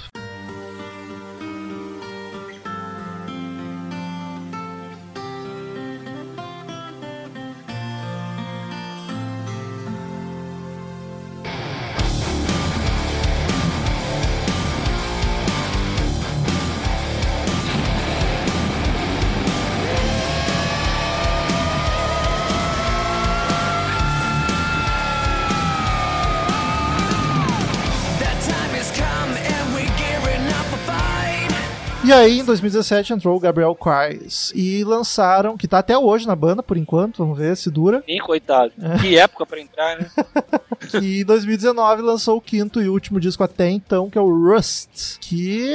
E 32.09 32.11
aí, 32.11 32.39
em 32.39 32.43
2017, 32.43 33.13
entrou 33.13 33.37
o 33.37 33.39
Gabriel 33.39 33.75
Quais. 33.75 34.51
E 34.55 34.83
lançaram, 34.83 35.55
que 35.55 35.67
tá 35.67 35.77
até 35.77 35.95
hoje 35.95 36.25
na 36.25 36.35
banda, 36.35 36.63
por 36.63 36.75
enquanto, 36.75 37.19
vamos 37.19 37.37
ver 37.37 37.55
se 37.55 37.69
dura. 37.69 38.03
Ih, 38.07 38.17
coitado. 38.19 38.71
Que 38.99 39.15
época 39.15 39.45
pra 39.45 39.59
entrar, 39.61 39.95
né? 39.99 40.09
Que 40.89 41.19
em 41.21 41.25
2019 41.25 42.01
lançou 42.01 42.37
o 42.37 42.41
quinto 42.41 42.81
e 42.81 42.87
último 42.87 43.19
disco 43.19 43.43
até 43.43 43.69
então, 43.69 44.09
que 44.09 44.17
é 44.17 44.21
o 44.21 44.29
Rust. 44.49 45.17
Que 45.19 45.67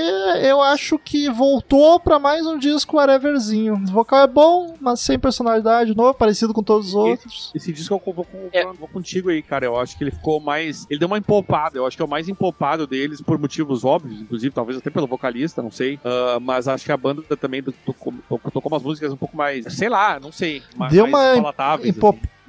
eu 0.42 0.62
acho 0.62 0.98
que 0.98 1.28
voltou 1.30 2.00
pra 2.00 2.18
mais 2.18 2.46
um 2.46 2.58
disco 2.58 2.96
whateverzinho. 2.96 3.74
O 3.74 3.86
vocal 3.92 4.20
é 4.20 4.26
bom, 4.26 4.74
mas 4.80 5.00
sem 5.00 5.18
personalidade, 5.18 5.94
novo, 5.94 6.14
parecido 6.14 6.54
com 6.54 6.62
todos 6.62 6.88
os 6.88 6.94
outros. 6.94 7.52
Esse 7.54 7.70
disco 7.70 7.94
eu 8.04 8.12
vou, 8.14 8.24
com- 8.24 8.48
É. 8.50 8.64
vou 8.72 8.88
contigo 8.88 9.28
aí, 9.28 9.42
cara. 9.42 9.66
Eu 9.66 9.78
acho 9.78 9.96
que 9.96 10.02
ele 10.02 10.10
ficou 10.10 10.40
mais. 10.40 10.86
Ele 10.88 10.98
deu 10.98 11.06
uma 11.06 11.18
empopada. 11.18 11.76
Eu 11.76 11.86
acho 11.86 11.96
que 11.96 12.02
é 12.02 12.06
o 12.06 12.08
mais 12.08 12.26
empopado 12.28 12.86
deles 12.86 13.20
por 13.20 13.38
motivos 13.38 13.84
óbvios, 13.84 14.20
inclusive, 14.22 14.54
talvez 14.54 14.78
até 14.78 14.88
pelo 14.90 15.06
vocalista, 15.06 15.62
não 15.62 15.70
sei. 15.70 16.00
Ah, 16.24 16.40
mas 16.40 16.66
acho 16.68 16.84
que 16.84 16.92
a 16.92 16.96
banda 16.96 17.22
também 17.36 17.62
tocou, 17.62 18.12
tocou, 18.28 18.62
umas 18.66 18.82
músicas 18.82 19.12
um 19.12 19.16
pouco 19.16 19.36
mais. 19.36 19.64
Sei 19.74 19.88
lá, 19.88 20.18
não 20.20 20.32
sei. 20.32 20.62
ma- 20.76 20.88
Deu 20.88 21.06
mais 21.06 21.28
uma 21.36 21.42
palatáveis, 21.42 21.90
assim. 21.90 22.00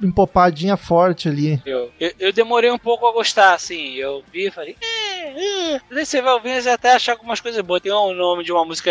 Empopadinha 0.02 0.76
forte 0.76 1.28
ali. 1.28 1.60
Eu, 1.64 1.90
eu, 1.98 2.12
eu 2.18 2.32
demorei 2.32 2.70
um 2.70 2.78
pouco 2.78 3.06
a 3.06 3.12
gostar, 3.12 3.54
assim. 3.54 3.94
Eu 3.94 4.22
vi 4.32 4.46
e 4.46 4.50
falei, 4.50 4.76
é. 4.80 5.80
Daí 5.90 6.06
você 6.06 6.22
vai 6.22 6.32
ouvindo 6.34 6.64
e 6.64 6.68
até 6.68 6.92
achar 6.94 7.12
algumas 7.12 7.40
coisas 7.40 7.60
boas. 7.62 7.80
Tem 7.82 7.90
o 7.92 8.12
nome 8.12 8.44
de 8.44 8.52
uma 8.52 8.64
música 8.64 8.90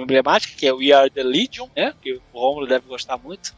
emblemática, 0.00 0.54
que 0.56 0.66
é 0.66 0.72
We 0.72 0.92
Are 0.92 1.10
the 1.10 1.22
Legion, 1.22 1.68
né? 1.76 1.94
Que 2.02 2.14
o 2.14 2.38
Romulo 2.38 2.66
deve 2.66 2.86
gostar 2.86 3.16
muito. 3.18 3.54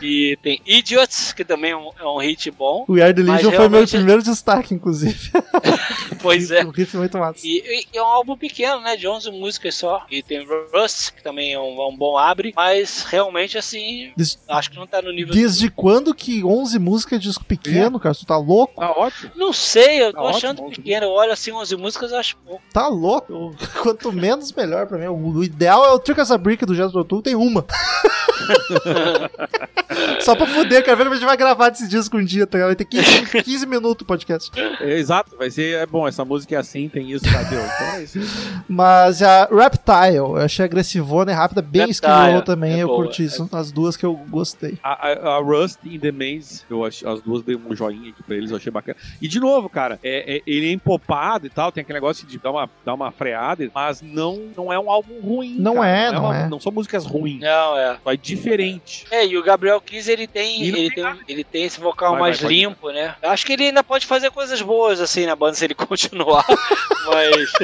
E 0.00 0.36
tem 0.42 0.60
Idiots, 0.66 1.32
que 1.32 1.44
também 1.44 1.70
é 1.72 1.76
um, 1.76 1.90
é 1.98 2.04
um 2.04 2.18
hit 2.18 2.50
bom. 2.50 2.84
We 2.88 3.02
Are 3.02 3.14
The 3.14 3.22
Legion 3.22 3.50
foi 3.50 3.50
meu 3.50 3.68
realmente- 3.70 3.90
primeiro 3.96 4.22
destaque, 4.22 4.74
inclusive. 4.74 5.30
Pois 6.20 6.50
é. 6.52 6.64
Um 6.64 6.70
riff 6.70 6.96
muito 6.96 7.18
massa. 7.18 7.40
E, 7.44 7.84
e 7.92 7.98
é 7.98 8.00
um 8.02 8.06
álbum 8.06 8.36
pequeno, 8.36 8.80
né? 8.80 8.96
De 8.96 9.08
11 9.08 9.30
músicas 9.32 9.74
só. 9.74 10.04
E 10.08 10.22
tem 10.22 10.46
Rust, 10.72 11.10
que 11.12 11.22
também 11.22 11.52
é 11.52 11.58
um, 11.58 11.82
é 11.82 11.88
um 11.88 11.96
bom 11.96 12.16
abre. 12.16 12.52
Mas 12.54 13.02
realmente, 13.02 13.58
assim, 13.58 14.12
Des- 14.16 14.38
acho 14.48 14.70
que 14.70 14.76
não 14.76 14.86
tá 14.86 15.02
no 15.02 15.10
nível. 15.12 15.34
Desde 15.34 15.68
quando 15.68 16.11
que 16.14 16.44
11 16.44 16.78
músicas 16.78 17.18
é 17.18 17.22
disco 17.22 17.44
pequeno, 17.44 17.98
cara? 17.98 18.14
Tu 18.14 18.26
tá 18.26 18.36
louco? 18.36 18.80
Tá 18.80 18.90
ótimo. 18.90 19.30
Não 19.34 19.52
sei, 19.52 20.02
eu 20.02 20.12
tô 20.12 20.22
Tá 20.22 20.30
achando 20.30 20.62
ótimo, 20.62 20.70
pequeno. 20.76 21.06
Eu 21.06 21.10
olho 21.10 21.32
assim 21.32 21.52
11 21.52 21.76
músicas, 21.76 22.12
eu 22.12 22.18
acho 22.18 22.36
pouco. 22.38 22.62
Tá 22.72 22.88
louco? 22.88 23.54
Quanto 23.82 24.12
menos, 24.12 24.52
melhor 24.52 24.86
pra 24.86 24.98
mim. 24.98 25.06
O 25.06 25.42
ideal 25.42 25.84
é 25.84 25.90
o 25.92 25.98
Trick 25.98 26.20
as 26.20 26.30
a 26.30 26.38
Brick 26.38 26.64
do 26.64 26.74
Jazz 26.74 26.92
Tool, 26.92 27.22
tem 27.22 27.34
uma. 27.34 27.64
Só 30.20 30.34
pra 30.34 30.46
fuder, 30.46 30.84
cara. 30.84 30.96
Ver 30.96 31.06
a 31.06 31.14
gente 31.14 31.24
vai 31.24 31.36
gravar 31.36 31.68
desse 31.70 31.86
disco 31.88 32.16
um 32.16 32.24
dia, 32.24 32.46
tá? 32.46 32.58
Vai 32.58 32.74
ter 32.76 32.84
15, 32.84 33.42
15 33.42 33.66
minutos 33.66 34.02
o 34.02 34.06
podcast. 34.06 34.50
É, 34.80 34.98
exato, 34.98 35.36
vai 35.36 35.50
ser. 35.50 35.76
É 35.78 35.86
bom, 35.86 36.06
essa 36.06 36.24
música 36.24 36.54
é 36.54 36.58
assim, 36.58 36.88
tem 36.88 37.10
isso, 37.10 37.24
cadê? 37.30 37.56
Então 37.56 37.86
é 37.96 38.02
isso. 38.02 38.18
Mas 38.68 39.22
a 39.22 39.44
Reptile, 39.46 40.16
eu 40.16 40.36
achei 40.36 40.64
agressivona 40.64 41.32
e 41.32 41.34
rápida, 41.34 41.60
bem 41.60 41.90
esquivou 41.90 42.42
também. 42.42 42.74
é 42.74 42.82
eu 42.82 42.88
boa, 42.88 43.04
curti. 43.04 43.28
São 43.28 43.48
as 43.52 43.70
duas 43.72 43.96
que 43.96 44.06
eu 44.06 44.14
gostei. 44.14 44.78
A, 44.82 45.08
a- 45.08 45.36
a 45.36 45.38
Rust 45.38 45.78
e 45.84 45.98
The 45.98 46.12
Maze, 46.12 46.62
eu 46.70 46.84
acho, 46.84 47.06
as 47.08 47.20
duas 47.20 47.42
dei 47.42 47.56
um 47.56 47.74
joinha 47.74 48.10
aqui 48.10 48.22
pra 48.22 48.36
eles, 48.36 48.50
eu 48.50 48.56
achei 48.56 48.72
bacana. 48.72 48.96
E 49.20 49.28
de 49.28 49.40
novo, 49.40 49.68
cara, 49.68 49.98
é, 50.02 50.36
é- 50.36 50.42
ele 50.46 50.68
é 50.68 50.72
empopado 50.72 51.46
e 51.46 51.50
tal, 51.50 51.70
tem 51.72 51.82
aquele 51.82 51.96
negócio 51.98 52.26
de 52.26 52.38
dar 52.38 52.50
uma, 52.50 52.70
dar 52.84 52.94
uma 52.94 53.10
freada, 53.10 53.68
mas 53.74 54.00
não, 54.02 54.40
não 54.56 54.72
é 54.72 54.78
um 54.78 54.90
álbum 54.90 55.20
ruim. 55.20 55.56
Não 55.58 55.74
cara. 55.76 55.88
é, 55.88 56.12
não 56.12 56.24
uma- 56.24 56.36
é. 56.36 56.48
Não 56.48 56.60
são 56.60 56.72
músicas 56.72 57.04
ruins, 57.04 57.40
Não, 57.40 57.76
é. 57.76 57.96
só 58.02 58.12
é 58.12 58.16
diferente. 58.34 59.06
É, 59.10 59.26
e 59.26 59.36
o 59.36 59.42
Gabriel 59.42 59.80
Kiss, 59.80 60.10
ele 60.10 60.26
tem, 60.26 60.62
ele 60.62 60.90
tem 60.90 61.04
ele 61.28 61.44
tem 61.44 61.64
esse 61.64 61.80
vocal 61.80 62.12
Vai, 62.12 62.20
mais 62.20 62.40
vai, 62.40 62.48
pode 62.48 62.54
limpo, 62.54 62.90
né? 62.90 63.14
Eu 63.22 63.30
Acho 63.30 63.46
que 63.46 63.52
ele 63.52 63.66
ainda 63.66 63.84
pode 63.84 64.06
fazer 64.06 64.30
coisas 64.30 64.60
boas 64.60 65.00
assim 65.00 65.26
na 65.26 65.36
banda 65.36 65.54
se 65.54 65.64
ele 65.64 65.74
continuar, 65.74 66.44
mas 67.06 67.52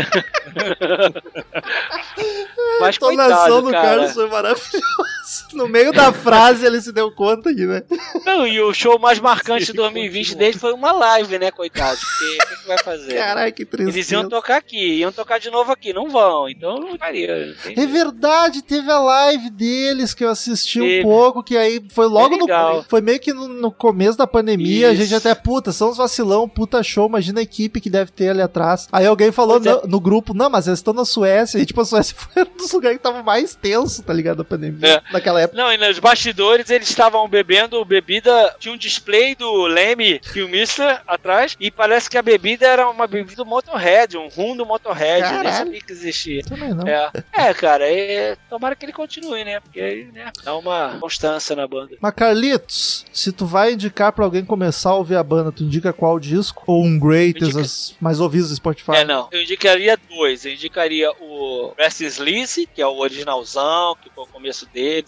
Mas 2.80 2.94
A 2.94 2.96
entonação 2.96 3.38
coitado, 3.38 3.62
do 3.62 3.70
cara. 3.70 3.88
Carlos 3.88 4.12
foi 4.12 4.28
maravilhosa. 4.28 5.17
No 5.52 5.68
meio 5.68 5.92
da 5.92 6.12
frase 6.12 6.64
ele 6.64 6.80
se 6.80 6.92
deu 6.92 7.10
conta 7.10 7.50
aqui, 7.50 7.64
né? 7.66 7.82
Não, 8.24 8.46
e 8.46 8.60
o 8.60 8.72
show 8.72 8.98
mais 8.98 9.18
marcante 9.20 9.66
de 9.66 9.72
Sim, 9.72 9.76
2020 9.76 10.24
continua. 10.26 10.38
dele 10.38 10.58
foi 10.58 10.72
uma 10.72 10.92
live, 10.92 11.38
né, 11.38 11.50
coitado? 11.50 11.98
Porque 11.98 12.24
o 12.44 12.48
que, 12.48 12.62
que 12.62 12.68
vai 12.68 12.78
fazer? 12.78 13.14
Caralho, 13.14 13.52
que 13.52 13.64
tristeza. 13.64 13.96
Eles 13.98 14.10
iam 14.10 14.28
tocar 14.28 14.56
aqui, 14.56 14.98
iam 14.98 15.12
tocar 15.12 15.38
de 15.38 15.50
novo 15.50 15.72
aqui, 15.72 15.92
não 15.92 16.08
vão, 16.08 16.48
então 16.48 16.78
não 16.78 16.96
faria. 16.98 17.54
É 17.76 17.86
verdade, 17.86 18.62
teve 18.62 18.90
a 18.90 18.98
live 18.98 19.50
deles 19.50 20.14
que 20.14 20.24
eu 20.24 20.30
assisti 20.30 20.78
Teve. 20.80 21.00
um 21.00 21.02
pouco, 21.02 21.42
que 21.42 21.56
aí 21.56 21.82
foi 21.90 22.06
logo 22.06 22.34
É 22.34 22.38
legal. 22.38 22.76
no. 22.76 22.82
Foi 22.84 23.00
meio 23.00 23.20
que 23.20 23.32
no, 23.32 23.48
no 23.48 23.70
começo 23.72 24.16
da 24.16 24.26
pandemia, 24.26 24.88
a 24.88 24.92
Isso. 24.92 25.02
gente 25.02 25.14
até, 25.14 25.34
puta, 25.34 25.72
são 25.72 25.90
uns 25.90 25.96
vacilão, 25.96 26.48
puta 26.48 26.82
show, 26.82 27.06
imagina 27.08 27.40
a 27.40 27.42
equipe 27.42 27.80
que 27.80 27.90
deve 27.90 28.10
ter 28.12 28.28
ali 28.30 28.40
atrás. 28.42 28.88
Aí 28.92 29.06
alguém 29.06 29.30
falou 29.32 29.56
é. 29.56 29.60
no, 29.60 29.82
no 29.82 30.00
grupo, 30.00 30.32
não, 30.34 30.48
mas 30.50 30.66
eles 30.66 30.78
estão 30.78 30.94
na 30.94 31.04
Suécia, 31.04 31.58
e 31.58 31.66
tipo, 31.66 31.80
a 31.80 31.84
Suécia 31.84 32.14
foi 32.18 32.42
um 32.42 32.56
dos 32.56 32.72
lugares 32.72 32.98
que 32.98 33.02
tava 33.02 33.22
mais 33.22 33.54
tenso, 33.54 34.02
tá 34.02 34.12
ligado, 34.12 34.38
da 34.38 34.44
pandemia, 34.44 34.88
É. 34.88 35.17
naquela 35.18 35.40
época. 35.42 35.60
Não, 35.62 35.72
e 35.72 35.76
nos 35.76 35.98
bastidores 35.98 36.70
eles 36.70 36.88
estavam 36.88 37.28
bebendo 37.28 37.84
bebida. 37.84 38.54
Tinha 38.58 38.72
um 38.74 38.78
display 38.78 39.34
do 39.34 39.66
Leme 39.66 40.20
Filmista 40.24 41.02
atrás. 41.06 41.56
E 41.60 41.70
parece 41.70 42.08
que 42.08 42.16
a 42.18 42.22
bebida 42.22 42.66
era 42.66 42.88
uma 42.88 43.06
bebida 43.06 43.36
do 43.36 43.46
Motorhead, 43.46 44.16
um 44.16 44.28
rum 44.28 44.56
do 44.56 44.64
Motorhead. 44.66 45.22
Eu 45.22 45.28
nem 45.30 45.36
Caralho. 45.42 45.56
sabia 45.56 45.80
que 45.80 45.92
existia. 45.92 46.42
Também 46.44 46.74
não. 46.74 46.86
É, 46.86 47.10
é 47.32 47.54
cara, 47.54 47.84
é, 47.90 48.36
tomara 48.48 48.74
que 48.76 48.84
ele 48.84 48.92
continue, 48.92 49.44
né? 49.44 49.60
Porque 49.60 49.80
aí, 49.80 50.04
né, 50.12 50.30
dá 50.44 50.56
uma 50.56 50.96
constância 51.00 51.54
na 51.54 51.66
banda. 51.66 51.96
Mas 52.00 52.14
Carlitos, 52.14 53.04
se 53.12 53.32
tu 53.32 53.46
vai 53.46 53.72
indicar 53.72 54.12
pra 54.12 54.24
alguém 54.24 54.44
começar 54.44 54.90
a 54.90 54.94
ouvir 54.94 55.16
a 55.16 55.22
banda, 55.22 55.52
tu 55.52 55.62
indica 55.64 55.92
qual 55.92 56.18
disco? 56.18 56.62
Ou 56.66 56.84
um 56.84 56.98
Greatest, 56.98 57.44
Indica- 57.44 57.60
as 57.60 57.94
mais 58.00 58.20
ouvidos 58.20 58.50
do 58.50 58.56
Spotify? 58.56 58.92
É, 58.96 59.04
não. 59.04 59.28
Eu 59.30 59.42
indicaria 59.42 59.98
dois. 60.08 60.44
Eu 60.44 60.52
indicaria 60.52 61.10
o 61.20 61.72
Restless 61.76 62.22
Lizzy, 62.22 62.68
que 62.72 62.80
é 62.80 62.86
o 62.86 62.96
originalzão, 62.98 63.96
que 64.02 64.10
foi 64.14 64.24
o 64.24 64.26
começo 64.26 64.66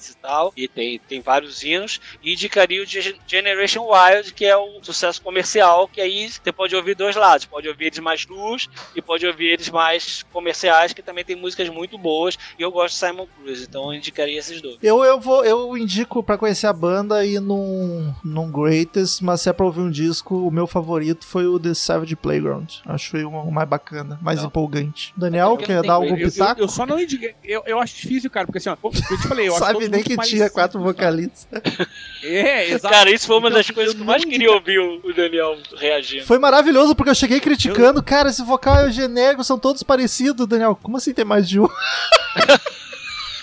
e 0.08 0.16
tal. 0.16 0.52
E 0.56 0.66
tem, 0.66 0.98
tem 0.98 1.20
vários 1.20 1.62
hinos. 1.62 2.00
E 2.22 2.32
indicaria 2.32 2.82
o 2.82 2.86
Ge- 2.86 3.16
Generation 3.26 3.86
Wild, 3.86 4.32
que 4.32 4.44
é 4.44 4.56
o 4.56 4.80
sucesso 4.82 5.20
comercial, 5.20 5.86
que 5.88 6.00
aí 6.00 6.28
você 6.30 6.50
pode 6.52 6.74
ouvir 6.74 6.94
dois 6.94 7.16
lados. 7.16 7.44
Pode 7.46 7.68
ouvir 7.68 7.86
eles 7.86 7.98
mais 7.98 8.26
luz 8.26 8.68
e 8.96 9.02
pode 9.02 9.26
ouvir 9.26 9.46
eles 9.52 9.68
mais 9.68 10.22
comerciais, 10.32 10.92
que 10.92 11.02
também 11.02 11.24
tem 11.24 11.36
músicas 11.36 11.68
muito 11.68 11.98
boas. 11.98 12.38
E 12.58 12.62
eu 12.62 12.70
gosto 12.70 12.94
de 12.94 13.00
Simon 13.06 13.26
Cruz, 13.42 13.62
então 13.62 13.86
eu 13.92 13.94
indicaria 13.94 14.38
esses 14.38 14.60
dois. 14.60 14.78
Eu, 14.82 15.04
eu 15.04 15.20
vou, 15.20 15.44
eu 15.44 15.76
indico 15.76 16.22
pra 16.22 16.38
conhecer 16.38 16.66
a 16.66 16.72
banda 16.72 17.24
e 17.24 17.38
num, 17.38 18.14
num 18.24 18.50
Greatest, 18.50 19.22
mas 19.22 19.40
se 19.42 19.48
é 19.48 19.52
pra 19.52 19.66
ouvir 19.66 19.80
um 19.80 19.90
disco, 19.90 20.46
o 20.46 20.50
meu 20.50 20.66
favorito 20.66 21.26
foi 21.26 21.46
o 21.46 21.58
The 21.58 21.74
Savage 21.74 22.16
Playground. 22.16 22.70
Acho 22.86 23.10
que 23.10 23.24
o 23.24 23.50
mais 23.50 23.68
bacana, 23.68 24.18
mais 24.22 24.38
Não. 24.40 24.46
empolgante. 24.46 25.12
Daniel, 25.16 25.56
quer 25.56 25.82
dar 25.82 25.88
Eu, 25.88 25.92
algum 25.94 26.16
eu- 26.16 26.28
pitaco? 26.30 26.60
eu 26.60 26.68
só 26.68 26.86
não 26.86 27.00
indiquei. 27.00 27.34
Eu, 27.44 27.62
eu 27.66 27.78
acho 27.80 27.96
difícil, 27.96 28.30
cara, 28.30 28.46
porque 28.46 28.58
assim, 28.58 28.68
ó, 28.70 28.76
eu 28.82 28.90
te 28.90 29.28
falei, 29.28 29.48
eu 29.48 29.52
acho 29.54 29.60
Sabe 29.64 29.72
todos 29.74 29.88
nem 29.90 29.98
muito 30.00 30.10
que 30.10 30.16
mais 30.16 30.28
tinha 30.28 30.50
quatro 30.50 30.80
vocalistas. 30.80 31.48
É, 32.22 32.72
exato. 32.72 32.94
Cara, 32.94 33.10
isso 33.10 33.26
foi 33.26 33.38
uma 33.38 33.48
Então, 33.48 33.58
das 33.58 33.70
coisas 33.70 33.94
eu 33.94 33.96
que 33.96 34.02
eu 34.02 34.06
mais 34.06 34.22
queria 34.22 34.52
ouvir 34.52 34.78
o 34.78 35.10
Daniel 35.14 35.56
reagindo. 35.74 36.26
Foi 36.26 36.38
maravilhoso 36.38 36.94
porque 36.94 37.08
eu 37.08 37.14
cheguei 37.14 37.40
criticando, 37.40 38.02
cara, 38.02 38.28
esse 38.28 38.42
vocal 38.42 38.76
é 38.76 38.90
genérico, 38.90 39.42
são 39.42 39.58
todos 39.58 39.82
parecidos, 39.82 40.46
Daniel. 40.46 40.78
Como 40.82 40.98
assim 40.98 41.14
tem 41.14 41.24
mais 41.24 41.48
de 41.48 41.58
um? 41.58 41.66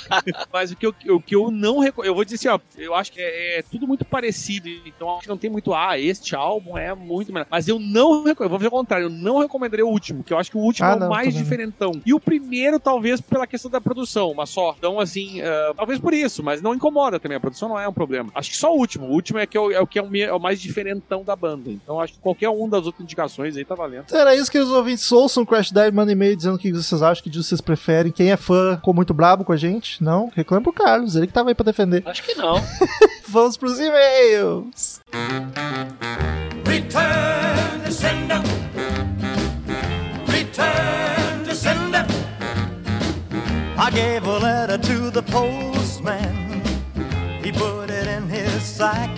Mas 0.52 0.72
o 0.72 0.76
que 0.76 0.86
eu, 0.86 0.94
o 1.10 1.20
que 1.22 1.36
eu 1.36 1.52
não 1.52 1.80
reco- 1.80 2.04
Eu 2.04 2.16
vou 2.16 2.24
dizer 2.24 2.36
assim, 2.36 2.48
ó, 2.48 2.60
eu 2.78 2.94
acho 2.96 3.12
que 3.12 3.20
é, 3.22 3.60
é 3.60 3.62
tudo 3.62 3.88
muito 3.88 4.06
parecido. 4.06 4.68
Então 4.86 5.12
acho 5.12 5.22
que 5.24 5.30
não 5.30 5.38
tem 5.38 5.50
muito. 5.50 5.74
Ah, 5.74 5.98
este 6.00 6.36
álbum 6.36 6.78
é 6.78 6.94
muito 6.94 7.32
melhor. 7.34 7.48
Mas 7.50 7.68
eu 7.68 7.80
não. 7.80 8.24
reco- 8.24 8.44
Eu 8.44 8.50
vou 8.50 8.58
fazer 8.60 8.68
o 8.68 8.72
contrário, 8.72 9.06
eu 9.06 9.10
não 9.10 9.40
recomendaria 9.40 9.86
o 9.86 9.90
último, 9.90 10.24
que 10.24 10.34
eu 10.34 10.38
acho 10.38 10.50
que 10.52 10.58
o 10.58 10.62
último 10.62 10.88
Ah, 10.88 10.92
é 10.92 10.96
o 10.96 11.00
não, 11.00 11.10
mais 11.10 11.34
diferentão. 11.34 11.92
E 12.06 12.14
o 12.14 12.20
primeiro, 12.20 12.80
talvez, 12.80 13.20
pela 13.22 13.46
questão 13.48 13.70
da 13.70 13.82
produção, 13.82 14.34
mas 14.36 14.50
só. 14.50 14.76
Então, 14.78 15.00
assim, 15.00 15.42
ah, 15.42 15.74
talvez 15.76 16.00
por 16.00 16.14
isso, 16.14 16.44
mas 16.44 16.62
não 16.62 16.74
incomoda 16.74 17.20
também. 17.20 17.38
A 17.38 17.42
produção 17.42 17.70
não 17.70 17.80
é 17.80 17.88
um 17.88 17.94
problema. 17.94 18.30
Acho 18.36 18.50
que 18.50 18.58
só 18.58 18.74
o 18.74 18.78
último. 18.78 19.08
O 19.08 19.12
último 19.12 19.40
é, 19.40 19.46
que 19.46 19.58
é, 19.58 19.60
o, 19.62 19.72
é 19.72 19.80
o 19.82 19.88
que 19.88 20.00
é 20.00 20.02
o, 20.04 20.16
é 20.16 20.34
o 20.34 20.40
mais 20.40 20.62
diferentão 20.62 21.24
da 21.24 21.36
banda. 21.36 21.70
Então 21.72 22.00
acho 22.00 22.14
que 22.14 22.20
qualquer 22.20 22.50
um 22.50 22.68
das 22.70 22.86
outras 22.86 23.04
indicações 23.04 23.56
aí 23.58 23.66
tá 23.66 23.76
valendo. 23.76 24.06
Então 24.08 24.20
Era 24.20 24.36
isso 24.36 24.52
que 24.52 24.58
os 24.60 24.70
ouvintes 24.70 25.12
ouçam 25.12 25.46
Crash 25.46 25.72
Dive, 25.72 25.92
mandem 25.92 26.14
e-mail 26.14 26.36
dizendo 26.36 26.56
o 26.56 26.60
que 26.60 26.72
vocês 26.72 27.02
acham, 27.02 27.24
que 27.24 27.30
vocês 27.36 27.62
preferem. 27.62 28.12
Quem 28.12 28.32
é 28.32 28.38
fã 28.38 28.76
ficou 28.78 28.94
muito 28.94 29.14
brabo 29.14 29.44
com 29.44 29.52
a 29.54 29.58
gente? 29.58 29.97
Não? 30.00 30.32
Reclama 30.36 30.64
pro 30.64 30.74
Carlos, 30.74 31.16
ele 31.16 31.28
que 31.28 31.34
tava 31.34 31.50
aí 31.50 31.56
pra 31.56 31.64
defender. 31.66 32.04
Acho 32.06 32.24
que 32.24 32.36
não. 32.36 32.62
Vamos 33.28 33.58
pros 33.58 33.80
e-mails. 33.80 35.02
Return 36.66 37.84
to 37.86 37.92
sender. 37.92 38.42
Return 40.28 41.44
to 41.46 41.56
sender. 41.56 42.06
I 43.80 43.92
gave 43.92 44.26
a 44.28 44.40
letter 44.40 44.78
to 44.78 45.12
the 45.12 45.22
postman. 45.24 46.62
He 47.44 47.52
put 47.52 47.90
it 47.90 48.08
in 48.08 48.28
his 48.30 48.64
sack. 48.64 49.10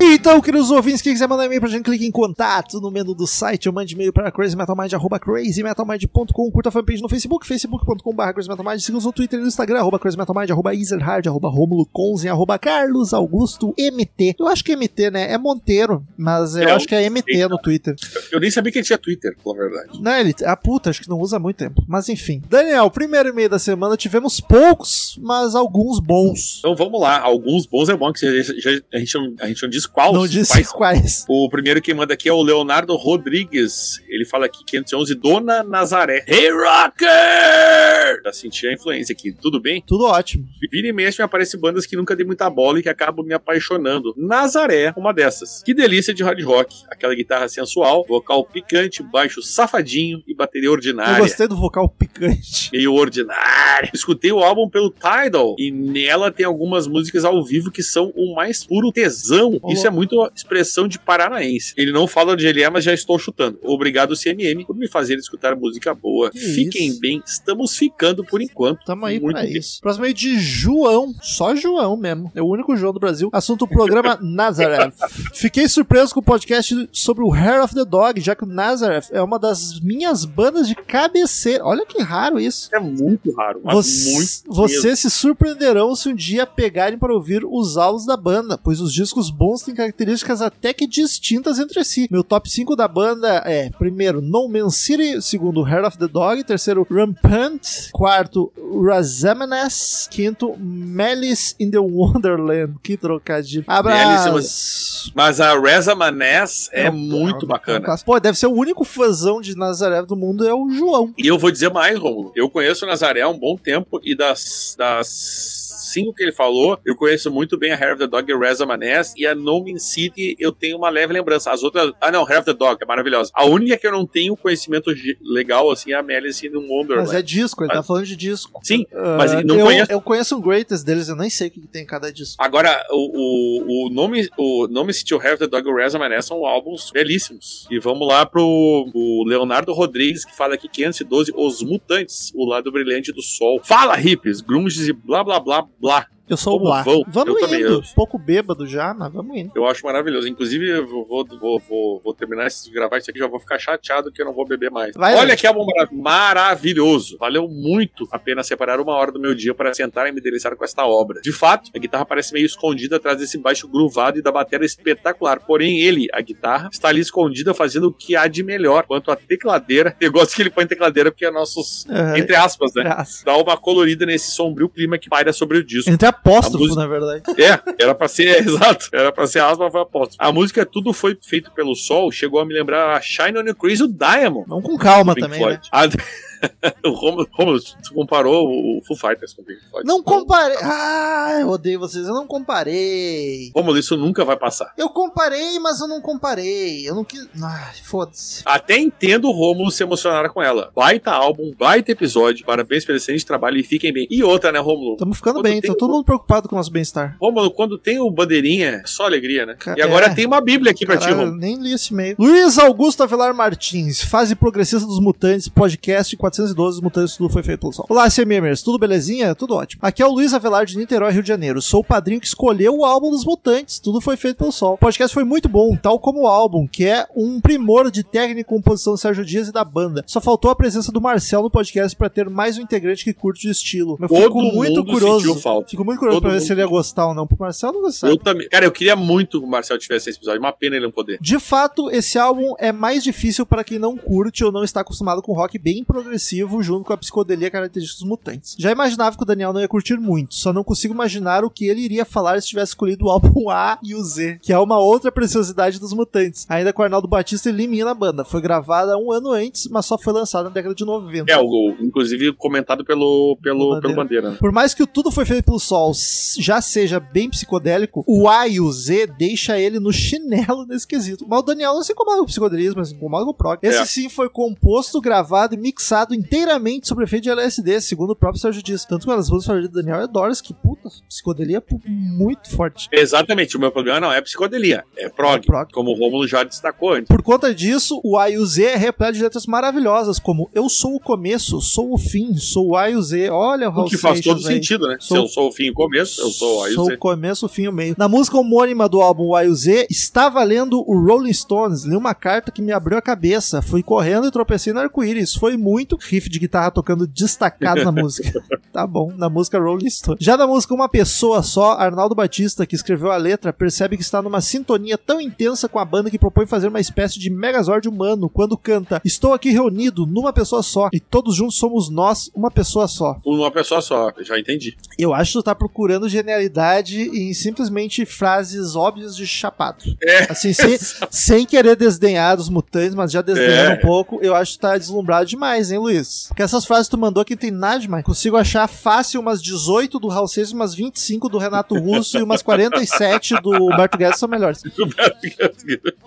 Então, 0.00 0.40
queridos 0.40 0.70
ouvintes, 0.70 1.02
quem 1.02 1.12
quiser 1.12 1.26
mandar 1.26 1.46
e-mail 1.46 1.60
pra 1.60 1.68
gente, 1.68 1.84
clique 1.84 2.06
em 2.06 2.10
contato 2.10 2.80
no 2.80 2.90
menu 2.90 3.14
do 3.14 3.26
site 3.26 3.68
ou 3.68 3.74
mande 3.74 3.94
e-mail 3.94 4.12
para 4.12 4.30
crazymetalmind, 4.30 4.92
arroba 4.94 5.18
crazymetalmind.com, 5.18 6.50
curta 6.50 6.68
a 6.68 6.72
fanpage 6.72 7.02
no 7.02 7.08
Facebook, 7.08 7.46
facebook.com.br 7.46 8.32
crazymetalmind, 8.32 8.80
siga-nos 8.80 9.04
no 9.04 9.12
Twitter 9.12 9.38
e 9.38 9.42
no 9.42 9.48
Instagram, 9.48 9.80
arroba 9.80 9.98
crazymetalmind, 9.98 10.50
arroba 10.50 10.74
ezerhard, 10.74 11.26
arroba 11.28 11.48
romulo 11.48 11.84
conzen, 11.86 12.30
arroba 12.30 12.58
carlos 12.58 13.12
augusto 13.12 13.74
mt. 13.76 14.36
Eu 14.38 14.46
acho 14.46 14.62
que 14.64 14.72
é 14.72 14.76
mt, 14.76 15.10
né? 15.10 15.32
É 15.32 15.38
Monteiro, 15.38 16.04
mas 16.16 16.54
eu 16.54 16.68
É, 16.68 16.72
acho 16.72 16.86
que 16.86 16.94
é 16.94 17.04
mt 17.10 17.48
no 17.48 17.58
Twitter. 17.58 17.96
Eu 18.30 18.38
nem 18.38 18.50
sabia 18.50 18.70
que 18.70 18.78
ele 18.78 18.86
tinha 18.86 18.98
Twitter, 18.98 19.36
pela 19.42 19.56
verdade. 19.56 20.00
Não, 20.00 20.12
ele, 20.14 20.34
a 20.44 20.56
puta, 20.56 20.90
acho 20.90 21.02
que 21.02 21.08
não 21.08 21.18
usa 21.18 21.36
há 21.36 21.40
muito 21.40 21.56
tempo. 21.56 21.82
Mas 21.88 22.08
enfim. 22.08 22.40
Daniel, 22.48 22.88
primeiro 22.90 23.30
e-mail 23.30 23.48
da 23.48 23.58
semana, 23.58 23.96
tivemos 23.96 24.40
poucos, 24.40 25.18
mas 25.20 25.56
alguns 25.56 25.98
bons. 25.98 26.58
Então 26.60 26.76
vamos 26.76 27.00
lá. 27.00 27.18
Alguns 27.20 27.66
bons 27.66 27.88
é 27.88 27.96
bom, 27.96 28.12
que 28.12 28.24
a, 28.24 28.98
gente 28.98 29.14
não, 29.14 29.34
a 29.40 29.48
gente 29.48 29.62
não 29.62 29.68
diz 29.68 29.87
qual. 29.88 30.12
não 30.12 30.26
disse 30.26 30.52
quais. 30.52 30.70
quais. 30.72 31.24
O 31.28 31.48
primeiro 31.48 31.80
que 31.80 31.92
manda 31.94 32.14
aqui 32.14 32.28
é 32.28 32.32
o 32.32 32.42
Leonardo 32.42 32.94
Rodrigues. 32.96 34.00
Ele 34.08 34.24
fala 34.24 34.46
aqui 34.46 34.64
511 34.64 35.14
Dona 35.14 35.62
Nazaré. 35.62 36.24
Hey 36.26 36.50
Rocker! 36.50 38.22
Já 38.24 38.32
senti 38.32 38.66
a 38.66 38.72
influência 38.72 39.12
aqui. 39.12 39.32
Tudo 39.32 39.60
bem? 39.60 39.82
Tudo 39.86 40.04
ótimo. 40.04 40.46
Vira 40.70 40.88
e 40.88 40.92
mexe 40.92 41.20
me 41.20 41.24
aparecem 41.24 41.58
bandas 41.58 41.86
que 41.86 41.96
nunca 41.96 42.14
dei 42.14 42.24
muita 42.24 42.48
bola 42.50 42.78
e 42.78 42.82
que 42.82 42.88
acabam 42.88 43.24
me 43.24 43.34
apaixonando. 43.34 44.14
Nazaré, 44.16 44.92
uma 44.96 45.12
dessas. 45.12 45.62
Que 45.62 45.74
delícia 45.74 46.12
de 46.14 46.22
hard 46.22 46.42
rock. 46.44 46.74
Aquela 46.90 47.14
guitarra 47.14 47.48
sensual, 47.48 48.04
vocal 48.06 48.44
picante, 48.44 49.02
baixo 49.02 49.42
safadinho 49.42 50.22
e 50.26 50.34
bateria 50.34 50.68
Eu 50.68 50.72
ordinária. 50.72 51.18
gostei 51.18 51.48
do 51.48 51.56
vocal 51.56 51.88
picante. 51.88 52.70
meio 52.72 52.92
ordinário. 52.94 53.90
Escutei 53.92 54.32
o 54.32 54.40
álbum 54.40 54.68
pelo 54.68 54.90
Tidal 54.90 55.56
e 55.58 55.70
nela 55.70 56.30
tem 56.30 56.44
algumas 56.46 56.86
músicas 56.86 57.24
ao 57.24 57.44
vivo 57.44 57.70
que 57.70 57.82
são 57.82 58.12
o 58.14 58.34
mais 58.34 58.64
puro 58.64 58.92
tesão. 58.92 59.58
Ô, 59.62 59.70
Isso 59.78 59.86
é 59.86 59.90
muito 59.90 60.30
expressão 60.34 60.86
de 60.88 60.98
paranaense. 60.98 61.72
Ele 61.76 61.92
não 61.92 62.06
fala 62.06 62.32
onde 62.32 62.46
ele 62.46 62.62
é, 62.62 62.68
mas 62.70 62.84
já 62.84 62.92
estou 62.92 63.18
chutando. 63.18 63.58
Obrigado, 63.62 64.14
CMM, 64.16 64.64
por 64.66 64.76
me 64.76 64.88
fazer 64.88 65.16
escutar 65.16 65.54
música 65.56 65.94
boa. 65.94 66.30
Que 66.30 66.38
Fiquem 66.38 66.88
isso. 66.88 67.00
bem, 67.00 67.22
estamos 67.26 67.76
ficando 67.76 68.24
por 68.24 68.40
enquanto. 68.42 68.84
Tamo 68.84 69.06
aí 69.06 69.20
Muito 69.20 69.34
pra 69.36 69.42
bem. 69.44 69.56
isso. 69.56 69.80
Próximo 69.80 70.04
aí 70.04 70.12
de 70.12 70.38
João. 70.38 71.14
Só 71.22 71.54
João 71.54 71.96
mesmo. 71.96 72.30
É 72.34 72.42
o 72.42 72.46
único 72.46 72.76
João 72.76 72.92
do 72.92 73.00
Brasil. 73.00 73.28
Assunto 73.32 73.66
programa 73.66 74.18
Nazareth. 74.22 74.92
Fiquei 75.34 75.68
surpreso 75.68 76.14
com 76.14 76.20
o 76.20 76.22
podcast 76.22 76.88
sobre 76.92 77.22
o 77.24 77.32
Hair 77.32 77.62
of 77.62 77.74
the 77.74 77.84
Dog, 77.84 78.20
já 78.20 78.34
que 78.34 78.44
o 78.44 78.46
Nazareth 78.46 79.06
é 79.12 79.22
uma 79.22 79.38
das 79.38 79.80
minhas 79.80 80.24
bandas 80.24 80.66
de 80.68 80.74
cabeceira. 80.74 81.64
Olha 81.64 81.84
que 81.86 82.02
raro 82.02 82.40
isso. 82.40 82.68
É 82.74 82.80
muito 82.80 83.32
raro, 83.34 83.60
mas 83.64 83.74
Você- 83.74 84.12
muito 84.12 84.28
vocês 84.48 84.98
se 84.98 85.10
surpreenderão 85.10 85.94
se 85.94 86.08
um 86.08 86.14
dia 86.14 86.46
pegarem 86.46 86.98
para 86.98 87.12
ouvir 87.14 87.44
os 87.44 87.76
álbuns 87.76 88.06
da 88.06 88.16
banda, 88.16 88.58
pois 88.58 88.80
os 88.80 88.92
discos 88.92 89.30
bons 89.30 89.62
têm 89.68 89.74
características 89.74 90.40
até 90.42 90.72
que 90.72 90.86
distintas 90.86 91.58
entre 91.58 91.84
si. 91.84 92.08
Meu 92.10 92.24
top 92.24 92.50
5 92.50 92.74
da 92.74 92.88
banda 92.88 93.42
é: 93.46 93.70
primeiro, 93.78 94.20
No 94.20 94.48
Man's 94.48 94.76
City, 94.76 95.20
segundo, 95.22 95.64
Hair 95.64 95.84
of 95.86 95.98
the 95.98 96.08
Dog, 96.08 96.42
terceiro, 96.44 96.86
Rampant, 96.90 97.90
quarto, 97.92 98.52
Razamanas, 98.86 100.08
quinto, 100.10 100.56
Malice 100.58 101.54
in 101.60 101.70
the 101.70 101.78
Wonderland. 101.78 102.74
Que 102.82 102.96
trocadilho. 102.96 103.64
Abraço. 103.66 105.12
Mas 105.14 105.40
a 105.40 105.58
Reza 105.58 105.94
Maness 105.94 106.68
é, 106.72 106.90
um- 106.90 106.94
muito 106.94 107.44
é 107.44 107.48
bacana. 107.48 107.96
Pô, 108.04 108.18
deve 108.20 108.38
ser 108.38 108.46
o 108.46 108.52
único 108.52 108.84
fãzão 108.84 109.40
de 109.40 109.56
Nazaré 109.56 110.02
do 110.02 110.16
mundo 110.16 110.46
é 110.46 110.54
o 110.54 110.68
João. 110.70 111.12
E 111.18 111.26
eu 111.26 111.38
vou 111.38 111.50
dizer 111.50 111.70
mais, 111.70 111.98
Romulo. 111.98 112.32
Eu 112.34 112.48
conheço 112.48 112.84
o 112.84 112.88
Nazaré 112.88 113.22
há 113.22 113.28
um 113.28 113.38
bom 113.38 113.56
tempo 113.56 114.00
e 114.02 114.14
das, 114.16 114.74
das 114.78 115.67
cinco 115.92 116.12
que 116.14 116.22
ele 116.22 116.32
falou, 116.32 116.78
eu 116.84 116.94
conheço 116.96 117.30
muito 117.30 117.56
bem 117.58 117.72
a 117.72 117.76
Hair 117.76 117.92
of 117.94 117.98
the 118.00 118.06
Dog 118.06 118.30
e 118.30 118.36
Reza 118.36 118.64
Maness 118.66 119.14
e 119.16 119.26
a 119.26 119.34
No 119.34 119.62
Mean 119.64 119.78
City 119.78 120.36
eu 120.38 120.52
tenho 120.52 120.76
uma 120.76 120.88
leve 120.90 121.12
lembrança. 121.12 121.50
As 121.50 121.62
outras. 121.62 121.92
Ah, 122.00 122.10
não, 122.10 122.24
Hair 122.26 122.40
of 122.40 122.44
the 122.46 122.54
Dog 122.54 122.78
é 122.82 122.86
maravilhosa. 122.86 123.30
A 123.34 123.44
única 123.46 123.76
que 123.76 123.86
eu 123.86 123.92
não 123.92 124.06
tenho 124.06 124.36
conhecimento 124.36 124.90
legal 125.22 125.70
assim 125.70 125.92
é 125.92 125.94
a 125.94 126.02
Malice 126.02 126.46
in 126.46 126.54
Wonderland. 126.56 127.08
Mas 127.08 127.14
é 127.14 127.22
disco, 127.22 127.62
ele 127.62 127.70
tá 127.70 127.76
Mas- 127.78 127.86
falando 127.86 128.06
de 128.06 128.16
disco. 128.16 128.60
Sim, 128.62 128.84
mas 129.16 129.32
Ah, 129.32 129.42
não 129.42 129.58
eu, 129.58 129.66
conheço. 129.66 129.92
eu 129.92 130.00
conheço 130.00 130.36
o 130.36 130.40
Greatest 130.40 130.84
deles, 130.84 131.08
eu 131.08 131.16
nem 131.16 131.30
sei 131.30 131.48
o 131.48 131.50
que 131.50 131.60
tem 131.66 131.82
em 131.82 131.86
cada 131.86 132.12
disco. 132.12 132.36
Agora, 132.42 132.84
o, 132.90 133.84
o, 133.84 133.86
o 133.86 133.90
nome 133.90 134.28
o 134.36 134.66
nome 134.68 134.92
City 134.92 135.14
of 135.14 135.24
Hair 135.24 135.34
of 135.34 135.44
the 135.44 135.46
Dog 135.48 135.68
e 135.68 135.72
o 135.72 135.76
Reza 135.76 135.98
Maness 135.98 136.26
são 136.26 136.44
álbuns 136.46 136.90
belíssimos. 136.92 137.66
E 137.70 137.78
vamos 137.78 138.06
lá 138.06 138.24
pro, 138.26 138.88
pro 138.92 139.24
Leonardo 139.26 139.72
Rodrigues, 139.72 140.24
que 140.24 140.36
fala 140.36 140.54
aqui 140.54 140.68
512, 140.68 141.32
Os 141.36 141.62
Mutantes, 141.62 142.32
o 142.34 142.44
lado 142.48 142.70
brilhante 142.70 143.12
do 143.12 143.22
sol. 143.22 143.60
Fala, 143.64 143.94
hippies, 143.96 144.40
grunges 144.40 144.88
e 144.88 144.92
blá 144.92 145.22
blá 145.24 145.40
blá 145.40 145.66
blá. 145.78 146.08
Eu 146.28 146.36
sou 146.36 146.56
o 146.56 146.60
Blá. 146.60 146.82
vão? 146.82 147.02
Vamos 147.08 147.34
Eu 147.34 147.40
também, 147.40 147.60
indo. 147.62 147.72
eu- 147.74 147.78
Um 147.78 147.94
pouco 147.94 148.18
bêbado 148.18 148.66
já, 148.66 148.92
mas 148.94 149.12
vamos 149.12 149.36
indo. 149.36 149.52
Eu 149.54 149.66
acho 149.66 149.84
maravilhoso. 149.84 150.28
Inclusive, 150.28 150.68
eu 150.68 150.86
vou, 150.86 151.04
vou, 151.06 151.26
vou, 151.68 152.00
vou, 152.04 152.14
terminar 152.14 152.48
de 152.48 152.70
gravar 152.70 152.98
isso 152.98 153.10
aqui, 153.10 153.18
já 153.18 153.26
vou 153.26 153.40
ficar 153.40 153.58
chateado 153.58 154.10
que 154.12 154.20
eu 154.20 154.26
não 154.26 154.32
vou 154.34 154.46
beber 154.46 154.70
mais. 154.70 154.94
Vai, 154.94 155.14
Olha 155.16 155.36
que 155.36 155.46
álbum 155.46 155.64
mara- 155.64 155.88
maravilhoso. 155.92 157.16
Valeu 157.18 157.48
muito 157.48 158.06
a 158.10 158.18
pena 158.18 158.42
separar 158.42 158.80
uma 158.80 158.92
hora 158.94 159.10
do 159.12 159.20
meu 159.20 159.34
dia 159.34 159.54
para 159.54 159.72
sentar 159.74 160.06
e 160.08 160.12
me 160.12 160.20
deliciar 160.20 160.54
com 160.56 160.64
esta 160.64 160.84
obra. 160.86 161.20
De 161.20 161.32
fato, 161.32 161.70
a 161.74 161.78
guitarra 161.78 162.04
parece 162.04 162.32
meio 162.32 162.46
escondida 162.46 162.96
atrás 162.96 163.18
desse 163.18 163.38
baixo 163.38 163.68
gruvado 163.68 164.18
e 164.18 164.22
da 164.22 164.30
bateria 164.32 164.66
espetacular. 164.66 165.40
Porém, 165.46 165.80
ele, 165.80 166.06
a 166.12 166.20
guitarra, 166.20 166.68
está 166.72 166.88
ali 166.88 167.00
escondida 167.00 167.52
fazendo 167.54 167.88
o 167.88 167.92
que 167.92 168.14
há 168.16 168.26
de 168.26 168.42
melhor. 168.42 168.84
Quanto 168.86 169.10
a 169.10 169.16
tecladeira, 169.16 169.96
eu 170.00 170.12
gosto 170.12 170.34
que 170.36 170.42
ele 170.42 170.50
põe 170.50 170.66
tecladeira 170.66 171.10
porque 171.10 171.24
é 171.24 171.30
nossos, 171.30 171.86
É, 171.88 172.18
entre 172.18 172.34
aspas, 172.36 172.72
né? 172.74 172.84
graça. 172.84 173.24
Dá 173.24 173.36
uma 173.36 173.56
colorida 173.56 174.04
nesse 174.06 174.30
sombrio 174.32 174.68
clima 174.68 174.98
que 174.98 175.08
paira 175.08 175.32
sobre 175.32 175.58
o 175.58 175.64
disco. 175.64 175.90
Entre 175.90 176.06
apóstrofo, 176.20 176.58
música- 176.58 176.80
na 176.80 176.86
verdade. 176.86 177.22
É, 177.42 177.82
era 177.84 177.94
pra 177.94 178.08
ser, 178.08 178.38
exato, 178.46 178.88
era 178.92 179.10
pra 179.12 179.26
ser 179.26 179.40
asma, 179.40 179.70
foi 179.70 179.80
apóstolo. 179.80 180.16
A 180.18 180.32
música 180.32 180.64
Tudo 180.66 180.92
Foi 180.92 181.16
Feito 181.22 181.50
Pelo 181.52 181.74
Sol 181.74 182.10
chegou 182.12 182.40
a 182.40 182.44
me 182.44 182.54
lembrar 182.54 182.96
a 182.96 183.00
Shine 183.00 183.38
on 183.38 183.42
Your 183.44 183.54
Crazy 183.54 183.86
Diamond. 183.88 184.46
Vamos 184.48 184.64
com 184.64 184.76
calma 184.76 185.14
também, 185.14 185.44
né? 185.44 185.60
A- 185.72 185.84
o 186.84 186.90
Romulo, 186.90 187.28
Romulo, 187.32 187.60
tu 187.60 187.94
comparou 187.94 188.46
o 188.48 188.80
Foo 188.86 188.96
Fighters 188.96 189.32
com 189.34 189.42
o 189.42 189.44
Pink 189.44 189.60
Floyd. 189.70 189.86
Não 189.86 190.02
comparei. 190.02 190.56
Ah, 190.62 191.38
eu 191.40 191.48
odeio 191.48 191.78
vocês. 191.80 192.06
Eu 192.06 192.14
não 192.14 192.26
comparei. 192.26 193.50
Romulo, 193.54 193.78
isso 193.78 193.96
nunca 193.96 194.24
vai 194.24 194.36
passar. 194.36 194.72
Eu 194.76 194.88
comparei, 194.90 195.58
mas 195.58 195.80
eu 195.80 195.88
não 195.88 196.00
comparei. 196.00 196.88
Eu 196.88 196.94
não 196.94 197.04
quis. 197.04 197.26
Ai, 197.42 197.74
foda-se. 197.84 198.42
Até 198.44 198.78
entendo 198.78 199.28
o 199.28 199.32
Romulo 199.32 199.70
se 199.70 199.82
emocionar 199.82 200.30
com 200.32 200.42
ela. 200.42 200.70
Baita 200.74 201.10
álbum, 201.10 201.52
baita 201.58 201.92
episódio, 201.92 202.44
parabéns 202.44 202.84
pelo 202.84 202.96
excelente 202.98 203.26
trabalho 203.26 203.56
e 203.58 203.62
fiquem 203.62 203.92
bem. 203.92 204.06
E 204.10 204.22
outra, 204.22 204.52
né, 204.52 204.58
Romulo? 204.58 204.92
Estamos 204.92 205.16
ficando 205.16 205.34
Quando 205.36 205.44
bem, 205.44 205.60
tá 205.60 205.72
o- 205.72 205.76
todo 205.76 205.90
mundo 205.92 206.04
preocupado 206.04 206.48
com 206.48 206.54
o 206.54 206.58
nosso 206.58 206.70
bem-estar. 206.70 207.16
Romulo, 207.20 207.50
quando 207.50 207.78
tem 207.78 207.98
o 207.98 208.10
bandeirinha, 208.10 208.82
é 208.84 208.86
só 208.86 209.04
alegria, 209.06 209.46
né? 209.46 209.54
Ca- 209.58 209.74
E 209.76 209.82
agora 209.82 210.06
é. 210.06 210.14
tem 210.14 210.26
uma 210.26 210.40
bíblia 210.40 210.72
aqui 210.72 210.84
pra 210.86 210.96
ti, 210.96 211.04
Caralho, 211.04 211.20
Romulo. 211.20 211.38
nem 211.38 211.56
li 211.56 211.72
esse 211.72 211.92
e-mail. 211.92 212.16
Luiz 212.18 212.58
Augusto 212.58 213.02
Avelar 213.02 213.34
Martins, 213.34 214.02
fase 214.02 214.34
progressista 214.34 214.86
dos 214.86 215.00
Mutantes, 215.00 215.48
podcast 215.48 216.16
412 216.28 216.54
dos 216.74 216.80
Mutantes, 216.80 217.16
tudo 217.16 217.32
foi 217.32 217.42
feito 217.42 217.60
pelo 217.60 217.72
sol. 217.72 217.86
Olá, 217.88 218.08
CMMers, 218.10 218.62
tudo 218.62 218.78
belezinha? 218.78 219.34
Tudo 219.34 219.54
ótimo. 219.54 219.80
Aqui 219.82 220.02
é 220.02 220.06
o 220.06 220.12
Luiz 220.12 220.34
Avelar 220.34 220.66
de 220.66 220.76
Niterói, 220.76 221.10
Rio 221.12 221.22
de 221.22 221.28
Janeiro. 221.28 221.62
Sou 221.62 221.80
o 221.80 221.84
padrinho 221.84 222.20
que 222.20 222.26
escolheu 222.26 222.76
o 222.76 222.84
álbum 222.84 223.10
dos 223.10 223.24
Mutantes, 223.24 223.78
tudo 223.78 224.00
foi 224.00 224.16
feito 224.16 224.36
pelo 224.36 224.52
sol. 224.52 224.74
O 224.74 224.78
podcast 224.78 225.12
foi 225.12 225.24
muito 225.24 225.48
bom, 225.48 225.74
tal 225.76 225.98
como 225.98 226.22
o 226.22 226.26
álbum, 226.26 226.66
que 226.66 226.84
é 226.84 227.06
um 227.16 227.40
primor 227.40 227.90
de 227.90 228.04
técnica 228.04 228.40
e 228.40 228.44
composição 228.44 228.92
do 228.92 228.98
Sérgio 228.98 229.24
Dias 229.24 229.48
e 229.48 229.52
da 229.52 229.64
banda. 229.64 230.04
Só 230.06 230.20
faltou 230.20 230.50
a 230.50 230.56
presença 230.56 230.92
do 230.92 231.00
Marcel 231.00 231.42
no 231.42 231.50
podcast 231.50 231.96
pra 231.96 232.10
ter 232.10 232.28
mais 232.28 232.58
um 232.58 232.62
integrante 232.62 233.04
que 233.04 233.14
curte 233.14 233.48
o 233.48 233.50
estilo. 233.50 233.96
Eu 234.00 234.08
Todo 234.08 234.22
fico 234.22 234.42
muito 234.42 234.84
curioso. 234.84 235.64
Fico 235.66 235.84
muito 235.84 235.98
curioso 235.98 236.16
Todo 236.16 236.22
pra 236.22 236.30
ver 236.30 236.36
mundo 236.38 236.46
se 236.46 236.52
ele 236.52 236.60
ia 236.60 236.66
gostar 236.66 237.06
ou 237.06 237.14
não. 237.14 237.26
Pro 237.26 237.38
Marcel 237.38 237.72
não 237.72 237.80
gostar. 237.80 238.08
Eu 238.08 238.18
também. 238.18 238.48
Cara, 238.48 238.66
eu 238.66 238.72
queria 238.72 238.96
muito 238.96 239.40
que 239.40 239.46
o 239.46 239.48
Marcel 239.48 239.78
tivesse 239.78 240.10
esse 240.10 240.18
episódio. 240.18 240.40
Uma 240.40 240.52
pena 240.52 240.76
ele 240.76 240.84
não 240.84 240.92
poder. 240.92 241.18
De 241.20 241.38
fato, 241.38 241.90
esse 241.90 242.18
álbum 242.18 242.54
é 242.58 242.72
mais 242.72 243.02
difícil 243.02 243.46
para 243.46 243.64
quem 243.64 243.78
não 243.78 243.96
curte 243.96 244.44
ou 244.44 244.52
não 244.52 244.62
está 244.62 244.80
acostumado 244.80 245.22
com 245.22 245.32
rock 245.32 245.58
bem 245.58 245.84
progressivo 245.84 246.17
junto 246.62 246.84
com 246.84 246.92
a 246.92 246.96
psicodelia 246.96 247.50
característica 247.50 248.00
dos 248.00 248.08
mutantes. 248.08 248.54
Já 248.58 248.70
imaginava 248.70 249.16
que 249.16 249.22
o 249.22 249.26
Daniel 249.26 249.52
não 249.52 249.60
ia 249.60 249.68
curtir 249.68 249.96
muito, 249.98 250.34
só 250.34 250.52
não 250.52 250.64
consigo 250.64 250.94
imaginar 250.94 251.44
o 251.44 251.50
que 251.50 251.66
ele 251.66 251.80
iria 251.80 252.04
falar 252.04 252.40
se 252.40 252.48
tivesse 252.48 252.70
escolhido 252.70 253.06
o 253.06 253.10
álbum 253.10 253.50
A 253.50 253.78
e 253.82 253.94
o 253.94 254.02
Z, 254.02 254.38
que 254.42 254.52
é 254.52 254.58
uma 254.58 254.78
outra 254.78 255.10
preciosidade 255.12 255.78
dos 255.78 255.92
mutantes. 255.92 256.46
Ainda 256.48 256.72
com 256.72 256.82
o 256.82 256.84
Arnaldo 256.84 257.08
Batista 257.08 257.48
e 257.48 257.52
Liminha 257.52 257.84
na 257.84 257.94
banda. 257.94 258.24
Foi 258.24 258.40
gravada 258.40 258.96
um 258.98 259.12
ano 259.12 259.32
antes, 259.32 259.68
mas 259.68 259.86
só 259.86 259.96
foi 259.98 260.12
lançada 260.12 260.44
na 260.44 260.50
década 260.54 260.74
de 260.74 260.84
90. 260.84 261.30
É, 261.30 261.38
o, 261.38 261.74
inclusive 261.80 262.32
comentado 262.34 262.84
pelo, 262.84 263.36
pelo, 263.42 263.70
Bandeira. 263.70 263.80
pelo 263.80 263.94
Bandeira. 263.94 264.30
né? 264.30 264.36
Por 264.38 264.52
mais 264.52 264.74
que 264.74 264.82
o 264.82 264.86
Tudo 264.86 265.10
Foi 265.10 265.24
Feito 265.24 265.44
pelo 265.44 265.58
Sol 265.58 265.92
já 266.38 266.60
seja 266.60 266.98
bem 267.00 267.28
psicodélico, 267.30 268.04
o 268.06 268.28
A 268.28 268.46
e 268.48 268.60
o 268.60 268.70
Z 268.70 269.06
deixa 269.18 269.58
ele 269.58 269.78
no 269.78 269.92
chinelo 269.92 270.66
nesse 270.66 270.86
quesito. 270.86 271.26
Mas 271.28 271.40
o 271.40 271.42
Daniel 271.42 271.74
não 271.74 271.82
se 271.82 271.92
incomoda 271.92 272.18
com 272.18 272.24
o 272.24 272.26
psicodelismo, 272.26 272.78
mas 272.78 272.88
se 272.88 272.94
incomoda 272.94 273.24
com 273.24 273.30
o 273.30 273.34
prog. 273.34 273.58
Esse 273.62 273.78
É. 273.78 273.84
sim 273.86 274.08
foi 274.08 274.28
composto, 274.28 275.00
gravado 275.00 275.54
e 275.54 275.58
mixado 275.58 276.07
inteiramente 276.14 276.86
sobre 276.88 277.04
efeito 277.04 277.24
de 277.24 277.30
LSD, 277.30 277.80
segundo 277.80 278.10
o 278.10 278.16
próprio 278.16 278.40
Sérgio 278.40 278.62
disse. 278.62 278.86
Tanto 278.86 279.02
que 279.04 279.10
uma 279.10 279.16
das 279.16 279.28
músicas 279.30 279.46
favoritas 279.46 279.72
do 279.72 279.82
Daniel 279.82 280.02
é 280.04 280.06
Doris, 280.08 280.40
que 280.40 280.52
puta, 280.54 280.88
psicodelia 281.08 281.60
pu- 281.60 281.80
muito 281.86 282.50
forte. 282.50 282.88
Exatamente, 282.92 283.56
o 283.56 283.60
meu 283.60 283.70
problema 283.70 284.00
não 284.00 284.12
é 284.12 284.20
psicodelia, 284.20 284.84
é 284.96 285.08
prog, 285.08 285.36
É 285.42 285.46
prog. 285.46 285.72
como 285.72 285.90
o 285.90 285.94
Rômulo 285.98 286.26
já 286.26 286.42
destacou 286.44 286.92
antes. 286.92 287.08
Por 287.08 287.22
conta 287.22 287.54
disso, 287.54 288.00
o 288.04 288.16
A 288.16 288.30
e 288.30 288.38
o 288.38 288.46
Z 288.46 288.62
é 288.64 288.76
repleto 288.76 289.14
de 289.14 289.22
letras 289.22 289.46
maravilhosas, 289.46 290.18
como 290.18 290.48
Eu 290.54 290.68
sou 290.68 290.94
o 290.96 291.00
começo, 291.00 291.60
sou 291.60 291.92
o 291.92 291.98
fim, 291.98 292.34
sou 292.36 292.68
o 292.70 292.76
A 292.76 292.90
e 292.90 292.96
o 292.96 293.02
Z. 293.02 293.30
Olha 293.30 293.68
o 293.68 293.70
O 293.70 293.74
Raul 293.74 293.88
que 293.88 293.96
faz 293.98 294.20
todo 294.20 294.38
aí. 294.38 294.42
sentido, 294.54 294.86
né? 294.88 294.96
Sou- 295.00 295.16
Se 295.16 295.22
eu 295.22 295.28
sou 295.28 295.48
o 295.48 295.52
fim 295.52 295.64
e 295.64 295.70
o 295.70 295.74
começo, 295.74 296.20
eu 296.20 296.30
sou 296.30 296.64
aí 296.64 296.72
Sou 296.74 296.86
você. 296.86 296.94
o 296.94 296.98
começo, 296.98 297.46
o 297.46 297.48
fim 297.48 297.62
e 297.62 297.68
o 297.68 297.72
meio. 297.72 297.94
Na 297.98 298.08
música 298.08 298.36
homônima 298.38 298.88
do 298.88 299.00
álbum 299.00 299.36
Y 299.38 299.54
Z, 299.54 299.86
estava 299.90 300.42
lendo 300.42 300.82
o 300.86 300.98
Rolling 301.06 301.32
Stones, 301.32 301.84
li 301.84 301.96
uma 301.96 302.14
carta 302.14 302.50
que 302.50 302.62
me 302.62 302.72
abriu 302.72 302.96
a 302.98 303.02
cabeça. 303.02 303.60
Fui 303.62 303.82
correndo 303.82 304.26
e 304.26 304.30
tropecei 304.30 304.72
no 304.72 304.80
arco-íris. 304.80 305.34
Foi 305.34 305.56
muito 305.56 305.97
riff 306.00 306.28
de 306.28 306.38
guitarra 306.38 306.70
tocando 306.70 307.06
destacado 307.06 307.84
na 307.84 307.92
música. 307.92 308.42
Tá 308.70 308.86
bom, 308.86 309.10
na 309.16 309.28
música 309.30 309.58
Rolling 309.58 309.88
Stones. 309.90 310.22
Já 310.22 310.36
na 310.36 310.46
música 310.46 310.72
Uma 310.74 310.88
Pessoa 310.88 311.42
Só, 311.42 311.72
Arnaldo 311.72 312.14
Batista, 312.14 312.64
que 312.66 312.76
escreveu 312.76 313.10
a 313.10 313.16
letra, 313.16 313.52
percebe 313.52 313.96
que 313.96 314.02
está 314.02 314.20
numa 314.22 314.40
sintonia 314.40 314.96
tão 314.96 315.20
intensa 315.20 315.68
com 315.68 315.78
a 315.80 315.84
banda 315.84 316.10
que 316.10 316.18
propõe 316.18 316.46
fazer 316.46 316.68
uma 316.68 316.78
espécie 316.78 317.18
de 317.18 317.28
megazord 317.30 317.88
humano 317.88 318.28
quando 318.28 318.56
canta 318.58 319.00
Estou 319.04 319.32
aqui 319.32 319.50
reunido 319.50 320.06
numa 320.06 320.32
pessoa 320.32 320.62
só 320.62 320.90
e 320.92 321.00
todos 321.00 321.34
juntos 321.34 321.56
somos 321.56 321.90
nós, 321.90 322.30
uma 322.36 322.50
pessoa 322.50 322.86
só. 322.86 323.18
Uma 323.24 323.50
pessoa 323.50 323.80
só, 323.80 324.12
já 324.20 324.38
entendi. 324.38 324.76
Eu 324.96 325.12
acho 325.14 325.32
que 325.32 325.38
tu 325.38 325.42
tá 325.42 325.54
procurando 325.54 326.08
genialidade 326.08 327.00
em 327.00 327.32
simplesmente 327.34 328.04
frases 328.06 328.76
óbvias 328.76 329.16
de 329.16 329.26
chapado. 329.26 329.82
É. 330.02 330.30
Assim, 330.30 330.52
sem, 330.52 330.76
sem 331.10 331.46
querer 331.46 331.74
desdenhar 331.74 332.36
dos 332.36 332.48
mutantes, 332.50 332.94
mas 332.94 333.10
já 333.10 333.22
desdenhando 333.22 333.72
É. 333.72 333.74
um 333.74 333.80
pouco, 333.80 334.20
eu 334.22 334.34
acho 334.36 334.52
que 334.52 334.58
tá 334.60 334.76
deslumbrado 334.78 335.26
demais, 335.26 335.72
hein, 335.72 335.78
Luiz? 335.88 336.26
Porque 336.28 336.42
essas 336.42 336.64
frases 336.64 336.86
que 336.86 336.92
tu 336.92 336.98
mandou 337.00 337.20
aqui 337.22 337.36
tem 337.36 337.50
nada 337.50 337.80
demais. 337.80 338.04
Consigo 338.04 338.36
achar 338.36 338.66
fácil 338.68 339.20
umas 339.20 339.42
18 339.42 339.98
do 339.98 340.08
Raul 340.08 340.28
Seixas, 340.28 340.52
umas 340.52 340.74
25 340.74 341.28
do 341.28 341.38
Renato 341.38 341.78
Russo 341.78 342.18
e 342.18 342.22
umas 342.22 342.42
47 342.42 343.40
do 343.42 343.50
Humberto 343.50 343.96
Guedes 343.98 344.18
são 344.18 344.28
melhores. 344.28 344.62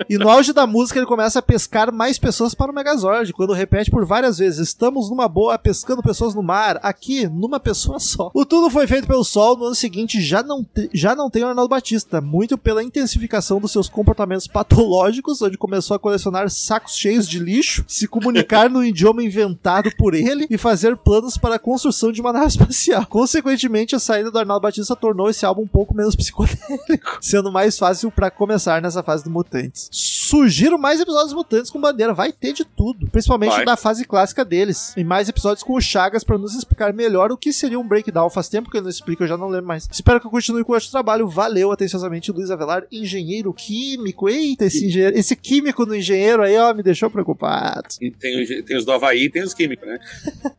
E 0.10 0.18
no 0.18 0.30
auge 0.30 0.52
da 0.52 0.68
música 0.68 1.00
ele 1.00 1.06
começa 1.06 1.40
a 1.40 1.42
pescar 1.42 1.92
mais 1.92 2.18
pessoas 2.20 2.54
para 2.54 2.72
o 2.72 2.76
Megazord, 2.76 3.32
quando 3.34 3.54
repete 3.54 3.90
por 3.90 4.06
várias 4.06 4.38
vezes: 4.40 4.60
Estamos 4.68 5.10
numa 5.10 5.28
boa 5.28 5.58
pescando 5.58 6.02
pessoas 6.04 6.36
no 6.36 6.44
mar, 6.44 6.80
aqui, 6.84 7.28
numa 7.28 7.60
pessoa 7.60 8.00
só. 8.00 8.30
O 8.34 8.46
tudo 8.46 8.70
foi 8.70 8.88
feito 8.88 9.08
pelo 9.08 9.24
Sol, 9.24 9.56
no 9.58 9.66
ano 9.66 9.76
seguinte 9.76 10.22
já 10.22 10.44
não, 10.44 10.64
te- 10.64 10.90
já 10.94 11.16
não 11.16 11.30
tem 11.30 11.44
o 11.44 11.48
Arnaldo 11.48 11.70
Batista, 11.70 12.20
muito 12.20 12.58
pela 12.58 12.84
intensificação 12.84 13.60
dos 13.60 13.72
seus 13.72 13.88
comportamentos 13.88 14.48
patológicos, 14.48 15.42
onde 15.42 15.58
começou 15.58 15.96
a 15.96 16.00
colecionar 16.00 16.50
sacos 16.50 16.96
cheios 16.96 17.28
de 17.28 17.40
lixo, 17.40 17.86
se 17.88 18.08
comunicar 18.08 18.70
no 18.70 18.84
idioma 18.84 19.24
inventado 19.24 19.71
por 19.98 20.14
ele 20.14 20.46
e 20.50 20.58
fazer 20.58 20.96
planos 20.98 21.38
para 21.38 21.56
a 21.56 21.60
construção 21.60 22.12
de 22.12 22.20
uma 22.22 22.34
nave 22.34 22.48
espacial. 22.52 23.06
Consequentemente, 23.06 23.96
a 23.96 24.00
saída 24.00 24.30
do 24.32 24.38
Arnaldo 24.40 24.62
Batista 24.64 24.96
tornou 24.96 25.30
esse 25.30 25.46
álbum 25.46 25.62
um 25.64 25.68
pouco 25.68 25.96
menos 25.96 26.16
psicodélico, 26.16 27.18
sendo 27.22 27.52
mais 27.52 27.78
fácil 27.78 28.12
para 28.12 28.30
começar 28.32 28.82
nessa 28.82 29.04
fase 29.04 29.24
do 29.24 29.30
Mutantes. 29.30 29.90
Sugiro 29.92 30.78
mais 30.80 31.00
episódios 31.00 31.34
Mutantes 31.34 31.70
com 31.72 31.80
bandeira, 31.80 32.14
vai 32.14 32.32
ter 32.32 32.54
de 32.54 32.64
tudo, 32.64 33.10
principalmente 33.10 33.52
Vai. 33.56 33.66
da 33.66 33.76
fase 33.76 34.06
clássica 34.06 34.46
deles. 34.46 34.94
E 34.96 35.04
mais 35.04 35.28
episódios 35.30 35.64
com 35.64 35.74
o 35.74 35.82
Chagas 35.82 36.24
para 36.24 36.38
nos 36.38 36.56
explicar 36.56 36.94
melhor 36.94 37.32
o 37.32 37.38
que 37.38 37.52
seria 37.52 37.80
um 37.80 37.88
breakdown. 37.88 38.30
Faz 38.30 38.48
tempo 38.50 38.70
que 38.70 38.78
ele 38.78 38.84
não 38.84 38.90
explica, 38.90 39.24
eu 39.24 39.28
já 39.28 39.38
não 39.38 39.48
lembro 39.50 39.68
mais. 39.68 39.88
Espero 39.92 40.20
que 40.20 40.28
eu 40.28 40.32
continue 40.32 40.64
com 40.64 40.74
o 40.74 40.82
trabalho. 40.82 41.28
Valeu, 41.28 41.72
atenciosamente, 41.72 42.32
Luiz 42.32 42.50
Avelar, 42.50 42.84
engenheiro 42.92 43.54
químico. 43.54 44.30
Eita, 44.30 44.66
esse, 44.66 44.86
engenheiro, 44.86 45.18
esse 45.18 45.36
químico 45.36 45.86
no 45.86 45.96
engenheiro 45.96 46.44
aí, 46.44 46.58
ó, 46.58 46.74
me 46.74 46.82
deixou 46.84 47.10
preocupado. 47.10 47.88
E 48.02 48.10
tem, 48.12 48.42
os- 48.42 48.66
tem 48.66 48.78
os 48.78 48.86
do 48.86 48.92
Havaí 48.92 49.30
tem 49.30 49.44
os 49.44 49.54
né? 49.68 50.00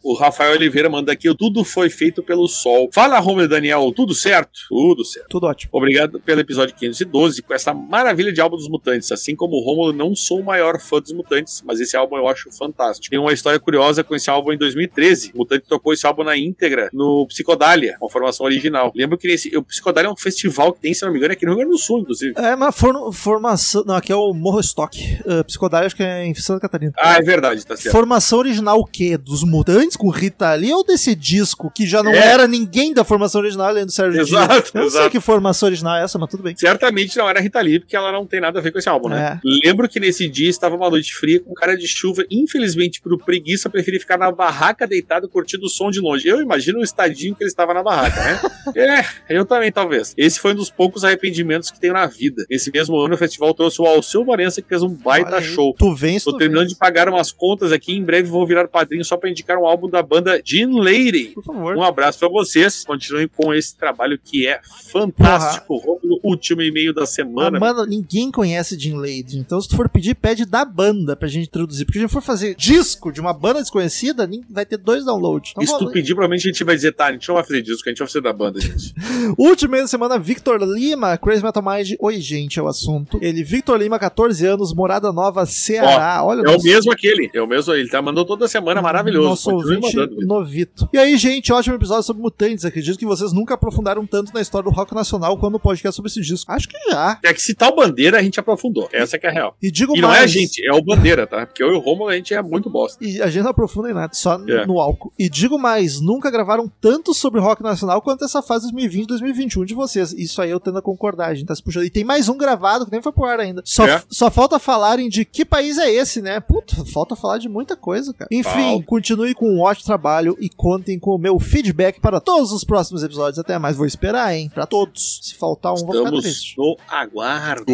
o 0.02 0.14
Rafael 0.14 0.52
Oliveira 0.52 0.88
manda 0.88 1.12
aqui: 1.12 1.32
tudo 1.36 1.64
foi 1.64 1.88
feito 1.90 2.22
pelo 2.22 2.46
sol. 2.48 2.88
Fala, 2.92 3.18
Romulo 3.18 3.44
e 3.44 3.48
Daniel, 3.48 3.92
tudo 3.94 4.14
certo? 4.14 4.60
Tudo 4.68 5.04
certo. 5.04 5.28
Tudo 5.28 5.46
ótimo. 5.46 5.70
Obrigado 5.72 6.20
pelo 6.20 6.40
episódio 6.40 6.74
512 6.74 7.42
com 7.42 7.54
essa 7.54 7.72
maravilha 7.72 8.32
de 8.32 8.40
álbum 8.40 8.56
dos 8.56 8.68
Mutantes. 8.68 9.10
Assim 9.12 9.34
como 9.34 9.56
o 9.56 9.64
Romulo, 9.64 9.92
não 9.92 10.14
sou 10.14 10.40
o 10.40 10.44
maior 10.44 10.80
fã 10.80 11.00
dos 11.00 11.12
Mutantes, 11.12 11.62
mas 11.64 11.80
esse 11.80 11.96
álbum 11.96 12.16
eu 12.16 12.28
acho 12.28 12.50
fantástico. 12.52 13.10
Tem 13.10 13.18
uma 13.18 13.32
história 13.32 13.58
curiosa 13.58 14.02
com 14.04 14.14
esse 14.14 14.28
álbum 14.30 14.52
em 14.52 14.58
2013. 14.58 15.32
O 15.34 15.38
Mutante 15.38 15.66
tocou 15.66 15.92
esse 15.92 16.06
álbum 16.06 16.24
na 16.24 16.36
íntegra 16.36 16.88
no 16.92 17.26
Psicodália, 17.26 17.96
uma 18.00 18.10
formação 18.10 18.44
original. 18.46 18.92
Lembro 18.94 19.16
que 19.18 19.28
nesse, 19.28 19.56
o 19.56 19.62
Psicodália 19.62 20.08
é 20.08 20.10
um 20.10 20.16
festival 20.16 20.72
que 20.72 20.80
tem, 20.80 20.94
se 20.94 21.04
não 21.04 21.12
me 21.12 21.18
engano, 21.18 21.32
aqui 21.32 21.44
no 21.44 21.52
Rio 21.52 21.58
Grande 21.60 21.72
do 21.72 21.78
Sul, 21.78 22.00
inclusive. 22.00 22.34
É 22.36 22.54
uma 22.54 22.72
for- 22.72 23.12
formação. 23.12 23.84
Não, 23.84 23.94
aqui 23.94 24.12
é 24.12 24.16
o 24.16 24.32
Morro 24.32 24.60
Stock. 24.60 24.98
Uh, 25.26 25.44
Psicodália, 25.44 25.86
acho 25.86 25.96
que 25.96 26.02
é 26.02 26.24
em 26.24 26.34
Santa 26.34 26.60
Catarina. 26.60 26.92
Ah, 26.96 27.16
é 27.16 27.22
verdade, 27.22 27.64
tá 27.66 27.76
certo. 27.76 27.92
Formação 27.92 28.38
original 28.38 28.81
o 28.82 28.86
quê? 28.86 29.16
Dos 29.16 29.42
Mutantes 29.44 29.96
com 29.96 30.08
Rita 30.10 30.52
Lee 30.54 30.72
ou 30.72 30.84
desse 30.84 31.14
disco 31.14 31.70
que 31.74 31.86
já 31.86 32.02
não 32.02 32.12
É. 32.12 32.18
era 32.32 32.46
ninguém 32.46 32.92
da 32.92 33.04
formação 33.04 33.40
original 33.40 33.66
além 33.68 33.86
do 33.86 33.92
Sérgio 33.92 34.20
Exato, 34.20 34.52
Dias? 34.54 34.74
Eu 34.74 34.80
não 34.82 34.90
sei 34.90 35.10
que 35.10 35.20
formação 35.20 35.68
original 35.68 35.96
é 35.96 36.04
essa, 36.04 36.18
mas 36.18 36.28
tudo 36.30 36.42
bem. 36.42 36.54
Certamente 36.56 37.16
não 37.16 37.28
era 37.28 37.40
Rita 37.40 37.60
Lee, 37.60 37.80
porque 37.80 37.96
ela 37.96 38.12
não 38.12 38.26
tem 38.26 38.40
nada 38.40 38.58
a 38.58 38.62
ver 38.62 38.70
com 38.70 38.78
esse 38.78 38.88
álbum, 38.88 39.08
né? 39.08 39.40
Lembro 39.64 39.88
que 39.88 39.98
nesse 40.00 40.28
dia 40.28 40.48
estava 40.50 40.76
uma 40.76 40.88
noite 40.90 41.14
fria 41.14 41.40
com 41.40 41.52
cara 41.54 41.76
de 41.76 41.86
chuva. 41.86 42.24
Infelizmente, 42.30 43.00
pro 43.00 43.18
preguiça, 43.18 43.70
preferi 43.70 43.98
ficar 43.98 44.18
na 44.18 44.30
barraca 44.30 44.86
deitado 44.86 45.28
curtindo 45.28 45.66
o 45.66 45.68
som 45.68 45.90
de 45.90 46.00
longe. 46.00 46.26
Eu 46.28 46.40
imagino 46.40 46.80
o 46.80 46.82
estadinho 46.82 47.34
que 47.34 47.42
ele 47.42 47.50
estava 47.50 47.72
na 47.74 47.82
barraca, 47.82 48.20
né? 48.22 48.40
é, 49.28 49.36
eu 49.36 49.44
também, 49.44 49.70
talvez. 49.72 50.14
Esse 50.16 50.38
foi 50.40 50.52
um 50.52 50.56
dos 50.56 50.70
poucos 50.70 51.04
arrependimentos 51.04 51.70
que 51.70 51.80
tenho 51.80 51.94
na 51.94 52.06
vida. 52.06 52.44
Nesse 52.50 52.70
mesmo 52.70 52.96
ano, 52.98 53.14
o 53.14 53.18
festival 53.18 53.54
trouxe 53.54 53.80
o 53.80 53.86
Alceu 53.86 54.24
Morença, 54.24 54.60
que 54.62 54.68
fez 54.68 54.82
um 54.82 54.88
baita 54.90 55.36
Olha 55.36 55.42
show. 55.42 55.74
Tu 55.78 55.94
vens, 55.94 56.24
Tô 56.24 56.32
tu 56.32 56.38
terminando 56.38 56.64
vens. 56.64 56.72
de 56.72 56.78
pagar 56.78 57.08
umas 57.08 57.30
contas 57.32 57.72
aqui. 57.72 57.92
Em 57.94 58.02
breve 58.02 58.28
vou 58.28 58.46
virar 58.46 58.66
padrinho 58.72 59.04
só 59.04 59.16
pra 59.16 59.30
indicar 59.30 59.58
um 59.58 59.66
álbum 59.66 59.88
da 59.88 60.02
banda 60.02 60.40
Jean 60.44 60.70
Lady. 60.82 61.26
Por 61.34 61.44
favor. 61.44 61.76
Um 61.76 61.82
abraço 61.82 62.18
pra 62.18 62.28
vocês. 62.28 62.84
Continuem 62.84 63.28
com 63.28 63.52
esse 63.54 63.76
trabalho 63.76 64.18
que 64.22 64.46
é 64.48 64.60
fantástico. 64.90 65.80
Último 66.22 66.62
e-mail 66.62 66.94
da 66.94 67.02
Ah, 67.02 67.06
semana. 67.06 67.58
mano, 67.58 67.84
ninguém 67.84 68.30
conhece 68.30 68.78
Jim 68.78 68.94
Lade. 68.94 69.38
Então, 69.38 69.60
se 69.60 69.68
tu 69.68 69.76
for 69.76 69.88
pedir, 69.88 70.14
pede 70.14 70.44
da 70.46 70.64
banda 70.64 71.14
pra 71.16 71.28
gente 71.28 71.50
traduzir. 71.50 71.84
Porque 71.84 71.98
se 71.98 72.04
a 72.04 72.06
gente 72.06 72.12
for 72.12 72.22
fazer 72.22 72.54
disco 72.54 73.12
de 73.12 73.20
uma 73.20 73.32
banda 73.32 73.60
desconhecida, 73.60 74.28
vai 74.48 74.64
ter 74.64 74.76
dois 74.76 75.04
downloads. 75.04 75.50
Então, 75.52 75.62
E 75.64 75.66
se 75.66 75.78
tu 75.78 75.90
pedir, 75.90 76.14
provavelmente 76.14 76.48
a 76.48 76.52
gente 76.52 76.64
vai 76.64 76.74
dizer, 76.76 76.92
tá, 76.92 77.06
a 77.06 77.12
gente 77.12 77.26
não 77.28 77.34
vai 77.34 77.44
fazer 77.44 77.60
disco, 77.62 77.88
a 77.88 77.90
gente 77.90 77.98
vai 77.98 78.06
fazer 78.08 78.20
da 78.20 78.32
banda, 78.32 78.60
gente. 78.60 78.94
Último 79.36 79.72
mês 79.72 79.82
da 79.84 79.88
semana, 79.88 80.18
Victor 80.18 80.62
Lima, 80.62 81.18
Crazy 81.18 81.42
Metal 81.42 81.62
Mind. 81.62 81.92
Oi, 81.98 82.20
gente, 82.20 82.58
é 82.58 82.62
o 82.62 82.68
assunto. 82.68 83.18
Ele, 83.20 83.42
Victor 83.42 83.78
Lima, 83.80 83.98
14 83.98 84.46
anos, 84.46 84.72
Morada 84.72 85.12
Nova, 85.12 85.44
Ceará. 85.44 86.22
Olha 86.24 86.42
É 86.48 86.56
o 86.56 86.62
mesmo 86.62 86.92
aquele, 86.92 87.30
é 87.34 87.42
o 87.42 87.46
mesmo, 87.46 87.72
ele 87.74 87.88
tá 87.88 88.00
mandando 88.00 88.24
toda 88.26 88.46
semana, 88.46 88.61
maravilhoso. 88.62 89.28
Nosso 89.28 89.50
Continue 89.50 89.76
ouvinte 89.76 89.96
mandando. 89.96 90.26
novito. 90.26 90.88
E 90.92 90.98
aí, 90.98 91.16
gente, 91.16 91.52
ótimo 91.52 91.74
episódio 91.76 92.02
sobre 92.04 92.22
mutantes. 92.22 92.64
Acredito 92.64 92.98
que 92.98 93.04
vocês 93.06 93.32
nunca 93.32 93.54
aprofundaram 93.54 94.06
tanto 94.06 94.32
na 94.32 94.40
história 94.40 94.68
do 94.70 94.74
rock 94.74 94.94
nacional 94.94 95.36
quando 95.38 95.56
o 95.56 95.60
podcast 95.60 95.96
sobre 95.96 96.10
esse 96.10 96.20
disco. 96.20 96.50
Acho 96.52 96.68
que 96.68 96.76
já. 96.90 97.18
É 97.22 97.32
que 97.34 97.42
se 97.42 97.54
tal 97.54 97.74
bandeira, 97.74 98.18
a 98.18 98.22
gente 98.22 98.38
aprofundou. 98.38 98.88
Essa 98.92 99.18
que 99.18 99.26
é 99.26 99.30
a 99.30 99.32
real. 99.32 99.56
E 99.62 99.70
digo 99.70 99.96
E 99.96 100.00
não 100.00 100.10
é 100.12 100.16
a 100.16 100.20
mais. 100.20 100.30
gente, 100.30 100.64
é 100.66 100.72
o 100.72 100.82
bandeira, 100.82 101.26
tá? 101.26 101.46
Porque 101.46 101.62
eu 101.62 101.68
e 101.72 101.76
o 101.76 101.80
Romulo, 101.80 102.10
a 102.10 102.14
gente 102.16 102.32
é 102.34 102.42
muito 102.42 102.70
bosta. 102.70 103.02
E 103.04 103.20
a 103.20 103.28
gente 103.28 103.42
não 103.42 103.50
aprofunda 103.50 103.90
em 103.90 103.94
nada, 103.94 104.12
só 104.14 104.34
É. 104.48 104.66
no 104.66 104.80
álcool. 104.80 105.12
E 105.18 105.28
digo 105.28 105.58
mais, 105.58 106.00
nunca 106.00 106.30
gravaram 106.30 106.70
tanto 106.80 107.12
sobre 107.14 107.40
rock 107.40 107.62
nacional 107.62 108.00
quanto 108.02 108.24
essa 108.24 108.42
fase 108.42 108.66
2020-2021 108.72 109.64
de 109.64 109.74
vocês. 109.74 110.12
Isso 110.12 110.40
aí 110.40 110.50
eu 110.50 110.60
tendo 110.60 110.78
a 110.78 110.82
concordar, 110.82 111.28
a 111.28 111.34
gente 111.34 111.46
tá 111.46 111.54
se 111.54 111.62
puxando. 111.62 111.84
E 111.84 111.90
tem 111.90 112.04
mais 112.04 112.28
um 112.28 112.36
gravado 112.36 112.84
que 112.86 112.92
nem 112.92 113.02
foi 113.02 113.12
pro 113.12 113.24
ar 113.24 113.40
ainda. 113.40 113.62
Só, 113.64 113.86
É. 113.86 114.02
só 114.08 114.30
falta 114.30 114.58
falarem 114.58 115.08
de 115.08 115.24
que 115.24 115.44
país 115.44 115.78
é 115.78 115.90
esse, 115.90 116.20
né? 116.20 116.40
Puta, 116.40 116.84
falta 116.86 117.16
falar 117.16 117.38
de 117.38 117.48
muita 117.48 117.76
coisa, 117.76 118.12
cara. 118.12 118.28
Enfim, 118.30 118.51
Falta. 118.52 118.86
continue 118.86 119.34
com 119.34 119.48
um 119.48 119.60
ótimo 119.60 119.86
trabalho 119.86 120.36
e 120.40 120.48
contem 120.48 120.98
com 120.98 121.14
o 121.14 121.18
meu 121.18 121.38
feedback 121.38 122.00
para 122.00 122.20
todos 122.20 122.52
os 122.52 122.64
próximos 122.64 123.02
episódios. 123.02 123.38
Até 123.38 123.58
mais, 123.58 123.76
vou 123.76 123.86
esperar, 123.86 124.34
hein? 124.34 124.50
Pra 124.52 124.66
todos. 124.66 125.20
Se 125.22 125.34
faltar 125.34 125.72
um, 125.72 125.76
vou 125.76 125.86
ficar 125.88 125.98
Estamos 126.04 126.22
triste. 126.22 126.54
no 126.58 126.76
aguardo. 126.88 127.72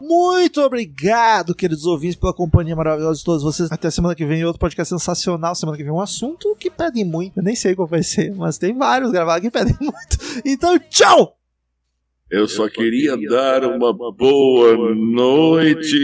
Muito 0.00 0.60
obrigado, 0.60 1.54
queridos 1.54 1.84
ouvintes, 1.86 2.16
pela 2.16 2.32
companhia 2.34 2.76
maravilhosa 2.76 3.18
de 3.18 3.24
todos 3.24 3.42
vocês. 3.42 3.70
Até 3.70 3.90
semana 3.90 4.14
que 4.14 4.24
vem, 4.26 4.44
outro 4.44 4.60
podcast 4.60 4.92
sensacional. 4.92 5.54
Semana 5.54 5.76
que 5.76 5.84
vem, 5.84 5.92
um 5.92 6.00
assunto 6.00 6.56
que 6.58 6.70
pedem 6.70 7.04
muito. 7.04 7.38
Eu 7.38 7.42
nem 7.42 7.54
sei 7.54 7.74
qual 7.74 7.86
vai 7.88 8.02
ser, 8.02 8.34
mas 8.34 8.58
tem 8.58 8.76
vários 8.76 9.10
gravados 9.10 9.42
que 9.42 9.50
pedem 9.50 9.76
muito. 9.80 10.18
Então, 10.44 10.78
tchau! 10.90 11.37
Eu 12.30 12.46
só 12.46 12.68
queria 12.68 13.16
dar 13.28 13.64
uma 13.64 13.92
boa 13.92 14.94
noite. 14.94 15.96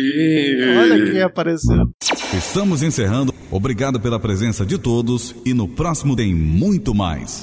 Olha 0.78 1.10
quem 1.12 1.20
apareceu. 1.20 1.90
Estamos 2.32 2.82
encerrando. 2.82 3.34
Obrigado 3.51 4.01
pela 4.01 4.18
presença 4.18 4.64
de 4.64 4.78
todos 4.78 5.34
e 5.44 5.52
no 5.52 5.68
próximo 5.68 6.16
tem 6.16 6.34
muito 6.34 6.94
mais. 6.94 7.42